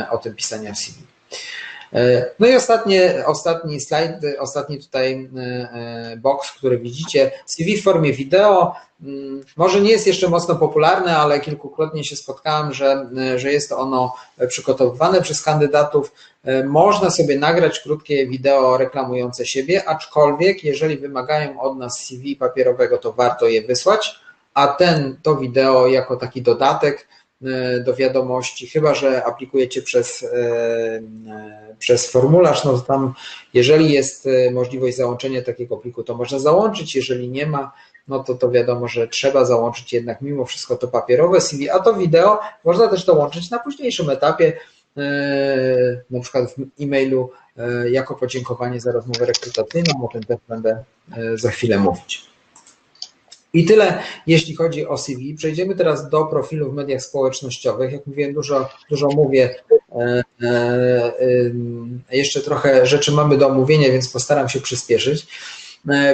y, 0.00 0.10
o 0.10 0.18
tym 0.18 0.34
pisania 0.34 0.74
CV. 0.74 0.98
E, 1.92 2.30
no 2.38 2.46
i 2.46 2.56
ostatnie, 2.56 3.22
ostatni 3.26 3.80
slajd, 3.80 4.12
ostatni 4.38 4.78
tutaj 4.78 5.30
e, 5.36 5.40
e, 5.42 6.16
box, 6.16 6.52
który 6.52 6.78
widzicie, 6.78 7.30
CV 7.46 7.76
w 7.76 7.82
formie 7.82 8.12
wideo. 8.12 8.74
Mm, 9.02 9.44
może 9.56 9.80
nie 9.80 9.90
jest 9.90 10.06
jeszcze 10.06 10.28
mocno 10.28 10.56
popularne, 10.56 11.16
ale 11.16 11.40
kilkukrotnie 11.40 12.04
się 12.04 12.16
spotkałem, 12.16 12.72
że, 12.72 13.06
że 13.36 13.52
jest 13.52 13.72
ono 13.72 14.14
przygotowywane 14.48 15.22
przez 15.22 15.42
kandydatów. 15.42 16.12
Można 16.64 17.10
sobie 17.10 17.38
nagrać 17.38 17.80
krótkie 17.80 18.26
wideo 18.26 18.76
reklamujące 18.76 19.46
siebie, 19.46 19.88
aczkolwiek 19.88 20.64
jeżeli 20.64 20.96
wymagają 20.96 21.60
od 21.60 21.78
nas 21.78 21.98
CV 21.98 22.36
papierowego, 22.36 22.98
to 22.98 23.12
warto 23.12 23.46
je 23.46 23.62
wysłać 23.62 24.20
a 24.54 24.66
ten, 24.68 25.16
to 25.22 25.36
wideo 25.36 25.86
jako 25.86 26.16
taki 26.16 26.42
dodatek 26.42 27.08
do 27.84 27.94
wiadomości, 27.94 28.66
chyba 28.66 28.94
że 28.94 29.24
aplikujecie 29.24 29.82
przez, 29.82 30.26
przez 31.78 32.10
formularz, 32.10 32.64
no 32.64 32.78
tam 32.78 33.14
jeżeli 33.54 33.92
jest 33.92 34.28
możliwość 34.52 34.96
załączenia 34.96 35.42
takiego 35.42 35.76
pliku, 35.76 36.02
to 36.02 36.14
można 36.14 36.38
załączyć, 36.38 36.96
jeżeli 36.96 37.28
nie 37.28 37.46
ma, 37.46 37.72
no 38.08 38.24
to 38.24 38.34
to 38.34 38.50
wiadomo, 38.50 38.88
że 38.88 39.08
trzeba 39.08 39.44
załączyć 39.44 39.92
jednak 39.92 40.20
mimo 40.20 40.44
wszystko 40.44 40.76
to 40.76 40.88
papierowe 40.88 41.40
CV, 41.40 41.70
a 41.70 41.78
to 41.78 41.94
wideo 41.94 42.40
można 42.64 42.88
też 42.88 43.04
dołączyć 43.04 43.50
na 43.50 43.58
późniejszym 43.58 44.10
etapie, 44.10 44.52
na 46.10 46.20
przykład 46.20 46.50
w 46.50 46.82
e-mailu 46.82 47.30
E, 47.60 47.90
jako 47.90 48.14
podziękowanie 48.14 48.80
za 48.80 48.92
rozmowę 48.92 49.26
rekrutacyjną, 49.26 50.04
o 50.04 50.08
tym 50.12 50.22
też 50.22 50.38
będę 50.48 50.84
e, 51.12 51.38
za 51.38 51.50
chwilę 51.50 51.78
mówić. 51.78 52.29
I 53.52 53.64
tyle, 53.64 54.02
jeśli 54.26 54.56
chodzi 54.56 54.86
o 54.86 54.98
CV. 54.98 55.34
Przejdziemy 55.34 55.74
teraz 55.74 56.08
do 56.08 56.24
profilu 56.24 56.70
w 56.70 56.74
mediach 56.74 57.02
społecznościowych. 57.02 57.92
Jak 57.92 58.06
mówiłem, 58.06 58.34
dużo, 58.34 58.68
dużo 58.90 59.08
mówię. 59.08 59.54
E, 59.92 60.22
jeszcze 62.12 62.40
trochę 62.40 62.86
rzeczy 62.86 63.12
mamy 63.12 63.36
do 63.36 63.48
omówienia, 63.48 63.92
więc 63.92 64.08
postaram 64.08 64.48
się 64.48 64.60
przyspieszyć. 64.60 65.26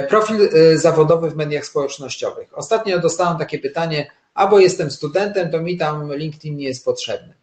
Profil 0.09 0.49
zawodowy 0.75 1.29
w 1.29 1.35
mediach 1.35 1.65
społecznościowych. 1.65 2.57
Ostatnio 2.57 2.99
dostałem 2.99 3.37
takie 3.37 3.59
pytanie, 3.59 4.11
albo 4.33 4.59
jestem 4.59 4.91
studentem, 4.91 5.51
to 5.51 5.61
mi 5.61 5.77
tam 5.77 6.13
LinkedIn 6.13 6.57
nie 6.57 6.65
jest 6.65 6.85
potrzebny. 6.85 7.33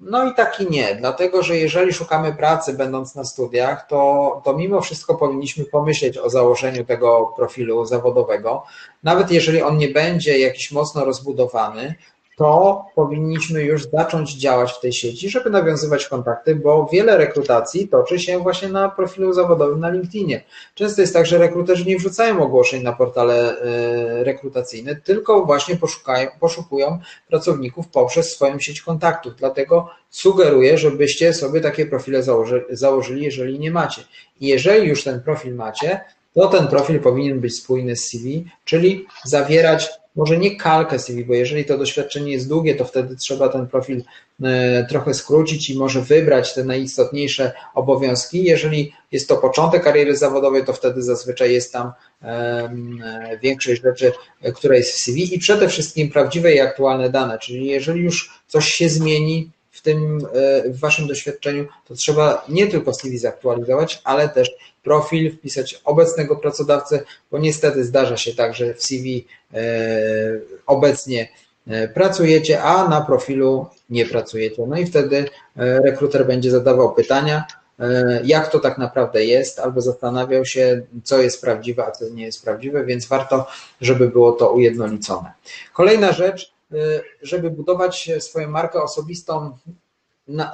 No 0.00 0.26
i 0.30 0.34
tak 0.34 0.60
i 0.60 0.70
nie, 0.70 0.94
dlatego 0.94 1.42
że 1.42 1.56
jeżeli 1.56 1.92
szukamy 1.92 2.32
pracy 2.32 2.72
będąc 2.72 3.14
na 3.14 3.24
studiach, 3.24 3.86
to, 3.86 4.42
to 4.44 4.52
mimo 4.56 4.80
wszystko 4.80 5.14
powinniśmy 5.14 5.64
pomyśleć 5.64 6.18
o 6.18 6.30
założeniu 6.30 6.84
tego 6.84 7.32
profilu 7.36 7.84
zawodowego, 7.84 8.64
nawet 9.02 9.30
jeżeli 9.30 9.62
on 9.62 9.76
nie 9.78 9.88
będzie 9.88 10.38
jakiś 10.38 10.72
mocno 10.72 11.04
rozbudowany, 11.04 11.94
to 12.36 12.84
powinniśmy 12.94 13.62
już 13.62 13.90
zacząć 13.90 14.32
działać 14.34 14.72
w 14.72 14.80
tej 14.80 14.92
sieci, 14.92 15.28
żeby 15.28 15.50
nawiązywać 15.50 16.06
kontakty, 16.08 16.54
bo 16.54 16.88
wiele 16.92 17.16
rekrutacji 17.16 17.88
toczy 17.88 18.18
się 18.18 18.38
właśnie 18.38 18.68
na 18.68 18.88
profilu 18.88 19.32
zawodowym 19.32 19.80
na 19.80 19.90
LinkedInie. 19.90 20.44
Często 20.74 21.00
jest 21.00 21.14
tak, 21.14 21.26
że 21.26 21.38
rekruterzy 21.38 21.84
nie 21.84 21.96
wrzucają 21.96 22.42
ogłoszeń 22.42 22.82
na 22.82 22.92
portale 22.92 23.60
e, 23.60 24.24
rekrutacyjne, 24.24 24.96
tylko 24.96 25.44
właśnie 25.44 25.76
poszukają, 25.76 26.28
poszukują 26.40 26.98
pracowników 27.28 27.88
poprzez 27.88 28.32
swoją 28.32 28.58
sieć 28.58 28.80
kontaktów. 28.82 29.32
Dlatego 29.36 29.90
sugeruję, 30.10 30.78
żebyście 30.78 31.34
sobie 31.34 31.60
takie 31.60 31.86
profile 31.86 32.22
założy, 32.22 32.64
założyli, 32.70 33.24
jeżeli 33.24 33.58
nie 33.58 33.70
macie. 33.70 34.02
I 34.40 34.46
jeżeli 34.46 34.88
już 34.88 35.04
ten 35.04 35.20
profil 35.20 35.54
macie, 35.54 36.00
to 36.34 36.48
ten 36.48 36.68
profil 36.68 37.00
powinien 37.00 37.40
być 37.40 37.56
spójny 37.56 37.96
z 37.96 38.08
CV, 38.08 38.44
czyli 38.64 39.06
zawierać 39.24 39.90
może 40.16 40.38
nie 40.38 40.56
kalkę 40.56 40.98
CV, 40.98 41.24
bo 41.24 41.34
jeżeli 41.34 41.64
to 41.64 41.78
doświadczenie 41.78 42.32
jest 42.32 42.48
długie, 42.48 42.74
to 42.74 42.84
wtedy 42.84 43.16
trzeba 43.16 43.48
ten 43.48 43.66
profil 43.66 44.02
e, 44.42 44.86
trochę 44.88 45.14
skrócić 45.14 45.70
i 45.70 45.78
może 45.78 46.00
wybrać 46.00 46.54
te 46.54 46.64
najistotniejsze 46.64 47.52
obowiązki. 47.74 48.44
Jeżeli 48.44 48.92
jest 49.12 49.28
to 49.28 49.36
początek 49.36 49.82
kariery 49.84 50.16
zawodowej, 50.16 50.64
to 50.64 50.72
wtedy 50.72 51.02
zazwyczaj 51.02 51.52
jest 51.52 51.72
tam 51.72 51.92
e, 52.22 53.38
większość 53.42 53.82
rzeczy, 53.82 54.12
e, 54.42 54.52
która 54.52 54.76
jest 54.76 54.92
w 54.92 54.98
CV 54.98 55.34
i 55.34 55.38
przede 55.38 55.68
wszystkim 55.68 56.10
prawdziwe 56.10 56.52
i 56.52 56.60
aktualne 56.60 57.10
dane, 57.10 57.38
czyli 57.38 57.66
jeżeli 57.66 58.00
już 58.00 58.30
coś 58.46 58.68
się 58.68 58.88
zmieni, 58.88 59.50
w 59.76 59.82
tym 59.82 60.26
w 60.66 60.80
waszym 60.80 61.06
doświadczeniu, 61.06 61.66
to 61.88 61.94
trzeba 61.94 62.44
nie 62.48 62.66
tylko 62.66 62.94
CV 62.94 63.18
zaktualizować, 63.18 64.00
ale 64.04 64.28
też 64.28 64.50
profil, 64.82 65.32
wpisać 65.32 65.80
obecnego 65.84 66.36
pracodawcę, 66.36 67.02
bo 67.30 67.38
niestety 67.38 67.84
zdarza 67.84 68.16
się 68.16 68.34
tak, 68.34 68.54
że 68.54 68.74
w 68.74 68.82
CV 68.82 69.26
e, 69.54 69.58
obecnie 70.66 71.28
e, 71.68 71.88
pracujecie, 71.88 72.62
a 72.62 72.88
na 72.88 73.00
profilu 73.00 73.66
nie 73.90 74.06
pracujecie. 74.06 74.66
No 74.66 74.78
i 74.78 74.86
wtedy 74.86 75.16
e, 75.56 75.80
rekruter 75.80 76.26
będzie 76.26 76.50
zadawał 76.50 76.94
pytania, 76.94 77.44
jak 78.24 78.48
to 78.48 78.58
tak 78.58 78.78
naprawdę 78.78 79.24
jest, 79.24 79.58
albo 79.58 79.80
zastanawiał 79.80 80.44
się, 80.44 80.82
co 81.04 81.22
jest 81.22 81.40
prawdziwe, 81.40 81.86
a 81.86 81.90
co 81.90 82.08
nie 82.08 82.24
jest 82.24 82.44
prawdziwe, 82.44 82.84
więc 82.84 83.06
warto, 83.06 83.46
żeby 83.80 84.08
było 84.08 84.32
to 84.32 84.52
ujednolicone. 84.52 85.32
Kolejna 85.72 86.12
rzecz, 86.12 86.55
żeby 87.22 87.50
budować 87.50 88.10
swoją 88.18 88.50
markę 88.50 88.82
osobistą, 88.82 89.56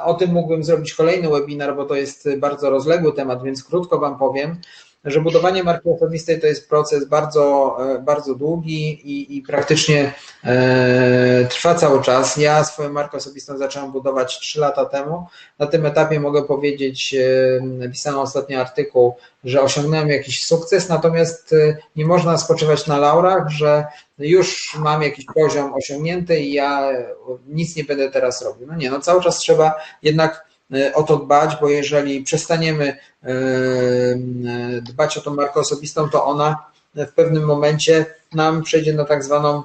o 0.05 0.15
tym 0.15 0.31
mógłbym 0.33 0.65
zrobić 0.65 0.95
kolejny 0.95 1.29
webinar, 1.29 1.77
bo 1.77 1.85
to 1.85 1.95
jest 1.95 2.29
bardzo 2.39 2.71
rozległy 2.71 3.13
temat, 3.13 3.43
więc 3.43 3.65
krótko 3.65 3.99
Wam 3.99 4.19
powiem, 4.19 4.61
że 5.05 5.21
budowanie 5.21 5.65
marki 5.65 5.89
osobistej 5.89 6.41
to 6.41 6.47
jest 6.47 6.69
proces 6.69 7.05
bardzo, 7.05 7.77
e, 7.95 7.99
bardzo 7.99 8.35
długi 8.35 8.91
i, 9.11 9.37
i 9.37 9.43
praktycznie 9.43 10.15
e, 10.45 11.47
trwa 11.51 11.75
cały 11.75 12.03
czas. 12.03 12.37
Ja 12.37 12.65
swoją 12.65 12.93
markę 12.93 13.17
osobistą 13.17 13.59
zacząłem 13.59 13.93
budować 13.93 14.39
3 14.39 14.61
lata 14.61 14.85
temu. 14.85 15.27
Na 15.59 15.67
tym 15.67 15.87
etapie 15.87 16.21
mogę 16.21 16.43
powiedzieć, 16.43 17.15
e, 17.15 18.17
ostatni 18.17 18.55
artykuł, 18.55 19.15
że 19.45 19.63
osiągnąłem 19.63 20.09
jakiś 20.09 20.45
sukces, 20.45 20.89
natomiast 20.89 21.53
e, 21.53 21.77
nie 21.97 22.07
można 22.07 22.39
spoczywać 22.39 22.87
na 22.87 22.99
laurach, 22.99 23.49
że 23.49 23.85
już 24.19 24.77
mam 24.79 25.03
jakiś 25.03 25.25
poziom 25.35 25.75
osiągnięty 25.75 26.41
i 26.41 26.53
ja 26.53 26.93
nic 27.49 27.77
nie 27.77 27.85
będę 27.85 28.11
teraz 28.11 28.43
robił. 28.43 28.67
No 28.67 28.77
nie, 28.77 28.91
no 28.91 29.01
cały 29.01 29.23
czas 29.23 29.39
trzeba 29.39 29.75
jednak 30.03 30.33
e, 30.35 30.52
o 30.95 31.03
to 31.03 31.17
dbać, 31.17 31.57
bo 31.61 31.69
jeżeli 31.69 32.23
przestaniemy 32.23 32.97
e, 33.25 33.35
dbać 34.83 35.19
o 35.19 35.21
tą 35.21 35.35
markę 35.35 35.61
osobistą, 35.61 36.09
to 36.09 36.25
ona 36.25 36.67
w 36.95 37.13
pewnym 37.13 37.45
momencie 37.45 38.07
nam 38.35 38.63
przejdzie 38.63 38.93
na 38.93 39.05
tak 39.05 39.25
zwaną 39.25 39.63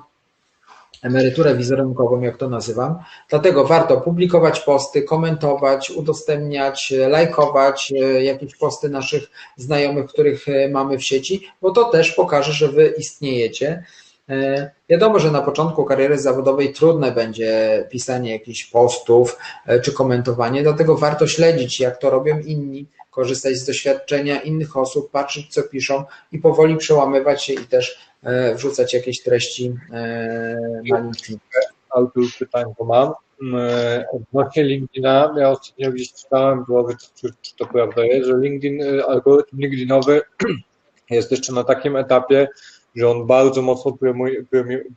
emeryturę 1.04 1.56
wizerunkową, 1.56 2.22
jak 2.22 2.38
to 2.38 2.50
nazywam. 2.50 3.00
Dlatego 3.30 3.66
warto 3.66 4.02
publikować 4.02 4.60
posty, 4.60 5.02
komentować, 5.02 5.90
udostępniać, 5.90 6.94
lajkować 7.10 7.94
jakieś 8.22 8.56
posty 8.56 8.90
naszych 8.90 9.24
znajomych, 9.58 10.10
których 10.10 10.46
mamy 10.72 10.98
w 10.98 11.04
sieci, 11.04 11.48
bo 11.62 11.72
to 11.72 11.84
też 11.84 12.12
pokaże, 12.12 12.54
że 12.54 12.68
wy 12.68 12.94
istniejecie. 12.98 13.84
E, 14.30 14.72
wiadomo, 14.90 15.20
że 15.20 15.32
na 15.32 15.42
początku 15.42 15.86
kariery 15.86 16.18
zawodowej 16.18 16.74
trudne 16.74 17.12
będzie 17.12 17.84
pisanie 17.92 18.32
jakichś 18.32 18.66
postów 18.66 19.38
e, 19.66 19.80
czy 19.80 19.92
komentowanie, 19.92 20.64
dlatego 20.64 20.98
warto 20.98 21.28
śledzić, 21.28 21.80
jak 21.80 21.98
to 21.98 22.10
robią 22.10 22.40
inni, 22.40 22.86
korzystać 23.12 23.56
z 23.56 23.66
doświadczenia 23.66 24.42
innych 24.42 24.78
osób, 24.78 25.12
patrzeć, 25.12 25.54
co 25.54 25.64
piszą 25.64 26.04
i 26.32 26.40
powoli 26.40 26.78
przełamywać 26.78 27.44
się 27.44 27.54
i 27.54 27.66
też 27.68 28.00
e, 28.24 28.56
wrzucać 28.56 28.94
jakieś 28.94 29.24
treści 29.24 29.76
na 30.90 31.00
LinkedIn. 31.00 31.40
Ale 31.90 32.08
tu 32.14 32.22
pytań 32.40 32.66
to 32.78 32.86
mam. 32.86 33.14
Mm, 33.42 34.04
odnośnie 34.14 34.64
LinkedIna, 34.64 35.36
ja 35.38 35.50
ostatnio 35.50 35.92
gdzieś 35.92 36.14
czytałem, 36.14 36.66
było, 36.66 36.90
czy, 37.16 37.30
czy 37.42 37.56
to 37.56 37.66
prawda 37.66 38.06
jest, 38.06 38.28
że 38.28 38.38
LinkedIn, 38.38 38.82
algorytm 39.08 39.58
LinkedInowy 39.58 40.22
jest 41.10 41.32
jeszcze 41.32 41.54
na 41.54 41.64
takim 41.64 41.96
etapie, 41.96 42.48
że 42.98 43.10
on 43.10 43.28
bardzo 43.28 43.62
mocno 43.62 43.92
premiuje, 43.92 44.44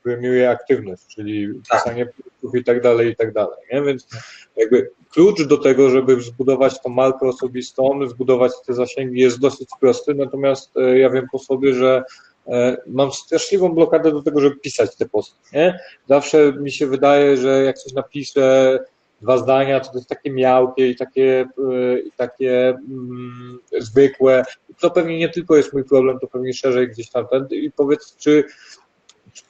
premiuje 0.03 0.51
aktywność, 0.51 1.03
czyli 1.07 1.49
tak. 1.69 1.83
pisanie 1.83 2.07
postów 2.07 2.55
i 2.55 2.65
tak 2.65 2.83
dalej, 2.83 3.11
i 3.11 3.17
tak 3.17 3.33
dalej. 3.33 3.59
Nie? 3.73 3.83
Więc 3.83 4.09
jakby 4.57 4.91
klucz 5.11 5.43
do 5.43 5.59
tego, 5.59 5.91
żeby 5.91 6.21
zbudować 6.21 6.83
tą 6.83 6.91
markę 6.91 7.29
osobistą, 7.29 8.09
zbudować 8.09 8.53
te 8.67 8.75
zasięgi 8.75 9.21
jest 9.21 9.41
dosyć 9.41 9.69
prosty, 9.81 10.15
natomiast 10.15 10.77
e, 10.77 10.99
ja 10.99 11.11
wiem 11.11 11.27
po 11.33 11.39
sobie, 11.39 11.75
że 11.75 12.03
e, 12.47 12.77
mam 12.87 13.13
straszliwą 13.13 13.69
blokadę 13.69 14.13
do 14.13 14.23
tego, 14.23 14.41
żeby 14.41 14.57
pisać 14.57 14.97
te 14.97 15.09
posty. 15.09 15.39
Nie? 15.53 15.81
Zawsze 16.09 16.53
mi 16.53 16.73
się 16.73 16.87
wydaje, 16.87 17.37
że 17.37 17.63
jak 17.63 17.79
coś 17.79 17.93
napiszę, 17.93 18.79
dwa 19.23 19.39
zdania, 19.39 19.81
to, 19.81 19.91
jest 19.95 20.09
takie 20.09 20.31
miałkie 20.31 20.89
i 20.89 20.97
takie, 20.97 21.49
e, 21.73 21.99
i 21.99 22.13
takie 22.13 22.69
mm, 22.69 23.59
zwykłe. 23.79 24.45
To 24.81 24.91
pewnie 24.91 25.19
nie 25.19 25.29
tylko 25.29 25.57
jest 25.57 25.73
mój 25.73 25.85
problem, 25.85 26.19
to 26.19 26.27
pewnie 26.27 26.53
szerzej 26.53 26.89
gdzieś 26.89 27.11
tam 27.11 27.29
ten. 27.29 27.47
I 27.51 27.71
powiedz, 27.71 28.17
czy 28.17 28.45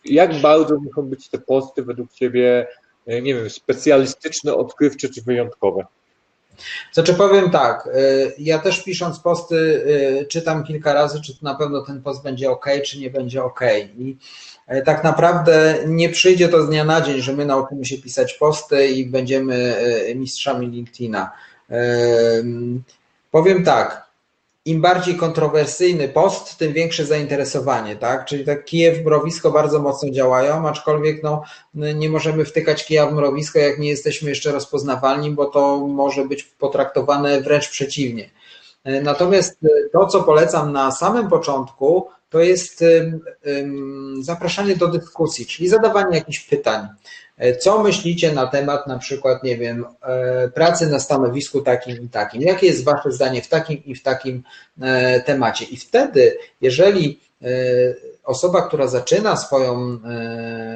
jak 0.05 0.41
bardzo 0.41 0.79
muszą 0.79 1.03
być 1.03 1.29
te 1.29 1.39
posty 1.39 1.83
według 1.83 2.13
Ciebie, 2.13 2.67
e, 3.07 3.23
nie 3.23 3.35
wiem, 3.35 3.51
specjalistyczne, 3.51 4.55
odkrywcze 4.55 5.09
czy 5.09 5.23
wyjątkowe? 5.23 5.85
Znaczy 6.93 7.15
powiem 7.15 7.51
tak, 7.51 7.87
e, 7.87 7.91
ja 8.39 8.59
też 8.59 8.85
pisząc 8.85 9.19
posty 9.19 9.85
czytam 10.29 10.65
kilka 10.65 10.93
razy, 10.93 11.21
czy 11.21 11.33
na 11.43 11.55
pewno 11.55 11.83
ten 11.83 12.03
post 12.03 12.23
będzie 12.23 12.51
ok, 12.51 12.67
czy 12.85 12.99
nie 12.99 13.11
będzie 13.11 13.45
ok. 13.45 13.61
I 13.99 14.17
E, 14.71 14.83
tak 14.83 15.05
naprawdę 15.05 15.79
nie 15.87 16.09
przyjdzie 16.09 16.49
to 16.49 16.63
z 16.63 16.69
dnia 16.69 16.85
na 16.85 17.01
dzień, 17.01 17.21
że 17.21 17.33
my 17.33 17.45
nauczymy 17.45 17.85
się 17.85 17.99
pisać 17.99 18.35
posty 18.35 18.89
i 18.89 19.07
będziemy 19.07 19.77
mistrzami 20.15 20.67
LinkedIna. 20.67 21.31
Powiem 23.31 23.65
tak, 23.65 24.10
im 24.71 24.81
bardziej 24.81 25.17
kontrowersyjny 25.17 26.09
post, 26.09 26.57
tym 26.57 26.73
większe 26.73 27.07
zainteresowanie, 27.07 27.97
tak? 27.97 28.25
Czyli 28.25 28.45
tak 28.45 28.65
kije 28.65 28.93
w 28.93 29.05
mrowisko 29.05 29.51
bardzo 29.51 29.81
mocno 29.81 30.11
działają, 30.11 30.69
aczkolwiek 30.69 31.23
no, 31.23 31.43
nie 31.75 32.11
możemy 32.11 32.45
wtykać 32.45 32.87
kija 32.87 33.07
w 33.07 33.13
mrowisko, 33.13 33.59
jak 33.59 33.79
nie 33.79 33.89
jesteśmy 33.89 34.31
jeszcze 34.31 34.53
rozpoznawalni, 34.53 35.31
bo 35.31 35.47
to 35.47 35.79
może 35.79 36.25
być 36.25 36.43
potraktowane 36.43 37.41
wręcz 37.41 37.69
przeciwnie. 37.69 38.31
Natomiast 39.03 39.59
to, 39.93 40.07
co 40.07 40.23
polecam 40.23 40.73
na 40.73 40.91
samym 40.91 41.29
początku, 41.29 42.09
to 42.29 42.41
jest 42.41 42.85
zapraszanie 44.21 44.77
do 44.77 44.89
dyskusji, 44.89 45.47
czyli 45.47 45.69
zadawanie 45.69 46.17
jakichś 46.17 46.41
pytań. 46.41 46.89
Co 47.61 47.83
myślicie 47.83 48.33
na 48.33 48.47
temat 48.47 48.87
na 48.87 48.99
przykład, 48.99 49.45
nie 49.45 49.57
wiem, 49.57 49.85
e, 50.03 50.49
pracy 50.49 50.87
na 50.87 51.01
stanowisku 51.01 51.61
takim 51.61 52.03
i 52.03 52.09
takim? 52.09 52.43
Jakie 52.43 52.67
jest 52.67 52.85
Wasze 52.85 53.13
zdanie 53.13 53.43
w 53.43 53.49
takim 53.49 53.85
i 53.85 53.95
w 53.95 54.03
takim 54.03 54.43
e, 54.81 55.21
temacie? 55.21 55.65
I 55.65 55.77
wtedy, 55.77 56.39
jeżeli 56.61 57.21
e, 57.43 57.47
osoba, 58.25 58.63
która 58.63 58.87
zaczyna 58.87 59.37
swoją 59.37 59.99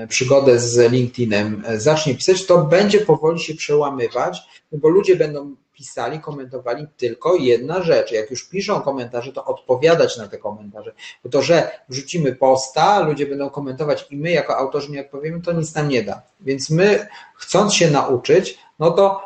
przygodę 0.08 0.58
z 0.58 0.92
LinkedInem, 0.92 1.62
zacznie 1.76 2.14
pisać, 2.14 2.46
to 2.46 2.58
będzie 2.58 3.00
powoli 3.00 3.40
się 3.40 3.54
przełamywać, 3.54 4.42
bo 4.72 4.88
ludzie 4.88 5.16
będą 5.16 5.54
pisali, 5.74 6.20
komentowali 6.20 6.86
tylko 6.96 7.34
jedna 7.34 7.82
rzecz. 7.82 8.12
Jak 8.12 8.30
już 8.30 8.48
piszą 8.48 8.80
komentarze, 8.80 9.32
to 9.32 9.44
odpowiadać 9.44 10.18
na 10.18 10.28
te 10.28 10.38
komentarze. 10.38 10.94
Bo 11.24 11.30
to, 11.30 11.42
że 11.42 11.70
wrzucimy 11.88 12.36
posta, 12.36 13.00
ludzie 13.00 13.26
będą 13.26 13.50
komentować 13.50 14.06
i 14.10 14.16
my 14.16 14.30
jako 14.30 14.56
autorzy 14.56 14.92
nie 14.92 15.00
odpowiemy, 15.00 15.40
to 15.40 15.52
nic 15.52 15.74
nam 15.74 15.88
nie 15.88 16.02
da. 16.02 16.22
Więc 16.40 16.70
my, 16.70 17.06
chcąc 17.36 17.74
się 17.74 17.90
nauczyć, 17.90 18.58
no 18.78 18.90
to 18.90 19.22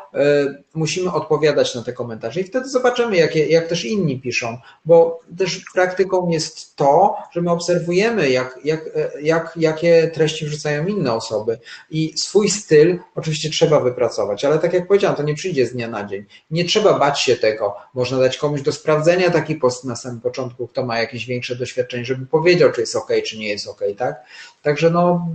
musimy 0.73 1.11
odpowiadać 1.11 1.75
na 1.75 1.83
te 1.83 1.93
komentarze 1.93 2.41
i 2.41 2.43
wtedy 2.43 2.69
zobaczymy, 2.69 3.17
jakie, 3.17 3.47
jak 3.47 3.67
też 3.67 3.85
inni 3.85 4.19
piszą, 4.19 4.57
bo 4.85 5.19
też 5.37 5.65
praktyką 5.73 6.29
jest 6.29 6.75
to, 6.75 7.15
że 7.31 7.41
my 7.41 7.51
obserwujemy, 7.51 8.29
jak, 8.29 8.59
jak, 8.63 8.89
jak, 9.21 9.53
jakie 9.55 10.11
treści 10.13 10.45
wrzucają 10.45 10.87
inne 10.87 11.13
osoby 11.13 11.59
i 11.91 12.13
swój 12.17 12.49
styl 12.49 12.99
oczywiście 13.15 13.49
trzeba 13.49 13.79
wypracować, 13.79 14.45
ale 14.45 14.59
tak 14.59 14.73
jak 14.73 14.87
powiedziałam, 14.87 15.15
to 15.15 15.23
nie 15.23 15.35
przyjdzie 15.35 15.65
z 15.65 15.73
dnia 15.73 15.87
na 15.87 16.05
dzień. 16.05 16.25
Nie 16.51 16.65
trzeba 16.65 16.99
bać 16.99 17.21
się 17.21 17.35
tego. 17.35 17.75
Można 17.93 18.19
dać 18.19 18.37
komuś 18.37 18.61
do 18.61 18.71
sprawdzenia 18.71 19.29
taki 19.29 19.55
post 19.55 19.85
na 19.85 19.95
samym 19.95 20.21
początku, 20.21 20.67
kto 20.67 20.85
ma 20.85 20.99
jakieś 20.99 21.25
większe 21.25 21.55
doświadczenie, 21.55 22.05
żeby 22.05 22.25
powiedział, 22.25 22.71
czy 22.71 22.81
jest 22.81 22.95
ok, 22.95 23.09
czy 23.25 23.37
nie 23.37 23.49
jest 23.49 23.67
ok, 23.67 23.81
tak? 23.97 24.23
Także 24.61 24.89
no, 24.89 25.27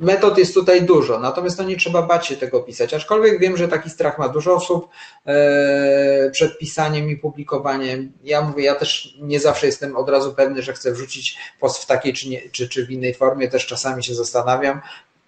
metod 0.00 0.38
jest 0.38 0.54
tutaj 0.54 0.82
dużo, 0.82 1.18
natomiast 1.18 1.58
no 1.58 1.64
nie 1.64 1.76
trzeba 1.76 2.02
bać 2.02 2.26
się 2.26 2.36
tego 2.36 2.60
pisać, 2.60 2.94
aczkolwiek 2.94 3.40
wiem, 3.40 3.56
że 3.56 3.68
taki 3.68 3.85
strach 3.90 4.18
ma 4.18 4.28
dużo 4.28 4.54
osób 4.54 4.88
e, 5.26 6.30
przed 6.30 6.58
pisaniem 6.58 7.10
i 7.10 7.16
publikowaniem. 7.16 8.12
Ja 8.24 8.42
mówię, 8.42 8.64
ja 8.64 8.74
też 8.74 9.14
nie 9.20 9.40
zawsze 9.40 9.66
jestem 9.66 9.96
od 9.96 10.08
razu 10.08 10.34
pewny, 10.34 10.62
że 10.62 10.72
chcę 10.72 10.92
wrzucić 10.92 11.38
post 11.60 11.82
w 11.82 11.86
takiej 11.86 12.12
czy, 12.12 12.28
nie, 12.28 12.50
czy, 12.50 12.68
czy 12.68 12.86
w 12.86 12.90
innej 12.90 13.14
formie, 13.14 13.48
też 13.48 13.66
czasami 13.66 14.04
się 14.04 14.14
zastanawiam, 14.14 14.80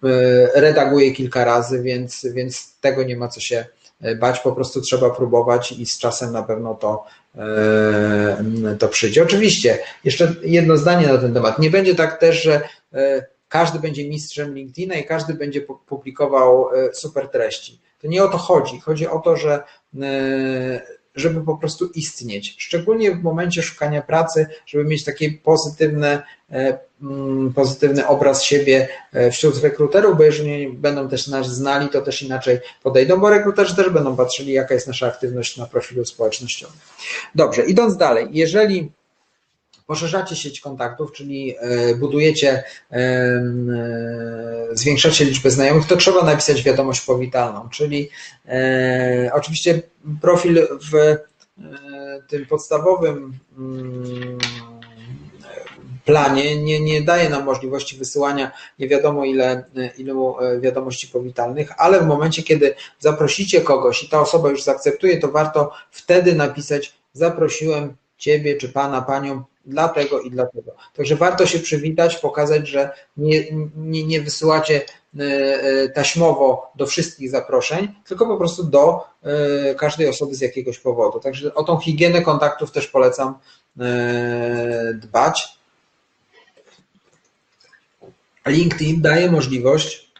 e, 0.03 0.61
redaguję 0.61 1.11
kilka 1.11 1.45
razy, 1.45 1.81
więc, 1.83 2.27
więc 2.33 2.79
tego 2.81 3.03
nie 3.03 3.17
ma 3.17 3.27
co 3.27 3.39
się 3.39 3.65
e, 4.01 4.15
bać, 4.15 4.39
po 4.39 4.51
prostu 4.51 4.81
trzeba 4.81 5.09
próbować 5.09 5.71
i 5.71 5.85
z 5.85 5.99
czasem 5.99 6.31
na 6.31 6.43
pewno 6.43 6.75
to, 6.75 7.05
to 8.79 8.87
przyjdzie. 8.87 9.23
Oczywiście, 9.23 9.79
jeszcze 10.03 10.35
jedno 10.41 10.77
zdanie 10.77 11.07
na 11.07 11.17
ten 11.17 11.33
temat. 11.33 11.59
Nie 11.59 11.69
będzie 11.69 11.95
tak 11.95 12.19
też, 12.19 12.43
że 12.43 12.61
każdy 13.49 13.79
będzie 13.79 14.09
mistrzem 14.09 14.55
LinkedIna 14.55 14.95
i 14.95 15.05
każdy 15.05 15.33
będzie 15.33 15.61
publikował 15.61 16.69
super 16.93 17.27
treści. 17.27 17.79
To 18.01 18.07
nie 18.07 18.23
o 18.23 18.27
to 18.27 18.37
chodzi. 18.37 18.79
Chodzi 18.79 19.07
o 19.07 19.19
to, 19.19 19.35
że 19.35 19.63
e, 20.01 20.99
żeby 21.15 21.41
po 21.41 21.57
prostu 21.57 21.85
istnieć. 21.85 22.55
Szczególnie 22.57 23.11
w 23.11 23.23
momencie 23.23 23.63
szukania 23.63 24.01
pracy, 24.01 24.47
żeby 24.65 24.85
mieć 24.85 25.03
taki 25.03 25.31
pozytywny, 25.31 26.21
e, 26.51 26.79
mm, 27.01 27.53
pozytywny 27.53 28.07
obraz 28.07 28.43
siebie 28.43 28.87
wśród 29.31 29.63
rekruterów, 29.63 30.17
bo 30.17 30.23
jeżeli 30.23 30.69
będą 30.69 31.09
też 31.09 31.27
nas 31.27 31.55
znali, 31.55 31.89
to 31.89 32.01
też 32.01 32.21
inaczej 32.21 32.59
podejdą, 32.83 33.17
bo 33.19 33.29
rekruterzy 33.29 33.75
też 33.75 33.89
będą 33.89 34.15
patrzyli, 34.15 34.53
jaka 34.53 34.73
jest 34.73 34.87
nasza 34.87 35.07
aktywność 35.07 35.57
na 35.57 35.65
profilu 35.65 36.05
społecznościowym. 36.05 36.77
Dobrze, 37.35 37.65
idąc 37.65 37.97
dalej, 37.97 38.27
jeżeli 38.31 38.91
poszerzacie 39.89 40.35
sieć 40.35 40.61
kontaktów, 40.61 41.11
czyli 41.11 41.55
e, 41.59 41.95
budujecie, 41.95 42.63
e, 42.91 43.43
zwiększacie 44.71 45.25
liczbę 45.25 45.51
znajomych, 45.51 45.87
to 45.87 45.97
trzeba 45.97 46.23
napisać 46.23 46.63
wiadomość 46.63 47.01
powitalną, 47.01 47.69
czyli 47.69 48.09
e, 48.47 49.31
oczywiście 49.33 49.81
profil 50.21 50.67
w 50.91 51.17
tym 52.27 52.45
podstawowym 52.45 53.33
mm, 53.57 54.37
planie 56.05 56.63
nie, 56.63 56.79
nie 56.79 57.01
daje 57.01 57.29
nam 57.29 57.43
możliwości 57.43 57.97
wysyłania 57.97 58.51
nie 58.79 58.87
wiadomo 58.87 59.25
ile, 59.25 59.63
ilu 59.97 60.35
wiadomości 60.61 61.07
powitalnych, 61.07 61.71
ale 61.77 62.01
w 62.01 62.07
momencie, 62.07 62.43
kiedy 62.43 62.75
zaprosicie 62.99 63.61
kogoś 63.61 64.03
i 64.03 64.09
ta 64.09 64.21
osoba 64.21 64.49
już 64.49 64.63
zaakceptuje, 64.63 65.17
to 65.17 65.27
warto 65.27 65.71
wtedy 65.91 66.35
napisać 66.35 66.93
zaprosiłem 67.13 67.95
Ciebie 68.17 68.57
czy 68.57 68.69
Pana, 68.69 69.01
Panią 69.01 69.43
dlatego 69.69 70.19
i 70.21 70.31
dlatego. 70.31 70.75
Także 70.95 71.15
warto 71.15 71.45
się 71.45 71.59
przywitać, 71.59 72.15
pokazać, 72.15 72.67
że 72.67 72.89
nie, 73.17 73.45
nie, 73.77 74.03
nie 74.03 74.21
wysyłacie 74.21 74.81
e, 75.19 75.23
e, 75.23 75.89
taśmowo 75.89 76.71
do 76.75 76.85
wszystkich 76.85 77.29
zaproszeń, 77.29 77.95
tylko 78.07 78.27
po 78.27 78.37
prostu 78.37 78.63
do 78.63 79.05
e, 79.23 79.75
każdej 79.75 80.09
osoby 80.09 80.35
z 80.35 80.41
jakiegoś 80.41 80.79
powodu. 80.79 81.19
Także 81.19 81.53
o 81.53 81.63
tą 81.63 81.77
higienę 81.77 82.21
kontaktów 82.21 82.71
też 82.71 82.87
polecam 82.87 83.35
dbać. 84.93 85.59
LinkedIn 88.47 89.01
daje 89.01 89.31
możliwość 89.31 90.11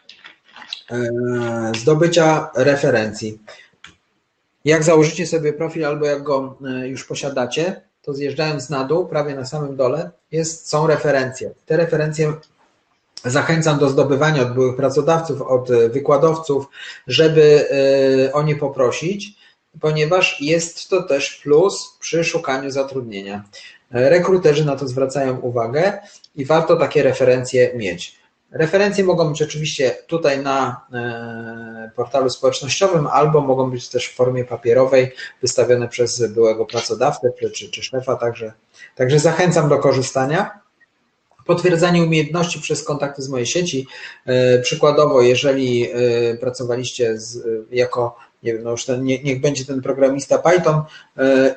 zdobycia 1.76 2.50
referencji. 2.54 3.38
Jak 4.64 4.82
założycie 4.84 5.26
sobie 5.26 5.52
profil 5.52 5.84
albo 5.84 6.06
jak 6.06 6.22
go 6.22 6.58
już 6.84 7.04
posiadacie, 7.04 7.82
to 8.02 8.14
zjeżdżając 8.14 8.70
na 8.70 8.84
dół, 8.84 9.06
prawie 9.06 9.34
na 9.34 9.44
samym 9.44 9.76
dole, 9.76 10.10
jest, 10.32 10.68
są 10.68 10.86
referencje. 10.86 11.50
Te 11.66 11.76
referencje 11.76 12.32
zachęcam 13.24 13.78
do 13.78 13.88
zdobywania 13.88 14.42
od 14.42 14.54
byłych 14.54 14.76
pracodawców, 14.76 15.42
od 15.42 15.68
wykładowców, 15.72 16.66
żeby 17.06 17.68
e, 18.28 18.32
o 18.32 18.42
nie 18.42 18.56
poprosić, 18.56 19.34
ponieważ 19.80 20.40
jest 20.40 20.88
to 20.88 21.02
też 21.02 21.40
plus 21.42 21.96
przy 22.00 22.24
szukaniu 22.24 22.70
zatrudnienia. 22.70 23.44
Rekruterzy 23.90 24.64
na 24.64 24.76
to 24.76 24.88
zwracają 24.88 25.40
uwagę 25.40 25.98
i 26.36 26.44
warto 26.44 26.76
takie 26.76 27.02
referencje 27.02 27.72
mieć. 27.76 28.19
Referencje 28.52 29.04
mogą 29.04 29.28
być 29.28 29.42
oczywiście 29.42 29.96
tutaj 30.06 30.38
na 30.42 30.86
e, 30.92 31.90
portalu 31.96 32.30
społecznościowym, 32.30 33.06
albo 33.06 33.40
mogą 33.40 33.70
być 33.70 33.88
też 33.88 34.06
w 34.06 34.14
formie 34.14 34.44
papierowej, 34.44 35.12
wystawione 35.42 35.88
przez 35.88 36.32
byłego 36.32 36.66
pracodawcę 36.66 37.32
czy, 37.54 37.70
czy 37.70 37.82
szefa, 37.82 38.16
także, 38.16 38.52
także 38.96 39.18
zachęcam 39.18 39.68
do 39.68 39.78
korzystania. 39.78 40.60
Potwierdzanie 41.46 42.02
umiejętności 42.02 42.60
przez 42.60 42.84
kontakty 42.84 43.22
z 43.22 43.28
mojej 43.28 43.46
sieci. 43.46 43.86
E, 44.26 44.58
przykładowo, 44.58 45.22
jeżeli 45.22 45.90
e, 45.92 46.36
pracowaliście 46.36 47.18
z, 47.18 47.46
jako, 47.70 48.16
nie 48.42 48.52
wiem, 48.52 48.62
no 48.62 48.70
już 48.70 48.84
ten, 48.84 49.04
nie, 49.04 49.22
niech 49.22 49.40
będzie 49.40 49.64
ten 49.64 49.82
programista 49.82 50.38
Python 50.38 50.82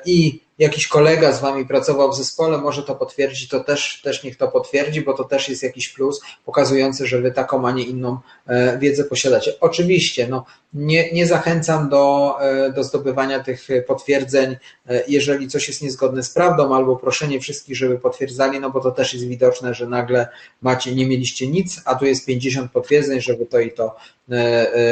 i 0.06 0.42
jakiś 0.60 0.88
kolega 0.88 1.32
z 1.32 1.42
wami 1.42 1.66
pracował 1.66 2.12
w 2.12 2.18
zespole, 2.18 2.58
może 2.58 2.84
to 2.84 2.96
potwierdzić, 2.96 3.50
to 3.50 3.60
też, 3.60 4.02
też 4.04 4.24
niech 4.24 4.38
to 4.38 4.48
potwierdzi, 4.48 5.02
bo 5.02 5.14
to 5.14 5.24
też 5.24 5.50
jest 5.50 5.64
jakiś 5.64 5.90
plus 5.90 6.22
pokazujący, 6.46 7.08
że 7.08 7.22
wy 7.22 7.32
taką, 7.32 7.68
a 7.68 7.72
nie 7.72 7.84
inną 7.84 8.18
e, 8.48 8.78
wiedzę 8.80 9.04
posiadacie. 9.04 9.54
Oczywiście, 9.60 10.28
no, 10.28 10.46
nie, 10.74 11.12
nie 11.12 11.28
zachęcam 11.28 11.90
do, 11.90 12.36
e, 12.42 12.72
do 12.72 12.84
zdobywania 12.84 13.44
tych 13.44 13.68
potwierdzeń, 13.88 14.56
e, 14.90 15.04
jeżeli 15.08 15.48
coś 15.48 15.68
jest 15.68 15.82
niezgodne 15.82 16.24
z 16.24 16.30
prawdą, 16.30 16.76
albo 16.76 16.96
proszenie 16.96 17.40
wszystkich, 17.40 17.78
żeby 17.78 18.00
potwierdzali, 18.00 18.60
no 18.60 18.70
bo 18.70 18.80
to 18.80 18.92
też 18.92 19.14
jest 19.14 19.28
widoczne, 19.28 19.74
że 19.74 19.88
nagle 19.88 20.28
macie, 20.62 20.96
nie 20.96 21.06
mieliście 21.06 21.48
nic, 21.48 21.82
a 21.86 21.96
tu 21.96 22.06
jest 22.06 22.26
50 22.26 22.72
potwierdzeń, 22.72 23.22
żeby 23.22 23.46
to 23.46 23.60
i 23.60 23.72
to 23.72 23.96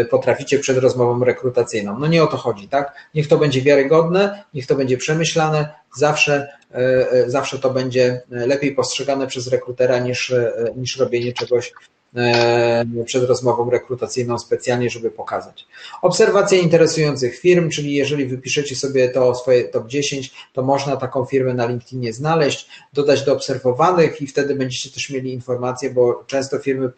potraficie 0.10 0.60
przed 0.60 0.78
rozmową 0.78 1.26
rekrutacyjną. 1.26 2.00
No 2.00 2.08
nie 2.08 2.24
o 2.24 2.28
to 2.28 2.38
chodzi, 2.38 2.68
tak? 2.68 2.96
Niech 3.16 3.28
to 3.28 3.38
będzie 3.38 3.62
wiarygodne, 3.62 4.44
niech 4.54 4.68
to 4.68 4.76
będzie 4.76 4.98
przemyślane, 4.98 5.51
zawsze, 5.96 6.48
e, 6.72 6.78
e, 7.12 7.30
zawsze 7.30 7.60
to 7.60 7.70
będzie 7.70 8.22
lepiej 8.30 8.76
postrzegane 8.76 9.28
przez 9.28 9.48
rekrutera 9.48 10.00
niż, 10.00 10.32
e, 10.32 10.54
niż 10.76 10.98
robienie 10.98 11.34
czegoś 11.34 11.74
przed 13.06 13.24
rozmową 13.24 13.70
rekrutacyjną 13.70 14.40
specjalnie, 14.40 14.90
żeby 14.90 15.12
pokazać. 15.12 15.68
Obserwacja 16.02 16.58
interesujących 16.58 17.40
firm, 17.40 17.70
czyli 17.70 17.94
jeżeli 17.94 18.26
wypiszecie 18.26 18.76
sobie 18.76 19.10
to 19.10 19.36
swoje 19.36 19.64
top 19.64 19.88
10, 19.88 20.32
to 20.54 20.64
można 20.64 20.98
taką 20.98 21.26
firmę 21.26 21.54
na 21.54 21.66
LinkedInie 21.66 22.14
znaleźć, 22.14 22.70
dodać 22.94 23.24
do 23.24 23.34
obserwowanych 23.34 24.22
i 24.22 24.28
wtedy 24.28 24.56
będziecie 24.56 24.90
też 24.90 25.10
mieli 25.10 25.34
informacje, 25.34 25.90
bo 25.90 26.24
często 26.28 26.60
firmy 26.60 26.92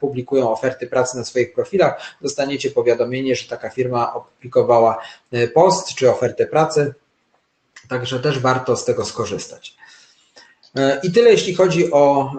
publikują 0.00 0.50
oferty 0.52 0.86
pracy 0.86 1.16
na 1.16 1.24
swoich 1.24 1.54
profilach, 1.54 2.16
dostaniecie 2.22 2.70
powiadomienie, 2.70 3.36
że 3.36 3.48
taka 3.48 3.70
firma 3.70 4.14
opublikowała 4.14 4.98
post 5.54 5.94
czy 5.94 6.10
ofertę 6.10 6.46
pracy 6.46 6.94
Także 7.88 8.20
też 8.20 8.38
warto 8.38 8.76
z 8.76 8.84
tego 8.84 9.04
skorzystać. 9.04 9.76
E, 10.76 11.00
I 11.02 11.12
tyle, 11.12 11.30
jeśli 11.30 11.54
chodzi 11.54 11.92
o 11.92 12.32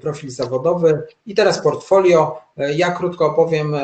profil 0.00 0.30
zawodowy 0.30 1.02
i 1.26 1.34
teraz 1.34 1.58
portfolio. 1.58 2.45
Ja 2.56 2.90
krótko 2.90 3.26
opowiem 3.26 3.76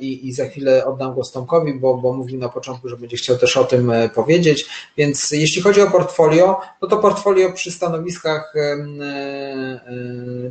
i, 0.00 0.28
i 0.28 0.32
za 0.32 0.44
chwilę 0.44 0.86
oddam 0.86 1.14
głos 1.14 1.32
Tomkowi, 1.32 1.74
bo, 1.74 1.94
bo 1.94 2.12
mówił 2.12 2.38
na 2.38 2.48
początku, 2.48 2.88
że 2.88 2.96
będzie 2.96 3.16
chciał 3.16 3.38
też 3.38 3.56
o 3.56 3.64
tym 3.64 3.92
powiedzieć. 4.14 4.66
Więc 4.96 5.30
jeśli 5.30 5.62
chodzi 5.62 5.80
o 5.80 5.90
portfolio, 5.90 6.60
no 6.82 6.88
to 6.88 6.96
portfolio 6.96 7.52
przy 7.52 7.70
stanowiskach 7.70 8.54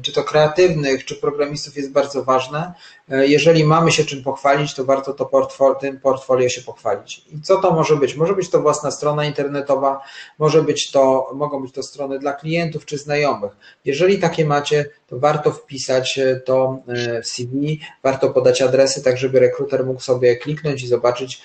czy 0.01 0.14
to 0.14 0.23
kreatywnych, 0.23 1.06
czy 1.06 1.15
programistów 1.15 1.77
jest 1.77 1.91
bardzo 1.91 2.23
ważne. 2.23 2.73
Jeżeli 3.10 3.64
mamy 3.64 3.91
się 3.91 4.06
czym 4.06 4.23
pochwalić, 4.23 4.73
to 4.73 4.85
warto 4.85 5.14
to 5.14 5.26
portfolio, 5.26 5.76
tym 5.76 5.99
portfolio 5.99 6.49
się 6.49 6.61
pochwalić. 6.61 7.26
I 7.31 7.41
co 7.41 7.57
to 7.57 7.72
może 7.72 7.95
być? 7.95 8.15
Może 8.15 8.35
być 8.35 8.49
to 8.49 8.61
własna 8.61 8.91
strona 8.91 9.26
internetowa, 9.26 10.01
może 10.39 10.64
być 10.64 10.91
to, 10.91 11.31
mogą 11.34 11.61
być 11.61 11.72
to 11.72 11.84
strony 11.84 12.19
dla 12.19 12.34
klientów 12.34 12.85
czy 12.85 12.97
znajomych. 12.97 13.51
Jeżeli 13.85 14.19
takie 14.19 14.45
macie, 14.45 14.85
to 15.07 15.19
warto 15.19 15.51
wpisać 15.51 16.19
to 16.45 16.80
w 17.23 17.27
CV, 17.27 17.69
warto 18.04 18.30
podać 18.30 18.62
adresy, 18.62 19.04
tak 19.04 19.18
żeby 19.18 19.40
rekruter 19.40 19.86
mógł 19.86 20.02
sobie 20.02 20.36
kliknąć 20.38 20.84
i 20.84 20.88
zobaczyć, 20.88 21.41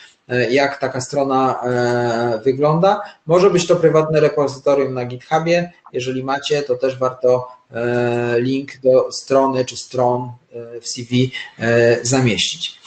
jak 0.51 0.81
taka 0.81 1.01
strona 1.01 1.61
wygląda. 2.45 3.01
Może 3.27 3.51
być 3.51 3.67
to 3.67 3.77
prywatne 3.77 4.21
repozytorium 4.21 4.95
na 4.95 5.05
GitHubie. 5.05 5.73
Jeżeli 5.93 6.25
macie, 6.25 6.63
to 6.63 6.75
też 6.75 6.99
warto 6.99 7.49
link 8.39 8.71
do 8.83 9.13
strony 9.13 9.65
czy 9.65 9.77
stron 9.77 10.33
w 10.81 10.89
CV 10.89 11.33
zamieścić. 12.03 12.79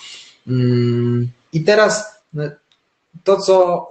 Mm, 0.48 1.30
I 1.54 1.64
teraz 1.64 2.06
to, 3.24 3.42
co 3.42 3.90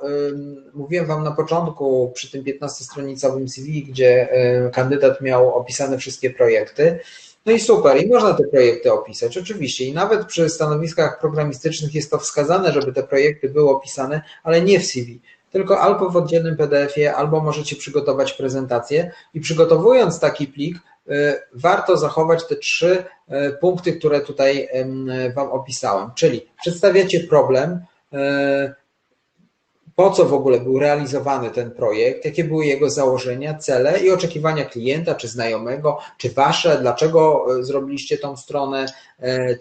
mówiłem 0.75 1.07
Wam 1.07 1.25
na 1.25 1.33
początku 1.33 2.13
przy 2.15 2.31
tym 2.31 2.45
15-stronicowym 2.45 3.49
CV, 3.49 3.83
gdzie 3.83 4.29
kandydat 4.73 5.21
miał 5.21 5.55
opisane 5.55 5.99
wszystkie 5.99 6.31
projekty, 6.31 7.01
no 7.47 7.53
i 7.53 7.61
super, 7.61 8.03
i 8.03 8.09
można 8.09 8.35
te 8.35 8.45
projekty 8.45 8.93
opisać, 8.93 9.39
oczywiście. 9.39 9.85
I 9.85 9.93
nawet 9.93 10.27
przy 10.27 10.49
stanowiskach 10.49 11.21
programistycznych 11.21 11.95
jest 11.95 12.11
to 12.11 12.19
wskazane, 12.19 12.73
żeby 12.73 12.93
te 12.93 13.03
projekty 13.03 13.49
były 13.49 13.71
opisane, 13.71 14.23
ale 14.43 14.63
nie 14.63 14.81
w 14.81 14.87
CV, 14.87 15.21
tylko 15.51 15.81
albo 15.81 16.11
w 16.11 16.17
oddzielnym 16.17 16.57
PDF-ie, 16.57 17.15
albo 17.15 17.41
możecie 17.41 17.77
przygotować 17.77 18.33
prezentację. 18.33 19.13
I 19.35 19.41
przygotowując 19.41 20.21
taki 20.21 20.47
plik, 20.47 20.79
warto 21.55 21.97
zachować 21.97 22.47
te 22.49 22.57
trzy 22.57 23.05
punkty, 23.61 23.93
które 23.93 24.21
tutaj 24.21 24.69
Wam 25.35 25.49
opisałem. 25.53 26.11
Czyli 26.15 26.47
przedstawiacie 26.61 27.21
problem, 27.21 27.81
po 29.97 30.11
co 30.11 30.25
w 30.25 30.35
ogóle 30.35 30.61
był 30.61 30.79
realizowany 30.79 31.51
ten 31.51 31.71
projekt, 31.71 32.25
jakie 32.25 32.45
były 32.45 32.67
jego 32.67 32.91
założenia, 32.91 33.59
cele 33.59 34.01
i 34.01 34.11
oczekiwania 34.11 34.65
klienta, 34.65 35.15
czy 35.15 35.29
znajomego, 35.29 35.99
czy 36.19 36.31
wasze, 36.31 36.79
dlaczego 36.81 37.47
zrobiliście 37.61 38.19
tą 38.19 38.37
stronę, 38.37 38.87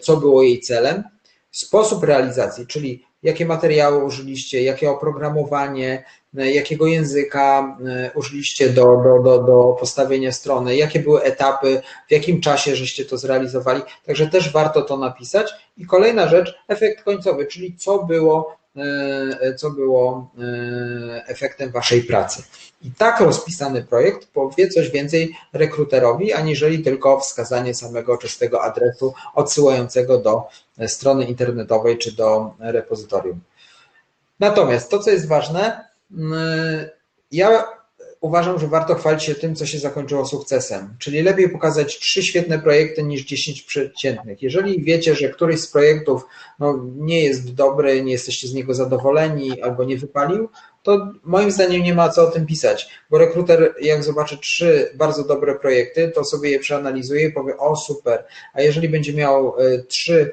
co 0.00 0.16
było 0.16 0.42
jej 0.42 0.60
celem. 0.60 1.04
Sposób 1.50 2.04
realizacji, 2.04 2.66
czyli 2.66 3.04
jakie 3.22 3.46
materiały 3.46 4.04
użyliście, 4.04 4.62
jakie 4.62 4.90
oprogramowanie, 4.90 6.04
jakiego 6.34 6.86
języka 6.86 7.78
użyliście 8.14 8.70
do, 8.70 8.82
do, 8.82 9.22
do, 9.22 9.42
do 9.42 9.76
postawienia 9.80 10.32
strony, 10.32 10.76
jakie 10.76 11.00
były 11.00 11.22
etapy, 11.22 11.82
w 12.08 12.12
jakim 12.12 12.40
czasie 12.40 12.76
żeście 12.76 13.04
to 13.04 13.18
zrealizowali. 13.18 13.82
Także 14.06 14.26
też 14.26 14.52
warto 14.52 14.82
to 14.82 14.96
napisać. 14.96 15.52
I 15.76 15.86
kolejna 15.86 16.28
rzecz, 16.28 16.54
efekt 16.68 17.04
końcowy, 17.04 17.46
czyli 17.46 17.76
co 17.76 18.04
było 18.04 18.56
co 19.56 19.70
było 19.70 20.30
efektem 21.26 21.70
Waszej 21.70 22.02
pracy. 22.02 22.42
I 22.82 22.90
tak 22.90 23.20
rozpisany 23.20 23.82
projekt 23.82 24.28
powie 24.32 24.68
coś 24.68 24.90
więcej 24.90 25.36
rekruterowi, 25.52 26.32
aniżeli 26.32 26.82
tylko 26.82 27.20
wskazanie 27.20 27.74
samego 27.74 28.18
czystego 28.18 28.62
adresu 28.62 29.14
odsyłającego 29.34 30.18
do 30.18 30.48
strony 30.86 31.24
internetowej 31.24 31.98
czy 31.98 32.16
do 32.16 32.54
repozytorium. 32.58 33.40
Natomiast 34.40 34.90
to, 34.90 34.98
co 34.98 35.10
jest 35.10 35.28
ważne, 35.28 35.88
ja 37.32 37.75
uważam, 38.26 38.58
że 38.58 38.66
warto 38.66 38.94
chwalić 38.94 39.22
się 39.22 39.34
tym, 39.34 39.54
co 39.54 39.66
się 39.66 39.78
zakończyło 39.78 40.26
sukcesem. 40.26 40.96
Czyli 40.98 41.22
lepiej 41.22 41.48
pokazać 41.48 41.98
trzy 41.98 42.22
świetne 42.22 42.58
projekty 42.58 43.02
niż 43.02 43.24
10 43.24 43.62
przeciętnych. 43.62 44.42
Jeżeli 44.42 44.84
wiecie, 44.84 45.14
że 45.14 45.28
któryś 45.28 45.60
z 45.60 45.66
projektów 45.66 46.22
no, 46.58 46.84
nie 46.96 47.24
jest 47.24 47.54
dobry, 47.54 48.02
nie 48.02 48.12
jesteście 48.12 48.48
z 48.48 48.54
niego 48.54 48.74
zadowoleni 48.74 49.62
albo 49.62 49.84
nie 49.84 49.96
wypalił, 49.96 50.48
to 50.82 51.12
moim 51.24 51.50
zdaniem 51.50 51.82
nie 51.82 51.94
ma 51.94 52.08
co 52.08 52.28
o 52.28 52.30
tym 52.30 52.46
pisać, 52.46 52.88
bo 53.10 53.18
rekruter 53.18 53.74
jak 53.80 54.04
zobaczy 54.04 54.38
trzy 54.38 54.90
bardzo 54.94 55.24
dobre 55.24 55.54
projekty, 55.54 56.12
to 56.14 56.24
sobie 56.24 56.50
je 56.50 56.58
przeanalizuje 56.58 57.26
i 57.28 57.32
powie 57.32 57.56
o 57.56 57.76
super, 57.76 58.24
a 58.54 58.62
jeżeli 58.62 58.88
będzie 58.88 59.14
miał 59.14 59.54
trzy 59.88 60.32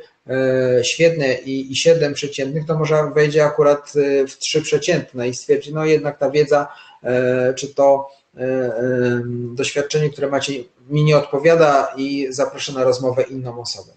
świetne 0.84 1.34
i, 1.34 1.72
i 1.72 1.76
siedem 1.76 2.14
przeciętnych, 2.14 2.66
to 2.66 2.78
może 2.78 3.12
wejdzie 3.16 3.46
akurat 3.46 3.94
w 4.30 4.38
trzy 4.38 4.62
przeciętne 4.62 5.30
i 5.30 5.34
stwierdzi, 5.34 5.74
no 5.74 5.86
jednak 5.86 6.20
ta 6.20 6.32
wiedza 6.32 6.68
czy 7.56 7.74
to 7.76 8.10
doświadczenie, 9.54 10.10
które 10.10 10.28
macie, 10.28 10.54
mi 10.90 11.04
nie 11.04 11.18
odpowiada 11.18 11.94
i 11.98 12.28
zaproszę 12.30 12.74
na 12.74 12.84
rozmowę 12.84 13.24
inną 13.24 13.62
osobę. 13.62 13.92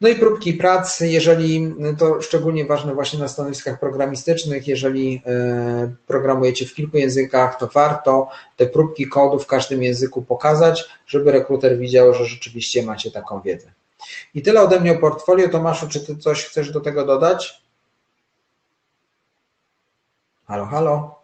No 0.00 0.08
i 0.08 0.16
próbki 0.16 0.54
prac, 0.54 1.00
jeżeli 1.00 1.74
to 1.98 2.22
szczególnie 2.22 2.64
ważne 2.64 2.94
właśnie 2.94 3.18
na 3.18 3.28
stanowiskach 3.28 3.80
programistycznych, 3.80 4.68
jeżeli 4.68 5.22
programujecie 6.06 6.66
w 6.66 6.74
kilku 6.74 6.96
językach, 6.96 7.58
to 7.58 7.66
warto 7.66 8.28
te 8.56 8.66
próbki 8.66 9.08
kodu 9.08 9.38
w 9.38 9.46
każdym 9.46 9.82
języku 9.82 10.22
pokazać, 10.22 10.88
żeby 11.06 11.32
rekruter 11.32 11.78
widział, 11.78 12.14
że 12.14 12.24
rzeczywiście 12.24 12.82
macie 12.82 13.10
taką 13.10 13.40
wiedzę. 13.40 13.72
I 14.34 14.42
tyle 14.42 14.62
ode 14.62 14.80
mnie 14.80 14.92
o 14.92 14.98
portfolio. 14.98 15.48
Tomaszu, 15.48 15.88
czy 15.88 16.06
ty 16.06 16.16
coś 16.16 16.44
chcesz 16.44 16.70
do 16.70 16.80
tego 16.80 17.06
dodać? 17.06 17.62
Halo, 20.46 20.66
halo. 20.66 21.21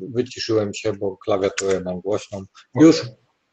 Wyciszyłem 0.00 0.74
się, 0.74 0.92
bo 0.92 1.16
klawiaturę 1.16 1.80
mam 1.80 2.00
głośną. 2.00 2.44
Już 2.80 3.02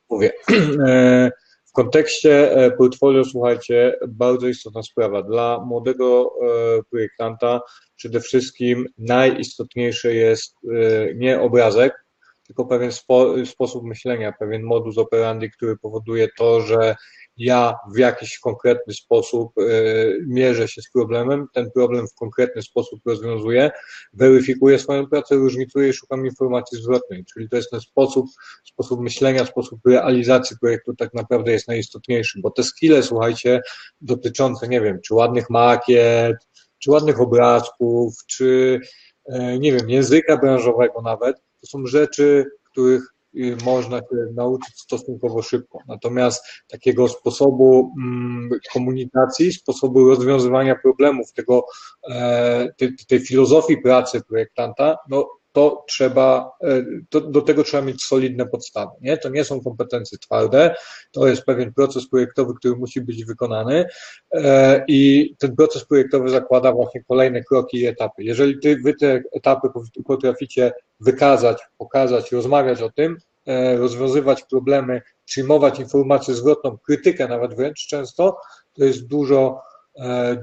mówię. 0.09 0.31
W 1.65 1.73
kontekście 1.73 2.55
portfolio, 2.77 3.26
słuchajcie, 3.26 3.99
bardzo 4.07 4.47
istotna 4.47 4.84
sprawa. 4.84 5.23
Dla 5.23 5.63
młodego 5.65 6.34
projektanta 6.89 7.61
przede 7.95 8.19
wszystkim 8.19 8.85
najistotniejsze 8.97 10.13
jest 10.13 10.55
nie 11.15 11.41
obrazek, 11.41 12.05
tylko 12.47 12.65
pewien 12.65 12.91
spo, 12.91 13.45
sposób 13.45 13.84
myślenia, 13.84 14.34
pewien 14.39 14.63
modus 14.63 14.97
operandi, 14.97 15.51
który 15.51 15.77
powoduje 15.77 16.27
to, 16.38 16.61
że 16.61 16.95
ja 17.38 17.76
w 17.94 17.98
jakiś 17.98 18.40
konkretny 18.40 18.94
sposób 18.94 19.58
y, 19.58 20.26
mierzę 20.28 20.68
się 20.68 20.82
z 20.82 20.91
problemem, 20.91 21.48
ten 21.53 21.72
problem 21.72 22.08
w 22.08 22.16
konkretny 22.16 22.62
sposób 22.62 22.99
rozwiązuję, 23.06 23.72
weryfikuję 24.14 24.80
swoją 24.80 25.08
pracę, 25.08 25.36
różnicuję 25.36 25.90
i 25.90 25.94
szukam 25.94 26.26
informacji 26.26 26.82
zwrotnej, 26.82 27.26
czyli 27.34 27.49
to 27.49 27.56
jest 27.56 27.72
ten 27.72 27.82
sposób, 27.82 28.26
sposób 28.66 29.02
myślenia, 29.02 29.45
sposób 29.45 29.80
realizacji 29.86 30.58
projektu 30.62 30.95
tak 30.95 31.14
naprawdę 31.14 31.52
jest 31.52 31.68
najistotniejszy, 31.68 32.40
bo 32.41 32.52
te 32.52 32.64
skille, 32.64 33.03
słuchajcie, 33.03 33.62
dotyczące, 34.02 34.68
nie 34.68 34.82
wiem, 34.82 34.99
czy 35.02 35.14
ładnych 35.14 35.49
makiet, 35.49 36.38
czy 36.80 36.91
ładnych 36.91 37.22
obrazków, 37.22 38.16
czy 38.28 38.80
nie 39.60 39.74
wiem, 39.74 39.90
języka 39.90 40.38
branżowego 40.38 41.02
nawet, 41.02 41.36
to 41.62 41.68
są 41.68 41.86
rzeczy, 41.86 42.45
których 42.72 43.14
można 43.66 43.98
się 43.98 44.34
nauczyć 44.34 44.80
stosunkowo 44.80 45.41
szybko. 45.41 45.80
Natomiast 45.88 46.45
takiego 46.68 47.08
sposobu 47.08 47.94
komunikacji, 48.74 49.53
sposobu 49.53 50.10
rozwiązywania 50.10 50.76
problemów, 50.76 51.34
tego, 51.34 51.66
tej, 52.78 52.95
tej 53.08 53.20
filozofii 53.20 53.78
pracy 53.78 54.22
projektanta, 54.22 54.98
no 55.10 55.40
to 55.52 55.84
trzeba, 55.88 56.52
to, 57.10 57.22
do 57.22 57.41
tego 57.41 57.64
trzeba 57.64 57.84
mieć 57.84 58.03
solidne 58.03 58.45
podstawy. 58.45 58.91
Nie? 59.02 59.18
To 59.18 59.30
nie 59.30 59.44
są 59.44 59.61
kompetencje 59.61 60.18
twarde, 60.18 60.76
to 61.11 61.28
jest 61.28 61.44
pewien 61.44 61.73
proces 61.73 62.10
projektowy, 62.10 62.53
który 62.53 62.76
musi 62.76 63.02
być 63.02 63.26
wykonany 63.26 63.86
i 64.88 65.34
ten 65.40 65.56
proces 65.56 65.86
projektowy 65.86 66.30
zakłada 66.30 66.72
właśnie 66.72 67.03
kolejne 67.03 67.44
kroki 67.44 67.78
i 67.78 67.86
etapy. 67.86 68.23
Jeżeli 68.23 68.60
ty, 68.60 68.78
wy 68.84 68.94
te 68.94 69.22
etapy 69.34 69.68
potraficie 70.06 70.72
wykazać, 70.99 71.57
pokazać, 71.78 72.32
rozmawiać 72.32 72.82
o 72.82 72.90
tym, 72.90 73.18
rozwiązywać 73.78 74.44
problemy, 74.44 75.02
przyjmować 75.26 75.80
informację 75.80 76.34
zwrotną, 76.34 76.78
krytykę 76.78 77.28
nawet 77.28 77.56
wręcz 77.56 77.88
często, 77.88 78.38
to 78.73 78.84
jest 78.84 79.07
dużo, 79.07 79.61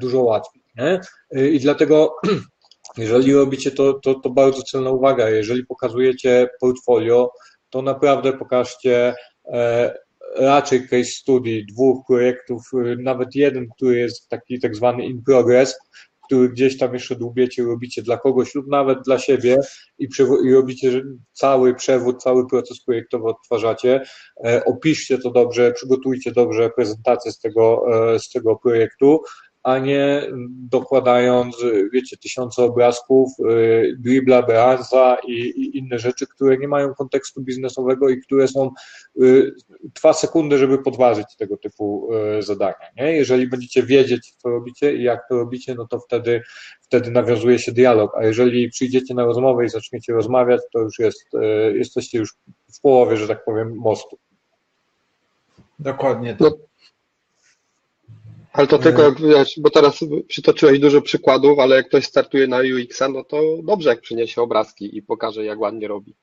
dużo 0.01 0.21
łatwiej. 0.21 0.63
Nie? 0.77 1.01
I 1.51 1.61
dlatego 1.61 2.17
jeżeli 2.99 3.35
robicie 3.35 3.71
to, 3.71 3.93
to, 3.95 4.15
to 4.15 4.31
bardzo 4.31 4.63
celna 4.63 4.91
uwaga. 4.91 5.31
Jeżeli 5.31 5.67
pokazujecie 5.67 6.49
portfolio, 6.61 7.31
to 7.71 7.83
naprawdę 7.83 8.33
pokażcie 8.33 9.15
raczej 10.37 10.89
case 10.89 11.05
study 11.05 11.65
dwóch 11.73 12.07
projektów, 12.07 12.63
nawet 12.99 13.35
jeden, 13.35 13.69
który 13.77 13.99
jest 13.99 14.29
taki 14.29 14.61
tak 14.61 14.77
zwany 14.77 15.05
in 15.05 15.23
progress, 15.23 15.79
który 16.29 16.49
gdzieś 16.49 16.79
tam 16.79 16.95
jeszcze 16.95 17.17
dłubiecie, 17.17 17.65
robicie 17.65 18.03
dla 18.03 18.17
kogoś 18.17 18.55
lub 18.55 18.67
nawet 18.67 18.99
dla 19.05 19.19
siebie 19.19 19.59
i, 19.99 20.09
i 20.45 20.53
robicie 20.53 21.03
cały 21.33 21.75
przewód, 21.75 22.23
cały 22.23 22.47
proces 22.47 22.85
projektowy 22.85 23.29
odtwarzacie, 23.29 24.03
e, 24.45 24.65
opiszcie 24.65 25.19
to 25.19 25.31
dobrze, 25.31 25.73
przygotujcie 25.73 26.33
dobrze 26.33 26.71
prezentację 26.71 27.33
z 27.33 27.39
tego, 27.41 27.85
e, 28.15 28.19
z 28.19 28.29
tego 28.29 28.57
projektu, 28.57 29.21
a 29.63 29.79
nie 29.79 30.23
dokładając, 30.71 31.57
wiecie, 31.93 32.17
tysiące 32.17 32.63
obrazków, 32.63 33.29
y, 33.41 33.97
dribla, 33.99 34.43
beanza 34.43 35.17
i, 35.27 35.33
i, 35.33 35.79
inne 35.79 35.99
rzeczy, 35.99 36.27
które 36.27 36.59
nie 36.59 36.69
mają 36.69 36.95
kontekstu 36.95 37.43
biznesowego 37.43 38.09
i 38.09 38.21
które 38.21 38.49
są, 38.49 38.71
y, 39.23 39.53
trwa 39.95 40.13
sekundy, 40.13 40.59
żeby 40.59 40.79
podważyć 40.79 41.37
tego 41.37 41.57
typu 41.57 42.09
y, 42.39 42.43
zadania. 42.43 42.87
Nie? 42.97 43.13
Jeżeli 43.13 43.49
będziecie 43.49 43.83
wiedzieć, 43.83 44.35
co 44.37 44.49
robicie 44.49 44.97
i 44.97 45.03
jak 45.03 45.29
to 45.29 45.37
robicie, 45.37 45.75
no 45.75 45.87
to 45.87 46.01
wtedy, 46.01 46.43
wtedy 46.81 47.11
nawiązuje 47.11 47.59
się 47.59 47.73
dialog, 47.73 48.17
a 48.17 48.27
jeżeli 48.27 48.71
przyjdziecie 48.71 49.15
na 49.15 49.25
rozmowę 49.25 49.65
i 49.65 49.69
zaczniecie 49.69 50.13
rozmawiać, 50.13 50.61
to 50.73 50.79
już 50.79 50.99
jest, 50.99 51.27
jesteście 51.75 52.19
już 52.19 52.35
w 52.75 52.81
połowie, 52.81 53.17
że 53.17 53.29
tak 53.29 53.45
powiem, 53.45 53.75
mostu. 53.77 54.19
Dokładnie 55.79 56.31
tak. 56.31 56.41
No, 56.41 56.68
ale 58.59 58.67
to 58.67 58.79
tylko, 58.79 59.03
jak, 59.03 59.21
wiesz, 59.21 59.55
bo 59.61 59.71
teraz 59.71 60.01
przytoczyłeś 60.29 60.79
dużo 60.79 61.03
przykładów, 61.03 61.59
ale 61.59 61.77
jak 61.77 61.89
ktoś 61.89 62.05
startuje 62.05 62.47
na 62.47 62.59
UX-a, 62.59 63.09
no 63.09 63.25
to 63.25 63.43
dobrze, 63.63 63.91
jak 63.91 64.01
przyniesie 64.01 64.43
obrazki 64.43 64.97
i 64.97 65.03
pokaże, 65.03 65.45
jak 65.45 65.61
ładnie 65.61 65.89
robi. 65.89 66.15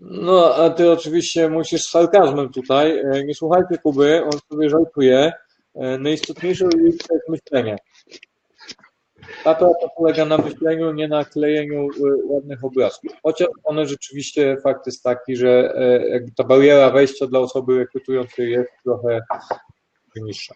No, 0.00 0.54
a 0.54 0.70
ty 0.70 0.90
oczywiście 0.90 1.48
musisz 1.48 1.82
z 1.82 1.90
sarkazmem 1.90 2.48
tutaj. 2.48 2.98
E, 2.98 3.24
nie 3.24 3.34
słuchajcie 3.34 3.78
Kuby, 3.82 4.24
on 4.24 4.32
sobie 4.50 4.70
żartuje. 4.70 5.32
E, 5.74 5.98
najistotniejsze 5.98 6.64
UX 6.64 6.96
to 7.08 7.14
jest 7.14 7.28
myślenie. 7.28 7.76
A 9.44 9.54
to, 9.54 9.72
to 9.80 9.88
polega 9.96 10.24
na 10.24 10.38
myśleniu, 10.38 10.92
nie 10.92 11.08
na 11.08 11.24
klejeniu 11.24 11.82
e, 11.82 11.88
ładnych 12.26 12.64
obrazków. 12.64 13.12
Chociaż 13.22 13.48
one 13.64 13.86
rzeczywiście, 13.86 14.56
fakt 14.62 14.86
jest 14.86 15.02
taki, 15.02 15.36
że 15.36 15.74
jakby 16.10 16.32
ta 16.36 16.44
bariera 16.44 16.90
wejścia 16.90 17.26
dla 17.26 17.38
osoby 17.40 17.78
rekrutującej 17.78 18.50
jest 18.50 18.70
trochę 18.84 19.20
niższa. 20.16 20.54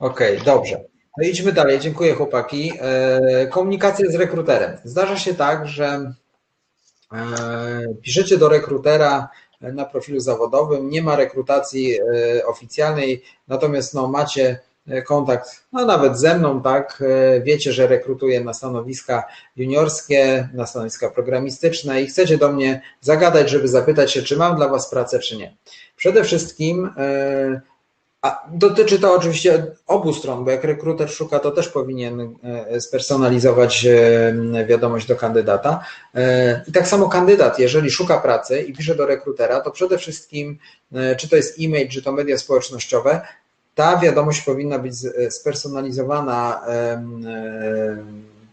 Okej, 0.00 0.32
okay, 0.32 0.44
dobrze. 0.44 0.84
No 1.18 1.28
idźmy 1.28 1.52
dalej. 1.52 1.80
Dziękuję 1.80 2.14
chłopaki. 2.14 2.72
E, 2.80 3.46
komunikacja 3.46 4.10
z 4.10 4.14
rekruterem. 4.14 4.76
Zdarza 4.84 5.16
się 5.16 5.34
tak, 5.34 5.68
że 5.68 6.12
e, 7.12 7.24
piszecie 8.02 8.38
do 8.38 8.48
rekrutera 8.48 9.28
na 9.60 9.84
profilu 9.84 10.20
zawodowym, 10.20 10.90
nie 10.90 11.02
ma 11.02 11.16
rekrutacji 11.16 11.98
e, 12.00 12.46
oficjalnej, 12.46 13.22
natomiast 13.48 13.94
no, 13.94 14.08
macie 14.08 14.60
kontakt, 15.06 15.64
no 15.72 15.86
nawet 15.86 16.18
ze 16.18 16.38
mną, 16.38 16.62
tak, 16.62 17.02
wiecie, 17.42 17.72
że 17.72 17.86
rekrutuję 17.86 18.44
na 18.44 18.54
stanowiska 18.54 19.24
juniorskie, 19.56 20.48
na 20.54 20.66
stanowiska 20.66 21.10
programistyczne 21.10 22.02
i 22.02 22.06
chcecie 22.06 22.38
do 22.38 22.52
mnie 22.52 22.82
zagadać, 23.00 23.50
żeby 23.50 23.68
zapytać 23.68 24.12
się, 24.12 24.22
czy 24.22 24.36
mam 24.36 24.56
dla 24.56 24.68
Was 24.68 24.90
pracę, 24.90 25.18
czy 25.18 25.36
nie. 25.36 25.56
Przede 25.96 26.24
wszystkim 26.24 26.90
a 28.22 28.44
dotyczy 28.52 28.98
to 28.98 29.14
oczywiście 29.14 29.66
obu 29.86 30.14
stron, 30.14 30.44
bo 30.44 30.50
jak 30.50 30.64
rekruter 30.64 31.10
szuka, 31.10 31.38
to 31.38 31.50
też 31.50 31.68
powinien 31.68 32.36
e, 32.42 32.80
spersonalizować 32.80 33.86
e, 33.86 34.66
wiadomość 34.66 35.06
do 35.06 35.16
kandydata. 35.16 35.84
E, 36.14 36.64
I 36.68 36.72
tak 36.72 36.88
samo 36.88 37.08
kandydat, 37.08 37.58
jeżeli 37.58 37.90
szuka 37.90 38.18
pracy 38.18 38.62
i 38.62 38.72
pisze 38.72 38.94
do 38.94 39.06
rekrutera, 39.06 39.60
to 39.60 39.70
przede 39.70 39.98
wszystkim, 39.98 40.58
czy 41.18 41.28
to 41.28 41.36
jest 41.36 41.56
e-mail, 41.60 41.88
czy 41.88 42.02
to 42.02 42.12
media 42.12 42.38
społecznościowe, 42.38 43.20
ta 43.74 43.96
wiadomość 43.96 44.40
powinna 44.40 44.78
być 44.78 44.94
spersonalizowana 45.30 46.60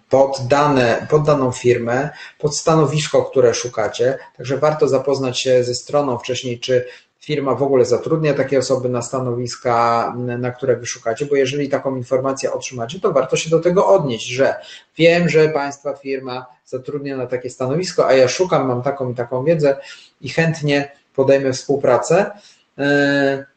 pod, 0.10 0.39
dane, 0.48 1.07
pod 1.10 1.23
daną 1.23 1.52
firmę, 1.52 2.10
pod 2.39 2.57
stanowisko, 2.57 3.23
które 3.23 3.53
szukacie. 3.53 4.18
Także 4.38 4.57
warto 4.57 4.88
zapoznać 4.88 5.39
się 5.39 5.64
ze 5.64 5.76
stroną 5.76 6.18
wcześniej, 6.18 6.60
czy 6.60 6.85
firma 7.19 7.56
w 7.56 7.64
ogóle 7.64 7.85
zatrudnia 7.85 8.34
takie 8.34 8.60
osoby 8.60 8.89
na 8.89 9.02
stanowiska, 9.02 10.14
na 10.18 10.52
które 10.52 10.76
wyszukacie, 10.76 11.26
bo 11.26 11.35
jeżeli 11.35 11.69
taką 11.69 11.95
informację 11.95 12.53
otrzymacie, 12.53 12.99
to 12.99 13.11
warto 13.11 13.38
się 13.38 13.49
do 13.49 13.60
tego 13.60 13.88
odnieść, 13.88 14.27
że 14.27 14.56
wiem, 14.98 15.30
że 15.30 15.49
Państwa 15.49 15.94
firma 15.94 16.45
zatrudnia 16.65 17.18
na 17.18 17.27
takie 17.27 17.49
stanowisko, 17.49 18.07
a 18.07 18.14
ja 18.14 18.27
szukam, 18.27 18.68
mam 18.68 18.84
taką 18.84 19.11
i 19.11 19.15
taką 19.15 19.44
wiedzę 19.44 19.77
i 20.22 20.30
chętnie 20.30 20.91
podejmę 21.15 21.53
współpracę. 21.53 22.31
Yy, 22.77 22.85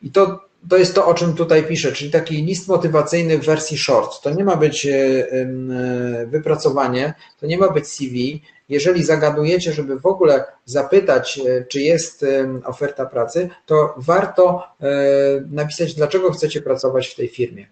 I 0.02 0.10
to, 0.10 0.40
to 0.68 0.76
jest 0.76 0.94
to, 0.94 1.06
o 1.06 1.14
czym 1.14 1.34
tutaj 1.34 1.64
piszę, 1.64 1.92
czyli 1.92 2.10
taki 2.10 2.42
list 2.42 2.68
motywacyjny 2.68 3.38
w 3.38 3.46
wersji 3.46 3.78
short. 3.78 4.20
To 4.22 4.30
nie 4.30 4.44
ma 4.44 4.56
być 4.56 4.84
yy, 4.84 4.92
yy, 4.92 6.26
wypracowanie, 6.26 7.14
to 7.40 7.46
nie 7.46 7.58
ma 7.58 7.70
być 7.70 7.88
CV, 7.88 8.42
jeżeli 8.70 9.04
zagadujecie, 9.04 9.72
żeby 9.72 10.00
w 10.00 10.06
ogóle 10.06 10.44
zapytać, 10.64 11.38
e, 11.38 11.64
czy 11.64 11.80
jest 11.80 12.24
oferta 12.64 13.06
pracy, 13.06 13.48
to 13.66 13.94
warto 13.96 14.62
e, 14.80 14.86
napisać, 15.50 15.94
dlaczego 15.94 16.32
chcecie 16.32 16.62
pracować 16.62 17.08
w 17.08 17.16
tej 17.16 17.28
firmie. 17.28 17.66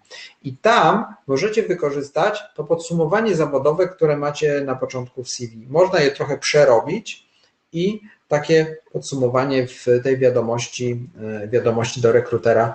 I 0.45 0.57
tam 0.57 1.05
możecie 1.27 1.63
wykorzystać 1.63 2.43
to 2.55 2.65
podsumowanie 2.65 3.35
zawodowe, 3.35 3.89
które 3.89 4.17
macie 4.17 4.61
na 4.61 4.75
początku 4.75 5.25
w 5.25 5.29
CV. 5.29 5.67
Można 5.69 6.01
je 6.01 6.11
trochę 6.11 6.39
przerobić 6.39 7.29
i 7.73 8.01
takie 8.29 8.77
podsumowanie 8.93 9.67
w 9.67 9.87
tej 10.03 10.19
wiadomości, 10.19 11.09
e, 11.43 11.49
wiadomości 11.49 12.01
do 12.01 12.13
rekrutera 12.13 12.75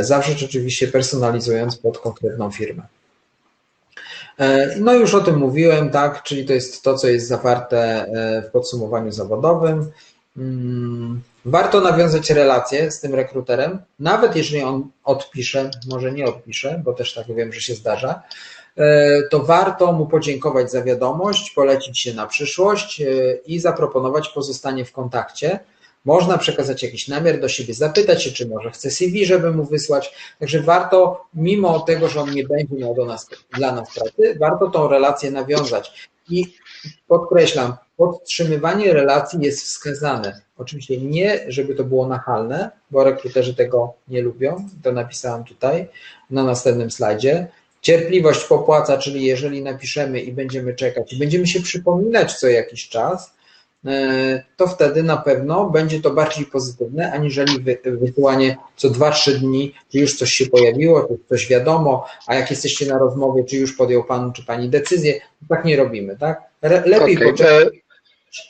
zawrzeć 0.00 0.44
oczywiście 0.44 0.88
personalizując 0.88 1.76
pod 1.76 1.98
konkretną 1.98 2.50
firmę. 2.50 2.82
E, 4.38 4.76
no 4.80 4.94
już 4.94 5.14
o 5.14 5.20
tym 5.20 5.36
mówiłem, 5.36 5.90
tak, 5.90 6.22
czyli 6.22 6.44
to 6.44 6.52
jest 6.52 6.82
to, 6.82 6.98
co 6.98 7.08
jest 7.08 7.28
zawarte 7.28 7.78
e, 7.78 8.42
w 8.42 8.50
podsumowaniu 8.50 9.12
zawodowym. 9.12 9.90
Mm, 10.36 11.20
warto 11.44 11.80
nawiązać 11.80 12.30
relacje 12.30 12.90
z 12.90 13.00
tym 13.00 13.14
rekruterem, 13.14 13.78
nawet 13.98 14.36
jeżeli 14.36 14.62
on 14.62 14.88
odpisze, 15.04 15.70
może 15.90 16.12
nie 16.12 16.26
odpisze, 16.26 16.80
bo 16.84 16.92
też 16.92 17.14
tak 17.14 17.26
wiem, 17.26 17.52
że 17.52 17.60
się 17.60 17.74
zdarza, 17.74 18.22
e, 18.76 19.22
to 19.22 19.42
warto 19.42 19.92
mu 19.92 20.06
podziękować 20.06 20.70
za 20.70 20.82
wiadomość, 20.82 21.50
polecić 21.50 22.00
się 22.00 22.14
na 22.14 22.26
przyszłość 22.26 23.02
i 23.46 23.60
zaproponować 23.60 24.28
pozostanie 24.28 24.84
w 24.84 24.92
kontakcie 24.92 25.60
można 26.04 26.38
przekazać 26.38 26.82
jakiś 26.82 27.08
namiar 27.08 27.40
do 27.40 27.48
siebie, 27.48 27.74
zapytać 27.74 28.24
się, 28.24 28.30
czy 28.30 28.48
może 28.48 28.70
chce 28.70 28.90
CV, 28.90 29.26
żeby 29.26 29.50
mu 29.52 29.64
wysłać. 29.64 30.14
Także 30.40 30.60
warto, 30.60 31.24
mimo 31.34 31.80
tego, 31.80 32.08
że 32.08 32.20
on 32.20 32.30
nie 32.30 32.44
będzie 32.44 32.74
miał 32.76 32.94
do 32.94 33.04
nas, 33.04 33.28
dla 33.56 33.72
nas 33.72 33.94
pracy, 33.94 34.36
warto 34.40 34.70
tą 34.70 34.88
relację 34.88 35.30
nawiązać. 35.30 36.08
I 36.30 36.54
podkreślam, 37.08 37.76
podtrzymywanie 37.96 38.92
relacji 38.92 39.38
jest 39.42 39.62
wskazane. 39.62 40.40
Oczywiście 40.56 40.96
nie, 40.96 41.44
żeby 41.48 41.74
to 41.74 41.84
było 41.84 42.08
nachalne, 42.08 42.70
bo 42.90 43.04
rekruterzy 43.04 43.54
tego 43.54 43.94
nie 44.08 44.22
lubią. 44.22 44.68
To 44.82 44.92
napisałam 44.92 45.44
tutaj 45.44 45.88
na 46.30 46.44
następnym 46.44 46.90
slajdzie. 46.90 47.46
Cierpliwość 47.80 48.44
popłaca, 48.44 48.98
czyli 48.98 49.24
jeżeli 49.24 49.62
napiszemy 49.62 50.20
i 50.20 50.32
będziemy 50.32 50.74
czekać 50.74 51.12
i 51.12 51.16
będziemy 51.16 51.46
się 51.46 51.62
przypominać 51.62 52.34
co 52.34 52.48
jakiś 52.48 52.88
czas, 52.88 53.33
to 54.56 54.66
wtedy 54.66 55.02
na 55.02 55.16
pewno 55.16 55.70
będzie 55.70 56.00
to 56.00 56.10
bardziej 56.10 56.46
pozytywne, 56.46 57.12
aniżeli 57.12 57.64
wysyłanie 57.84 58.56
co 58.76 58.88
2-3 58.88 59.32
dni, 59.32 59.74
czy 59.92 59.98
już 59.98 60.16
coś 60.16 60.32
się 60.32 60.46
pojawiło, 60.46 61.02
czy 61.02 61.18
coś 61.28 61.48
wiadomo, 61.48 62.06
a 62.26 62.34
jak 62.34 62.50
jesteście 62.50 62.86
na 62.86 62.98
rozmowie, 62.98 63.44
czy 63.44 63.56
już 63.56 63.76
podjął 63.76 64.04
Pan 64.04 64.32
czy 64.32 64.44
Pani 64.44 64.68
decyzję, 64.68 65.20
tak 65.48 65.64
nie 65.64 65.76
robimy, 65.76 66.16
tak? 66.16 66.42
Lepiej 66.62 67.16
okay. 67.16 67.32
poczekać. 67.32 67.74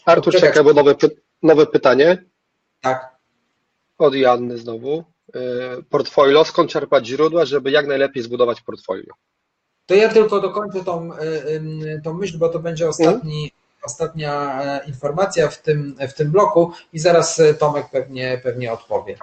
Artur, 0.06 0.24
poczekać. 0.24 0.50
czekaj, 0.50 0.64
bo 0.64 0.72
nowe, 0.72 0.94
nowe 1.42 1.66
pytanie. 1.66 2.24
Tak. 2.80 3.14
Od 3.98 4.14
Janny 4.14 4.58
znowu. 4.58 5.04
E, 5.34 5.40
portfolio, 5.90 6.44
skąd 6.44 6.70
czerpać 6.70 7.06
źródła, 7.06 7.44
żeby 7.44 7.70
jak 7.70 7.86
najlepiej 7.86 8.22
zbudować 8.22 8.60
portfolio? 8.60 9.14
To 9.86 9.94
ja 9.94 10.08
tylko 10.08 10.40
dokończę 10.40 10.84
tą, 10.84 11.14
e, 11.14 12.00
tą 12.04 12.14
myśl, 12.14 12.38
bo 12.38 12.48
to 12.48 12.58
będzie 12.58 12.88
ostatni, 12.88 13.52
ostatnia 13.84 14.62
e, 14.62 14.86
informacja 14.86 15.48
w 15.48 15.62
tym, 15.62 15.96
w 16.08 16.12
tym 16.12 16.30
bloku 16.30 16.72
i 16.92 16.98
zaraz 16.98 17.40
e, 17.40 17.54
Tomek 17.54 17.86
pewnie, 17.92 18.40
pewnie 18.42 18.72
odpowie. 18.72 19.16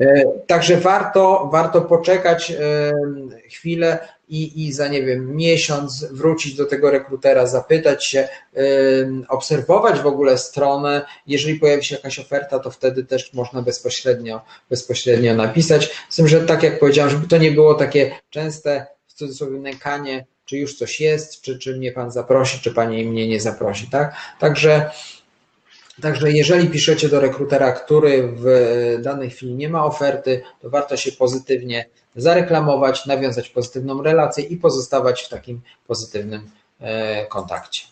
E, 0.00 0.24
także 0.46 0.76
warto, 0.76 1.48
warto 1.52 1.80
poczekać 1.80 2.52
chwilę 3.50 4.08
i, 4.28 4.66
i 4.66 4.72
za, 4.72 4.88
nie 4.88 5.02
wiem, 5.02 5.36
miesiąc 5.36 6.04
wrócić 6.04 6.54
do 6.54 6.66
tego 6.66 6.90
rekrutera, 6.90 7.46
zapytać 7.46 8.06
się, 8.06 8.28
obserwować 9.28 10.00
w 10.00 10.06
ogóle 10.06 10.38
stronę. 10.38 11.06
Jeżeli 11.26 11.60
pojawi 11.60 11.84
się 11.84 11.96
jakaś 11.96 12.18
oferta, 12.18 12.58
to 12.58 12.70
wtedy 12.70 13.04
też 13.04 13.34
można 13.34 13.62
bezpośrednio, 13.62 14.40
bezpośrednio 14.70 15.34
napisać. 15.34 15.90
Z 16.08 16.16
tym, 16.16 16.28
że 16.28 16.40
tak 16.40 16.62
jak 16.62 16.78
powiedziałem, 16.78 17.10
żeby 17.10 17.28
to 17.28 17.38
nie 17.38 17.50
było 17.50 17.74
takie 17.74 18.10
częste, 18.30 18.86
w 19.06 19.12
cudzysłowie, 19.12 19.58
nękanie 19.58 20.26
czy 20.48 20.58
już 20.58 20.74
coś 20.74 21.00
jest, 21.00 21.40
czy, 21.40 21.58
czy 21.58 21.76
mnie 21.76 21.92
Pan 21.92 22.10
zaprosi, 22.10 22.60
czy 22.60 22.70
Pani 22.70 23.04
mnie 23.04 23.28
nie 23.28 23.40
zaprosi, 23.40 23.86
tak? 23.90 24.16
Także 24.38 24.90
Także 26.02 26.32
jeżeli 26.32 26.68
piszecie 26.68 27.08
do 27.08 27.20
rekrutera, 27.20 27.72
który 27.72 28.32
w 28.36 28.44
danej 29.02 29.30
chwili 29.30 29.54
nie 29.54 29.68
ma 29.68 29.84
oferty, 29.84 30.42
to 30.60 30.70
warto 30.70 30.96
się 30.96 31.12
pozytywnie 31.12 31.86
zareklamować, 32.16 33.06
nawiązać 33.06 33.48
pozytywną 33.48 34.02
relację 34.02 34.44
i 34.44 34.56
pozostawać 34.56 35.22
w 35.22 35.28
takim 35.28 35.60
pozytywnym 35.86 36.50
e, 36.80 37.26
kontakcie. 37.26 37.82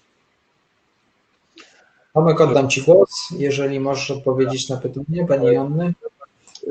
Tomek, 2.14 2.40
oddam 2.40 2.70
Ci 2.70 2.82
głos, 2.82 3.10
jeżeli 3.38 3.80
możesz 3.80 4.10
odpowiedzieć 4.10 4.68
na 4.68 4.76
pytanie 4.76 5.26
Pani 5.28 5.46
Jonny. 5.46 5.94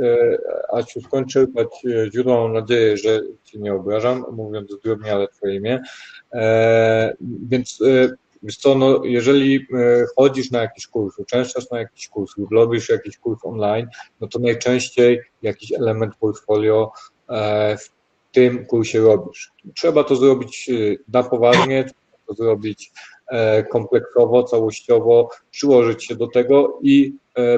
E, 0.01 0.37
Asiu, 0.73 1.01
skończę 1.01 1.47
dać 1.47 1.85
e, 1.85 2.11
źródło, 2.11 2.43
mam 2.43 2.53
nadzieję, 2.53 2.97
że 2.97 3.21
Cię 3.43 3.59
nie 3.59 3.73
obrażam, 3.73 4.25
mówiąc 4.31 4.79
drobnie, 4.83 5.13
ale 5.13 5.27
Twoje 5.27 5.55
imię. 5.55 5.81
Więc 7.21 7.79
Wiesz 8.43 8.57
co, 8.57 8.75
no, 8.75 9.01
jeżeli 9.03 9.67
chodzisz 10.17 10.51
na 10.51 10.61
jakiś 10.61 10.87
kurs, 10.87 11.19
uczęszczasz 11.19 11.69
na 11.71 11.79
jakiś 11.79 12.07
kurs 12.07 12.37
lub 12.37 12.51
robisz 12.51 12.89
jakiś 12.89 13.17
kurs 13.17 13.39
online, 13.43 13.87
no 14.21 14.27
to 14.27 14.39
najczęściej 14.39 15.21
jakiś 15.41 15.71
element 15.71 16.15
portfolio 16.15 16.91
w 17.77 17.89
tym 18.31 18.65
kursie 18.65 19.01
robisz. 19.01 19.51
Trzeba 19.75 20.03
to 20.03 20.15
zrobić 20.15 20.69
na 21.07 21.23
poważnie, 21.23 21.83
trzeba 21.83 22.27
to 22.27 22.33
zrobić 22.33 22.91
kompleksowo, 23.71 24.43
całościowo, 24.43 25.29
przyłożyć 25.51 26.05
się 26.05 26.15
do 26.15 26.27
tego 26.27 26.79
i 26.81 27.13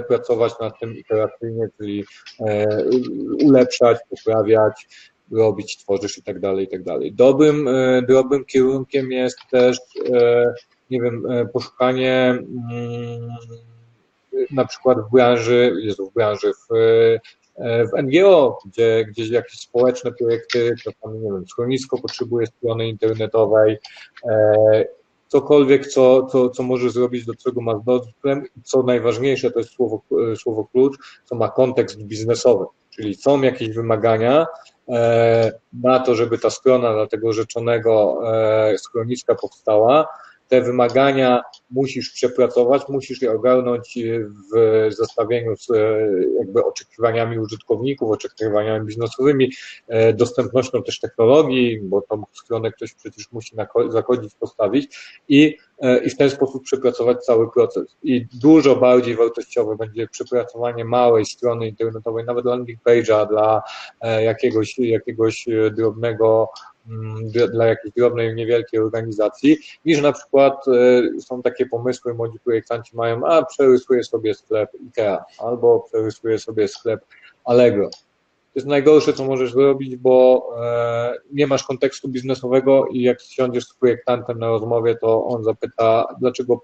pracować 0.08 0.54
nad 0.62 0.80
tym 0.80 0.96
iteracyjnie, 0.96 1.68
czyli 1.78 2.06
ulepszać, 3.44 3.98
poprawiać, 4.10 4.88
robić, 5.32 5.78
tworzysz 5.78 6.18
i 6.18 6.24
tak 6.24 6.40
dalej, 6.40 6.66
i 6.66 6.68
tak 6.68 6.84
dalej. 6.84 7.14
Dobrym, 7.14 7.70
dobrym 8.08 8.46
kierunkiem 8.46 9.12
jest 9.12 9.38
też, 9.52 9.80
nie 10.90 11.02
wiem, 11.02 11.24
poszukanie 11.54 12.44
na 14.52 14.66
przykład 14.66 14.98
w 15.02 15.12
branży, 15.12 15.74
jest 15.84 16.02
w 16.02 16.14
branży 16.14 16.52
w 16.54 16.76
w 17.60 18.04
NGO, 18.04 18.60
gdzie 18.66 19.06
gdzieś 19.06 19.30
jakieś 19.30 19.60
społeczne 19.60 20.12
projekty, 20.12 20.76
czasami, 20.84 21.20
nie 21.20 21.32
wiem, 21.32 21.46
schronisko 21.48 21.98
potrzebuje 22.02 22.48
strony 22.48 22.88
internetowej, 22.88 23.78
cokolwiek, 25.28 25.88
co, 25.88 26.26
co, 26.26 26.50
co 26.50 26.64
może 26.64 26.90
zrobić, 26.90 27.26
do 27.26 27.36
czego 27.36 27.62
ma 27.62 27.80
dostęp, 27.86 28.46
co 28.64 28.84
najważniejsze, 28.84 29.52
to 29.52 29.60
jest 29.60 29.72
słowo, 29.72 30.02
słowo 30.36 30.66
klucz, 30.66 30.98
co 31.26 31.36
ma 31.36 31.50
kontekst 31.50 32.04
biznesowy, 32.04 32.66
czyli 32.90 33.16
są 33.16 33.42
jakieś 33.42 33.70
wymagania 33.70 34.46
na 35.74 36.00
to, 36.00 36.16
żeby 36.16 36.38
ta 36.38 36.50
strona 36.50 36.94
dla 36.94 37.08
tego 37.08 37.34
rzeczonego 37.34 38.22
schroniska 38.78 39.36
powstała, 39.36 40.08
te 40.48 40.62
wymagania 40.62 41.42
musisz 41.70 42.12
przepracować, 42.12 42.82
musisz 42.90 43.22
je 43.22 43.32
ogarnąć 43.32 44.00
w 44.54 44.88
zestawieniu 44.90 45.56
z 45.58 45.68
jakby 46.40 46.66
oczekiwaniami 46.66 47.40
użytkowników, 47.40 48.12
oczekiwaniami 48.12 48.86
biznesowymi, 48.86 49.52
dostępnością 50.14 50.84
też 50.84 51.00
technologii, 51.00 51.80
bo 51.84 52.02
tą 52.02 52.24
stronę 52.34 52.72
ktoś 52.72 52.94
przecież 52.94 53.32
musi 53.32 53.56
zakodzić, 53.90 54.36
postawić 54.36 54.98
i, 55.28 55.58
i 56.06 56.10
w 56.10 56.18
ten 56.18 56.30
sposób 56.30 56.64
przepracować 56.64 57.26
cały 57.26 57.52
proces. 57.52 57.98
I 58.04 58.26
dużo 58.34 58.76
bardziej 58.76 59.16
wartościowe 59.16 59.76
będzie 59.76 60.08
przepracowanie 60.08 60.86
małej 60.86 61.26
strony 61.26 61.68
internetowej, 61.68 62.26
nawet 62.26 62.46
landing 62.46 62.80
page'a 62.86 63.30
dla 63.30 63.64
jakiegoś, 64.22 64.78
jakiegoś 64.80 65.46
drobnego 65.72 66.50
dla 67.54 67.66
jakiejś 67.66 67.94
drobnej, 67.94 68.36
niewielkiej 68.36 68.80
organizacji, 68.80 69.58
niż 69.86 70.02
na 70.02 70.12
przykład 70.12 70.66
są 71.20 71.42
takie 71.42 71.66
pomysły, 71.66 72.14
młodzi 72.14 72.40
projektanci 72.40 72.96
mają, 72.96 73.26
a 73.26 73.46
przerysuję 73.46 74.04
sobie 74.04 74.34
sklep 74.34 74.70
IKEA 74.88 75.18
albo 75.40 75.80
przerysuję 75.80 76.40
sobie 76.40 76.68
sklep 76.68 77.00
Allegro. 77.46 77.90
Jest 78.58 78.68
najgorsze, 78.68 79.14
co 79.14 79.26
możesz 79.26 79.54
zrobić, 79.54 79.96
bo 79.96 80.50
nie 81.32 81.48
masz 81.48 81.64
kontekstu 81.64 82.10
biznesowego 82.10 82.88
i 82.88 83.02
jak 83.02 83.22
siądziesz 83.22 83.66
z 83.66 83.74
projektantem 83.74 84.40
na 84.40 84.48
rozmowie, 84.48 84.96
to 84.96 85.26
on 85.26 85.44
zapyta, 85.44 86.16
dlaczego 86.20 86.62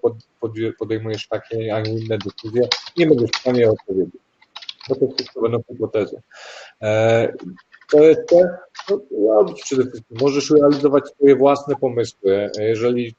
podejmujesz 0.78 1.28
takie, 1.28 1.74
a 1.74 1.80
nie 1.80 1.92
inne 1.92 2.18
decyzje. 2.18 2.68
Nie 2.96 3.06
będziesz 3.06 3.30
w 3.30 3.40
stanie 3.40 3.70
odpowiedzieć, 3.70 4.22
to 4.88 4.94
wszystko 5.16 5.42
będą 5.42 5.62
hipotezy. 5.72 6.22
To 7.90 7.98
jest 7.98 8.20
to, 8.28 8.36
no, 8.88 9.34
robić 9.34 9.62
przede 9.62 9.82
wszystkim. 9.82 10.16
Możesz 10.20 10.50
realizować 10.50 11.08
swoje 11.08 11.36
własne 11.36 11.76
pomysły. 11.76 12.50
Jeżeli 12.58 13.14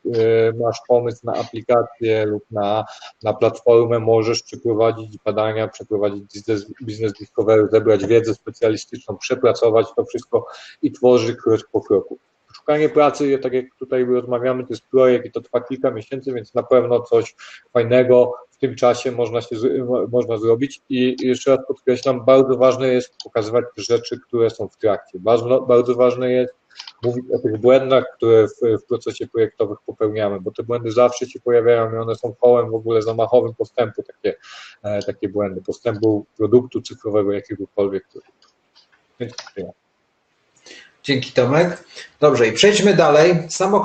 masz 0.59 0.81
pomysł 0.87 1.19
na 1.23 1.33
aplikację 1.33 2.25
lub 2.25 2.43
na, 2.51 2.85
na 3.23 3.33
platformę, 3.33 3.99
możesz 3.99 4.43
przeprowadzić 4.43 5.17
badania, 5.25 5.67
przeprowadzić 5.67 6.23
biznes, 6.33 6.65
biznes 6.83 7.13
discovery, 7.13 7.67
zebrać 7.71 8.05
wiedzę 8.05 8.33
specjalistyczną, 8.33 9.17
przepracować 9.17 9.87
to 9.95 10.05
wszystko 10.05 10.47
i 10.81 10.91
tworzyć 10.91 11.37
krok 11.37 11.61
po 11.71 11.81
kroku. 11.81 12.17
Szukanie 12.55 12.89
pracy, 12.89 13.39
tak 13.39 13.53
jak 13.53 13.65
tutaj 13.79 14.05
rozmawiamy, 14.05 14.63
to 14.63 14.69
jest 14.69 14.87
projekt 14.91 15.25
i 15.25 15.31
to 15.31 15.41
trwa 15.41 15.61
kilka 15.61 15.91
miesięcy, 15.91 16.33
więc 16.33 16.53
na 16.53 16.63
pewno 16.63 16.99
coś 16.99 17.35
fajnego 17.73 18.33
w 18.55 18.57
tym 18.57 18.75
czasie 18.75 19.11
można, 19.11 19.41
się, 19.41 19.55
można 20.11 20.37
zrobić 20.37 20.81
i 20.89 21.15
jeszcze 21.19 21.55
raz 21.55 21.67
podkreślam, 21.67 22.25
bardzo 22.25 22.57
ważne 22.57 22.87
jest 22.87 23.15
pokazywać 23.23 23.65
rzeczy, 23.77 24.19
które 24.27 24.49
są 24.49 24.67
w 24.67 24.77
trakcie. 24.77 25.19
Bardzo, 25.19 25.61
bardzo 25.61 25.95
ważne 25.95 26.31
jest 26.31 26.53
mówić 27.03 27.25
o 27.33 27.39
tych 27.39 27.57
błędach, 27.57 28.03
które 28.17 28.47
w, 28.47 28.81
w 28.83 28.85
procesie 28.85 29.27
projektowym 29.27 29.77
popełniamy, 29.85 30.41
bo 30.41 30.51
te 30.51 30.63
błędy 30.63 30.91
zawsze 30.91 31.25
się 31.25 31.39
pojawiają 31.39 31.93
i 31.93 31.97
one 31.97 32.15
są 32.15 32.33
kołem 32.33 32.71
w 32.71 32.75
ogóle 32.75 33.01
zamachowym 33.01 33.55
postępu, 33.55 34.03
takie, 34.03 34.35
takie 35.05 35.29
błędy, 35.29 35.61
postępu 35.61 36.25
produktu 36.37 36.81
cyfrowego 36.81 37.31
jakiegokolwiek. 37.31 38.07
Więc 39.19 39.33
ja. 39.57 39.84
Dzięki 41.05 41.31
Tomek. 41.31 41.83
Dobrze, 42.19 42.47
i 42.47 42.51
przejdźmy 42.51 42.93
dalej. 42.93 43.35
Samo 43.49 43.83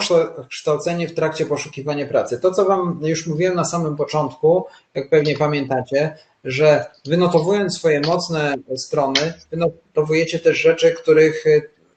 kształcenie 0.50 1.08
w 1.08 1.14
trakcie 1.14 1.46
poszukiwania 1.46 2.06
pracy. 2.06 2.38
To, 2.38 2.50
co 2.50 2.64
Wam 2.64 3.00
już 3.02 3.26
mówiłem 3.26 3.54
na 3.54 3.64
samym 3.64 3.96
początku, 3.96 4.66
jak 4.94 5.10
pewnie 5.10 5.36
pamiętacie, 5.36 6.16
że 6.44 6.84
wynotowując 7.06 7.76
swoje 7.76 8.00
mocne 8.00 8.54
strony, 8.76 9.34
wynotowujecie 9.50 10.38
też 10.38 10.58
rzeczy, 10.58 10.92
których 10.92 11.44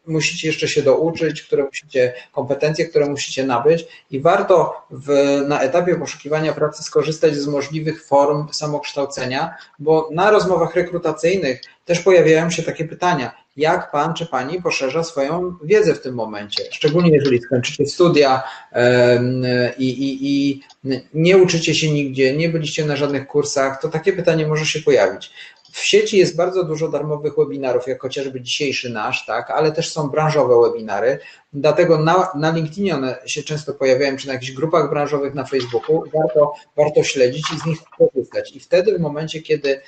musicie 0.07 0.47
jeszcze 0.47 0.67
się 0.67 0.81
douczyć, 0.81 1.41
które 1.41 1.63
musicie, 1.63 2.13
kompetencje, 2.31 2.85
które 2.85 3.05
musicie 3.05 3.45
nabyć 3.45 3.85
i 4.11 4.19
warto 4.19 4.73
w, 4.89 5.09
na 5.47 5.61
etapie 5.61 5.95
poszukiwania 5.95 6.53
pracy 6.53 6.83
skorzystać 6.83 7.35
z 7.35 7.47
możliwych 7.47 8.05
form 8.05 8.47
samokształcenia, 8.51 9.55
bo 9.79 10.09
na 10.11 10.31
rozmowach 10.31 10.75
rekrutacyjnych 10.75 11.61
też 11.85 11.99
pojawiają 11.99 12.49
się 12.49 12.63
takie 12.63 12.85
pytania, 12.85 13.31
jak 13.57 13.91
pan 13.91 14.13
czy 14.13 14.25
pani 14.25 14.61
poszerza 14.61 15.03
swoją 15.03 15.55
wiedzę 15.63 15.95
w 15.95 16.01
tym 16.01 16.15
momencie, 16.15 16.63
szczególnie 16.71 17.11
jeżeli 17.11 17.41
skończycie 17.41 17.85
studia 17.85 18.43
i, 19.77 19.89
i, 19.89 20.17
i 20.21 20.61
nie 21.13 21.37
uczycie 21.37 21.75
się 21.75 21.91
nigdzie, 21.91 22.37
nie 22.37 22.49
byliście 22.49 22.85
na 22.85 22.95
żadnych 22.95 23.27
kursach, 23.27 23.81
to 23.81 23.89
takie 23.89 24.13
pytanie 24.13 24.47
może 24.47 24.65
się 24.65 24.81
pojawić. 24.81 25.31
W 25.73 25.85
sieci 25.87 26.17
jest 26.17 26.35
bardzo 26.35 26.63
dużo 26.63 26.87
darmowych 26.87 27.33
webinarów, 27.37 27.87
jak 27.87 28.01
chociażby 28.01 28.41
dzisiejszy 28.41 28.89
nasz, 28.89 29.25
tak, 29.25 29.51
ale 29.51 29.71
też 29.71 29.91
są 29.91 30.09
branżowe 30.09 30.61
webinary. 30.61 31.19
Dlatego 31.53 31.97
na, 31.97 32.29
na 32.35 32.51
LinkedInie 32.51 32.95
one 32.95 33.17
się 33.25 33.43
często 33.43 33.73
pojawiają, 33.73 34.17
czy 34.17 34.27
na 34.27 34.33
jakichś 34.33 34.51
grupach 34.51 34.89
branżowych 34.89 35.33
na 35.33 35.45
Facebooku. 35.45 36.03
Warto, 36.13 36.53
warto 36.77 37.03
śledzić 37.03 37.51
i 37.55 37.59
z 37.59 37.65
nich 37.65 37.79
korzystać. 37.97 38.55
I 38.55 38.59
wtedy 38.59 38.97
w 38.97 39.01
momencie, 39.01 39.41
kiedy, 39.41 39.81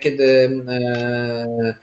kiedy 0.00 0.62
e, 0.68 1.74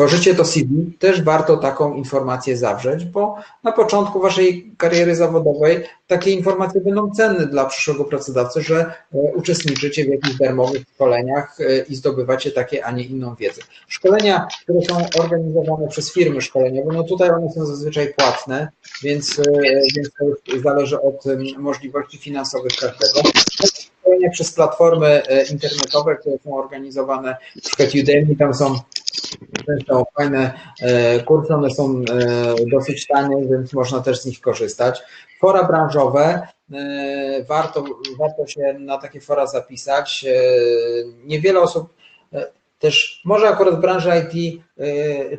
tworzycie 0.00 0.34
to 0.34 0.44
CV, 0.44 0.92
też 0.98 1.22
warto 1.22 1.56
taką 1.56 1.94
informację 1.94 2.56
zawrzeć, 2.56 3.04
bo 3.04 3.36
na 3.62 3.72
początku 3.72 4.20
waszej 4.20 4.72
kariery 4.76 5.16
zawodowej 5.16 5.84
takie 6.06 6.30
informacje 6.30 6.80
będą 6.80 7.10
cenne 7.10 7.46
dla 7.46 7.64
przyszłego 7.64 8.04
pracodawcy, 8.04 8.62
że 8.62 8.76
e, 9.14 9.18
uczestniczycie 9.34 10.04
w 10.04 10.08
jakichś 10.08 10.36
darmowych 10.36 10.82
szkoleniach 10.94 11.60
e, 11.60 11.78
i 11.78 11.94
zdobywacie 11.94 12.50
takie, 12.50 12.84
a 12.84 12.90
nie 12.90 13.04
inną 13.04 13.34
wiedzę. 13.34 13.62
Szkolenia, 13.88 14.46
które 14.62 14.80
są 14.82 15.22
organizowane 15.22 15.88
przez 15.88 16.12
firmy 16.12 16.40
szkoleniowe, 16.40 16.92
no 16.92 17.02
tutaj 17.02 17.30
one 17.30 17.52
są 17.52 17.66
zazwyczaj 17.66 18.14
płatne, 18.14 18.68
więc, 19.02 19.38
e, 19.38 19.42
więc 19.96 20.10
to 20.18 20.60
zależy 20.62 21.00
od 21.00 21.24
możliwości 21.58 22.18
finansowych 22.18 22.72
każdego 22.80 23.28
przez 24.28 24.52
platformy 24.52 25.22
internetowe, 25.50 26.16
które 26.16 26.38
są 26.44 26.56
organizowane, 26.56 27.36
na 27.56 27.62
przykład 27.62 27.88
Udemy, 28.02 28.36
tam 28.36 28.54
są 28.54 28.74
często 29.66 30.06
fajne 30.16 30.52
kursy, 31.24 31.54
one 31.54 31.70
są 31.70 32.02
dosyć 32.72 33.06
tanie, 33.06 33.36
więc 33.50 33.72
można 33.72 34.00
też 34.00 34.20
z 34.20 34.26
nich 34.26 34.40
korzystać. 34.40 35.02
Fora 35.40 35.64
branżowe, 35.64 36.48
warto, 37.48 37.84
warto 38.18 38.46
się 38.46 38.76
na 38.78 38.98
takie 38.98 39.20
fora 39.20 39.46
zapisać. 39.46 40.24
Niewiele 41.24 41.60
osób 41.60 41.99
też 42.80 43.20
może 43.24 43.48
akurat 43.48 43.74
w 43.74 43.80
branży 43.80 44.10
IT 44.32 44.60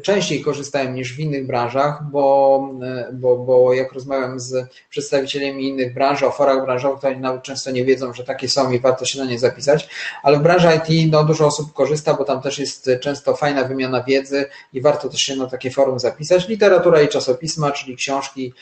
częściej 0.03 0.41
korzystają 0.41 0.91
niż 0.91 1.13
w 1.13 1.19
innych 1.19 1.47
branżach, 1.47 2.03
bo, 2.11 2.69
bo, 3.13 3.37
bo 3.37 3.73
jak 3.73 3.93
rozmawiam 3.93 4.39
z 4.39 4.67
przedstawicielami 4.89 5.67
innych 5.67 5.93
branż, 5.93 6.23
o 6.23 6.31
forach 6.31 6.65
branżowych, 6.65 6.99
to 7.01 7.07
oni 7.07 7.17
nawet 7.17 7.43
często 7.43 7.71
nie 7.71 7.85
wiedzą, 7.85 8.13
że 8.13 8.23
takie 8.23 8.49
są 8.49 8.71
i 8.71 8.79
warto 8.79 9.05
się 9.05 9.19
na 9.19 9.25
nie 9.25 9.39
zapisać, 9.39 9.89
ale 10.23 10.37
w 10.37 10.41
branży 10.41 10.67
IT 10.75 11.11
no, 11.11 11.23
dużo 11.23 11.45
osób 11.45 11.73
korzysta, 11.73 12.13
bo 12.13 12.23
tam 12.25 12.41
też 12.41 12.59
jest 12.59 12.89
często 13.01 13.35
fajna 13.35 13.63
wymiana 13.63 14.03
wiedzy 14.03 14.45
i 14.73 14.81
warto 14.81 15.09
też 15.09 15.19
się 15.19 15.35
na 15.35 15.47
takie 15.47 15.71
forum 15.71 15.99
zapisać. 15.99 16.47
Literatura 16.47 17.01
i 17.01 17.07
czasopisma, 17.07 17.71
czyli 17.71 17.95
książki 17.95 18.53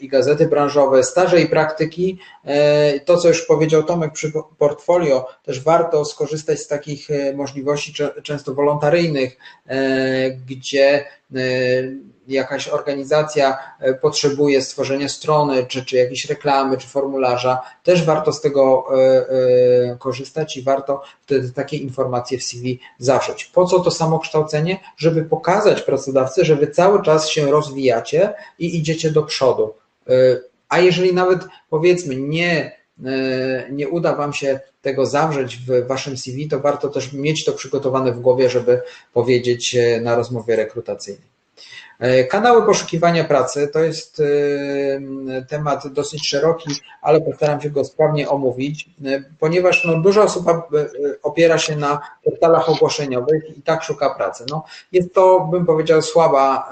i 0.00 0.08
gazety 0.08 0.46
branżowe, 0.48 1.02
staże 1.02 1.40
i 1.40 1.46
praktyki. 1.46 2.18
To, 3.04 3.16
co 3.16 3.28
już 3.28 3.42
powiedział 3.46 3.82
Tomek 3.82 4.12
przy 4.12 4.32
portfolio, 4.58 5.26
też 5.42 5.60
warto 5.60 6.04
skorzystać 6.04 6.60
z 6.60 6.68
takich 6.68 7.08
możliwości 7.34 7.94
często 8.24 8.54
wolontaryjnych, 8.54 9.36
gdzie 10.48 11.04
e, 11.34 11.40
jakaś 12.28 12.68
organizacja 12.68 13.58
e, 13.80 13.94
potrzebuje 13.94 14.62
stworzenia 14.62 15.08
strony, 15.08 15.66
czy, 15.66 15.84
czy 15.84 15.96
jakiejś 15.96 16.24
reklamy, 16.24 16.78
czy 16.78 16.86
formularza, 16.88 17.62
też 17.82 18.04
warto 18.04 18.32
z 18.32 18.40
tego 18.40 18.86
e, 18.98 19.96
korzystać 19.98 20.56
i 20.56 20.62
warto 20.62 21.02
wtedy 21.22 21.52
takie 21.52 21.76
informacje 21.76 22.38
w 22.38 22.44
CV 22.44 22.80
zawrzeć. 22.98 23.44
Po 23.44 23.64
co 23.66 23.80
to 23.80 23.90
samokształcenie? 23.90 24.78
Żeby 24.96 25.24
pokazać 25.24 25.82
pracodawcy, 25.82 26.44
że 26.44 26.56
wy 26.56 26.66
cały 26.66 27.02
czas 27.02 27.28
się 27.28 27.50
rozwijacie 27.50 28.34
i 28.58 28.78
idziecie 28.78 29.10
do 29.10 29.22
przodu. 29.22 29.74
A 30.68 30.78
jeżeli 30.78 31.14
nawet 31.14 31.40
powiedzmy 31.70 32.16
nie 32.16 32.72
E, 32.72 32.83
nie 33.70 33.88
uda 33.88 34.16
Wam 34.16 34.32
się 34.32 34.60
tego 34.82 35.06
zawrzeć 35.06 35.56
w 35.56 35.86
Waszym 35.86 36.16
CV, 36.16 36.48
to 36.48 36.60
warto 36.60 36.88
też 36.88 37.12
mieć 37.12 37.44
to 37.44 37.52
przygotowane 37.52 38.12
w 38.12 38.20
głowie, 38.20 38.50
żeby 38.50 38.82
powiedzieć 39.12 39.74
e, 39.74 40.00
na 40.00 40.14
rozmowie 40.14 40.56
rekrutacyjnej. 40.56 41.33
E, 41.98 42.24
kanały 42.24 42.66
poszukiwania 42.66 43.24
pracy 43.24 43.68
to 43.72 43.78
jest 43.78 44.22
temat 45.48 45.88
dosyć 45.88 46.28
szeroki, 46.28 46.70
ale 47.02 47.20
postaram 47.20 47.60
się 47.60 47.70
go 47.70 47.84
sprawnie 47.84 48.28
omówić, 48.28 48.90
ponieważ 49.38 49.84
no, 49.84 50.00
dużo 50.00 50.22
osób 50.22 50.46
opiera 51.22 51.58
się 51.58 51.76
na 51.76 52.00
portalach 52.24 52.68
ogłoszeniowych 52.68 53.58
i 53.58 53.62
tak 53.62 53.82
szuka 53.82 54.14
pracy. 54.14 54.44
No, 54.50 54.64
jest 54.92 55.14
to, 55.14 55.48
bym 55.50 55.66
powiedział, 55.66 56.02
słaba 56.02 56.70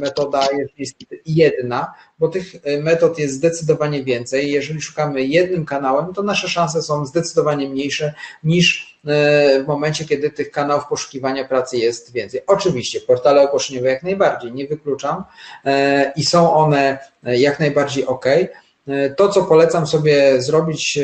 metoda, 0.00 0.40
jest 0.78 0.96
jedna, 1.26 1.94
bo 2.20 2.28
tych 2.28 2.54
e, 2.64 2.82
metod 2.82 3.18
jest 3.18 3.34
zdecydowanie 3.34 4.04
więcej. 4.04 4.50
Jeżeli 4.50 4.80
szukamy 4.80 5.22
jednym 5.22 5.64
kanałem, 5.64 6.14
to 6.14 6.22
nasze 6.22 6.48
szanse 6.48 6.82
są 6.82 7.06
zdecydowanie 7.06 7.68
mniejsze 7.68 8.14
niż 8.44 8.89
e, 8.89 8.89
w 9.04 9.64
momencie, 9.66 10.04
kiedy 10.04 10.30
tych 10.30 10.50
kanałów 10.50 10.86
poszukiwania 10.86 11.44
pracy 11.44 11.76
jest 11.76 12.12
więcej. 12.12 12.40
Oczywiście 12.46 13.00
portale 13.00 13.42
ogłoszeniowe 13.42 13.88
jak 13.88 14.02
najbardziej, 14.02 14.52
nie 14.52 14.66
wykluczam 14.66 15.24
e, 15.64 16.12
i 16.16 16.24
są 16.24 16.54
one 16.54 16.98
jak 17.22 17.60
najbardziej 17.60 18.06
ok. 18.06 18.26
To, 19.16 19.28
co 19.28 19.44
polecam 19.44 19.86
sobie 19.86 20.42
zrobić 20.42 20.98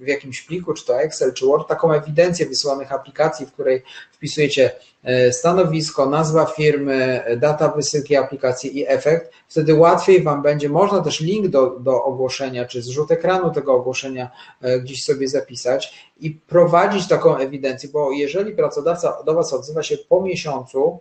w 0.00 0.06
jakimś 0.06 0.42
pliku, 0.42 0.74
czy 0.74 0.86
to 0.86 1.00
Excel, 1.00 1.32
czy 1.32 1.46
Word, 1.46 1.68
taką 1.68 1.92
ewidencję 1.92 2.46
wysyłanych 2.46 2.92
aplikacji, 2.92 3.46
w 3.46 3.52
której 3.52 3.82
wpisujecie 4.12 4.70
e, 5.04 5.32
stanowisko, 5.32 6.06
nazwa 6.06 6.46
firmy, 6.46 7.24
data 7.36 7.68
wysyłki 7.68 8.16
aplikacji 8.16 8.78
i 8.78 8.88
efekt. 8.88 9.32
Wtedy 9.48 9.74
łatwiej 9.74 10.22
Wam 10.22 10.42
będzie, 10.42 10.68
można 10.68 11.00
też 11.00 11.20
link 11.20 11.48
do, 11.48 11.70
do 11.70 12.04
ogłoszenia, 12.04 12.64
czy 12.64 12.82
zrzut 12.82 13.10
ekranu 13.10 13.50
tego 13.50 13.74
ogłoszenia 13.74 14.30
e, 14.62 14.80
gdzieś 14.80 15.04
sobie 15.04 15.28
zapisać 15.28 16.10
i 16.20 16.30
prowadzić 16.30 17.08
taką 17.08 17.36
ewidencję, 17.36 17.88
bo 17.92 18.12
jeżeli 18.12 18.52
pracodawca 18.52 19.22
do 19.26 19.34
Was 19.34 19.52
odzywa 19.52 19.82
się 19.82 19.96
po 20.08 20.22
miesiącu, 20.22 21.00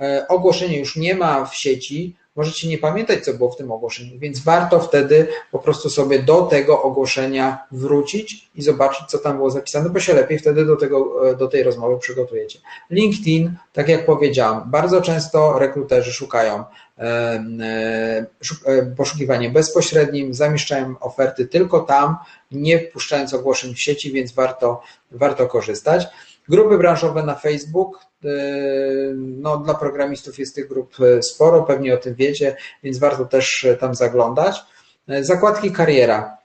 e, 0.00 0.26
ogłoszenie 0.28 0.78
już 0.78 0.96
nie 0.96 1.14
ma 1.14 1.44
w 1.44 1.54
sieci, 1.54 2.16
możecie 2.36 2.68
nie 2.68 2.78
pamiętać, 2.78 3.24
co 3.24 3.34
było 3.34 3.50
w 3.50 3.56
tym 3.56 3.72
ogłoszeniu, 3.72 4.18
więc 4.18 4.40
warto 4.40 4.80
wtedy 4.80 5.28
po 5.50 5.58
prostu 5.58 5.90
sobie 5.90 6.18
do 6.22 6.42
tego 6.42 6.82
ogłoszenia 6.82 7.66
wrócić 7.72 8.48
i 8.54 8.62
zobaczyć, 8.62 9.06
co 9.08 9.18
tam 9.18 9.36
było 9.36 9.50
zapisane, 9.50 9.90
bo 9.90 10.00
się 10.00 10.14
lepiej 10.14 10.38
wtedy 10.38 10.64
do, 10.64 10.76
tego, 10.76 11.30
e, 11.30 11.36
do 11.36 11.48
tej 11.48 11.62
rozmowy 11.62 11.98
przygotujecie. 11.98 12.58
LinkedIn, 12.90 13.56
tak 13.72 13.88
jak 13.88 14.06
powiedziałam, 14.06 14.70
bardzo 14.70 15.02
często 15.02 15.58
rekruterzy 15.58 16.12
szukają 16.12 16.64
e, 16.98 17.04
e, 18.66 18.86
poszukiwaniem 18.96 19.52
bezpośrednim, 19.52 20.34
zamieszczają 20.34 20.94
oferty 21.00 21.46
tylko 21.46 21.80
tam, 21.80 22.16
nie 22.50 22.78
wpuszczając 22.78 23.34
ogłoszeń 23.34 23.74
w 23.74 23.80
sieci, 23.80 24.12
więc 24.12 24.32
warto, 24.32 24.82
warto 25.10 25.46
korzystać. 25.46 26.06
Grupy 26.48 26.78
branżowe 26.78 27.22
na 27.22 27.34
Facebook, 27.34 28.06
Yy, 28.24 29.14
no, 29.16 29.56
dla 29.56 29.74
programistów 29.74 30.38
jest 30.38 30.54
tych 30.54 30.68
grup 30.68 30.96
e, 31.00 31.22
sporo, 31.22 31.62
pewnie 31.62 31.94
o 31.94 31.96
tym 31.96 32.14
wiecie, 32.14 32.56
więc 32.82 32.98
warto 32.98 33.24
też 33.24 33.64
e, 33.64 33.76
tam 33.76 33.94
zaglądać. 33.94 34.60
Zakładki 35.20 35.72
kariera 35.72 36.36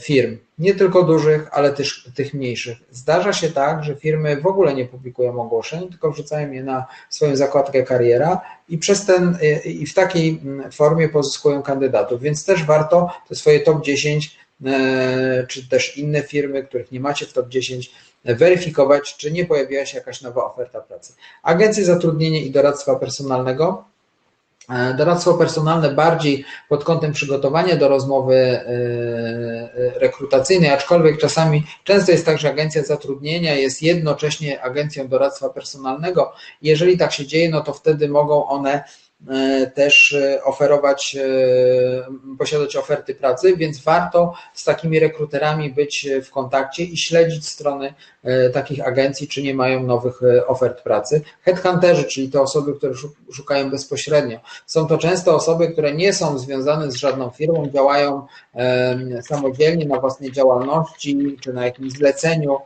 firm, 0.00 0.36
nie 0.58 0.74
tylko 0.74 1.02
dużych, 1.02 1.48
ale 1.52 1.72
też 1.72 2.08
tych 2.14 2.34
mniejszych. 2.34 2.78
Zdarza 2.90 3.32
się 3.32 3.50
tak, 3.50 3.84
że 3.84 3.94
firmy 3.94 4.40
w 4.40 4.46
ogóle 4.46 4.74
nie 4.74 4.84
publikują 4.84 5.40
ogłoszeń, 5.40 5.88
tylko 5.88 6.10
wrzucają 6.10 6.52
je 6.52 6.64
na 6.64 6.86
swoją 7.10 7.36
zakładkę 7.36 7.82
kariera 7.82 8.40
i 8.68 8.78
przez 8.78 9.06
ten 9.06 9.38
i 9.64 9.86
w 9.86 9.94
takiej 9.94 10.40
mm, 10.44 10.72
formie 10.72 11.08
pozyskują 11.08 11.62
kandydatów, 11.62 12.20
więc 12.20 12.44
też 12.44 12.64
warto 12.64 13.10
te 13.28 13.34
swoje 13.34 13.60
top 13.60 13.84
10 13.84 14.36
czy 15.48 15.68
też 15.68 15.98
inne 15.98 16.22
firmy, 16.22 16.62
których 16.62 16.92
nie 16.92 17.00
macie 17.00 17.26
w 17.26 17.32
top 17.32 17.48
10 17.48 17.92
weryfikować, 18.24 19.16
czy 19.16 19.32
nie 19.32 19.46
pojawiła 19.46 19.86
się 19.86 19.98
jakaś 19.98 20.20
nowa 20.20 20.44
oferta 20.44 20.80
pracy. 20.80 21.14
Agencje 21.42 21.84
zatrudnienia 21.84 22.40
i 22.40 22.50
doradztwa 22.50 22.96
personalnego. 22.96 23.84
E, 24.70 24.94
doradztwo 24.94 25.34
personalne 25.34 25.90
bardziej 25.90 26.44
pod 26.68 26.84
kątem 26.84 27.12
przygotowania 27.12 27.76
do 27.76 27.88
rozmowy 27.88 28.34
e, 28.34 28.66
e, 28.66 29.98
rekrutacyjnej, 29.98 30.70
aczkolwiek 30.70 31.18
czasami 31.18 31.64
często 31.84 32.12
jest 32.12 32.26
tak, 32.26 32.38
że 32.38 32.48
agencja 32.48 32.82
zatrudnienia 32.82 33.54
jest 33.54 33.82
jednocześnie 33.82 34.62
agencją 34.62 35.08
doradztwa 35.08 35.48
personalnego. 35.48 36.32
Jeżeli 36.62 36.98
tak 36.98 37.12
się 37.12 37.26
dzieje, 37.26 37.50
no 37.50 37.60
to 37.60 37.72
wtedy 37.72 38.08
mogą 38.08 38.46
one 38.46 38.84
też 39.74 40.12
e, 40.12 40.44
oferować, 40.44 41.16
e, 41.16 42.36
posiadać 42.38 42.76
oferty 42.76 43.14
pracy, 43.14 43.56
więc 43.56 43.78
warto 43.78 44.34
z 44.54 44.64
takimi 44.64 45.00
rekruterami 45.00 45.70
być 45.70 46.08
w 46.24 46.30
kontakcie 46.30 46.84
i 46.84 46.96
śledzić 46.96 47.48
strony 47.48 47.94
takich 48.52 48.86
agencji, 48.86 49.28
czy 49.28 49.42
nie 49.42 49.54
mają 49.54 49.82
nowych 49.82 50.20
ofert 50.46 50.82
pracy. 50.82 51.22
Headhunterzy, 51.42 52.04
czyli 52.04 52.30
te 52.30 52.40
osoby, 52.40 52.74
które 52.74 52.92
szukają 53.32 53.70
bezpośrednio. 53.70 54.38
Są 54.66 54.86
to 54.86 54.98
często 54.98 55.34
osoby, 55.34 55.68
które 55.72 55.94
nie 55.94 56.12
są 56.12 56.38
związane 56.38 56.90
z 56.90 56.94
żadną 56.94 57.30
firmą, 57.30 57.70
działają 57.74 58.26
samodzielnie 59.22 59.86
na 59.86 60.00
własnej 60.00 60.32
działalności, 60.32 61.36
czy 61.40 61.52
na 61.52 61.64
jakimś 61.64 61.92
zleceniu, 61.92 62.58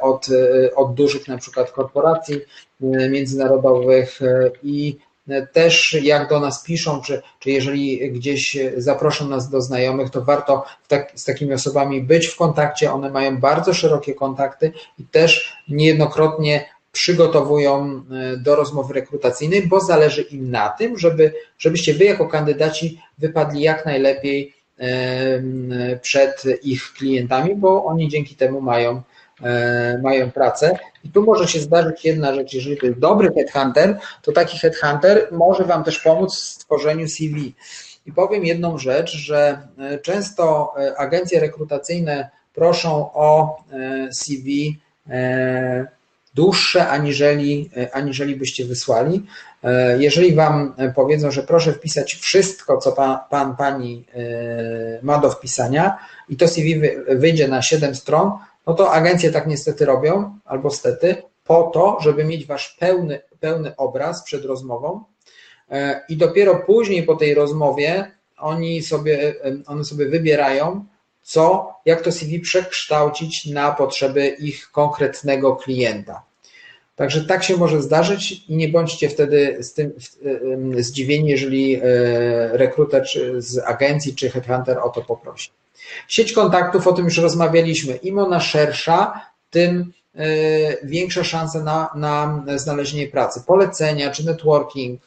od, 0.00 0.26
od 0.76 0.94
dużych 0.94 1.28
na 1.28 1.38
przykład 1.38 1.72
korporacji 1.72 2.40
międzynarodowych 3.10 4.20
i 4.62 4.96
też 5.52 5.96
jak 6.02 6.28
do 6.28 6.40
nas 6.40 6.62
piszą, 6.62 7.00
czy, 7.00 7.22
czy 7.38 7.50
jeżeli 7.50 8.12
gdzieś 8.12 8.56
zaproszą 8.76 9.28
nas 9.28 9.50
do 9.50 9.60
znajomych, 9.60 10.10
to 10.10 10.24
warto 10.24 10.64
tak, 10.88 11.12
z 11.14 11.24
takimi 11.24 11.52
osobami 11.52 12.02
być 12.02 12.26
w 12.26 12.36
kontakcie. 12.36 12.92
One 12.92 13.10
mają 13.10 13.36
bardzo 13.36 13.74
szerokie 13.74 14.14
kontakty 14.14 14.72
i 14.98 15.04
też 15.04 15.56
niejednokrotnie 15.68 16.68
przygotowują 16.92 18.02
do 18.38 18.56
rozmowy 18.56 18.94
rekrutacyjnej, 18.94 19.66
bo 19.66 19.80
zależy 19.80 20.22
im 20.22 20.50
na 20.50 20.68
tym, 20.68 20.98
żeby, 20.98 21.32
żebyście 21.58 21.94
wy 21.94 22.04
jako 22.04 22.28
kandydaci 22.28 23.00
wypadli 23.18 23.62
jak 23.62 23.86
najlepiej 23.86 24.54
przed 26.02 26.42
ich 26.62 26.92
klientami, 26.92 27.54
bo 27.54 27.84
oni 27.84 28.08
dzięki 28.08 28.36
temu 28.36 28.60
mają, 28.60 29.02
e, 29.42 30.00
mają 30.02 30.30
pracę. 30.30 30.78
I 31.04 31.08
tu 31.08 31.22
może 31.22 31.48
się 31.48 31.60
zdarzyć 31.60 32.04
jedna 32.04 32.34
rzecz, 32.34 32.52
jeżeli 32.52 32.76
to 32.76 32.86
jest 32.86 32.98
dobry 32.98 33.32
headhunter, 33.34 33.98
to 34.22 34.32
taki 34.32 34.58
headhunter 34.58 35.28
może 35.32 35.64
Wam 35.64 35.84
też 35.84 35.98
pomóc 35.98 36.36
w 36.36 36.38
stworzeniu 36.38 37.08
CV. 37.08 37.54
I 38.06 38.12
powiem 38.12 38.44
jedną 38.44 38.78
rzecz, 38.78 39.16
że 39.16 39.68
e, 39.78 39.98
często 39.98 40.72
e, 40.78 40.98
agencje 40.98 41.40
rekrutacyjne 41.40 42.30
proszą 42.54 43.10
o 43.14 43.56
CV 44.12 44.78
dłuższe, 46.34 46.88
aniżeli, 46.88 47.70
aniżeli 47.92 48.36
byście 48.36 48.64
wysłali. 48.64 49.26
E, 49.62 49.98
jeżeli 50.02 50.34
Wam 50.34 50.74
powiedzą, 50.94 51.30
że 51.30 51.42
proszę 51.42 51.72
wpisać 51.72 52.14
wszystko, 52.14 52.78
co 52.78 52.92
pan, 52.92 53.18
pan 53.30 53.56
Pani 53.56 54.06
e, 54.14 54.18
ma 55.02 55.18
do 55.18 55.30
wpisania 55.30 55.98
i 56.28 56.36
to 56.36 56.48
CV 56.48 56.82
wyjdzie 57.08 57.48
na 57.48 57.62
7 57.62 57.94
stron, 57.94 58.30
no 58.66 58.74
to 58.74 58.92
agencje 58.92 59.30
tak 59.30 59.46
niestety 59.46 59.84
robią, 59.84 60.38
albo 60.44 60.70
stety, 60.70 61.22
po 61.44 61.70
to, 61.74 61.98
żeby 62.00 62.24
mieć 62.24 62.46
Wasz 62.46 62.76
pełny, 62.78 63.20
pełny 63.40 63.76
obraz 63.76 64.24
przed 64.24 64.44
rozmową 64.44 65.04
e, 65.70 66.00
i 66.08 66.16
dopiero 66.16 66.54
później 66.54 67.02
po 67.02 67.16
tej 67.16 67.34
rozmowie 67.34 68.10
oni 68.38 68.82
sobie, 68.82 69.34
one 69.66 69.84
sobie 69.84 70.08
wybierają, 70.08 70.84
co, 71.22 71.74
jak 71.84 72.00
to 72.00 72.12
CV 72.12 72.40
przekształcić 72.40 73.46
na 73.46 73.72
potrzeby 73.72 74.26
ich 74.26 74.70
konkretnego 74.70 75.56
klienta. 75.56 76.27
Także 76.98 77.24
tak 77.24 77.44
się 77.44 77.56
może 77.56 77.82
zdarzyć 77.82 78.44
i 78.48 78.56
nie 78.56 78.68
bądźcie 78.68 79.08
wtedy 79.08 79.56
z 79.60 79.72
tym 79.72 79.92
zdziwieni, 80.78 81.28
jeżeli 81.28 81.80
rekruter 82.52 83.04
z 83.38 83.58
agencji 83.58 84.14
czy 84.14 84.30
headhunter 84.30 84.78
o 84.78 84.88
to 84.88 85.02
poprosi. 85.02 85.50
Sieć 86.08 86.32
kontaktów, 86.32 86.86
o 86.86 86.92
tym 86.92 87.04
już 87.04 87.18
rozmawialiśmy. 87.18 87.96
Im 87.96 88.18
ona 88.18 88.40
szersza, 88.40 89.20
tym 89.50 89.92
e, 90.14 90.26
większa 90.86 91.24
szansa 91.24 91.62
na, 91.62 91.90
na 91.94 92.44
znalezienie 92.58 93.08
pracy. 93.08 93.42
Polecenia 93.46 94.10
czy 94.10 94.26
networking 94.26 95.02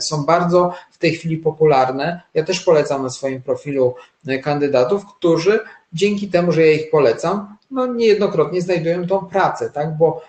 są 0.00 0.24
bardzo 0.24 0.74
w 0.90 0.98
tej 0.98 1.14
chwili 1.14 1.36
popularne. 1.36 2.20
Ja 2.34 2.44
też 2.44 2.60
polecam 2.60 3.02
na 3.02 3.10
swoim 3.10 3.42
profilu 3.42 3.94
kandydatów, 4.42 5.02
którzy 5.18 5.60
dzięki 5.92 6.28
temu, 6.28 6.52
że 6.52 6.66
ja 6.66 6.72
ich 6.72 6.90
polecam, 6.90 7.56
no 7.74 7.86
niejednokrotnie 7.86 8.60
znajdują 8.60 9.06
tą 9.06 9.26
pracę, 9.26 9.70
tak? 9.70 9.96
Bo 9.96 10.22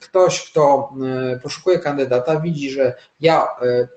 ktoś, 0.00 0.50
kto 0.50 0.92
poszukuje 1.42 1.78
kandydata, 1.78 2.40
widzi, 2.40 2.70
że 2.70 2.94
ja 3.20 3.48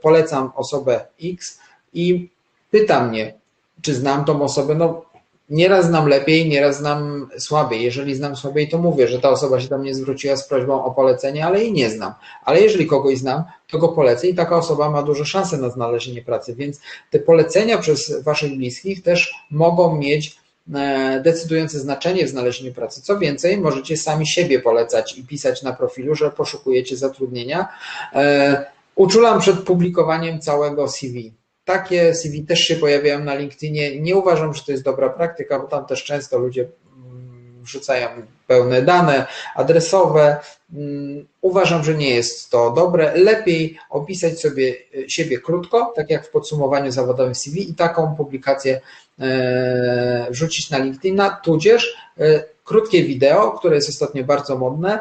polecam 0.02 0.52
osobę 0.56 1.06
X 1.24 1.60
i 1.94 2.30
pyta 2.72 3.08
mnie, 3.08 3.34
czy 3.82 3.94
znam 3.94 4.26
tą 4.26 4.41
osobę, 4.41 4.76
no 4.76 5.02
nieraz 5.52 5.86
znam 5.86 6.08
lepiej, 6.08 6.49
nieraz 6.49 6.78
znam 6.78 7.30
słabiej. 7.38 7.84
Jeżeli 7.84 8.16
znam 8.16 8.36
słabiej, 8.36 8.70
to 8.70 8.78
mówię, 8.78 9.08
że 9.08 9.20
ta 9.20 9.30
osoba 9.30 9.60
się 9.60 9.68
do 9.68 9.78
mnie 9.78 9.95
zwróciła 9.95 10.36
z 10.36 10.48
prośbą 10.48 10.84
o 10.84 10.91
polecenie, 10.91 11.45
ale 11.45 11.60
jej 11.60 11.74
nie 11.74 11.90
znam. 11.90 12.14
Ale 12.45 12.62
jeżeli 12.62 12.88
kogoś 12.88 13.18
znam, 13.18 13.44
to 13.72 13.78
go 13.78 13.90
polecę 13.90 14.28
i 14.28 14.36
taka 14.36 14.58
osoba 14.58 14.90
ma 14.90 15.03
duże 15.03 15.26
szanse 15.26 15.58
na 15.58 15.70
znalezienie 15.70 16.22
pracy, 16.22 16.56
więc 16.56 16.82
te 17.10 17.20
polecenia 17.20 17.78
przez 17.78 18.24
waszych 18.24 18.58
bliskich 18.58 19.03
też 19.03 19.34
mogą 19.52 19.95
mieć 19.95 20.28
e, 20.28 20.40
decydujące 21.23 21.79
znaczenie 21.79 22.25
w 22.25 22.29
znalezieniu 22.29 22.73
pracy. 22.73 23.01
Co 23.01 23.19
więcej, 23.19 23.57
możecie 23.57 23.97
sami 23.97 24.27
siebie 24.27 24.59
polecać 24.59 25.17
i 25.17 25.23
pisać 25.23 25.63
na 25.63 25.73
profilu, 25.73 26.15
że 26.15 26.31
poszukujecie 26.31 26.97
zatrudnienia. 26.97 27.67
E, 28.13 28.65
uczulam 28.95 29.39
przed 29.39 29.59
publikowaniem 29.59 30.41
całego 30.41 30.88
CV 30.88 31.33
takie 31.65 32.13
CV 32.13 32.45
też 32.45 32.59
się 32.59 32.75
pojawiają 32.75 33.23
na 33.23 33.35
LinkedInie. 33.35 34.01
Nie 34.01 34.15
uważam, 34.15 34.53
że 34.53 34.63
to 34.63 34.71
jest 34.71 34.83
dobra 34.83 35.09
praktyka, 35.09 35.59
bo 35.59 35.67
tam 35.67 35.85
też 35.85 36.03
często 36.03 36.38
ludzie 36.38 36.67
mm, 36.95 37.63
wrzucają 37.63 38.07
pełne 38.47 38.81
dane 38.81 39.27
adresowe. 39.55 40.38
Mm, 40.73 41.27
uważam, 41.41 41.83
że 41.83 41.95
nie 41.95 42.09
jest 42.09 42.49
to 42.49 42.71
dobre. 42.71 43.13
Lepiej 43.15 43.77
opisać 43.89 44.39
sobie 44.39 44.73
e, 45.05 45.09
siebie 45.09 45.39
krótko, 45.39 45.93
tak 45.95 46.09
jak 46.09 46.27
w 46.27 46.29
podsumowaniu 46.29 46.91
zawodowym 46.91 47.35
CV 47.35 47.69
i 47.69 47.75
taką 47.75 48.15
publikację 48.15 48.81
e, 49.19 50.27
wrzucić 50.29 50.69
na 50.69 50.77
LinkedIna, 50.77 51.29
tudzież 51.43 51.95
e, 52.17 52.43
krótkie 52.63 53.03
wideo, 53.03 53.51
które 53.51 53.75
jest 53.75 53.89
ostatnio 53.89 54.23
bardzo 54.23 54.57
modne 54.57 54.99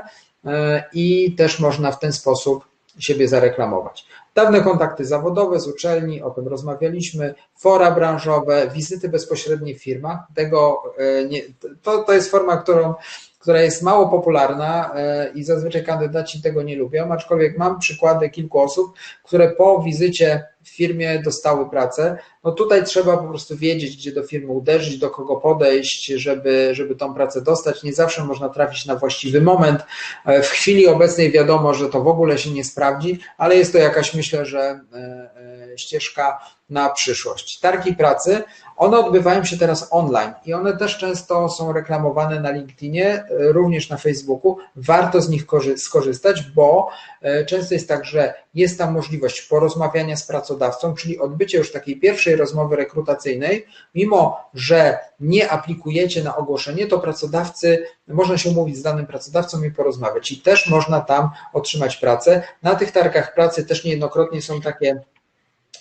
i 0.92 1.34
też 1.38 1.58
można 1.58 1.92
w 1.92 1.98
ten 1.98 2.12
sposób 2.12 2.64
siebie 2.98 3.28
zareklamować. 3.28 4.06
Dawne 4.34 4.60
kontakty 4.60 5.04
zawodowe 5.04 5.60
z 5.60 5.68
uczelni, 5.68 6.22
o 6.22 6.30
tym 6.30 6.48
rozmawialiśmy, 6.48 7.34
fora 7.56 7.90
branżowe, 7.90 8.70
wizyty 8.74 9.08
bezpośrednie 9.08 9.74
w 9.74 9.82
firmach. 9.82 10.18
Tego 10.34 10.82
e, 10.98 11.24
nie, 11.24 11.42
to, 11.82 12.04
to 12.04 12.12
jest 12.12 12.30
forma, 12.30 12.56
którą 12.56 12.94
która 13.40 13.62
jest 13.62 13.82
mało 13.82 14.08
popularna 14.08 14.94
e, 14.94 15.30
i 15.34 15.44
zazwyczaj 15.44 15.84
kandydaci 15.84 16.42
tego 16.42 16.62
nie 16.62 16.76
lubią, 16.76 17.12
aczkolwiek 17.12 17.58
mam 17.58 17.78
przykłady 17.78 18.30
kilku 18.30 18.60
osób, 18.60 18.92
które 19.24 19.48
po 19.48 19.82
wizycie 19.82 20.44
w 20.62 20.68
firmie 20.68 21.22
dostały 21.22 21.70
pracę. 21.70 22.18
No 22.44 22.52
tutaj 22.52 22.84
trzeba 22.84 23.16
po 23.16 23.28
prostu 23.28 23.56
wiedzieć, 23.56 23.96
gdzie 23.96 24.12
do 24.12 24.22
firmy 24.22 24.52
uderzyć, 24.52 24.98
do 24.98 25.10
kogo 25.10 25.36
podejść, 25.36 26.06
żeby, 26.06 26.70
żeby 26.72 26.94
tą 26.94 27.14
pracę 27.14 27.42
dostać. 27.42 27.82
Nie 27.82 27.92
zawsze 27.92 28.24
można 28.24 28.48
trafić 28.48 28.86
na 28.86 28.96
właściwy 28.96 29.40
moment. 29.40 29.80
E, 30.26 30.42
w 30.42 30.48
chwili 30.48 30.86
obecnej 30.86 31.30
wiadomo, 31.30 31.74
że 31.74 31.88
to 31.88 32.02
w 32.02 32.08
ogóle 32.08 32.38
się 32.38 32.50
nie 32.50 32.64
sprawdzi, 32.64 33.18
ale 33.38 33.56
jest 33.56 33.72
to 33.72 33.78
jakaś, 33.78 34.14
myślę, 34.14 34.46
że 34.46 34.80
e, 34.92 35.30
ścieżka 35.76 36.40
na 36.70 36.90
przyszłość. 36.90 37.60
Targi 37.60 37.94
pracy, 37.94 38.42
one 38.76 38.98
odbywają 38.98 39.44
się 39.44 39.59
teraz 39.59 39.88
online 39.90 40.32
i 40.44 40.55
one 40.55 40.76
też 40.76 40.98
często 40.98 41.48
są 41.48 41.72
reklamowane 41.72 42.40
na 42.40 42.51
LinkedInie, 42.51 43.24
również 43.30 43.90
na 43.90 43.97
Facebooku. 43.97 44.56
Warto 44.76 45.20
z 45.20 45.28
nich 45.28 45.44
skorzystać, 45.76 46.42
bo 46.42 46.88
e, 47.22 47.44
często 47.44 47.74
jest 47.74 47.88
tak, 47.88 48.05
że 48.05 48.34
jest 48.55 48.78
tam 48.78 48.92
możliwość 48.92 49.42
porozmawiania 49.42 50.16
z 50.16 50.26
pracodawcą, 50.26 50.94
czyli 50.94 51.18
odbycie 51.18 51.59
już 51.59 51.72
takiej 51.72 52.01
pierwszej 52.01 52.36
rozmowy 52.36 52.76
rekrutacyjnej, 52.76 53.66
mimo 53.94 54.51
że 54.55 54.98
nie 55.20 55.51
aplikujecie 55.51 56.22
na 56.22 56.36
ogłoszenie, 56.36 56.86
to 56.86 56.98
pracodawcy, 56.98 57.86
można 58.09 58.38
się 58.38 58.51
umówić 58.51 58.76
z 58.76 58.82
danym 58.82 59.06
pracodawcą 59.06 59.62
i 59.62 59.70
porozmawiać 59.70 60.32
i 60.32 60.40
też 60.40 60.68
można 60.68 61.01
tam 61.01 61.30
otrzymać 61.52 61.97
pracę. 61.97 62.42
Na 62.62 62.74
tych 62.74 62.92
targach 62.92 63.34
pracy 63.34 63.66
też 63.66 63.84
niejednokrotnie 63.84 64.42
są 64.42 64.60
takie 64.60 65.01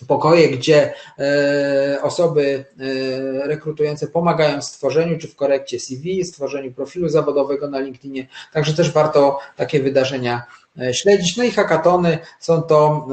pokoje, 0.05 0.49
gdzie 0.49 0.93
e, 1.19 1.99
osoby 2.01 2.65
e, 2.79 3.47
rekrutujące 3.47 4.07
pomagają 4.07 4.61
w 4.61 4.65
stworzeniu 4.65 5.17
czy 5.17 5.27
w 5.27 5.35
korekcie 5.35 5.79
CV, 5.79 6.25
stworzeniu 6.25 6.71
profilu 6.71 7.09
zawodowego 7.09 7.69
na 7.69 7.79
LinkedInie, 7.79 8.27
także 8.53 8.73
też 8.73 8.91
warto 8.91 9.39
takie 9.55 9.79
wydarzenia 9.79 10.43
e, 10.81 10.93
śledzić. 10.93 11.37
No 11.37 11.43
i 11.43 11.51
hackatony 11.51 12.17
są 12.39 12.61
to 12.61 13.07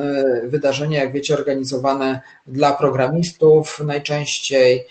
wydarzenia, 0.45 1.01
jak 1.01 1.13
wiecie, 1.13 1.35
organizowane 1.35 2.21
dla 2.47 2.73
programistów 2.73 3.81
najczęściej, 3.85 4.87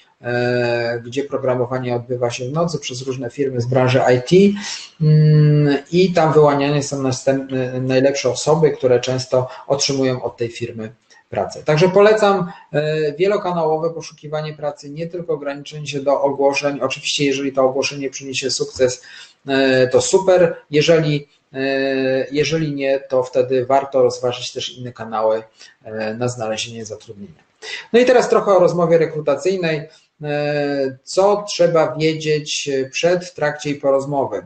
gdzie 1.04 1.24
programowanie 1.24 1.96
odbywa 1.96 2.30
się 2.30 2.50
w 2.50 2.54
nocy 2.54 2.80
przez 2.80 3.02
różne 3.02 3.30
firmy 3.30 3.62
z 3.62 3.66
branży 3.66 4.02
IT 4.16 4.56
mm, 5.02 5.78
i 5.92 6.14
tam 6.14 6.34
wyłaniane 6.34 6.84
są 6.84 7.02
następne, 7.02 7.82
najlepsze 7.82 8.30
osoby, 8.30 8.72
które 8.72 9.00
często 9.00 9.48
otrzymują 9.68 10.24
od 10.24 10.38
tej 10.38 10.50
firmy 10.50 10.92
pracę. 11.36 11.64
Także 11.64 11.90
polecam 11.90 12.52
e, 12.72 13.14
wielokanałowe 13.14 13.90
poszukiwanie 13.90 14.54
pracy, 14.54 14.90
nie 14.90 15.08
tylko 15.08 15.34
ograniczenie 15.34 15.88
się 15.88 16.00
do 16.00 16.22
ogłoszeń. 16.22 16.80
Oczywiście, 16.82 17.26
jeżeli 17.26 17.54
to 17.54 17.64
ogłoszenie 17.64 18.10
przyniesie 18.10 18.52
sukces, 18.52 19.02
e, 19.48 19.88
to 19.88 20.02
super. 20.02 20.56
Jeżeli, 20.72 21.28
e, 21.54 21.60
jeżeli 22.32 22.76
nie, 22.76 23.00
to 23.00 23.24
wtedy 23.24 23.66
warto 23.66 24.04
rozważyć 24.04 24.52
też 24.52 24.78
inne 24.78 24.94
kanały 24.94 25.44
na 26.18 26.28
znalezienie 26.28 26.86
zatrudnienia. 26.86 27.46
No 27.94 28.00
i 28.00 28.06
teraz 28.06 28.30
trochę 28.30 28.52
o 28.52 28.60
rozmowie 28.60 28.98
rekrutacyjnej. 28.98 29.88
Co 31.04 31.46
trzeba 31.50 31.96
wiedzieć 31.96 32.70
przed, 32.92 33.26
w 33.26 33.34
trakcie 33.34 33.70
i 33.70 33.76
po 33.76 33.92
rozmowie? 33.92 34.42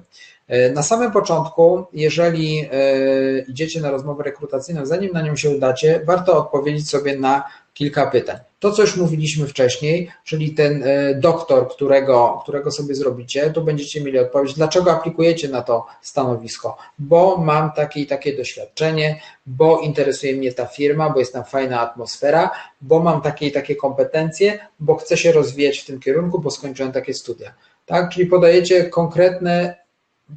E, 0.50 0.72
na 0.72 0.84
samym 0.84 1.12
początku, 1.12 1.86
jeżeli 1.94 2.60
e, 2.60 3.40
idziecie 3.40 3.82
na 3.82 3.92
rozmowę 3.92 4.24
rekrutacyjną, 4.24 4.86
zanim 4.86 5.12
na 5.14 5.22
nią 5.22 5.36
się 5.36 5.50
udacie, 5.50 6.02
warto 6.06 6.38
odpowiedzieć 6.38 6.90
sobie 6.90 7.20
na 7.20 7.44
kilka 7.74 8.08
pytań. 8.08 8.38
To, 8.60 8.72
co 8.72 8.82
już 8.82 8.98
mówiliśmy 8.98 9.48
wcześniej, 9.48 10.12
czyli 10.24 10.52
ten 10.52 10.84
e, 10.84 11.16
doktor, 11.16 11.70
którego, 11.70 12.40
którego 12.44 12.72
sobie 12.72 12.96
zrobicie, 12.96 13.50
tu 13.52 13.64
będziecie 13.64 14.04
mieli 14.04 14.20
odpowiedź, 14.20 14.54
dlaczego 14.54 14.92
aplikujecie 14.92 15.48
na 15.48 15.62
to 15.62 15.86
stanowisko, 16.02 16.78
bo 17.00 17.38
mam 17.38 17.72
takie 17.72 18.00
i 18.00 18.08
takie 18.08 18.38
doświadczenie, 18.38 19.20
bo 19.46 19.80
interesuje 19.80 20.36
mnie 20.36 20.54
ta 20.54 20.66
firma, 20.66 21.10
bo 21.10 21.20
jest 21.20 21.34
tam 21.34 21.44
fajna 21.44 21.82
atmosfera, 21.82 22.52
bo 22.82 23.00
mam 23.00 23.22
takie 23.22 23.48
i 23.48 23.52
takie 23.52 23.76
kompetencje, 23.76 24.60
bo 24.80 24.96
chcę 24.96 25.18
się 25.18 25.32
rozwijać 25.32 25.80
w 25.80 25.86
tym 25.86 26.00
kierunku, 26.00 26.40
bo 26.40 26.52
skończyłem 26.52 26.92
takie 26.92 27.14
studia. 27.14 27.54
Tak? 27.86 28.10
Czyli 28.10 28.26
podajecie 28.26 28.84
konkretne 28.84 29.76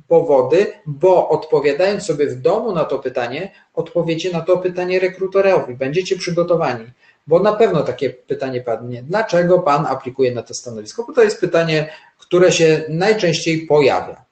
powody, 0.08 0.72
bo 0.86 1.28
odpowiadając 1.28 2.02
sobie 2.02 2.26
w 2.26 2.40
domu 2.40 2.72
na 2.72 2.84
to 2.84 2.98
pytanie, 2.98 3.52
odpowiecie 3.74 4.32
na 4.32 4.40
to 4.40 4.58
pytanie 4.58 5.00
rekrutorowi, 5.00 5.74
będziecie 5.74 6.16
przygotowani, 6.16 6.84
bo 7.26 7.38
na 7.38 7.52
pewno 7.52 7.82
takie 7.82 8.10
pytanie 8.10 8.60
padnie, 8.60 9.02
dlaczego 9.02 9.58
Pan 9.58 9.86
aplikuje 9.86 10.34
na 10.34 10.42
to 10.42 10.54
stanowisko, 10.54 11.04
bo 11.04 11.12
to 11.12 11.22
jest 11.22 11.40
pytanie, 11.40 11.88
które 12.18 12.52
się 12.52 12.84
najczęściej 12.88 13.66
pojawia. 13.66 14.24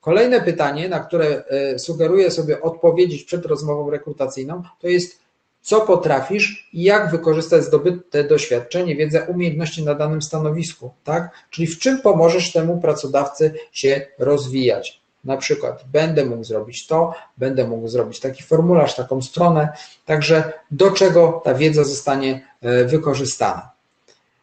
Kolejne 0.00 0.40
pytanie, 0.40 0.88
na 0.88 1.00
które 1.00 1.44
e, 1.44 1.78
sugeruję 1.78 2.30
sobie 2.30 2.62
odpowiedzieć 2.62 3.24
przed 3.24 3.46
rozmową 3.46 3.90
rekrutacyjną, 3.90 4.62
to 4.80 4.88
jest 4.88 5.23
co 5.64 5.80
potrafisz 5.80 6.68
i 6.72 6.82
jak 6.82 7.10
wykorzystać 7.10 7.64
zdobyte 7.64 8.24
doświadczenie, 8.24 8.96
wiedzę, 8.96 9.22
umiejętności 9.22 9.84
na 9.84 9.94
danym 9.94 10.22
stanowisku, 10.22 10.90
tak? 11.04 11.30
Czyli 11.50 11.66
w 11.66 11.78
czym 11.78 12.00
pomożesz 12.00 12.52
temu 12.52 12.80
pracodawcy 12.80 13.54
się 13.72 14.06
rozwijać. 14.18 15.00
Na 15.24 15.36
przykład 15.36 15.84
będę 15.92 16.24
mógł 16.24 16.44
zrobić 16.44 16.86
to, 16.86 17.14
będę 17.38 17.68
mógł 17.68 17.88
zrobić 17.88 18.20
taki 18.20 18.42
formularz, 18.42 18.94
taką 18.94 19.22
stronę, 19.22 19.68
także 20.04 20.52
do 20.70 20.90
czego 20.90 21.42
ta 21.44 21.54
wiedza 21.54 21.84
zostanie 21.84 22.40
e, 22.62 22.84
wykorzystana. 22.84 23.70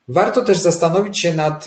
Warto 0.07 0.41
też 0.41 0.57
zastanowić 0.57 1.19
się 1.19 1.33
nad 1.33 1.65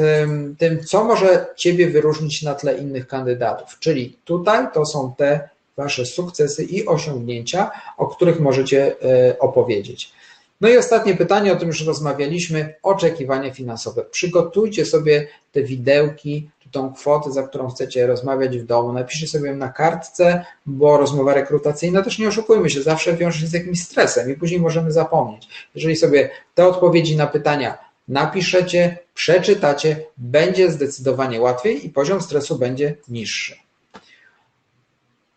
tym, 0.59 0.85
co 0.87 1.05
może 1.05 1.47
Ciebie 1.57 1.91
wyróżnić 1.91 2.43
na 2.43 2.55
tle 2.55 2.79
innych 2.79 3.07
kandydatów. 3.07 3.79
Czyli 3.79 4.19
tutaj 4.25 4.67
to 4.75 4.87
są 4.87 5.15
te 5.19 5.49
Wasze 5.77 6.07
sukcesy 6.07 6.65
i 6.65 6.87
osiągnięcia, 6.87 7.71
o 7.97 8.07
których 8.07 8.41
możecie 8.41 8.97
e, 9.03 9.39
opowiedzieć. 9.39 10.13
No 10.61 10.69
i 10.69 10.77
ostatnie 10.77 11.15
pytanie, 11.15 11.53
o 11.53 11.57
tym 11.57 11.69
już 11.69 11.87
rozmawialiśmy, 11.87 12.75
oczekiwania 12.83 13.51
finansowe. 13.51 14.05
Przygotujcie 14.05 14.85
sobie 14.85 15.29
te 15.53 15.63
widełki, 15.63 16.51
czy 16.61 16.71
tą 16.71 16.95
kwotę, 16.95 17.33
za 17.33 17.43
którą 17.43 17.71
chcecie 17.71 18.07
rozmawiać 18.07 18.59
w 18.59 18.67
domu, 18.67 18.93
napiszcie 18.93 19.27
sobie 19.27 19.49
ją 19.49 19.57
na 19.57 19.69
kartce, 19.69 20.45
bo 20.67 20.97
rozmowa 20.97 21.35
rekrutacyjna 21.35 22.03
też 22.03 22.19
nie 22.19 22.29
oszukujmy 22.29 22.71
się, 22.71 22.83
zawsze 22.83 23.17
wiąże 23.17 23.41
się 23.41 23.47
z 23.47 23.53
jakimś 23.53 23.83
stresem 23.83 24.31
i 24.31 24.35
później 24.35 24.61
możemy 24.61 24.93
zapomnieć. 24.93 25.49
Jeżeli 25.75 25.97
sobie 25.97 26.31
te 26.55 26.67
odpowiedzi 26.67 27.17
na 27.17 27.27
pytania 27.27 27.79
napiszecie, 28.09 28.99
przeczytacie, 29.15 30.05
będzie 30.17 30.71
zdecydowanie 30.71 31.41
łatwiej 31.41 31.87
i 31.87 31.91
poziom 31.91 32.21
stresu 32.21 32.59
będzie 32.59 32.97
niższy. 33.09 33.57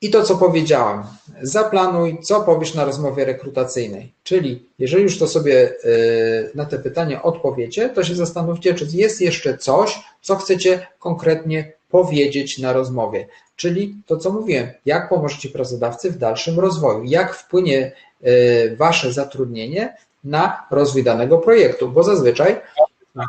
I 0.01 0.09
to, 0.09 0.23
co 0.23 0.37
powiedziałem, 0.37 1.03
zaplanuj, 1.41 2.17
co 2.21 2.41
powiesz 2.41 2.73
na 2.73 2.85
rozmowie 2.85 3.25
rekrutacyjnej. 3.25 4.13
Czyli 4.23 4.65
jeżeli 4.79 5.03
już 5.03 5.19
to 5.19 5.27
sobie 5.27 5.69
y, 5.85 6.51
na 6.55 6.65
te 6.65 6.79
pytania 6.79 7.23
odpowiecie, 7.23 7.89
to 7.89 8.03
się 8.03 8.15
zastanówcie, 8.15 8.73
czy 8.73 8.85
jest 8.93 9.21
jeszcze 9.21 9.57
coś, 9.57 9.99
co 10.21 10.35
chcecie 10.35 10.87
konkretnie 10.99 11.73
powiedzieć 11.89 12.59
na 12.59 12.73
rozmowie. 12.73 13.27
Czyli 13.55 13.95
to, 14.05 14.17
co 14.17 14.31
mówiłem, 14.31 14.67
jak 14.85 15.09
pomożecie 15.09 15.49
pracodawcy 15.49 16.11
w 16.11 16.17
dalszym 16.17 16.59
rozwoju, 16.59 17.03
jak 17.03 17.35
wpłynie 17.35 17.91
y, 18.27 18.75
Wasze 18.79 19.13
zatrudnienie 19.13 19.97
na 20.23 20.67
rozwój 20.71 21.03
danego 21.03 21.37
projektu, 21.37 21.89
bo 21.89 22.03
zazwyczaj. 22.03 22.61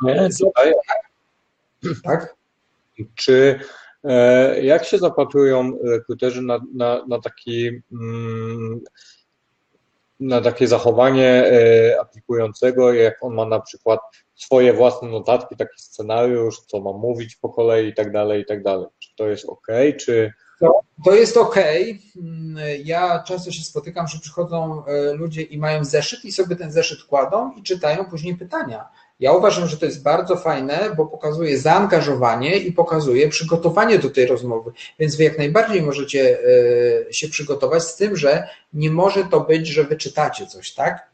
Nie, 0.02 0.28
tutaj, 0.40 0.72
Tak? 2.04 2.34
czy 3.14 3.60
jak 4.62 4.84
się 4.84 4.98
zapatrują 4.98 5.78
rekruterzy 5.84 6.42
na, 6.42 6.60
na, 6.74 7.04
na 7.08 7.20
taki 7.20 7.70
mm, 7.92 8.80
na 10.20 10.40
takie 10.40 10.68
zachowanie 10.68 11.26
e, 11.26 12.00
aplikującego, 12.00 12.92
jak 12.92 13.24
on 13.24 13.34
ma 13.34 13.44
na 13.44 13.60
przykład 13.60 14.00
swoje 14.34 14.72
własne 14.72 15.08
notatki, 15.08 15.56
taki 15.56 15.82
scenariusz, 15.82 16.60
co 16.60 16.80
ma 16.80 16.92
mówić 16.92 17.36
po 17.36 17.48
kolei 17.48 17.88
i 17.88 17.94
tak 17.94 18.12
dalej, 18.12 18.42
i 18.42 18.46
tak 18.46 18.62
dalej. 18.62 18.86
Czy 18.98 19.08
to 19.16 19.28
jest 19.28 19.44
ok, 19.44 19.66
czy 20.00 20.32
To 21.04 21.14
jest 21.14 21.36
ok. 21.36 21.56
Ja 22.84 23.22
często 23.22 23.50
się 23.52 23.62
spotykam, 23.62 24.08
że 24.08 24.18
przychodzą 24.18 24.84
e, 24.86 25.12
ludzie 25.12 25.42
i 25.42 25.58
mają 25.58 25.84
zeszyt 25.84 26.24
i 26.24 26.32
sobie 26.32 26.56
ten 26.56 26.72
zeszyt 26.72 27.02
kładą 27.02 27.52
i 27.52 27.62
czytają 27.62 28.04
później 28.04 28.36
pytania. 28.36 28.88
Ja 29.20 29.32
uważam, 29.32 29.68
że 29.68 29.76
to 29.76 29.86
jest 29.86 30.02
bardzo 30.02 30.36
fajne, 30.36 30.90
bo 30.96 31.06
pokazuje 31.06 31.58
zaangażowanie 31.58 32.56
i 32.56 32.72
pokazuje 32.72 33.28
przygotowanie 33.28 33.98
do 33.98 34.10
tej 34.10 34.26
rozmowy. 34.26 34.72
Więc 34.98 35.16
wy 35.16 35.24
jak 35.24 35.38
najbardziej 35.38 35.82
możecie 35.82 36.38
e, 37.08 37.12
się 37.12 37.28
przygotować 37.28 37.82
z 37.82 37.96
tym, 37.96 38.16
że 38.16 38.48
nie 38.72 38.90
może 38.90 39.24
to 39.24 39.40
być, 39.40 39.68
że 39.68 39.84
wy 39.84 39.96
czytacie 39.96 40.46
coś, 40.46 40.74
tak? 40.74 41.10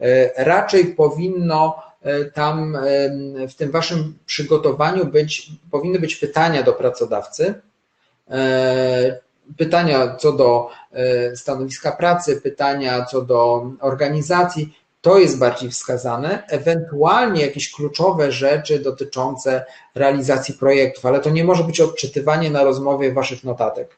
E, 0.00 0.44
Raczej 0.44 0.84
powinno 0.84 1.82
e, 2.02 2.24
tam 2.24 2.78
w 3.48 3.54
tym 3.54 3.70
waszym 3.70 4.18
przygotowaniu 4.26 5.06
być, 5.06 5.50
powinny 5.70 5.98
być 5.98 6.16
pytania 6.16 6.62
do 6.62 6.72
pracodawcy, 6.72 7.54
pytania 9.58 10.16
co 10.16 10.32
do 10.32 10.70
stanowiska 11.34 11.92
pracy, 11.92 12.40
pytania 12.40 13.04
co 13.04 13.22
do 13.22 13.70
organizacji, 13.80 14.74
to 15.06 15.18
jest 15.18 15.38
bardziej 15.38 15.70
wskazane, 15.70 16.42
ewentualnie 16.48 17.42
jakieś 17.42 17.72
kluczowe 17.72 18.32
rzeczy 18.32 18.78
dotyczące 18.78 19.64
realizacji 19.94 20.54
projektów, 20.54 21.06
ale 21.06 21.20
to 21.20 21.30
nie 21.30 21.44
może 21.44 21.64
być 21.64 21.80
odczytywanie 21.80 22.50
na 22.50 22.64
rozmowie 22.64 23.12
waszych 23.12 23.44
notatek. 23.44 23.96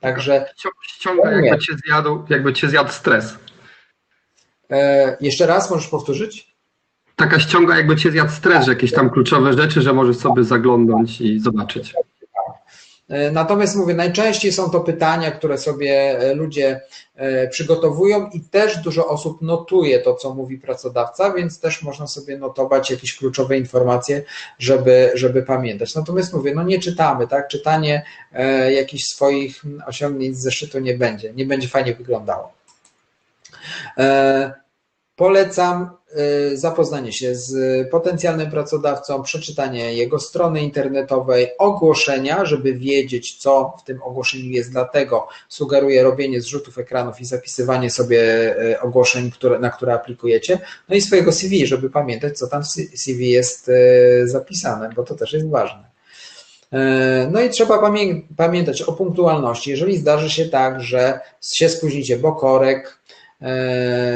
Także 0.00 0.46
Ściąga 0.82 1.30
jakby 1.30 1.58
cię 1.58 1.72
zjadł, 1.86 2.24
jakby 2.28 2.52
cię 2.52 2.68
zjadł 2.68 2.92
stres. 2.92 3.34
e, 4.70 5.16
jeszcze 5.20 5.46
raz 5.46 5.70
możesz 5.70 5.88
powtórzyć? 5.88 6.54
Taka 7.16 7.40
ściąga 7.40 7.76
jakby 7.76 7.96
cię 7.96 8.10
zjadł 8.10 8.32
stres, 8.32 8.64
że 8.64 8.72
jakieś 8.72 8.92
tam 8.92 9.10
kluczowe 9.10 9.52
rzeczy, 9.52 9.82
że 9.82 9.92
możesz 9.92 10.16
sobie 10.16 10.44
zaglądnąć 10.44 11.20
i 11.20 11.40
zobaczyć. 11.40 11.94
E, 13.08 13.30
Natomiast 13.30 13.76
mówię, 13.76 13.94
najczęściej 13.94 14.52
są 14.52 14.70
to 14.70 14.80
pytania, 14.80 15.30
które 15.30 15.58
sobie 15.58 16.18
e, 16.18 16.34
ludzie 16.34 16.80
e, 17.16 17.48
przygotowują 17.48 18.30
i 18.30 18.40
też 18.40 18.76
dużo 18.76 19.08
osób 19.08 19.42
notuje 19.42 19.98
to, 19.98 20.14
co 20.14 20.34
mówi 20.34 20.58
pracodawca, 20.58 21.32
więc 21.32 21.60
też 21.60 21.82
można 21.82 22.06
sobie 22.06 22.38
notować 22.38 22.90
jakieś 22.90 23.16
kluczowe 23.16 23.58
informacje, 23.58 24.22
żeby, 24.58 25.10
żeby 25.14 25.42
pamiętać. 25.42 25.94
Natomiast 25.94 26.32
mówię, 26.32 26.54
no 26.54 26.62
nie 26.62 26.78
czytamy, 26.78 27.28
tak? 27.28 27.48
Czytanie 27.48 28.04
jakichś 28.70 29.04
swoich 29.04 29.62
osiągnięć 29.86 30.36
z 30.36 30.42
zeszytu 30.42 30.78
nie 30.78 30.94
będzie, 30.94 31.32
nie 31.32 31.46
będzie 31.46 31.68
fajnie 31.68 31.94
wyglądało. 31.94 32.52
Polecam 35.18 35.90
y, 36.52 36.56
zapoznanie 36.56 37.12
się 37.12 37.34
z 37.34 37.52
potencjalnym 37.90 38.50
pracodawcą, 38.50 39.22
przeczytanie 39.22 39.94
jego 39.94 40.18
strony 40.18 40.60
internetowej, 40.60 41.48
ogłoszenia, 41.58 42.44
żeby 42.44 42.74
wiedzieć, 42.74 43.36
co 43.36 43.74
w 43.80 43.84
tym 43.84 44.02
ogłoszeniu 44.02 44.50
jest. 44.50 44.70
Dlatego 44.70 45.28
sugeruję 45.48 46.02
robienie 46.02 46.40
zrzutów 46.40 46.78
ekranów 46.78 47.20
i 47.20 47.24
zapisywanie 47.24 47.90
sobie 47.90 48.20
y, 48.72 48.80
ogłoszeń, 48.80 49.30
które, 49.30 49.58
na 49.58 49.70
które 49.70 49.94
aplikujecie. 49.94 50.58
No 50.88 50.96
i 50.96 51.00
swojego 51.00 51.32
CV, 51.32 51.66
żeby 51.66 51.90
pamiętać, 51.90 52.38
co 52.38 52.46
tam 52.46 52.62
w 52.62 52.66
CV 53.00 53.30
jest 53.30 53.68
y, 53.68 53.72
zapisane, 54.24 54.90
bo 54.96 55.04
to 55.04 55.14
też 55.14 55.32
jest 55.32 55.48
ważne. 55.50 55.88
No 57.30 57.40
i 57.40 57.50
trzeba 57.50 57.78
pamię- 57.78 58.22
pamiętać 58.36 58.82
o 58.82 58.92
punktualności. 58.92 59.70
Jeżeli 59.70 59.96
zdarzy 59.98 60.30
się 60.30 60.44
tak, 60.44 60.80
że 60.80 61.20
się 61.42 61.68
spóźnicie, 61.68 62.16
bo 62.16 62.32
korek, 62.32 62.98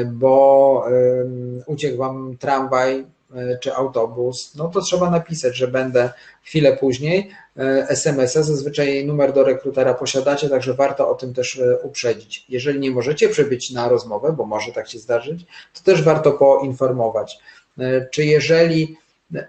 bo 0.07 0.85
em, 0.89 1.63
uciekł 1.67 1.97
wam 1.97 2.37
tramwaj 2.39 3.07
e, 3.35 3.59
czy 3.59 3.75
autobus, 3.75 4.55
no 4.57 4.69
to 4.69 4.81
trzeba 4.81 5.11
napisać, 5.11 5.57
że 5.57 5.69
będę 5.69 6.11
chwilę 6.43 6.77
później. 6.77 7.31
E, 7.57 7.89
SMS-a, 7.89 8.43
zazwyczaj 8.43 9.07
numer 9.07 9.33
do 9.33 9.45
rekrutera 9.45 9.95
posiadacie, 9.95 10.49
także 10.49 10.75
warto 10.75 11.09
o 11.11 11.15
tym 11.15 11.35
też 11.35 11.59
e, 11.59 11.79
uprzedzić. 11.79 12.47
Jeżeli 12.49 12.81
nie 12.81 12.91
możecie 12.91 13.29
przybyć 13.29 13.71
na 13.71 13.89
rozmowę, 13.89 14.35
bo 14.37 14.47
może 14.47 14.73
tak 14.73 14.89
się 14.89 14.99
zdarzyć, 14.99 15.47
to 15.75 15.83
też 15.85 16.03
warto 16.03 16.33
poinformować. 16.33 17.39
E, 17.79 18.09
Czy 18.11 18.25
jeżeli 18.25 18.97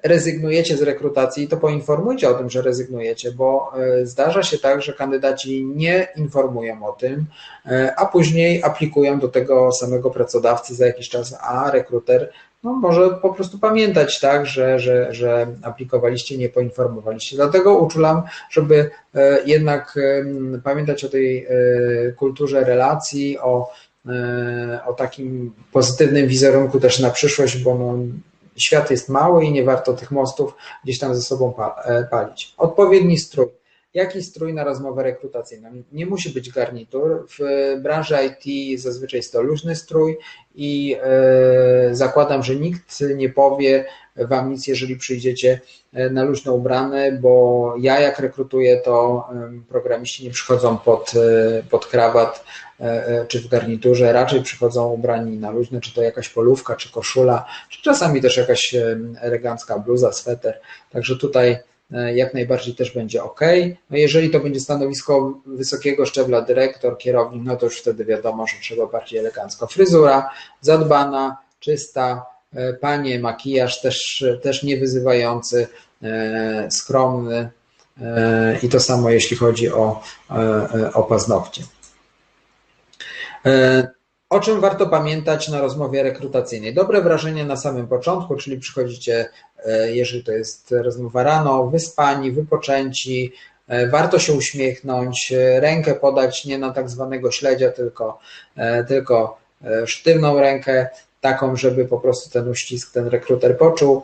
rezygnujecie 0.04 0.78
z 0.78 0.82
rekrutacji, 0.82 1.48
to 1.48 1.58
poinformujcie 1.58 2.30
o 2.30 2.34
tym, 2.34 2.50
że 2.50 2.62
rezygnujecie, 2.62 3.32
bo 3.32 3.72
e, 3.78 4.06
zdarza 4.06 4.44
się 4.44 4.58
tak, 4.58 4.82
że 4.82 4.94
kandydaci 4.94 5.66
nie 5.66 6.08
informują 6.16 6.86
o 6.86 6.92
tym, 6.92 7.26
e, 7.66 7.94
a 7.98 8.06
później 8.06 8.64
aplikują 8.64 9.20
do 9.20 9.28
tego 9.28 9.72
samego 9.72 10.10
pracodawcy 10.10 10.76
za 10.76 10.86
jakiś 10.86 11.10
czas, 11.10 11.38
a 11.42 11.72
rekruter 11.72 12.32
no, 12.64 12.74
może 12.74 13.10
po 13.10 13.34
prostu 13.34 13.60
pamiętać, 13.60 14.20
tak, 14.20 14.46
że, 14.46 14.80
że, 14.80 15.14
że 15.14 15.48
aplikowaliście, 15.62 16.38
nie 16.38 16.50
poinformowaliście. 16.50 17.36
Dlatego 17.36 17.78
uczulam, 17.78 18.22
żeby 18.50 18.90
e, 19.16 19.40
jednak 19.46 20.00
pamiętać 20.64 21.04
o 21.04 21.10
tej 21.10 21.48
kulturze 22.18 22.64
relacji, 22.64 23.40
o, 23.40 23.72
o 24.86 24.94
takim 24.94 25.54
pozytywnym 25.72 26.28
wizerunku 26.28 26.80
też 26.80 27.00
na 27.00 27.10
przyszłość, 27.10 27.64
bo 27.64 27.78
no, 27.78 27.98
świat 28.56 28.92
jest 28.92 29.10
mały 29.10 29.46
i 29.46 29.52
nie 29.52 29.64
warto 29.64 29.94
tych 29.94 30.12
mostów 30.12 30.56
gdzieś 30.84 31.00
tam 31.00 31.16
ze 31.16 31.22
sobą 31.22 31.54
e, 31.86 32.04
palić. 32.12 32.54
Odpowiedni 32.58 33.18
strój. 33.18 33.48
Jaki 33.94 34.24
strój 34.24 34.54
na 34.54 34.64
rozmowę 34.64 35.04
rekrutacyjną? 35.04 35.70
Nie 35.92 36.06
musi 36.06 36.30
być 36.30 36.52
garnitur. 36.52 37.28
W 37.40 37.76
branży 37.82 38.16
IT 38.26 38.82
zazwyczaj 38.82 39.18
jest 39.18 39.34
to 39.34 39.42
luźny 39.42 39.76
strój 39.76 40.18
i 40.56 40.96
e, 41.02 41.96
zakładam, 41.96 42.44
że 42.44 42.56
nikt 42.56 43.02
nie 43.16 43.30
powie 43.30 43.86
Wam 44.16 44.52
nic, 44.52 44.68
jeżeli 44.68 44.96
przyjdziecie 44.96 45.62
e, 45.94 46.10
na 46.10 46.24
luźno 46.24 46.54
ubrane, 46.54 47.12
bo 47.12 47.76
ja 47.80 48.00
jak 48.00 48.20
rekrutuję, 48.20 48.78
to 48.78 49.28
programiści 49.70 50.24
nie 50.24 50.32
przychodzą 50.32 50.78
pod, 50.78 51.14
e, 51.16 51.64
pod 51.64 51.86
krawat 51.86 52.44
e, 52.80 53.26
czy 53.28 53.40
w 53.40 53.48
garniturze, 53.48 54.14
raczej 54.14 54.42
przychodzą 54.42 54.92
ubrani 54.92 55.38
na 55.38 55.52
luźno, 55.52 55.82
czy 55.82 55.94
to 55.94 56.02
jakaś 56.02 56.30
polówka, 56.30 56.76
czy 56.76 56.92
koszula, 56.92 57.46
czy 57.70 57.82
czasami 57.82 58.22
też 58.22 58.38
jakaś 58.38 58.76
elegancka 59.22 59.80
bluza, 59.80 60.12
sweter. 60.12 60.60
Także 60.92 61.16
tutaj 61.18 61.58
jak 62.16 62.34
najbardziej 62.34 62.76
też 62.76 62.92
będzie 62.92 63.24
ok. 63.24 63.40
No 63.90 63.98
jeżeli 63.98 64.30
to 64.30 64.40
będzie 64.40 64.60
stanowisko 64.60 65.40
wysokiego 65.46 66.06
szczebla 66.06 66.42
dyrektor, 66.42 66.98
kierownik, 66.98 67.44
no 67.46 67.56
to 67.56 67.66
już 67.66 67.80
wtedy 67.80 68.06
wiadomo, 68.06 68.48
że 68.48 68.54
trzeba 68.62 68.86
bardziej 68.86 69.20
elegancko. 69.20 69.68
Fryzura 69.68 70.30
zadbana, 70.62 71.38
czysta, 71.60 72.26
panie, 72.82 73.20
makijaż 73.20 73.82
też, 73.82 74.26
też 74.42 74.64
niewyzywający, 74.64 75.68
e, 76.04 76.72
skromny 76.72 77.50
e, 78.02 78.60
i 78.64 78.70
to 78.70 78.80
samo 78.80 79.10
jeśli 79.10 79.38
chodzi 79.38 79.72
o, 79.72 80.02
e, 80.32 80.34
e, 80.36 80.94
o 80.94 81.04
paznokcie. 81.04 81.64
E, 83.46 83.88
O 84.30 84.40
czym 84.40 84.62
warto 84.62 84.88
pamiętać 84.88 85.50
na 85.50 85.62
rozmowie 85.62 86.04
rekrutacyjnej? 86.04 86.74
Dobre 86.74 87.02
wrażenie 87.02 87.46
na 87.46 87.56
samym 87.58 87.88
początku, 87.88 88.36
czyli 88.36 88.60
przychodzicie, 88.60 89.30
e, 89.66 89.92
jeżeli 89.92 90.24
to 90.24 90.32
jest 90.32 90.72
rozmowa 90.72 91.24
rano, 91.24 91.68
wyspani, 91.68 92.32
wypoczęci, 92.32 93.34
e, 93.68 93.88
warto 93.88 94.20
się 94.20 94.34
uśmiechnąć, 94.34 95.32
e, 95.32 95.60
rękę 95.60 95.96
podać 95.96 96.46
nie 96.46 96.58
na 96.58 96.72
tak 96.72 96.90
zwanego 96.90 97.32
śledzia, 97.32 97.72
tylko, 97.72 98.20
e, 98.56 98.84
tylko 98.84 99.38
e, 99.64 99.88
sztywną 99.88 100.40
rękę. 100.40 100.90
Taką, 101.24 101.56
żeby 101.56 101.86
po 101.86 102.00
prostu 102.00 102.30
ten 102.30 102.50
uścisk 102.50 102.94
ten 102.94 103.08
rekruter 103.08 103.58
poczuł, 103.58 104.04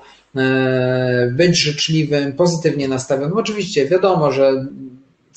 być 1.31 1.61
życzliwym, 1.61 2.33
pozytywnie 2.33 2.87
nastawionym. 2.87 3.37
Oczywiście 3.37 3.85
wiadomo, 3.85 4.31
że 4.31 4.65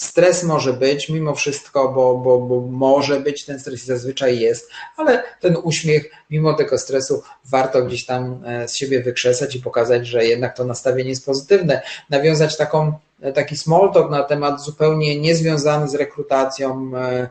Stres 0.03 0.45
może 0.45 0.73
być 0.73 1.09
mimo 1.09 1.35
wszystko, 1.35 1.93
bo, 1.93 2.15
bo, 2.19 2.39
bo 2.39 2.61
może 2.61 3.21
być 3.21 3.45
ten 3.45 3.61
stres 3.61 3.83
i 3.83 3.87
zazwyczaj 3.87 4.39
jest, 4.39 4.71
ale 4.97 5.25
ten 5.41 5.57
uśmiech, 5.63 6.11
mimo 6.31 6.55
tego 6.55 6.79
stresu, 6.79 7.23
warto 7.45 7.83
gdzieś 7.83 8.07
tam 8.07 8.43
e, 8.47 8.69
z 8.69 8.77
siebie 8.77 9.03
wykrzesać 9.03 9.57
i 9.57 9.61
pokazać, 9.61 10.07
że 10.07 10.25
jednak 10.25 10.57
to 10.57 10.65
nastawienie 10.65 11.11
jest 11.11 11.27
pozytywne. 11.27 11.83
Nawiązać 12.11 12.57
taką, 12.57 12.93
e, 13.21 13.33
taki 13.33 13.57
small 13.57 13.93
talk 13.93 14.11
na 14.11 14.23
temat 14.23 14.63
zupełnie 14.65 15.21
niezwiązany 15.21 15.89
z 15.89 15.95
rekrutacją, 15.95 16.93
e, 16.97 17.29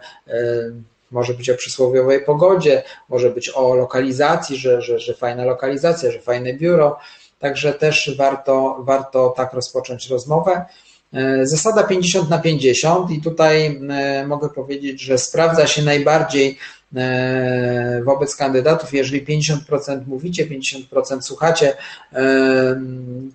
może 1.11 1.33
być 1.33 1.49
o 1.49 1.55
przysłowiowej 1.55 2.25
pogodzie, 2.25 2.83
może 3.09 3.29
być 3.29 3.49
o 3.49 3.75
lokalizacji, 3.75 4.57
że, 4.57 4.81
że, 4.81 4.99
że 4.99 5.13
fajna 5.13 5.45
lokalizacja, 5.45 6.11
że 6.11 6.19
fajne 6.19 6.53
biuro. 6.53 6.97
Także 7.39 7.73
też 7.73 8.15
warto, 8.17 8.77
warto 8.79 9.33
tak 9.37 9.53
rozpocząć 9.53 10.09
rozmowę. 10.09 10.65
E, 11.13 11.45
zasada 11.45 11.83
50 11.83 12.29
na 12.29 12.39
50 12.39 13.11
i 13.11 13.21
tutaj 13.21 13.79
e, 13.89 14.27
mogę 14.27 14.49
powiedzieć, 14.49 15.01
że 15.01 15.17
sprawdza 15.17 15.67
się 15.67 15.81
najbardziej 15.81 16.57
wobec 18.03 18.35
kandydatów, 18.35 18.93
jeżeli 18.93 19.25
50% 19.25 20.07
mówicie, 20.07 20.47
50% 20.47 21.21
słuchacie, 21.21 21.73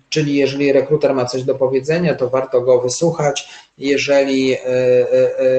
czyli 0.09 0.35
jeżeli 0.35 0.73
rekruter 0.73 1.13
ma 1.15 1.25
coś 1.25 1.43
do 1.43 1.55
powiedzenia, 1.55 2.15
to 2.15 2.29
warto 2.29 2.61
go 2.61 2.81
wysłuchać. 2.81 3.49
Jeżeli 3.77 4.55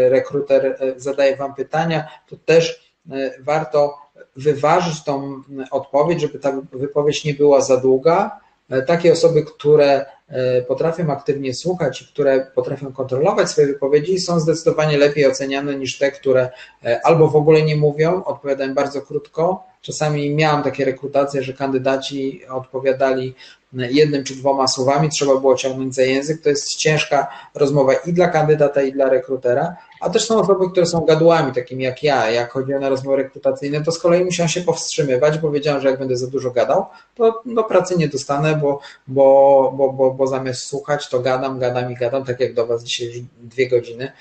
rekruter 0.09 0.79
zadaje 0.97 1.37
Wam 1.37 1.55
pytania, 1.55 2.09
to 2.29 2.37
też 2.45 2.93
warto 3.41 3.95
wyważyć 4.37 5.05
tą 5.05 5.43
odpowiedź, 5.71 6.21
żeby 6.21 6.39
ta 6.39 6.53
wypowiedź 6.73 7.25
nie 7.25 7.35
była 7.35 7.61
za 7.61 7.77
długa. 7.77 8.41
Takie 8.87 9.13
osoby, 9.13 9.43
które 9.43 10.07
E, 10.29 10.63
potrafią 10.63 11.11
aktywnie 11.11 11.55
słuchać 11.55 12.03
i 12.03 12.07
które 12.07 12.47
potrafią 12.55 12.93
kontrolować 12.93 13.51
swoje 13.51 13.67
wypowiedzi, 13.67 14.19
są 14.19 14.41
zdecydowanie 14.41 14.99
lepiej 14.99 15.27
oceniane 15.27 15.75
niż 15.75 15.99
te, 15.99 16.11
które 16.11 16.51
e, 16.85 17.01
albo 17.07 17.29
w 17.29 17.37
ogóle 17.37 17.63
nie 17.63 17.77
mówią, 17.77 18.25
odpowiadają 18.25 18.75
bardzo 18.75 19.03
krótko. 19.03 19.65
Czasami 19.83 20.35
miałam 20.35 20.63
takie 20.63 20.85
rekrutacje, 20.85 21.43
że 21.43 21.53
kandydaci 21.53 22.41
odpowiadali 22.51 23.35
jednym 23.73 24.25
czy 24.25 24.35
dwoma 24.35 24.69
słowami, 24.69 25.09
trzeba 25.09 25.37
było 25.37 25.55
ciągnąć 25.55 25.95
za 25.95 26.03
język. 26.03 26.43
To 26.43 26.49
jest 26.49 26.77
ciężka 26.77 27.29
rozmowa 27.55 27.95
i 27.95 28.13
dla 28.13 28.29
kandydata, 28.29 28.83
i 28.83 28.93
dla 28.93 29.09
rekrutera, 29.09 29.77
a 30.01 30.11
też 30.11 30.25
są 30.25 30.41
osoby, 30.41 30.71
które 30.71 30.87
są 30.87 31.01
gadłami, 31.01 31.53
takimi 31.53 31.85
jak 31.85 32.03
ja. 32.03 32.31
Jak 32.31 32.53
chodziłem 32.53 32.81
na 32.81 32.89
rozmowy 32.89 33.17
rekrutacyjne, 33.17 33.85
to 33.85 33.93
z 33.93 33.99
kolei 33.99 34.25
musiałem 34.25 34.49
się 34.49 34.61
powstrzymywać, 34.61 35.39
bo 35.39 35.51
wiedziałem, 35.51 35.81
że 35.81 35.91
jak 35.91 35.99
będę 35.99 36.17
za 36.17 36.27
dużo 36.27 36.51
gadał, 36.51 36.87
to 37.15 37.43
do 37.47 37.65
pracy 37.65 37.97
nie 37.97 38.09
dostanę, 38.09 38.57
bo, 38.57 38.81
bo, 39.07 39.73
bo, 39.77 39.93
bo, 39.93 40.11
bo 40.11 40.27
zamiast 40.27 40.63
słuchać, 40.63 41.09
to 41.09 41.21
gadam, 41.21 41.59
gadam 41.59 41.93
i 41.93 41.95
gadam, 41.95 42.25
tak 42.25 42.41
jak 42.41 42.55
do 42.55 42.67
Was 42.67 42.85
dzisiaj 42.85 43.27
dwie 43.39 43.69
godziny. 43.69 44.13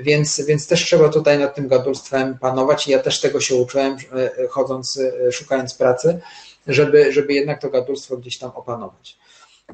Więc, 0.00 0.40
więc 0.40 0.66
też 0.66 0.84
trzeba 0.84 1.08
tutaj 1.08 1.38
nad 1.38 1.54
tym 1.54 1.68
gadulstwem 1.68 2.38
panować 2.38 2.88
i 2.88 2.90
ja 2.90 2.98
też 2.98 3.20
tego 3.20 3.40
się 3.40 3.54
uczyłem, 3.54 3.96
e, 4.16 4.48
chodząc, 4.48 5.00
e, 5.28 5.32
szukając 5.32 5.74
pracy 5.74 6.20
żeby, 6.68 7.12
żeby 7.12 7.32
jednak 7.32 7.60
to 7.60 7.70
gadulstwo 7.70 8.16
gdzieś 8.16 8.38
tam 8.38 8.50
opanować. 8.54 9.18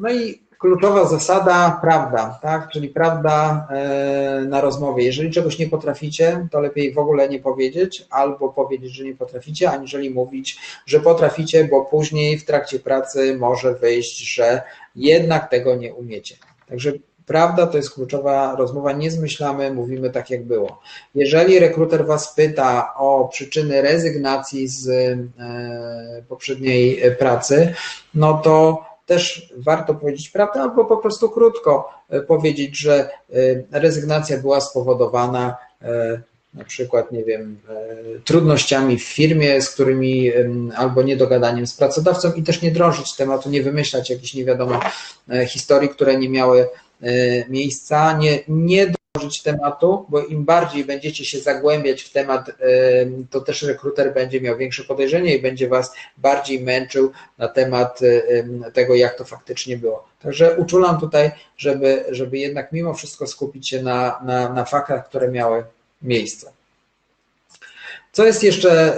No 0.00 0.12
i 0.12 0.42
kluczowa 0.58 1.04
zasada 1.04 1.78
prawda, 1.82 2.38
tak? 2.42 2.68
czyli 2.72 2.88
prawda 2.88 3.66
e, 3.70 4.44
na 4.48 4.60
rozmowie. 4.60 5.04
Jeżeli 5.04 5.30
czegoś 5.30 5.58
nie 5.58 5.68
potraficie, 5.68 6.48
to 6.50 6.60
lepiej 6.60 6.92
w 6.92 6.98
ogóle 6.98 7.28
nie 7.28 7.40
powiedzieć, 7.40 8.06
albo 8.10 8.48
powiedzieć, 8.48 8.92
że 8.92 9.04
nie 9.04 9.14
potraficie, 9.14 9.70
aniżeli 9.70 10.10
mówić, 10.10 10.58
że 10.86 11.00
potraficie, 11.00 11.64
bo 11.64 11.84
później 11.84 12.38
w 12.38 12.44
trakcie 12.44 12.78
pracy 12.78 13.36
może 13.38 13.74
wyjść, 13.74 14.34
że 14.34 14.62
jednak 14.96 15.50
tego 15.50 15.76
nie 15.76 15.94
umiecie. 15.94 16.36
Także 16.68 16.92
Prawda 17.26 17.66
to 17.66 17.76
jest 17.76 17.90
kluczowa 17.90 18.56
rozmowa, 18.56 18.92
nie 18.92 19.10
zmyślamy, 19.10 19.72
mówimy 19.72 20.10
tak 20.10 20.30
jak 20.30 20.44
było. 20.44 20.80
Jeżeli 21.14 21.59
rekruter 21.59 22.06
Was 22.06 22.34
pyta 22.34 22.94
o 22.96 23.28
przyczyny 23.32 23.82
rezygnacji 23.82 24.68
z 24.68 24.88
e, 24.88 26.22
poprzedniej 26.28 27.02
pracy, 27.18 27.74
no 28.14 28.34
to 28.44 28.84
też 29.06 29.52
warto 29.56 29.94
powiedzieć 29.94 30.28
prawdę, 30.28 30.60
albo 30.60 30.84
po 30.84 30.96
prostu 30.96 31.30
krótko 31.30 31.90
e, 32.10 32.20
powiedzieć, 32.20 32.78
że 32.78 32.94
e, 33.01 33.80
rezygnacja 33.80 34.38
była 34.38 34.60
spowodowana 34.60 35.56
na 36.55 36.64
przykład, 36.64 37.12
nie 37.12 37.24
wiem, 37.24 37.59
trudnościami 38.24 38.98
w 38.98 39.05
firmie, 39.05 39.62
z 39.62 39.70
którymi 39.70 40.32
albo 40.76 41.02
niedogadaniem 41.02 41.66
z 41.66 41.74
pracodawcą 41.74 42.32
i 42.32 42.42
też 42.42 42.62
nie 42.62 42.70
drążyć 42.70 43.16
tematu, 43.16 43.51
nie 43.51 43.62
wymyślać 43.62 44.10
jakichś 44.10 44.34
nie 44.34 44.44
wiadomo 44.44 44.80
historii, 45.46 45.88
które 45.88 46.18
nie 46.18 46.28
miały 46.28 46.68
miejsca, 47.48 48.18
nie, 48.18 48.39
nie 48.48 48.93
dążyć 49.14 49.43
tematu, 49.43 50.06
bo 50.09 50.20
im 50.20 50.44
bardziej 50.44 50.85
będziecie 50.85 51.24
się 51.24 51.39
zagłębiać 51.39 52.02
w 52.02 52.12
temat, 52.12 52.48
e, 52.48 52.52
to 53.31 53.40
też 53.40 53.62
rekruter 53.62 54.14
będzie 54.14 54.40
miał 54.40 54.56
większe 54.56 54.85
podejrzenie 54.85 55.36
i 55.36 55.43
będzie 55.43 55.68
Was 55.68 55.93
bardziej 56.16 56.60
męczył 56.60 57.12
na 57.39 57.48
temat 57.48 58.01
e, 58.02 58.70
tego, 58.70 58.94
jak 58.94 59.18
to 59.18 59.24
faktycznie 59.24 59.76
było. 59.76 60.09
Także 60.22 60.56
uczulam 60.56 61.01
tutaj, 61.01 61.31
żeby, 61.56 62.05
żeby 62.10 62.39
jednak 62.39 62.72
mimo 62.72 62.94
wszystko 62.94 63.26
skupić 63.26 63.68
się 63.68 63.82
na, 63.82 64.20
na, 64.24 64.48
na 64.52 64.64
faktach, 64.64 65.09
które 65.09 65.28
miały 65.28 65.64
miejsce. 66.02 66.52
Co 68.12 68.24
jest 68.24 68.43
jeszcze 68.43 68.97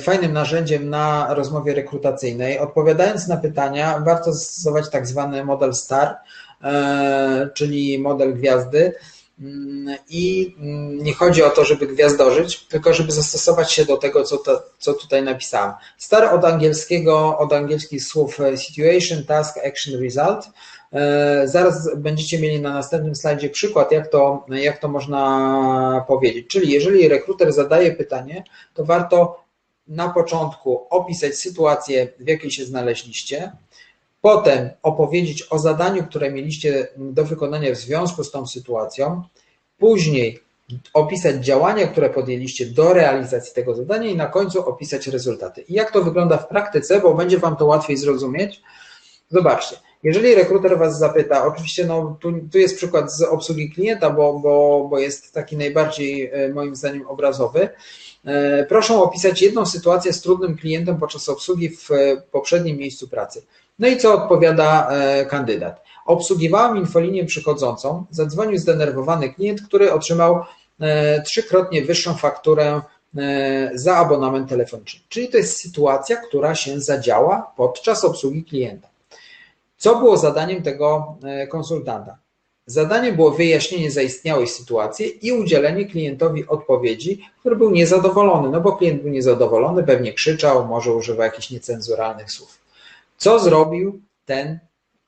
fajnym 0.00 0.32
narzędziem 0.32 0.90
na 0.90 1.34
rozmowie 1.34 1.74
rekrutacyjnej? 1.74 2.58
Odpowiadając 2.58 3.28
na 3.28 3.36
pytania, 3.36 4.02
warto 4.06 4.34
stosować 4.34 4.90
tak 4.90 5.06
zwany 5.06 5.44
model 5.44 5.74
STAR, 5.74 6.16
E, 6.16 6.41
czyli 7.54 7.98
model 7.98 8.34
gwiazdy. 8.34 8.92
Mm, 9.40 9.96
I 10.08 10.54
mm, 10.58 11.04
nie 11.04 11.14
chodzi 11.14 11.42
o 11.42 11.50
to, 11.50 11.64
żeby 11.64 11.86
gwiazdorzyć, 11.86 12.58
tylko 12.58 12.94
żeby 12.94 13.12
zastosować 13.12 13.72
się 13.72 13.84
do 13.84 13.96
tego, 13.96 14.24
co, 14.24 14.36
to, 14.36 14.62
co 14.78 14.94
tutaj 14.94 15.22
napisałem. 15.22 15.72
Star 15.98 16.34
od 16.34 16.44
angielskiego, 16.44 17.38
od 17.38 17.52
angielskich 17.52 18.04
słów 18.04 18.40
e, 18.40 18.56
situation, 18.56 19.24
task, 19.24 19.58
action, 19.58 20.02
result. 20.02 20.46
E, 20.92 21.48
zaraz 21.48 21.96
będziecie 21.96 22.38
mieli 22.38 22.60
na 22.60 22.72
następnym 22.72 23.14
slajdzie 23.14 23.50
przykład, 23.50 23.92
jak 23.92 24.08
to, 24.08 24.46
jak 24.48 24.78
to 24.78 24.88
można 24.88 26.04
powiedzieć. 26.08 26.46
Czyli 26.48 26.72
jeżeli 26.72 27.08
rekruter 27.08 27.52
zadaje 27.52 27.92
pytanie, 27.92 28.44
to 28.74 28.84
warto 28.84 29.42
na 29.88 30.08
początku 30.08 30.86
opisać 30.90 31.34
sytuację, 31.34 32.08
w 32.18 32.28
jakiej 32.28 32.50
się 32.50 32.64
znaleźliście, 32.64 33.52
Potem 34.22 34.70
opowiedzieć 34.82 35.46
o 35.50 35.58
zadaniu, 35.58 36.04
które 36.04 36.30
mieliście 36.30 36.88
do 36.96 37.24
wykonania 37.24 37.72
w 37.72 37.76
związku 37.76 38.24
z 38.24 38.30
tą 38.30 38.46
sytuacją. 38.46 39.22
Później 39.78 40.40
opisać 40.94 41.44
działania, 41.44 41.86
które 41.86 42.10
podjęliście 42.10 42.66
do 42.66 42.92
realizacji 42.92 43.54
tego 43.54 43.74
zadania 43.74 44.10
i 44.10 44.16
na 44.16 44.26
końcu 44.26 44.68
opisać 44.68 45.06
rezultaty. 45.06 45.60
I 45.60 45.74
jak 45.74 45.90
to 45.90 46.02
wygląda 46.02 46.36
w 46.36 46.48
praktyce, 46.48 47.00
bo 47.00 47.14
będzie 47.14 47.38
Wam 47.38 47.56
to 47.56 47.66
łatwiej 47.66 47.96
zrozumieć. 47.96 48.62
Zobaczcie, 49.30 49.76
jeżeli 50.02 50.34
rekruter 50.34 50.78
Was 50.78 50.98
zapyta, 50.98 51.46
oczywiście 51.46 51.86
no, 51.86 52.16
tu, 52.20 52.32
tu 52.52 52.58
jest 52.58 52.76
przykład 52.76 53.12
z 53.12 53.22
obsługi 53.22 53.70
klienta, 53.70 54.10
bo, 54.10 54.38
bo, 54.38 54.86
bo 54.90 54.98
jest 54.98 55.34
taki 55.34 55.56
najbardziej 55.56 56.30
e, 56.32 56.48
moim 56.48 56.76
zdaniem 56.76 57.06
obrazowy. 57.06 57.68
E, 58.24 58.66
proszę 58.66 58.94
opisać 58.94 59.42
jedną 59.42 59.66
sytuację 59.66 60.12
z 60.12 60.20
trudnym 60.20 60.56
klientem 60.56 60.98
podczas 60.98 61.28
obsługi 61.28 61.70
w 61.70 61.90
e, 61.90 62.22
poprzednim 62.30 62.76
miejscu 62.76 63.08
pracy. 63.08 63.42
No 63.82 63.88
i 63.88 63.96
co 63.96 64.14
odpowiada 64.14 64.88
e, 64.90 65.26
kandydat? 65.26 65.82
Obsługiwałam 66.06 66.76
infolinię 66.76 67.24
przychodzącą, 67.24 68.04
zadzwonił 68.10 68.58
zdenerwowany 68.58 69.32
klient, 69.34 69.62
który 69.62 69.92
otrzymał 69.92 70.40
e, 70.80 71.22
trzykrotnie 71.22 71.82
wyższą 71.82 72.14
fakturę 72.14 72.80
e, 73.16 73.70
za 73.74 73.96
abonament 73.96 74.48
telefoniczny. 74.48 75.00
Czyli 75.08 75.28
to 75.28 75.36
jest 75.36 75.56
sytuacja, 75.56 76.16
która 76.16 76.54
się 76.54 76.80
zadziała 76.80 77.52
podczas 77.56 78.04
obsługi 78.04 78.44
klienta. 78.44 78.88
Co 79.76 79.96
było 79.96 80.16
zadaniem 80.16 80.62
tego 80.62 81.16
konsultanta? 81.50 82.18
Zadaniem 82.66 83.16
było 83.16 83.30
wyjaśnienie 83.30 83.90
zaistniałej 83.90 84.48
sytuacji 84.48 85.26
i 85.26 85.32
udzielenie 85.32 85.86
klientowi 85.86 86.46
odpowiedzi, 86.46 87.22
który 87.40 87.56
był 87.56 87.70
niezadowolony, 87.70 88.50
no 88.50 88.60
bo 88.60 88.72
klient 88.72 89.02
był 89.02 89.10
niezadowolony, 89.10 89.82
pewnie 89.82 90.12
krzyczał, 90.12 90.66
może 90.66 90.94
używał 90.94 91.24
jakichś 91.24 91.50
niecenzuralnych 91.50 92.32
słów. 92.32 92.61
Co 93.22 93.38
zrobił 93.38 94.02
ten 94.24 94.58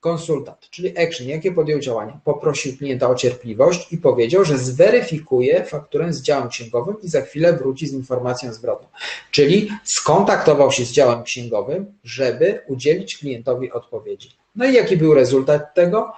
konsultant, 0.00 0.70
czyli 0.70 0.98
action, 0.98 1.28
jakie 1.28 1.52
podjął 1.52 1.80
działania? 1.80 2.20
Poprosił 2.24 2.76
klienta 2.76 3.10
o 3.10 3.14
cierpliwość 3.14 3.92
i 3.92 3.98
powiedział, 3.98 4.44
że 4.44 4.58
zweryfikuje 4.58 5.64
fakturę 5.64 6.12
z 6.12 6.22
działem 6.22 6.48
księgowym 6.48 6.96
i 7.02 7.08
za 7.08 7.20
chwilę 7.20 7.52
wróci 7.52 7.86
z 7.86 7.92
informacją 7.92 8.52
zwrotną. 8.52 8.88
Czyli 9.30 9.70
skontaktował 9.84 10.72
się 10.72 10.84
z 10.84 10.90
działem 10.90 11.22
księgowym, 11.22 11.98
żeby 12.04 12.60
udzielić 12.68 13.18
klientowi 13.18 13.72
odpowiedzi. 13.72 14.30
No 14.56 14.64
i 14.64 14.74
jaki 14.74 14.96
był 14.96 15.14
rezultat 15.14 15.74
tego? 15.74 16.12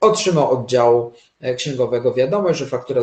otrzymał 0.00 0.50
od 0.50 0.66
działu 0.66 1.12
księgowego 1.56 2.14
wiadomość, 2.14 2.58
że 2.58 2.66
faktura 2.66 3.02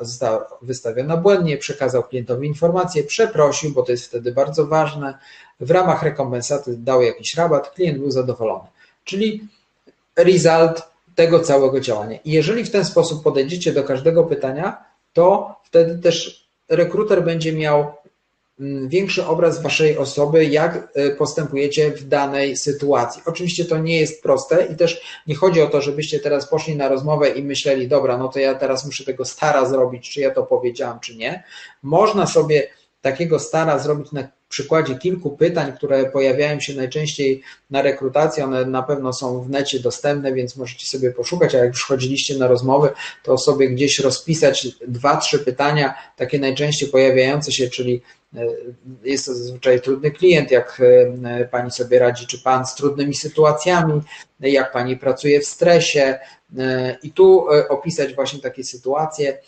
została 0.00 0.46
wystawiona 0.62 1.16
błędnie, 1.16 1.58
przekazał 1.58 2.02
klientowi 2.02 2.48
informację, 2.48 3.04
przeprosił, 3.04 3.70
bo 3.70 3.82
to 3.82 3.92
jest 3.92 4.06
wtedy 4.06 4.32
bardzo 4.32 4.66
ważne, 4.66 5.18
w 5.60 5.70
ramach 5.70 6.02
rekompensaty 6.02 6.76
dał 6.76 7.02
jakiś 7.02 7.34
rabat, 7.34 7.70
klient 7.70 7.98
był 7.98 8.10
zadowolony. 8.10 8.68
Czyli 9.04 9.48
result 10.16 10.82
tego 11.14 11.40
całego 11.40 11.80
działania. 11.80 12.18
I 12.24 12.32
jeżeli 12.32 12.64
w 12.64 12.70
ten 12.70 12.84
sposób 12.84 13.22
podejdziecie 13.22 13.72
do 13.72 13.84
każdego 13.84 14.24
pytania, 14.24 14.84
to 15.12 15.54
wtedy 15.64 15.98
też 15.98 16.44
rekruter 16.68 17.24
będzie 17.24 17.52
miał 17.52 17.92
mm, 18.60 18.88
większy 18.88 19.26
obraz 19.26 19.62
waszej 19.62 19.98
osoby, 19.98 20.44
jak 20.44 20.88
e, 20.94 21.10
postępujecie 21.10 21.90
w 21.90 22.08
danej 22.08 22.56
sytuacji. 22.56 23.22
Oczywiście 23.26 23.64
to 23.64 23.78
nie 23.78 24.00
jest 24.00 24.22
proste 24.22 24.66
i 24.66 24.76
też 24.76 25.00
nie 25.26 25.34
chodzi 25.34 25.62
o 25.62 25.66
to, 25.66 25.80
żebyście 25.80 26.20
teraz 26.20 26.48
poszli 26.48 26.76
na 26.76 26.88
rozmowę 26.88 27.28
i 27.28 27.42
myśleli, 27.42 27.88
dobra, 27.88 28.18
no 28.18 28.28
to 28.28 28.38
ja 28.38 28.54
teraz 28.54 28.86
muszę 28.86 29.04
tego 29.04 29.24
stara 29.24 29.66
zrobić, 29.66 30.10
czy 30.10 30.20
ja 30.20 30.30
to 30.30 30.42
powiedziałam, 30.42 31.00
czy 31.00 31.16
nie. 31.16 31.44
Można 31.82 32.26
sobie 32.26 32.68
takiego 33.02 33.38
stara 33.38 33.78
zrobić 33.78 34.12
na 34.12 34.28
przykładzie 34.54 34.94
kilku 34.94 35.36
pytań, 35.36 35.72
które 35.76 36.10
pojawiają 36.10 36.60
się 36.60 36.74
najczęściej 36.74 37.42
na 37.70 37.82
rekrutacji, 37.82 38.42
one 38.42 38.64
na 38.64 38.82
pewno 38.82 39.12
są 39.12 39.42
w 39.42 39.50
necie 39.50 39.80
dostępne, 39.80 40.32
więc 40.32 40.56
możecie 40.56 40.86
sobie 40.86 41.12
poszukać, 41.12 41.54
a 41.54 41.58
jak 41.58 41.68
już 41.68 41.84
chodziliście 41.84 42.38
na 42.38 42.46
rozmowy, 42.46 42.88
to 43.22 43.38
sobie 43.38 43.68
gdzieś 43.70 43.98
rozpisać 43.98 44.68
dwa, 44.88 45.16
trzy 45.16 45.38
pytania, 45.38 45.94
takie 46.16 46.38
najczęściej 46.38 46.88
pojawiające 46.88 47.52
się, 47.52 47.70
czyli 47.70 48.02
e, 48.36 48.46
jest 49.04 49.26
to 49.26 49.34
zazwyczaj 49.34 49.80
trudny 49.80 50.10
klient, 50.10 50.50
jak 50.50 50.80
e, 51.24 51.44
pani 51.44 51.70
sobie 51.70 51.98
radzi, 51.98 52.26
czy 52.26 52.42
pan 52.42 52.66
z 52.66 52.74
trudnymi 52.74 53.14
sytuacjami, 53.14 54.00
jak 54.40 54.72
pani 54.72 54.96
pracuje 54.96 55.40
w 55.40 55.46
stresie 55.46 56.18
e, 56.58 56.96
i 57.02 57.12
tu 57.12 57.46
opisać 57.68 58.14
właśnie 58.14 58.40
takie 58.40 58.64
sytuacje, 58.64 59.38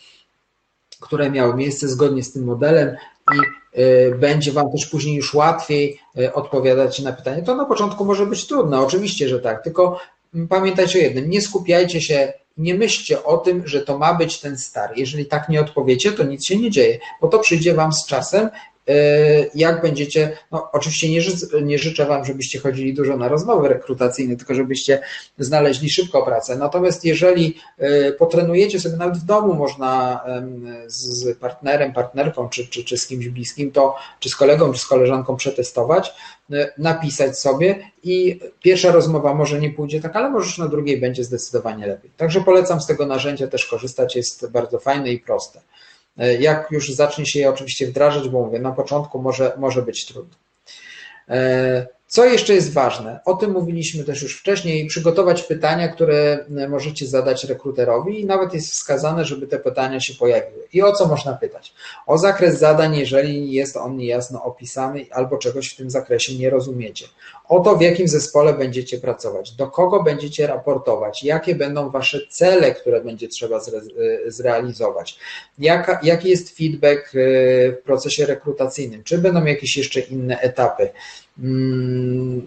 które 1.00 1.30
miały 1.30 1.56
miejsce 1.56 1.88
zgodnie 1.88 2.22
z 2.22 2.32
tym 2.32 2.44
modelem 2.44 2.96
i 3.34 3.65
będzie 4.18 4.52
Wam 4.52 4.72
też 4.72 4.86
później 4.86 5.16
już 5.16 5.34
łatwiej 5.34 5.98
y, 6.18 6.32
odpowiadać 6.32 7.00
na 7.00 7.12
pytanie. 7.12 7.42
To 7.42 7.56
na 7.56 7.64
początku 7.64 8.04
może 8.04 8.26
być 8.26 8.46
trudne, 8.46 8.80
oczywiście, 8.80 9.28
że 9.28 9.40
tak, 9.40 9.64
tylko 9.64 10.00
pamiętajcie 10.48 10.98
o 10.98 11.02
jednym, 11.02 11.30
nie 11.30 11.40
skupiajcie 11.40 12.00
się, 12.00 12.32
nie 12.56 12.74
myślcie 12.74 13.24
o 13.24 13.36
tym, 13.36 13.62
że 13.66 13.80
to 13.80 13.98
ma 13.98 14.14
być 14.14 14.40
ten 14.40 14.58
stary. 14.58 14.94
Jeżeli 14.96 15.26
tak 15.26 15.48
nie 15.48 15.60
odpowiecie, 15.60 16.12
to 16.12 16.22
nic 16.22 16.44
się 16.44 16.56
nie 16.56 16.70
dzieje, 16.70 16.98
bo 17.20 17.28
to 17.28 17.38
przyjdzie 17.38 17.74
Wam 17.74 17.92
z 17.92 18.06
czasem 18.06 18.48
jak 19.54 19.82
będziecie, 19.82 20.38
no 20.52 20.68
oczywiście 20.72 21.10
nie, 21.10 21.20
życzę, 21.20 21.62
nie 21.62 21.78
życzę 21.78 22.06
Wam, 22.06 22.24
żebyście 22.24 22.58
chodzili 22.58 22.94
dużo 22.94 23.16
na 23.16 23.28
rozmowy 23.28 23.68
rekrutacyjne, 23.68 24.36
tylko 24.36 24.54
żebyście 24.54 25.00
znaleźli 25.38 25.90
szybko 25.90 26.22
pracę. 26.22 26.56
Natomiast 26.56 27.04
jeżeli 27.04 27.58
e, 27.78 28.12
potrenujecie 28.12 28.80
sobie 28.80 28.96
nawet 28.96 29.18
w 29.18 29.24
domu, 29.24 29.54
można 29.54 30.20
z 30.86 31.38
partnerem, 31.38 31.92
partnerką, 31.92 32.48
czy, 32.48 32.66
czy, 32.66 32.84
czy 32.84 32.98
z 32.98 33.06
kimś 33.06 33.28
bliskim, 33.28 33.72
to 33.72 33.94
czy 34.20 34.28
z 34.28 34.36
kolegą, 34.36 34.72
czy 34.72 34.78
z 34.78 34.86
koleżanką 34.86 35.36
przetestować, 35.36 36.14
e, 36.52 36.72
napisać 36.78 37.38
sobie 37.38 37.90
i 38.02 38.40
pierwsza 38.62 38.92
rozmowa 38.92 39.34
może 39.34 39.60
nie 39.60 39.70
pójdzie 39.70 40.00
tak, 40.00 40.16
ale 40.16 40.30
może 40.30 40.46
już 40.46 40.58
na 40.58 40.68
drugiej 40.68 41.00
będzie 41.00 41.24
zdecydowanie 41.24 41.86
lepiej. 41.86 42.10
Także 42.16 42.40
polecam 42.40 42.80
z 42.80 42.86
tego 42.86 43.06
narzędzia 43.06 43.46
też 43.46 43.66
korzystać, 43.66 44.16
jest 44.16 44.50
bardzo 44.50 44.78
fajne 44.78 45.12
i 45.12 45.18
proste. 45.18 45.60
E, 46.18 46.34
jak 46.34 46.70
już 46.70 46.92
zacznie 46.92 47.26
się 47.26 47.40
je 47.40 47.50
oczywiście 47.50 47.86
wdrażać, 47.86 48.28
bo 48.28 48.44
mówię, 48.44 48.58
na 48.58 48.72
początku 48.72 49.22
może, 49.22 49.52
może 49.58 49.82
być 49.82 50.06
trudno. 50.06 50.36
Co 52.16 52.24
jeszcze 52.24 52.54
jest 52.54 52.72
ważne? 52.72 53.20
O 53.24 53.34
tym 53.34 53.50
mówiliśmy 53.52 54.04
też 54.04 54.22
już 54.22 54.38
wcześniej. 54.38 54.86
Przygotować 54.86 55.42
pytania, 55.42 55.88
które 55.88 56.44
możecie 56.68 57.06
zadać 57.06 57.44
rekruterowi, 57.44 58.20
i 58.20 58.26
nawet 58.26 58.54
jest 58.54 58.70
wskazane, 58.70 59.24
żeby 59.24 59.46
te 59.46 59.58
pytania 59.58 60.00
się 60.00 60.14
pojawiły. 60.14 60.64
I 60.72 60.82
o 60.82 60.92
co 60.92 61.06
można 61.06 61.32
pytać? 61.32 61.74
O 62.06 62.18
zakres 62.18 62.58
zadań, 62.58 62.96
jeżeli 62.96 63.52
jest 63.52 63.76
on 63.76 63.96
niejasno 63.96 64.44
opisany 64.44 65.06
albo 65.10 65.38
czegoś 65.38 65.68
w 65.68 65.76
tym 65.76 65.90
zakresie 65.90 66.34
nie 66.34 66.50
rozumiecie. 66.50 67.06
O 67.48 67.60
to, 67.60 67.76
w 67.76 67.80
jakim 67.80 68.08
zespole 68.08 68.54
będziecie 68.54 68.98
pracować, 68.98 69.52
do 69.52 69.66
kogo 69.66 70.02
będziecie 70.02 70.46
raportować, 70.46 71.24
jakie 71.24 71.54
będą 71.54 71.90
wasze 71.90 72.20
cele, 72.30 72.74
które 72.74 73.00
będzie 73.00 73.28
trzeba 73.28 73.56
e, 73.56 73.60
zrealizować, 74.26 75.18
Jaka, 75.58 76.00
jaki 76.02 76.28
jest 76.28 76.56
feedback 76.56 77.00
e, 77.14 77.18
w 77.72 77.82
procesie 77.84 78.26
rekrutacyjnym, 78.26 79.04
czy 79.04 79.18
będą 79.18 79.44
jakieś 79.44 79.76
jeszcze 79.76 80.00
inne 80.00 80.40
etapy. 80.40 80.88
Mm, 81.38 82.46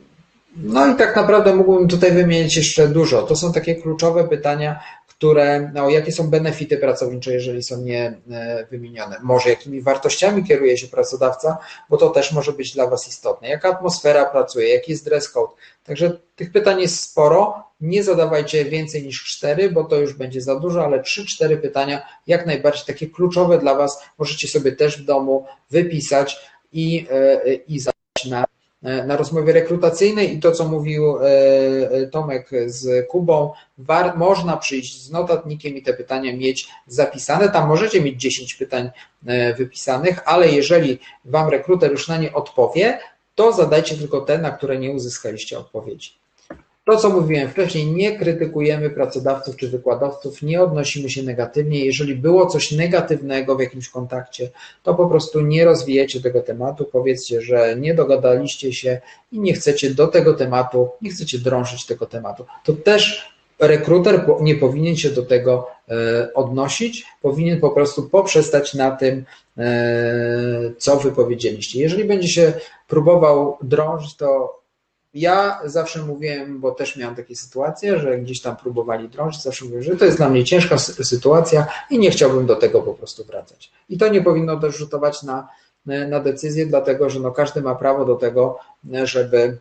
no 0.58 0.88
i 0.88 0.96
tak 0.96 1.16
naprawdę 1.16 1.56
mógłbym 1.56 1.88
tutaj 1.88 2.12
wymienić 2.12 2.58
jeszcze 2.58 2.88
dużo. 2.88 3.24
To 3.24 3.36
są 3.36 3.54
takie 3.54 3.76
kluczowe 3.76 4.28
pytania, 4.28 4.80
które, 5.20 5.72
no, 5.74 5.90
jakie 5.90 6.12
są 6.12 6.30
benefity 6.30 6.78
pracownicze, 6.78 7.34
jeżeli 7.34 7.64
są 7.64 7.82
nie 7.82 8.18
e, 8.32 8.68
wymienione. 8.72 9.20
Może 9.24 9.50
jakimi 9.50 9.82
wartościami 9.82 10.44
kieruje 10.44 10.78
się 10.78 10.88
pracodawca, 10.88 11.58
bo 11.90 11.98
to 11.98 12.10
też 12.10 12.32
może 12.32 12.54
być 12.54 12.74
dla 12.74 12.88
Was 12.88 13.08
istotne. 13.08 13.50
Jaka 13.50 13.70
atmosfera 13.70 14.26
pracuje, 14.26 14.74
jaki 14.74 14.92
jest 14.92 15.06
dress 15.06 15.30
code. 15.30 15.54
Także 15.84 16.20
tych 16.36 16.52
pytań 16.52 16.82
jest 16.82 17.00
sporo. 17.00 17.64
Nie 17.82 18.04
zadawajcie 18.04 18.66
więcej 18.66 19.04
niż 19.04 19.24
cztery, 19.24 19.72
bo 19.72 19.84
to 19.84 19.96
już 19.96 20.14
będzie 20.14 20.42
za 20.42 20.60
dużo, 20.60 20.86
ale 20.86 21.04
trzy, 21.04 21.26
cztery 21.26 21.58
pytania, 21.58 22.02
jak 22.28 22.46
najbardziej 22.46 22.86
takie 22.86 23.08
kluczowe 23.08 23.60
dla 23.60 23.76
Was, 23.76 24.04
możecie 24.18 24.48
sobie 24.48 24.72
też 24.72 25.02
w 25.02 25.06
domu 25.06 25.46
wypisać 25.70 26.40
i, 26.74 27.08
e, 27.12 27.54
i 27.54 27.80
zadać 27.80 28.26
na 28.30 28.46
na 28.82 29.18
rozmowie 29.18 29.54
rekrutacyjnej 29.54 30.36
i 30.36 30.40
to, 30.40 30.52
co 30.52 30.68
mówił 30.68 31.18
e, 31.18 31.22
e, 31.92 32.08
Tomek 32.08 32.50
z 32.66 33.08
Kubą, 33.08 33.54
war, 33.78 34.18
można 34.18 34.58
przyjść 34.58 35.02
z 35.02 35.12
notatnikiem 35.12 35.76
i 35.76 35.82
te 35.82 35.94
pytania 35.94 36.34
mieć 36.34 36.68
zapisane. 36.88 37.50
Tam 37.50 37.68
możecie 37.68 38.02
mieć 38.02 38.22
10 38.22 38.54
pytań 38.54 38.90
wypisanych, 39.58 40.20
ale 40.26 40.52
jeżeli 40.52 41.00
Wam 41.26 41.50
rekruter 41.50 41.92
już 41.92 42.08
na 42.08 42.18
nie 42.18 42.34
odpowie, 42.34 43.00
to 43.36 43.54
zadajcie 43.54 43.98
tylko 43.98 44.22
te, 44.22 44.38
na 44.38 44.52
które 44.52 44.80
nie 44.80 44.92
uzyskaliście 44.92 45.60
odpowiedzi. 45.60 46.19
To, 46.90 46.98
co 46.98 47.10
mówiłem 47.10 47.50
wcześniej, 47.50 47.86
nie 47.92 48.18
krytykujemy 48.18 48.90
pracodawców 48.90 49.56
czy 49.56 49.68
wykładowców, 49.68 50.42
nie 50.42 50.62
odnosimy 50.62 51.10
się 51.10 51.24
negatywnie. 51.24 51.86
Jeżeli 51.86 52.16
było 52.16 52.46
coś 52.46 52.72
negatywnego 52.72 53.56
w 53.56 53.60
jakimś 53.60 53.90
kontakcie, 53.90 54.50
to 54.84 54.94
po 54.94 55.08
prostu 55.08 55.42
nie 55.42 55.66
rozwijecie 55.66 56.22
tego 56.22 56.42
tematu. 56.42 56.86
Powiedzcie, 56.92 57.42
że 57.42 57.76
nie 57.80 57.94
dogadaliście 57.94 58.74
się 58.74 59.02
i 59.32 59.40
nie 59.40 59.54
chcecie 59.54 59.94
do 59.94 60.08
tego 60.08 60.34
tematu, 60.34 60.90
nie 61.02 61.10
chcecie 61.10 61.40
drążyć 61.40 61.86
tego 61.86 62.06
tematu. 62.06 62.46
To 62.64 62.74
też 62.74 63.34
rekruter 63.60 64.26
nie 64.42 64.56
powinien 64.56 64.96
się 64.96 65.10
do 65.10 65.26
tego 65.26 65.68
e, 65.90 66.34
odnosić, 66.34 67.06
powinien 67.22 67.60
po 67.60 67.70
prostu 67.70 68.10
poprzestać 68.10 68.74
na 68.74 68.92
tym, 68.92 69.26
e, 69.58 70.72
co 70.78 70.98
wy 70.98 71.12
powiedzieliście. 71.12 71.80
Jeżeli 71.80 72.06
będzie 72.06 72.28
się 72.28 72.54
próbował 72.88 73.58
drążyć, 73.62 74.16
to 74.16 74.59
ja 75.14 75.60
zawsze 75.66 76.04
mówiłem, 76.04 76.60
bo 76.60 76.72
też 76.72 76.98
miałem 76.98 77.16
takie 77.16 77.36
sytuacje, 77.36 78.00
że 78.00 78.18
gdzieś 78.18 78.42
tam 78.42 78.56
próbowali 78.56 79.10
drążyć, 79.10 79.42
zawsze 79.42 79.66
mówiłem, 79.66 79.84
że 79.84 79.96
to 79.96 80.06
jest 80.06 80.18
dla 80.18 80.30
mnie 80.30 80.44
ciężka 80.44 80.78
sytuacja 80.78 81.68
i 81.90 82.00
nie 82.00 82.12
chciałbym 82.12 82.46
do 82.46 82.56
tego 82.56 82.82
po 82.82 82.94
prostu 82.94 83.24
wracać. 83.24 83.72
I 83.90 83.98
to 83.98 84.08
nie 84.08 84.22
powinno 84.22 84.60
też 84.60 84.78
rzutować 84.78 85.24
na, 85.24 85.48
na 85.86 86.20
decyzję, 86.20 86.66
dlatego 86.66 87.10
że 87.10 87.20
no 87.20 87.32
każdy 87.32 87.62
ma 87.62 87.76
prawo 87.76 88.06
do 88.06 88.16
tego, 88.16 88.60
żeby 89.04 89.58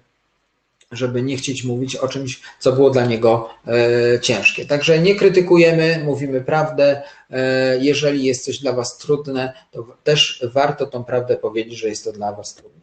żeby 0.93 1.23
nie 1.23 1.37
chcieć 1.37 1.65
mówić 1.65 1.97
o 1.97 2.09
czymś, 2.09 2.41
co 2.59 2.73
było 2.73 2.91
dla 2.91 3.07
niego 3.07 3.49
e, 3.67 4.21
ciężkie. 4.21 4.67
Także 4.67 4.99
nie 4.99 5.15
krytykujemy, 5.15 6.03
mówimy 6.05 6.41
prawdę. 6.41 7.03
E, 7.31 7.79
jeżeli 7.79 8.25
jest 8.25 8.45
coś 8.45 8.59
dla 8.59 8.73
Was 8.73 8.99
trudne, 8.99 9.53
to 9.71 9.87
też 10.05 10.45
warto 10.55 10.87
tą 10.87 11.05
prawdę 11.05 11.37
powiedzieć, 11.37 11.79
że 11.79 11.89
jest 11.89 12.05
to 12.05 12.13
dla 12.13 12.33
Was 12.33 12.55
trudne. 12.55 12.81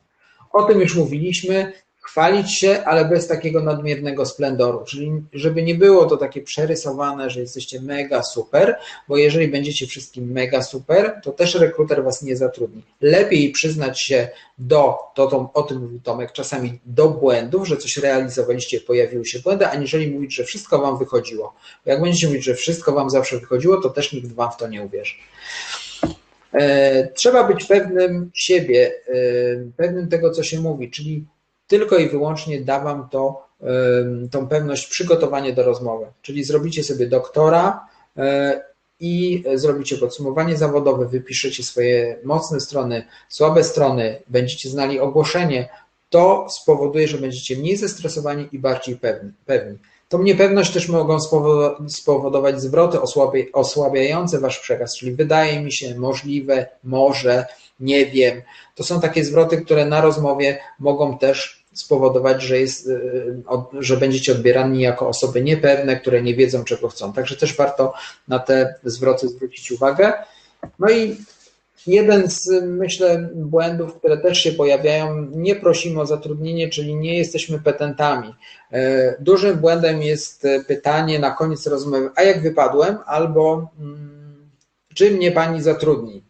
O 0.51 0.63
tym 0.63 0.81
już 0.81 0.95
mówiliśmy 0.95 1.73
chwalić 2.05 2.59
się, 2.59 2.83
ale 2.83 3.05
bez 3.05 3.27
takiego 3.27 3.63
nadmiernego 3.63 4.25
splendoru, 4.25 4.83
czyli 4.85 5.11
żeby 5.33 5.63
nie 5.63 5.75
było 5.75 6.05
to 6.05 6.17
takie 6.17 6.41
przerysowane, 6.41 7.29
że 7.29 7.39
jesteście 7.39 7.81
mega 7.81 8.23
super, 8.23 8.75
bo 9.07 9.17
jeżeli 9.17 9.47
będziecie 9.47 9.87
wszystkim 9.87 10.31
mega 10.31 10.61
super, 10.61 11.19
to 11.23 11.31
też 11.31 11.55
rekruter 11.55 12.03
was 12.03 12.21
nie 12.21 12.37
zatrudni. 12.37 12.83
Lepiej 13.01 13.51
przyznać 13.51 14.01
się 14.01 14.29
do, 14.57 14.97
to, 15.15 15.27
to 15.27 15.51
o 15.53 15.63
tym 15.63 15.81
mówił 15.81 15.99
Tomek, 16.03 16.31
czasami 16.31 16.79
do 16.85 17.09
błędów, 17.09 17.67
że 17.67 17.77
coś 17.77 17.97
realizowaliście, 17.97 18.81
pojawiły 18.81 19.25
się 19.25 19.39
błędy, 19.39 19.67
aniżeli 19.67 20.11
mówić, 20.11 20.35
że 20.35 20.43
wszystko 20.43 20.79
wam 20.79 20.97
wychodziło. 20.97 21.53
Bo 21.85 21.91
jak 21.91 22.01
będziecie 22.01 22.27
mówić, 22.27 22.43
że 22.43 22.53
wszystko 22.53 22.91
wam 22.91 23.09
zawsze 23.09 23.39
wychodziło, 23.39 23.81
to 23.81 23.89
też 23.89 24.13
nikt 24.13 24.33
wam 24.33 24.51
w 24.51 24.57
to 24.57 24.67
nie 24.67 24.83
uwierzy. 24.83 25.13
E, 26.53 27.07
trzeba 27.07 27.43
być 27.43 27.65
pewnym 27.65 28.31
siebie, 28.33 28.91
e, 29.07 29.15
pewnym 29.77 30.09
tego, 30.09 30.31
co 30.31 30.43
się 30.43 30.59
mówi, 30.59 30.91
czyli 30.91 31.25
tylko 31.67 31.97
i 31.97 32.09
wyłącznie 32.09 32.61
da 32.61 32.79
Wam 32.79 33.09
to, 33.09 33.45
tą 34.31 34.47
pewność 34.47 34.87
przygotowanie 34.87 35.53
do 35.53 35.63
rozmowy. 35.63 36.05
Czyli 36.21 36.43
zrobicie 36.43 36.83
sobie 36.83 37.07
doktora 37.07 37.87
e, 38.17 38.61
i 38.99 39.43
zrobicie 39.55 39.97
podsumowanie 39.97 40.57
zawodowe, 40.57 41.07
wypiszecie 41.07 41.63
swoje 41.63 42.19
mocne 42.23 42.59
strony, 42.59 43.05
słabe 43.29 43.63
strony, 43.63 44.21
będziecie 44.27 44.69
znali 44.69 44.99
ogłoszenie, 44.99 45.69
to 46.09 46.47
spowoduje, 46.49 47.07
że 47.07 47.17
będziecie 47.17 47.57
mniej 47.57 47.77
zestresowani 47.77 48.47
i 48.51 48.59
bardziej 48.59 48.95
pewni. 48.95 49.31
pewni. 49.45 49.77
Tą 50.09 50.23
niepewność 50.23 50.73
też 50.73 50.89
mogą 50.89 51.17
spowodować 51.87 52.61
zwroty 52.61 52.97
osłabiające 53.53 54.39
wasz 54.39 54.59
przekaz, 54.59 54.97
czyli 54.97 55.11
wydaje 55.11 55.61
mi 55.61 55.71
się, 55.71 55.95
możliwe, 55.95 56.67
może, 56.83 57.45
nie 57.79 58.05
wiem. 58.05 58.41
To 58.75 58.83
są 58.83 59.01
takie 59.01 59.23
zwroty, 59.23 59.61
które 59.61 59.85
na 59.85 60.01
rozmowie 60.01 60.59
mogą 60.79 61.17
też 61.17 61.65
spowodować, 61.73 62.41
że, 62.41 62.59
jest, 62.59 62.87
y, 62.87 63.41
że 63.79 63.97
będziecie 63.97 64.31
odbierani 64.31 64.81
jako 64.81 65.07
osoby 65.07 65.41
niepewne, 65.41 65.99
które 65.99 66.21
nie 66.21 66.35
wiedzą, 66.35 66.63
czego 66.63 66.89
chcą. 66.89 67.13
Także 67.13 67.35
też 67.35 67.55
warto 67.55 67.93
na 68.27 68.39
te 68.39 68.75
zwroty 68.83 69.27
zwrócić 69.27 69.71
uwagę. 69.71 70.13
No 70.79 70.89
i 70.89 71.17
jeden 71.87 72.29
z, 72.29 72.49
myślę, 72.63 73.29
błędów, 73.35 73.95
które 73.95 74.17
też 74.17 74.37
się 74.37 74.51
pojawiają, 74.51 75.27
nie 75.31 75.55
prosimy 75.55 76.01
o 76.01 76.05
zatrudnienie, 76.05 76.69
czyli 76.69 76.95
nie 76.95 77.17
jesteśmy 77.17 77.59
petentami. 77.59 78.33
E, 78.71 79.15
dużym 79.19 79.57
błędem 79.57 80.01
jest 80.01 80.47
pytanie 80.67 81.19
na 81.19 81.31
koniec 81.31 81.67
rozmowy, 81.67 82.09
a 82.15 82.23
jak 82.23 82.41
wypadłem, 82.41 82.97
albo 83.05 83.69
mm, 83.79 84.49
czy 84.93 85.11
mnie 85.11 85.31
pani 85.31 85.61
zatrudni? 85.61 86.23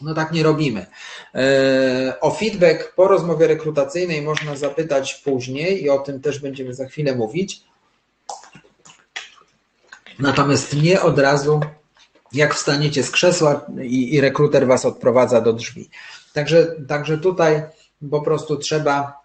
No 0.00 0.14
tak 0.14 0.32
nie 0.32 0.42
robimy. 0.42 0.86
E, 1.34 2.20
o 2.20 2.30
feedback 2.30 2.94
po 2.94 3.08
rozmowie 3.08 3.46
rekrutacyjnej 3.46 4.22
można 4.22 4.56
zapytać 4.56 5.14
później 5.14 5.82
i 5.82 5.90
o 5.90 5.98
tym 5.98 6.20
też 6.20 6.38
będziemy 6.38 6.74
za 6.74 6.86
chwilę 6.86 7.14
mówić. 7.14 7.62
Natomiast 10.18 10.76
nie 10.82 11.02
od 11.02 11.18
razu, 11.18 11.60
jak 12.32 12.54
wstaniecie 12.54 13.02
z 13.02 13.10
krzesła 13.10 13.66
i, 13.82 14.14
i 14.14 14.20
rekruter 14.20 14.66
was 14.66 14.84
odprowadza 14.84 15.40
do 15.40 15.52
drzwi. 15.52 15.90
Także, 16.32 16.74
także 16.88 17.18
tutaj 17.18 17.62
po 18.10 18.20
prostu 18.20 18.56
trzeba 18.56 19.20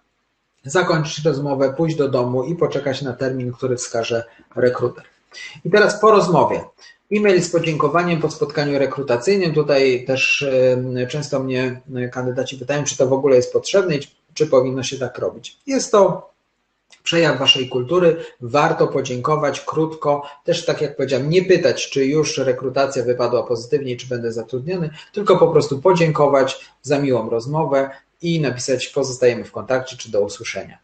zakończyć 0.63 1.25
rozmowę, 1.25 1.73
pójść 1.73 1.95
do 1.95 2.09
domu 2.09 2.43
i 2.43 2.55
poczekać 2.55 3.01
na 3.01 3.13
termin, 3.13 3.53
który 3.53 3.77
wskaże 3.77 4.23
rekruter. 4.55 5.03
I 5.65 5.71
teraz 5.71 5.99
po 5.99 6.11
rozmowie. 6.11 6.63
E-mail 7.13 7.43
z 7.43 7.49
podziękowaniem 7.49 8.21
po 8.21 8.31
spotkaniu 8.31 8.79
rekrutacyjnym. 8.79 9.53
Tutaj 9.53 10.05
też 10.07 10.45
często 11.09 11.39
mnie 11.39 11.81
kandydaci 12.11 12.57
pytają, 12.57 12.83
czy 12.83 12.97
to 12.97 13.07
w 13.07 13.13
ogóle 13.13 13.35
jest 13.35 13.53
potrzebne 13.53 13.95
i 13.95 13.99
czy 14.33 14.47
powinno 14.47 14.83
się 14.83 14.97
tak 14.97 15.17
robić. 15.17 15.57
Jest 15.67 15.91
to 15.91 16.31
przejaw 17.03 17.39
waszej 17.39 17.69
kultury. 17.69 18.17
Warto 18.41 18.87
podziękować 18.87 19.61
krótko. 19.61 20.23
Też 20.43 20.65
tak 20.65 20.81
jak 20.81 20.95
powiedziałem, 20.95 21.29
nie 21.29 21.45
pytać, 21.45 21.89
czy 21.89 22.05
już 22.05 22.37
rekrutacja 22.37 23.03
wypadła 23.03 23.43
pozytywnie, 23.43 23.97
czy 23.97 24.07
będę 24.07 24.31
zatrudniony, 24.31 24.89
tylko 25.13 25.37
po 25.37 25.47
prostu 25.47 25.81
podziękować 25.81 26.65
za 26.81 26.99
miłą 26.99 27.29
rozmowę 27.29 27.89
i 28.21 28.41
napisać 28.41 28.87
pozostajemy 28.87 29.43
w 29.43 29.51
kontakcie, 29.51 29.97
czy 29.97 30.11
do 30.11 30.21
usłyszenia. 30.21 30.77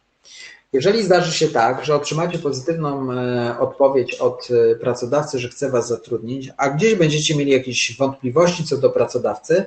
Jeżeli 0.74 1.04
zdarzy 1.04 1.34
się 1.34 1.48
tak, 1.48 1.86
że 1.86 1.96
otrzymacie 1.96 2.40
pozytywną 2.40 3.12
e, 3.12 3.60
odpowiedź 3.60 4.16
od 4.16 4.48
e, 4.52 4.76
pracodawcy, 4.76 5.40
że 5.40 5.50
chce 5.50 5.70
Was 5.70 5.88
zatrudnić, 5.88 6.50
a 6.58 6.70
gdzieś 6.70 6.96
będziecie 6.96 7.36
mieli 7.36 7.52
jakieś 7.52 7.98
wątpliwości 7.98 8.64
co 8.64 8.78
do 8.78 8.90
pracodawcy, 8.90 9.66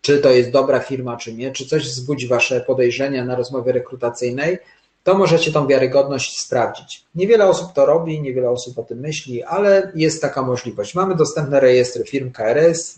czy 0.00 0.18
to 0.18 0.30
jest 0.30 0.50
dobra 0.50 0.80
firma, 0.80 1.16
czy 1.16 1.34
nie, 1.34 1.52
czy 1.52 1.66
coś 1.66 1.82
wzbudzi 1.82 2.28
Wasze 2.28 2.60
podejrzenia 2.60 3.24
na 3.24 3.36
rozmowie 3.36 3.72
rekrutacyjnej, 3.72 4.58
to 5.04 5.14
możecie 5.14 5.52
tą 5.52 5.66
wiarygodność 5.66 6.40
sprawdzić. 6.40 7.04
Niewiele 7.14 7.48
osób 7.48 7.72
to 7.72 7.86
robi, 7.86 8.20
niewiele 8.20 8.50
osób 8.50 8.78
o 8.78 8.82
tym 8.82 8.98
myśli, 8.98 9.42
ale 9.42 9.92
jest 9.94 10.22
taka 10.22 10.42
możliwość. 10.42 10.94
Mamy 10.94 11.14
dostępne 11.14 11.60
rejestry 11.60 12.04
firm 12.04 12.32
KRS, 12.32 12.94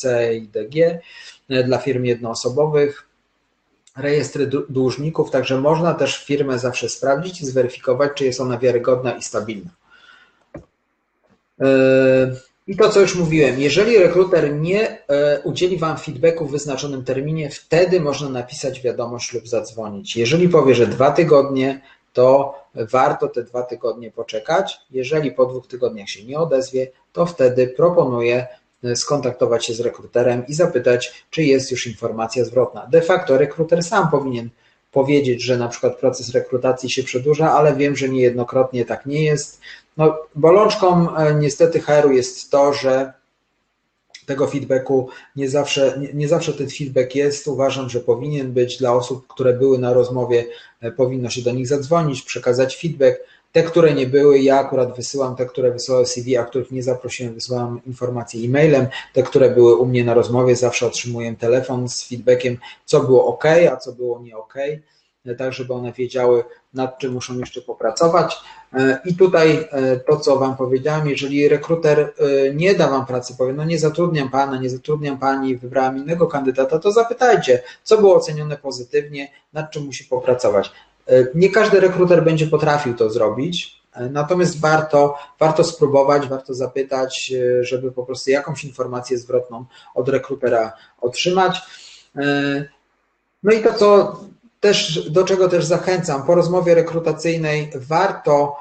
CIDG 0.00 0.76
e, 1.48 1.64
dla 1.64 1.78
firm 1.78 2.04
jednoosobowych, 2.04 3.05
rejestry 3.96 4.50
dłużników, 4.68 5.30
także 5.30 5.60
można 5.60 5.94
też 5.94 6.24
firmę 6.24 6.58
zawsze 6.58 6.88
sprawdzić 6.88 7.40
i 7.40 7.46
zweryfikować, 7.46 8.10
czy 8.14 8.24
jest 8.24 8.40
ona 8.40 8.58
wiarygodna 8.58 9.12
i 9.12 9.22
stabilna. 9.22 9.70
Yy, 11.58 11.66
I 12.66 12.76
to, 12.76 12.88
co 12.88 13.00
już 13.00 13.14
mówiłem, 13.14 13.60
jeżeli 13.60 13.98
rekruter 13.98 14.54
nie 14.54 14.78
yy, 14.80 14.96
udzieli 15.44 15.78
Wam 15.78 15.98
feedbacku 15.98 16.46
w 16.46 16.50
wyznaczonym 16.50 17.04
terminie, 17.04 17.50
wtedy 17.50 18.00
można 18.00 18.28
napisać 18.28 18.80
wiadomość 18.80 19.32
lub 19.32 19.48
zadzwonić. 19.48 20.16
Jeżeli 20.16 20.48
powie, 20.48 20.74
że 20.74 20.86
dwa 20.86 21.10
tygodnie, 21.10 21.80
to 22.12 22.54
warto 22.74 23.28
te 23.28 23.42
dwa 23.42 23.62
tygodnie 23.62 24.10
poczekać. 24.10 24.78
Jeżeli 24.90 25.32
po 25.32 25.46
dwóch 25.46 25.66
tygodniach 25.66 26.08
się 26.08 26.24
nie 26.24 26.38
odezwie, 26.38 26.88
to 27.12 27.26
wtedy 27.26 27.66
proponuję 27.68 28.46
skontaktować 28.94 29.66
się 29.66 29.74
z 29.74 29.80
rekruterem 29.80 30.46
i 30.48 30.54
zapytać, 30.54 31.24
czy 31.30 31.42
jest 31.42 31.70
już 31.70 31.86
informacja 31.86 32.44
zwrotna. 32.44 32.86
De 32.86 33.02
facto 33.02 33.38
rekruter 33.38 33.82
sam 33.82 34.10
powinien 34.10 34.48
powiedzieć, 34.92 35.42
że 35.42 35.56
na 35.56 35.68
przykład 35.68 35.96
proces 35.96 36.34
rekrutacji 36.34 36.90
się 36.90 37.02
przedłuża, 37.02 37.52
ale 37.52 37.76
wiem, 37.76 37.96
że 37.96 38.08
niejednokrotnie 38.08 38.84
tak 38.84 39.06
nie 39.06 39.24
jest. 39.24 39.60
No, 39.96 40.18
bolączką 40.34 41.16
e, 41.16 41.34
niestety 41.34 41.80
HR-u 41.80 42.12
jest 42.12 42.50
to, 42.50 42.72
że 42.72 43.12
tego 44.26 44.46
feedbacku 44.46 45.08
nie 45.36 45.50
zawsze, 45.50 45.98
nie, 46.00 46.14
nie, 46.14 46.28
zawsze 46.28 46.52
ten 46.52 46.70
feedback 46.70 47.14
jest. 47.14 47.48
Uważam, 47.48 47.90
że 47.90 48.00
powinien 48.00 48.52
być 48.52 48.78
dla 48.78 48.92
osób, 48.92 49.26
które 49.26 49.52
były 49.52 49.78
na 49.78 49.92
rozmowie, 49.92 50.44
e, 50.80 50.92
powinno 50.92 51.30
się 51.30 51.42
do 51.42 51.50
nich 51.50 51.66
zadzwonić, 51.66 52.22
przekazać 52.22 52.76
feedback. 52.76 53.18
Te, 53.52 53.62
które 53.62 53.94
nie 53.94 54.06
były, 54.06 54.38
ja 54.38 54.58
akurat 54.58 54.96
wysyłam, 54.96 55.36
te, 55.36 55.46
które 55.46 55.70
wysyłały 55.70 56.06
CV, 56.06 56.36
a 56.36 56.44
których 56.44 56.70
nie 56.70 56.82
zaprosiłem, 56.82 57.34
wysyłam 57.34 57.80
informacje 57.86 58.44
e-mailem. 58.44 58.86
Te, 59.12 59.22
które 59.22 59.50
były 59.50 59.76
u 59.76 59.86
mnie 59.86 60.04
na 60.04 60.14
rozmowie, 60.14 60.56
zawsze 60.56 60.86
otrzymuję 60.86 61.36
telefon 61.36 61.88
z 61.88 62.08
feedbackiem, 62.08 62.58
co 62.84 63.00
było 63.00 63.26
ok, 63.26 63.44
a 63.72 63.76
co 63.76 63.92
było 63.92 64.20
nie 64.20 64.36
ok, 64.36 64.54
tak 65.38 65.52
żeby 65.52 65.74
one 65.74 65.92
wiedziały, 65.92 66.44
nad 66.74 66.98
czym 66.98 67.12
muszą 67.12 67.38
jeszcze 67.38 67.60
popracować. 67.60 68.36
I 69.04 69.14
tutaj 69.14 69.68
e, 69.70 69.96
to, 69.96 70.16
co 70.16 70.36
Wam 70.38 70.56
powiedziałem, 70.56 71.08
jeżeli 71.08 71.48
rekruter 71.48 72.00
e, 72.00 72.54
nie 72.54 72.74
da 72.74 72.88
Wam 72.88 73.06
pracy, 73.06 73.34
powie, 73.38 73.52
no 73.52 73.64
nie 73.64 73.78
zatrudniam 73.78 74.30
Pana, 74.30 74.58
nie 74.58 74.70
zatrudniam 74.70 75.18
Pani, 75.18 75.56
wybrałem 75.56 75.96
innego 75.96 76.26
kandydata, 76.26 76.78
to 76.78 76.92
zapytajcie, 76.92 77.62
co 77.82 77.98
było 77.98 78.16
ocenione 78.16 78.56
pozytywnie, 78.56 79.28
nad 79.52 79.70
czym 79.70 79.84
musi 79.84 80.04
popracować. 80.04 80.72
E, 81.06 81.26
nie 81.34 81.50
każdy 81.50 81.80
rekruter 81.80 82.24
będzie 82.24 82.46
potrafił 82.46 82.94
to 82.94 83.10
zrobić, 83.10 83.80
e, 83.92 84.08
natomiast 84.08 84.60
warto, 84.60 85.18
warto 85.40 85.64
spróbować, 85.64 86.28
warto 86.28 86.54
zapytać, 86.54 87.32
e, 87.32 87.64
żeby 87.64 87.92
po 87.92 88.02
prostu 88.02 88.30
jakąś 88.30 88.64
informację 88.64 89.18
zwrotną 89.18 89.64
od 89.94 90.08
rekrutera 90.08 90.72
otrzymać. 91.00 91.62
No 93.42 93.52
i 93.52 93.62
to, 93.62 93.74
co 93.74 94.20
też, 94.60 95.10
do 95.10 95.24
czego 95.24 95.48
też 95.48 95.64
zachęcam, 95.64 96.22
po 96.22 96.34
rozmowie 96.34 96.74
rekrutacyjnej 96.74 97.70
warto 97.74 98.56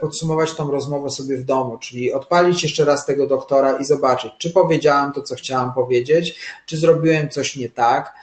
podsumować 0.00 0.54
tą 0.54 0.70
rozmowę 0.70 1.10
sobie 1.10 1.36
w 1.36 1.44
domu, 1.44 1.78
czyli 1.78 2.12
odpalić 2.12 2.62
jeszcze 2.62 2.84
raz 2.84 3.06
tego 3.06 3.26
doktora 3.26 3.78
i 3.78 3.84
zobaczyć, 3.84 4.32
czy 4.38 4.50
powiedziałam 4.50 5.12
to, 5.12 5.22
co 5.22 5.34
chciałam 5.34 5.72
powiedzieć, 5.74 6.38
czy 6.66 6.76
zrobiłem 6.76 7.28
coś 7.28 7.56
nie 7.56 7.68
tak, 7.68 8.14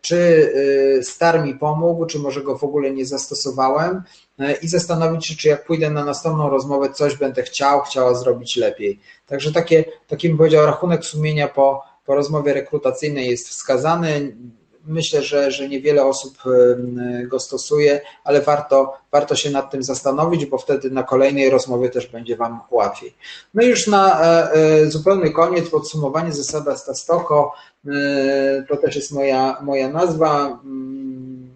czy 0.00 0.52
e, 0.98 1.02
star 1.02 1.44
mi 1.44 1.54
pomógł, 1.54 2.06
czy 2.06 2.18
może 2.18 2.42
go 2.42 2.58
w 2.58 2.64
ogóle 2.64 2.90
nie 2.90 3.06
zastosowałem 3.06 4.02
e, 4.38 4.52
i 4.52 4.68
zastanowić 4.68 5.26
się, 5.26 5.36
czy 5.36 5.48
jak 5.48 5.66
pójdę 5.66 5.90
na 5.90 6.04
następną 6.04 6.50
rozmowę, 6.50 6.90
coś 6.92 7.16
będę 7.16 7.42
chciał, 7.42 7.80
chciała 7.80 8.14
zrobić 8.14 8.56
lepiej. 8.56 9.00
Także 9.26 9.52
takie, 9.52 9.84
taki 10.08 10.28
bym 10.28 10.38
powiedział, 10.38 10.66
rachunek 10.66 11.04
sumienia 11.04 11.48
po, 11.48 11.82
po 12.04 12.14
rozmowie 12.14 12.52
rekrutacyjnej 12.52 13.30
jest 13.30 13.48
wskazany. 13.48 14.36
Myślę, 14.86 15.22
że, 15.22 15.50
że 15.50 15.68
niewiele 15.68 16.04
osób 16.04 16.38
go 17.26 17.40
stosuje, 17.40 18.00
ale 18.24 18.40
warto, 18.40 18.94
warto 19.12 19.36
się 19.36 19.50
nad 19.50 19.70
tym 19.70 19.82
zastanowić, 19.82 20.46
bo 20.46 20.58
wtedy 20.58 20.90
na 20.90 21.02
kolejnej 21.02 21.50
rozmowie 21.50 21.88
też 21.88 22.06
będzie 22.06 22.36
Wam 22.36 22.60
łatwiej. 22.70 23.14
No 23.54 23.62
i 23.62 23.66
już 23.66 23.86
na 23.86 24.20
zupełny 24.86 25.30
koniec 25.30 25.70
podsumowanie 25.70 26.32
zasada 26.32 26.76
Stastoko 26.76 27.52
E, 27.88 28.64
to 28.68 28.76
też 28.76 28.96
jest 28.96 29.12
moja, 29.12 29.58
moja 29.62 29.88
nazwa, 29.88 30.60
mm, 30.64 31.50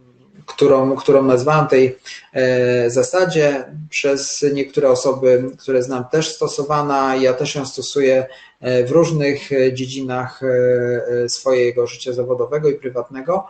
którą, 0.46 0.96
którą 0.96 1.22
nazwałam 1.22 1.68
tej 1.68 1.98
e, 2.32 2.90
zasadzie. 2.90 3.64
Przez 3.90 4.44
niektóre 4.52 4.90
osoby, 4.90 5.50
które 5.58 5.82
znam, 5.82 6.04
też 6.04 6.34
stosowana. 6.34 7.16
Ja 7.16 7.34
też 7.34 7.54
ją 7.54 7.66
stosuję 7.66 8.16
e, 8.16 8.28
w 8.60 8.90
różnych 8.90 9.50
dziedzinach 9.72 10.40
swojego 11.28 11.86
życia 11.86 12.12
zawodowego 12.12 12.68
i 12.68 12.74
prywatnego 12.74 13.46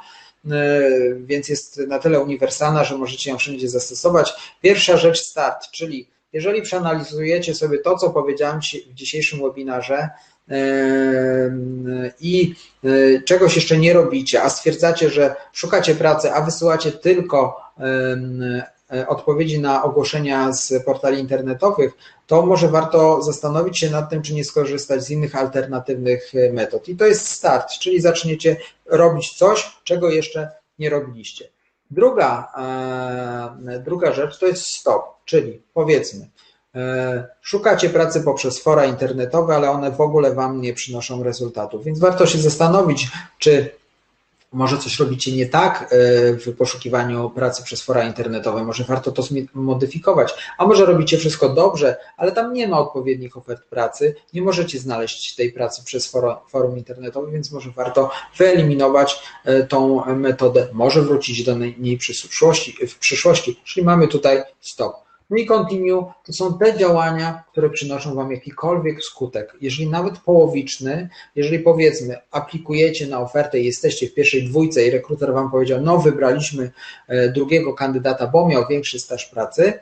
więc 1.16 1.48
jest 1.48 1.78
na 1.78 1.98
tyle 1.98 2.20
uniwersalna, 2.20 2.84
że 2.84 2.98
możecie 2.98 3.30
ją 3.30 3.38
wszędzie 3.38 3.68
zastosować. 3.68 4.32
Pierwsza 4.62 4.96
rzecz 4.96 5.20
start, 5.20 5.70
czyli 5.70 6.08
jeżeli 6.32 6.62
przeanalizujecie 6.62 7.54
sobie 7.54 7.78
to, 7.78 7.96
co 7.96 8.10
powiedziałem 8.10 8.60
w 8.60 8.94
dzisiejszym 8.94 9.42
webinarze, 9.42 10.08
i 12.20 12.54
e, 12.84 13.22
czegoś 13.22 13.56
jeszcze 13.56 13.78
nie 13.78 13.92
robicie, 13.92 14.42
a 14.42 14.50
stwierdzacie, 14.50 15.10
że 15.10 15.34
szukacie 15.52 15.94
pracy, 15.94 16.32
a 16.32 16.42
wysyłacie 16.42 16.92
tylko 16.92 17.60
e, 17.78 18.75
odpowiedzi 19.08 19.60
na 19.60 19.82
ogłoszenia 19.82 20.52
z 20.52 20.84
portali 20.84 21.20
internetowych, 21.20 21.92
to 22.26 22.46
może 22.46 22.68
warto 22.68 23.22
zastanowić 23.22 23.78
się 23.78 23.90
nad 23.90 24.10
tym, 24.10 24.22
czy 24.22 24.34
nie 24.34 24.44
skorzystać 24.44 25.04
z 25.04 25.10
innych 25.10 25.36
alternatywnych 25.36 26.32
e, 26.34 26.52
metod. 26.52 26.88
I 26.88 26.96
to 26.96 27.06
jest 27.06 27.28
start, 27.28 27.70
czyli 27.80 28.00
zaczniecie 28.00 28.56
robić 28.86 29.34
coś, 29.34 29.76
czego 29.84 30.10
jeszcze 30.10 30.50
nie 30.78 30.90
robiliście. 30.90 31.48
Druga, 31.90 32.52
druga 33.84 34.12
rzecz 34.12 34.38
to 34.38 34.46
jest 34.46 34.66
stop, 34.66 35.04
czyli 35.24 35.62
powiedzmy, 35.74 36.28
Szukacie 37.40 37.90
pracy 37.90 38.20
poprzez 38.20 38.58
fora 38.58 38.84
internetowe, 38.84 39.56
ale 39.56 39.70
one 39.70 39.90
w 39.90 40.00
ogóle 40.00 40.34
Wam 40.34 40.60
nie 40.60 40.74
przynoszą 40.74 41.22
rezultatów, 41.22 41.84
więc 41.84 41.98
warto 41.98 42.26
się 42.26 42.38
zastanowić, 42.38 43.08
czy 43.38 43.70
może 44.56 44.78
coś 44.78 44.98
robicie 44.98 45.32
nie 45.32 45.46
tak 45.46 45.82
e, 45.82 45.86
w 46.32 46.56
poszukiwaniu 46.56 47.30
pracy 47.30 47.62
przez 47.62 47.82
fora 47.82 48.04
internetowe, 48.04 48.64
może 48.64 48.84
warto 48.84 49.12
to 49.12 49.22
zmodyfikować, 49.22 50.34
a 50.58 50.66
może 50.66 50.86
robicie 50.86 51.18
wszystko 51.18 51.48
dobrze, 51.48 51.96
ale 52.16 52.32
tam 52.32 52.52
nie 52.52 52.68
ma 52.68 52.78
odpowiednich 52.78 53.36
ofert 53.36 53.64
pracy, 53.64 54.14
nie 54.32 54.42
możecie 54.42 54.78
znaleźć 54.78 55.34
tej 55.34 55.52
pracy 55.52 55.84
przez 55.84 56.12
forum 56.48 56.78
internetowe, 56.78 57.32
więc 57.32 57.52
może 57.52 57.70
warto 57.70 58.10
wyeliminować 58.38 59.22
e, 59.44 59.64
tą 59.64 60.04
metodę, 60.14 60.68
może 60.72 61.02
wrócić 61.02 61.44
do 61.44 61.56
niej 61.78 61.98
przyszłości, 61.98 62.86
w 62.86 62.98
przyszłości, 62.98 63.60
czyli 63.64 63.86
mamy 63.86 64.08
tutaj 64.08 64.42
stop. 64.60 65.05
No 65.30 65.36
i 65.36 65.46
continue 65.46 66.12
to 66.24 66.32
są 66.32 66.58
te 66.58 66.78
działania, 66.78 67.42
które 67.52 67.70
przynoszą 67.70 68.14
Wam 68.14 68.32
jakikolwiek 68.32 69.02
skutek. 69.02 69.56
Jeżeli 69.60 69.90
nawet 69.90 70.18
połowiczny, 70.18 71.08
jeżeli 71.34 71.58
powiedzmy 71.58 72.16
aplikujecie 72.30 73.06
na 73.06 73.20
ofertę 73.20 73.60
i 73.60 73.64
jesteście 73.64 74.08
w 74.08 74.14
pierwszej 74.14 74.44
dwójce 74.44 74.86
i 74.86 74.90
rekruter 74.90 75.34
Wam 75.34 75.50
powiedział, 75.50 75.80
no 75.82 75.98
wybraliśmy 75.98 76.70
e, 77.08 77.28
drugiego 77.28 77.74
kandydata, 77.74 78.26
bo 78.26 78.48
miał 78.48 78.66
większy 78.70 78.98
staż 78.98 79.26
pracy, 79.26 79.72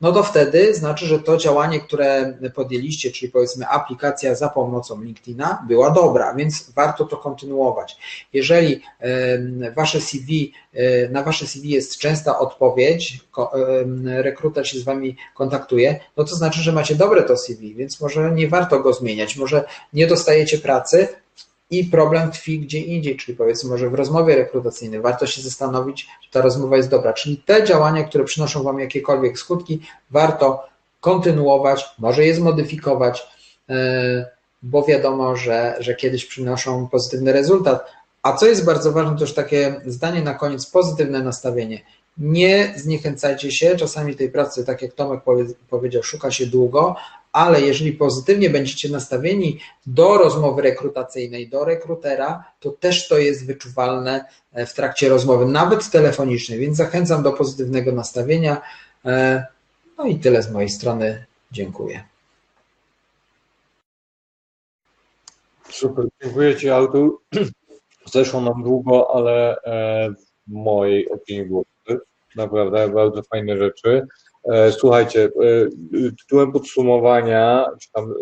no 0.00 0.12
to 0.12 0.22
wtedy 0.22 0.74
znaczy, 0.74 1.06
że 1.06 1.18
to 1.18 1.36
działanie, 1.36 1.80
które 1.80 2.38
podjęliście, 2.54 3.10
czyli 3.10 3.32
powiedzmy 3.32 3.68
aplikacja 3.68 4.34
za 4.34 4.48
pomocą 4.48 5.02
LinkedIna, 5.02 5.64
była 5.68 5.90
dobra, 5.90 6.34
więc 6.34 6.70
warto 6.70 7.04
to 7.04 7.16
kontynuować. 7.16 7.96
Jeżeli 8.32 8.82
wasze 9.76 10.00
CV, 10.00 10.52
e, 10.74 11.08
na 11.08 11.22
wasze 11.22 11.46
CV 11.46 11.70
jest 11.70 11.98
częsta 11.98 12.38
odpowiedź, 12.38 13.18
rekruter 14.04 14.68
się 14.68 14.78
z 14.78 14.82
wami 14.82 15.16
kontaktuje, 15.34 16.00
no 16.16 16.24
to 16.24 16.36
znaczy, 16.36 16.60
że 16.60 16.72
macie 16.72 16.94
dobre 16.94 17.22
to 17.22 17.36
CV, 17.36 17.74
więc 17.74 18.00
może 18.00 18.32
nie 18.32 18.48
warto 18.48 18.80
go 18.80 18.92
zmieniać, 18.92 19.36
może 19.36 19.64
nie 19.92 20.06
dostajecie 20.06 20.58
pracy, 20.58 21.08
i 21.70 21.84
problem 21.84 22.30
tkwi 22.30 22.60
gdzie 22.60 22.80
indziej, 22.80 23.16
czyli 23.16 23.36
powiedzmy 23.36 23.70
może 23.70 23.90
w 23.90 23.94
rozmowie 23.94 24.36
rekrutacyjnej 24.36 25.00
warto 25.00 25.26
się 25.26 25.42
zastanowić, 25.42 26.08
czy 26.24 26.30
ta 26.30 26.40
rozmowa 26.40 26.76
jest 26.76 26.88
dobra. 26.88 27.12
Czyli 27.12 27.36
te 27.36 27.64
działania, 27.64 28.04
które 28.04 28.24
przynoszą 28.24 28.62
Wam 28.62 28.80
jakiekolwiek 28.80 29.38
skutki, 29.38 29.80
warto 30.10 30.66
kontynuować, 31.00 31.84
może 31.98 32.24
je 32.24 32.34
zmodyfikować, 32.34 33.26
e, 33.68 34.36
bo 34.62 34.82
wiadomo, 34.82 35.36
że, 35.36 35.76
że 35.80 35.94
kiedyś 35.94 36.26
przynoszą 36.26 36.88
pozytywny 36.88 37.32
rezultat. 37.32 37.86
A 38.22 38.32
co 38.32 38.46
jest 38.46 38.64
bardzo 38.64 38.92
ważne, 38.92 39.16
to 39.16 39.20
już 39.20 39.34
takie 39.34 39.80
zdanie 39.86 40.22
na 40.22 40.34
koniec, 40.34 40.66
pozytywne 40.66 41.22
nastawienie. 41.22 41.80
Nie 42.18 42.74
zniechęcajcie 42.76 43.52
się, 43.52 43.76
czasami 43.76 44.16
tej 44.16 44.30
pracy, 44.30 44.64
tak 44.64 44.82
jak 44.82 44.92
Tomek 44.92 45.20
powiedział, 45.70 46.02
szuka 46.02 46.30
się 46.30 46.46
długo, 46.46 46.96
ale 47.36 47.60
jeżeli 47.60 47.92
pozytywnie 47.92 48.50
będziecie 48.50 48.88
nastawieni 48.88 49.60
do 49.86 50.18
rozmowy 50.18 50.62
rekrutacyjnej, 50.62 51.48
do 51.48 51.64
rekrutera, 51.64 52.44
to 52.60 52.70
też 52.70 53.08
to 53.08 53.18
jest 53.18 53.46
wyczuwalne 53.46 54.24
e, 54.52 54.66
w 54.66 54.74
trakcie 54.74 55.08
rozmowy, 55.08 55.46
nawet 55.46 55.90
telefonicznej, 55.90 56.58
więc 56.58 56.76
zachęcam 56.76 57.22
do 57.22 57.32
pozytywnego 57.32 57.92
nastawienia. 57.92 58.62
E, 59.04 59.46
no 59.98 60.06
i 60.06 60.18
tyle 60.18 60.42
z 60.42 60.52
mojej 60.52 60.68
strony. 60.68 61.24
Dziękuję. 61.52 62.04
Super, 65.70 66.04
dziękuję 66.22 66.56
Ci, 66.56 66.70
Artur. 66.70 67.20
Zeszło 68.12 68.40
nam 68.40 68.62
długo, 68.62 69.14
ale 69.14 69.56
e, 69.56 70.10
w 70.48 70.52
mojej 70.52 71.10
opinii 71.10 71.44
było 71.44 71.64
naprawdę 72.36 72.88
bardzo 72.88 73.22
fajne 73.22 73.56
rzeczy. 73.56 74.06
E, 74.52 74.72
słuchajcie, 74.72 75.24
e, 75.24 76.10
tytułem 76.10 76.52
podsumowania, 76.52 77.66
czy 77.80 77.92
tam 77.92 78.10
e, 78.10 78.14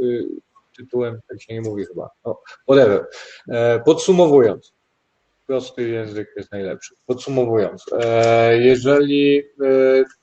tytułem, 0.77 1.21
tak 1.29 1.43
się 1.43 1.55
nie 1.55 1.61
mówi 1.61 1.85
chyba, 1.85 2.11
no, 2.25 2.41
whatever. 2.63 3.07
Podsumowując, 3.85 4.75
prosty 5.47 5.89
język 5.89 6.29
jest 6.37 6.53
najlepszy. 6.53 6.95
Podsumowując, 7.07 7.85
jeżeli 8.59 9.43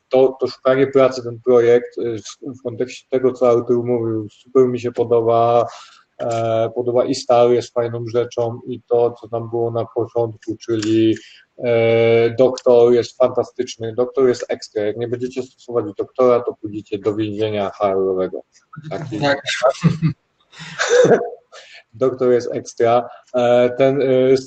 to, 0.10 0.38
to 0.40 0.48
szukanie 0.48 0.88
pracy, 0.88 1.24
ten 1.24 1.40
projekt 1.46 1.96
w 2.42 2.64
kontekście 2.64 3.08
tego, 3.10 3.34
co 3.34 3.50
Artur 3.50 3.84
mówił, 3.84 4.28
super 4.30 4.68
mi 4.68 4.80
się 4.80 4.92
podoba, 4.92 5.66
podoba 6.76 7.06
i 7.06 7.16
stary 7.16 7.56
jest 7.56 7.74
fajną 7.74 8.06
rzeczą 8.08 8.60
i 8.68 8.82
to, 8.82 9.12
co 9.22 9.28
tam 9.28 9.50
było 9.50 9.72
na 9.72 9.86
początku, 9.96 10.58
czyli 10.58 11.16
E, 11.51 11.51
doktor 12.38 12.94
jest 12.94 13.18
fantastyczny, 13.18 13.94
doktor 13.96 14.28
jest 14.28 14.46
ekstra. 14.50 14.84
Jak 14.84 14.98
nie 14.98 15.08
będziecie 15.08 15.44
stosować 15.44 15.86
doktora, 15.98 16.40
to 16.40 16.56
pójdziecie 16.62 17.00
do 17.00 17.16
więzienia 17.16 17.70
HR-owego. 17.70 18.42
Taki... 18.90 19.20
Tak. 19.20 19.42
doktor 21.94 22.32
jest 22.32 22.50
ekstra. 22.54 23.10
E, 23.36 23.70
ten 23.70 24.02
e, 24.02 24.38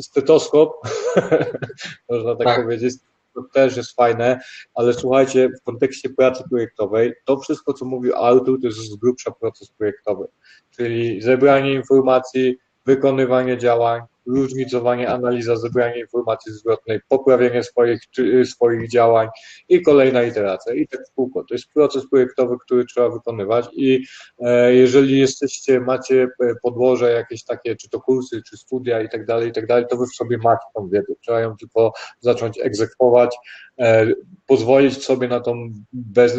stetoskop, 0.00 0.72
można 2.10 2.36
tak, 2.36 2.46
tak, 2.46 2.62
powiedzieć, 2.62 2.94
to 3.34 3.42
też 3.52 3.76
jest 3.76 3.96
fajne, 3.96 4.40
ale 4.74 4.94
słuchajcie, 4.94 5.50
w 5.60 5.62
kontekście 5.62 6.10
pracy 6.10 6.44
projektowej, 6.50 7.12
to 7.24 7.38
wszystko, 7.38 7.72
co 7.72 7.84
mówił 7.84 8.16
Artur, 8.16 8.60
to 8.60 8.66
jest 8.66 8.78
z 8.78 8.96
grubsza 8.96 9.30
proces 9.30 9.70
projektowy, 9.78 10.26
czyli 10.70 11.22
zebranie 11.22 11.72
informacji, 11.72 12.58
wykonywanie 12.86 13.58
działań, 13.58 14.02
różnicowanie, 14.26 15.08
analiza, 15.08 15.56
zebranie 15.56 16.00
informacji 16.00 16.52
zwrotnej, 16.52 17.00
poprawienie 17.08 17.62
swoich, 17.62 18.00
swoich 18.44 18.90
działań 18.90 19.28
i 19.68 19.82
kolejna 19.82 20.22
iteracja. 20.22 20.74
I 20.74 20.88
tak 20.88 21.00
w 21.08 21.14
kółko. 21.14 21.44
To 21.48 21.54
jest 21.54 21.72
proces 21.74 22.10
projektowy, 22.10 22.56
który 22.64 22.84
trzeba 22.84 23.10
wykonywać 23.10 23.68
i 23.72 24.04
e, 24.38 24.74
jeżeli 24.74 25.18
jesteście, 25.18 25.80
macie 25.80 26.28
e, 26.40 26.54
podłoże 26.62 27.12
jakieś 27.12 27.44
takie, 27.44 27.76
czy 27.76 27.88
to 27.88 28.00
kursy, 28.00 28.42
czy 28.50 28.56
studia 28.56 29.02
i 29.02 29.08
tak 29.08 29.26
dalej, 29.26 29.48
i 29.48 29.52
tak 29.52 29.66
dalej, 29.66 29.84
to 29.90 29.96
wy 29.96 30.06
w 30.06 30.14
sobie 30.14 30.38
macie 30.38 30.66
tą 30.74 30.88
wiedzę. 30.88 31.12
Trzeba 31.20 31.40
ją 31.40 31.56
tylko 31.56 31.92
zacząć 32.20 32.58
egzekwować, 32.60 33.36
e, 33.78 34.06
pozwolić 34.46 35.04
sobie 35.04 35.28
na 35.28 35.40
tą 35.40 35.72
bez, 35.92 36.38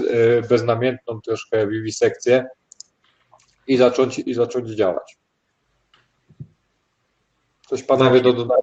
beznamiętną 0.49 1.21
troszkę 1.21 1.67
wiwisekcję 1.67 2.45
i 3.67 3.77
zacząć, 3.77 4.19
i 4.19 4.33
zacząć 4.33 4.69
działać. 4.69 5.20
Coś 7.71 7.83
panowie 7.83 8.21
do 8.21 8.33
dodania? 8.33 8.61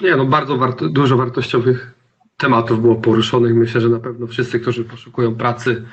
Nie, 0.00 0.16
no 0.16 0.26
bardzo 0.26 0.56
warto, 0.56 0.88
dużo 0.88 1.16
wartościowych 1.16 1.94
tematów 2.36 2.82
było 2.82 2.94
poruszonych. 2.94 3.54
Myślę, 3.54 3.80
że 3.80 3.88
na 3.88 4.00
pewno 4.00 4.26
wszyscy, 4.26 4.60
którzy 4.60 4.84
poszukują 4.84 5.34
pracy, 5.34 5.84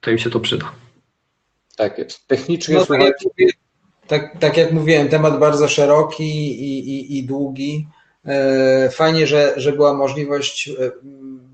to 0.00 0.10
im 0.10 0.18
się 0.18 0.30
to 0.30 0.40
przyda. 0.40 0.72
Tak 1.76 1.98
jest. 1.98 2.26
Technicznie 2.26 2.74
no, 2.74 2.86
tak, 2.86 3.00
jak, 3.00 3.16
tak, 4.06 4.38
tak, 4.38 4.56
jak 4.56 4.72
mówiłem, 4.72 5.08
temat 5.08 5.38
bardzo 5.38 5.68
szeroki 5.68 6.24
i, 6.62 6.78
i, 6.90 7.18
i 7.18 7.24
długi. 7.24 7.88
E, 8.26 8.90
fajnie, 8.90 9.26
że, 9.26 9.54
że 9.56 9.72
była 9.72 9.94
możliwość 9.94 10.68
e, 10.68 10.90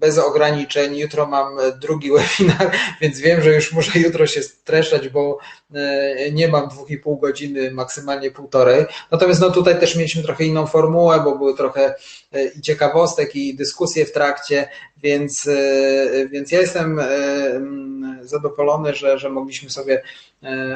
bez 0.03 0.19
ograniczeń. 0.19 0.97
Jutro 0.97 1.27
mam 1.27 1.57
drugi 1.81 2.11
webinar, 2.13 2.71
więc 3.01 3.19
wiem, 3.19 3.43
że 3.43 3.55
już 3.55 3.73
muszę 3.73 3.99
jutro 3.99 4.27
się 4.27 4.43
streszczać, 4.43 5.09
bo 5.09 5.39
e, 5.75 6.31
nie 6.33 6.49
mam 6.49 6.69
dwóch 6.69 6.91
i 6.91 6.99
pół 6.99 7.19
godziny, 7.19 7.71
maksymalnie 7.71 8.31
półtorej. 8.31 8.85
Natomiast 9.11 9.41
no 9.41 9.51
tutaj 9.51 9.81
też 9.81 9.97
mieliśmy 9.97 10.23
trochę 10.23 10.45
inną 10.45 10.67
formułę, 10.67 11.21
bo 11.25 11.39
były 11.39 11.57
trochę 11.57 11.95
e, 12.33 12.45
i 12.45 12.61
ciekawostek 12.61 13.37
i 13.37 13.55
dyskusje 13.55 14.07
w 14.07 14.13
trakcie, 14.13 14.69
więc, 14.97 15.47
e, 15.47 16.29
więc 16.29 16.53
ja 16.53 16.61
jestem 16.61 17.01
zadowolony, 18.23 18.95
że, 18.95 19.19
że 19.19 19.31
mogliśmy 19.31 19.71
sobie 19.71 20.03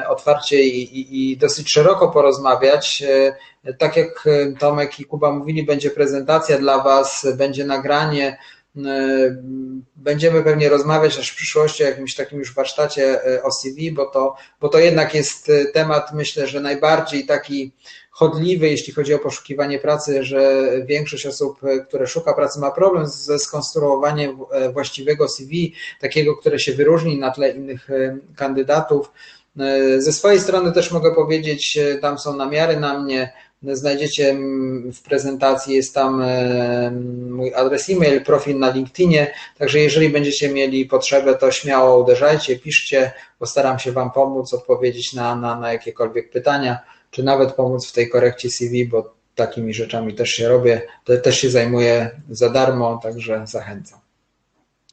otwarcie 0.09 0.63
i, 0.63 0.99
i, 0.99 1.31
i 1.31 1.37
dosyć 1.37 1.71
szeroko 1.71 2.09
porozmawiać. 2.09 3.03
Tak 3.77 3.97
jak 3.97 4.25
Tomek 4.59 4.99
i 4.99 5.05
Kuba 5.05 5.31
mówili, 5.31 5.63
będzie 5.63 5.89
prezentacja 5.89 6.57
dla 6.57 6.83
Was, 6.83 7.27
będzie 7.37 7.65
nagranie 7.65 8.37
będziemy 9.95 10.43
pewnie 10.43 10.69
rozmawiać 10.69 11.15
też 11.15 11.29
w 11.29 11.35
przyszłości 11.35 11.83
o 11.83 11.87
jakimś 11.87 12.15
takim 12.15 12.39
już 12.39 12.53
warsztacie 12.53 13.25
e, 13.25 13.43
o 13.43 13.51
CV, 13.51 13.91
bo 13.91 14.05
to, 14.05 14.35
bo 14.61 14.69
to 14.69 14.79
jednak 14.79 15.15
jest 15.15 15.49
e, 15.49 15.65
temat, 15.65 16.13
myślę, 16.13 16.47
że 16.47 16.59
najbardziej 16.59 17.25
taki 17.25 17.71
chodliwy, 18.11 18.69
jeśli 18.69 18.93
chodzi 18.93 19.13
o 19.13 19.19
poszukiwanie 19.19 19.79
pracy, 19.79 20.23
że 20.23 20.69
większość 20.85 21.25
osób, 21.25 21.59
które 21.87 22.07
szuka 22.07 22.33
pracy, 22.33 22.59
ma 22.59 22.71
problem 22.71 23.07
ze 23.07 23.39
skonstruowaniem 23.39 24.37
właściwego 24.73 25.27
CV, 25.27 25.73
takiego, 26.01 26.35
które 26.35 26.59
się 26.59 26.73
wyróżni 26.73 27.19
na 27.19 27.31
tle 27.31 27.49
innych 27.49 27.87
kandydatów. 28.35 29.11
Ze 29.97 30.13
swojej 30.13 30.39
strony 30.39 30.71
też 30.71 30.91
mogę 30.91 31.15
powiedzieć, 31.15 31.79
tam 32.01 32.19
są 32.19 32.35
namiary 32.35 32.79
na 32.79 32.99
mnie, 32.99 33.33
Znajdziecie 33.63 34.37
w 34.93 35.01
prezentacji, 35.01 35.75
jest 35.75 35.93
tam 35.93 36.21
e, 36.21 36.91
mój 37.29 37.53
adres 37.53 37.89
e-mail, 37.89 38.23
profil 38.23 38.59
na 38.59 38.71
LinkedInie, 38.71 39.33
także 39.57 39.79
jeżeli 39.79 40.09
będziecie 40.09 40.49
mieli 40.49 40.85
potrzebę, 40.85 41.35
to 41.35 41.51
śmiało 41.51 42.03
uderzajcie, 42.03 42.59
piszcie, 42.59 43.11
postaram 43.39 43.79
się 43.79 43.91
Wam 43.91 44.11
pomóc, 44.11 44.53
odpowiedzieć 44.53 45.13
na, 45.13 45.35
na, 45.35 45.59
na 45.59 45.73
jakiekolwiek 45.73 46.29
pytania, 46.29 46.79
czy 47.11 47.23
nawet 47.23 47.53
pomóc 47.53 47.87
w 47.87 47.93
tej 47.93 48.09
korekcie 48.09 48.49
CV, 48.49 48.85
bo 48.85 49.13
takimi 49.35 49.73
rzeczami 49.73 50.13
też 50.13 50.29
się 50.29 50.49
robię, 50.49 50.81
te, 51.05 51.17
też 51.17 51.39
się 51.39 51.49
zajmuję 51.49 52.21
za 52.29 52.49
darmo, 52.49 52.99
także 53.03 53.43
zachęcam. 53.47 53.99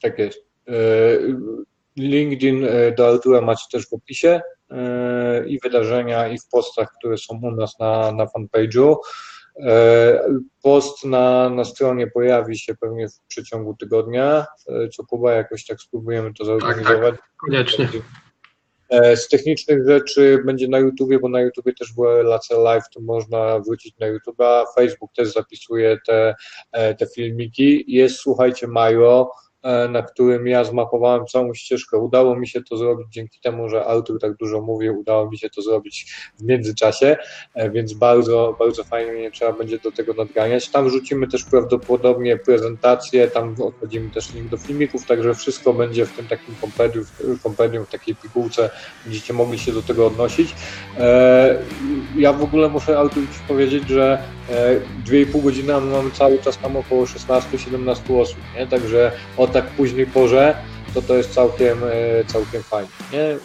Tak 0.01 0.19
jest. 0.19 0.37
E, 0.67 0.71
LinkedIn 1.97 2.65
e, 2.65 2.91
do 2.91 3.09
Artura 3.09 3.41
macie 3.41 3.65
też 3.71 3.87
w 3.87 3.93
opisie 3.93 4.41
i 5.47 5.59
wydarzenia, 5.63 6.27
i 6.27 6.39
w 6.39 6.47
postach, 6.47 6.91
które 6.99 7.17
są 7.17 7.39
u 7.43 7.51
nas 7.51 7.79
na, 7.79 8.11
na 8.11 8.25
fanpage'u. 8.25 8.95
E, 9.59 10.23
Post 10.63 11.05
na, 11.05 11.49
na 11.49 11.65
stronie 11.65 12.07
pojawi 12.07 12.57
się 12.57 12.75
pewnie 12.75 13.09
w 13.09 13.19
przeciągu 13.27 13.75
tygodnia, 13.79 14.45
e, 14.67 14.89
co 14.89 15.05
Kuba 15.05 15.33
jakoś 15.33 15.65
tak 15.65 15.81
spróbujemy 15.81 16.33
to 16.33 16.45
zorganizować. 16.45 17.15
Koniecznie. 17.37 17.89
E, 18.89 19.17
Z 19.17 19.27
technicznych 19.27 19.87
rzeczy 19.87 20.41
będzie 20.45 20.67
na 20.67 20.79
YouTubie, 20.79 21.19
bo 21.19 21.29
na 21.29 21.41
YouTubie 21.41 21.73
też 21.73 21.93
była 21.93 22.15
relacja 22.15 22.57
live, 22.57 22.89
to 22.93 23.01
można 23.01 23.59
wrócić 23.59 23.97
na 23.99 24.07
YouTube'a. 24.07 24.63
Facebook 24.75 25.13
też 25.15 25.33
zapisuje 25.33 25.97
te, 26.07 26.35
e, 26.71 26.95
te 26.95 27.07
filmiki. 27.07 27.83
Jest, 27.87 28.15
słuchajcie, 28.15 28.67
Majo, 28.67 29.31
e, 29.31 29.44
na 29.89 30.01
którym 30.01 30.47
ja 30.47 30.63
zmapowałem 30.63 31.25
całą 31.25 31.53
ścieżkę. 31.53 31.97
Udało 31.97 32.35
mi 32.35 32.47
się 32.47 32.63
to 32.63 32.77
zrobić 32.77 33.07
dzięki 33.09 33.39
temu, 33.39 33.69
że 33.69 33.85
Artur 33.85 34.19
tak 34.19 34.37
dużo 34.37 34.61
mówi, 34.61 34.89
udało 34.89 35.31
mi 35.31 35.37
się 35.37 35.49
to 35.49 35.61
zrobić 35.61 36.13
w 36.39 36.43
międzyczasie, 36.43 37.17
e, 37.53 37.69
więc 37.69 37.93
bardzo, 37.93 38.55
bardzo 38.59 38.83
fajnie 38.83 39.13
nie 39.13 39.31
trzeba 39.31 39.53
będzie 39.53 39.79
do 39.79 39.91
tego 39.91 40.13
nadganiać. 40.13 40.69
Tam 40.69 40.87
wrzucimy 40.87 41.27
też 41.27 41.43
prawdopodobnie 41.43 42.37
prezentację, 42.37 43.27
tam 43.27 43.55
odchodzimy 43.61 44.11
też 44.11 44.33
link 44.33 44.49
do 44.49 44.57
filmików, 44.57 45.05
także 45.05 45.35
wszystko 45.35 45.73
będzie 45.73 46.05
w 46.05 46.11
tym 46.11 46.27
takim 46.27 46.55
kompedium, 46.61 47.05
kompedium 47.43 47.85
w 47.85 47.89
takiej 47.89 48.15
pigułce, 48.15 48.69
będziecie 49.05 49.33
mogli 49.33 49.59
się 49.59 49.71
do 49.71 49.81
tego 49.81 50.07
odnosić. 50.07 50.55
E, 50.97 51.57
Ja 52.17 52.33
w 52.33 52.43
ogóle 52.43 52.69
muszę 52.69 52.99
Artur 52.99 53.23
Ci 53.23 53.39
powiedzieć, 53.47 53.89
że 53.89 54.23
e, 54.49 54.79
2,5 55.05 55.43
godziny, 55.43 55.75
a 55.75 55.79
my 55.79 55.91
mamy 55.91 56.11
cały 56.11 56.39
czas 56.39 56.57
tam 56.57 56.77
około 56.77 57.05
16-17 57.05 58.21
osób, 58.21 58.37
nie? 58.55 58.67
Także 58.67 59.11
o 59.37 59.47
tak 59.55 59.65
późnej 59.65 60.05
porze 60.05 60.55
to 60.93 61.01
to 61.01 61.15
jest 61.15 61.33
całkiem, 61.33 61.77
e, 61.83 62.25
całkiem 62.25 62.63
fajnie, 62.63 62.89
nie? 63.13 63.37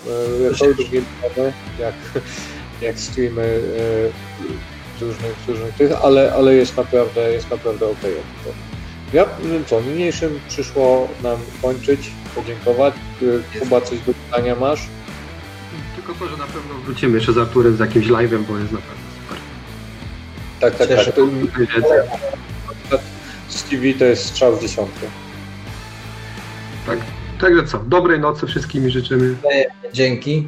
Rekordów 0.50 0.92
nie 0.92 1.00
mamy, 1.22 1.52
jak, 1.78 1.94
jak 2.82 2.98
streamy 2.98 3.42
e, 3.42 4.98
z 4.98 5.02
różnych, 5.02 5.34
z 5.46 5.48
różnych 5.48 5.74
tych, 5.74 5.92
ale, 6.04 6.32
ale 6.32 6.54
jest 6.54 6.76
naprawdę, 6.76 7.32
jest 7.32 7.50
naprawdę. 7.50 7.86
Okay. 7.86 8.12
Ja, 9.12 9.26
no 9.42 9.54
co, 9.66 9.80
niniejszym 9.80 10.40
przyszło 10.48 11.08
nam 11.22 11.38
kończyć, 11.62 12.10
podziękować. 12.34 12.94
E, 13.54 13.58
Kuba, 13.60 13.80
coś 13.80 13.98
do 13.98 14.14
pytania 14.14 14.56
masz? 14.56 14.80
Tylko 15.96 16.14
to, 16.14 16.28
że 16.28 16.36
na 16.36 16.46
pewno 16.46 16.74
wrócimy 16.84 17.16
jeszcze 17.16 17.32
z 17.32 17.38
Arturem 17.38 17.76
z 17.76 17.80
jakimś 17.80 18.06
live'em, 18.06 18.42
bo 18.48 18.58
jest 18.58 18.72
naprawdę 18.72 19.02
super. 19.22 19.38
Tak, 20.60 20.76
tak, 20.76 20.88
Cieszę 20.88 21.12
tak. 21.12 21.14
To, 22.90 22.98
z 23.48 23.62
TV 23.62 23.82
to 23.98 24.04
jest 24.04 24.24
strzał 24.24 24.56
w 24.56 24.60
dziesiątkę. 24.62 25.06
Tak. 26.86 26.98
Także 27.40 27.64
co, 27.64 27.78
dobrej 27.78 28.20
nocy 28.20 28.46
wszystkim 28.46 28.90
życzymy 28.90 29.34
Dzięki. 29.92 30.46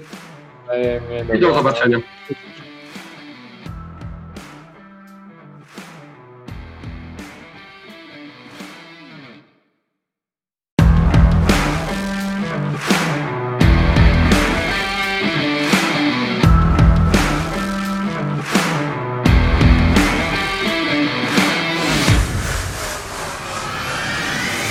I 1.36 1.39
do 1.39 1.55
zobaczenia. 1.55 1.99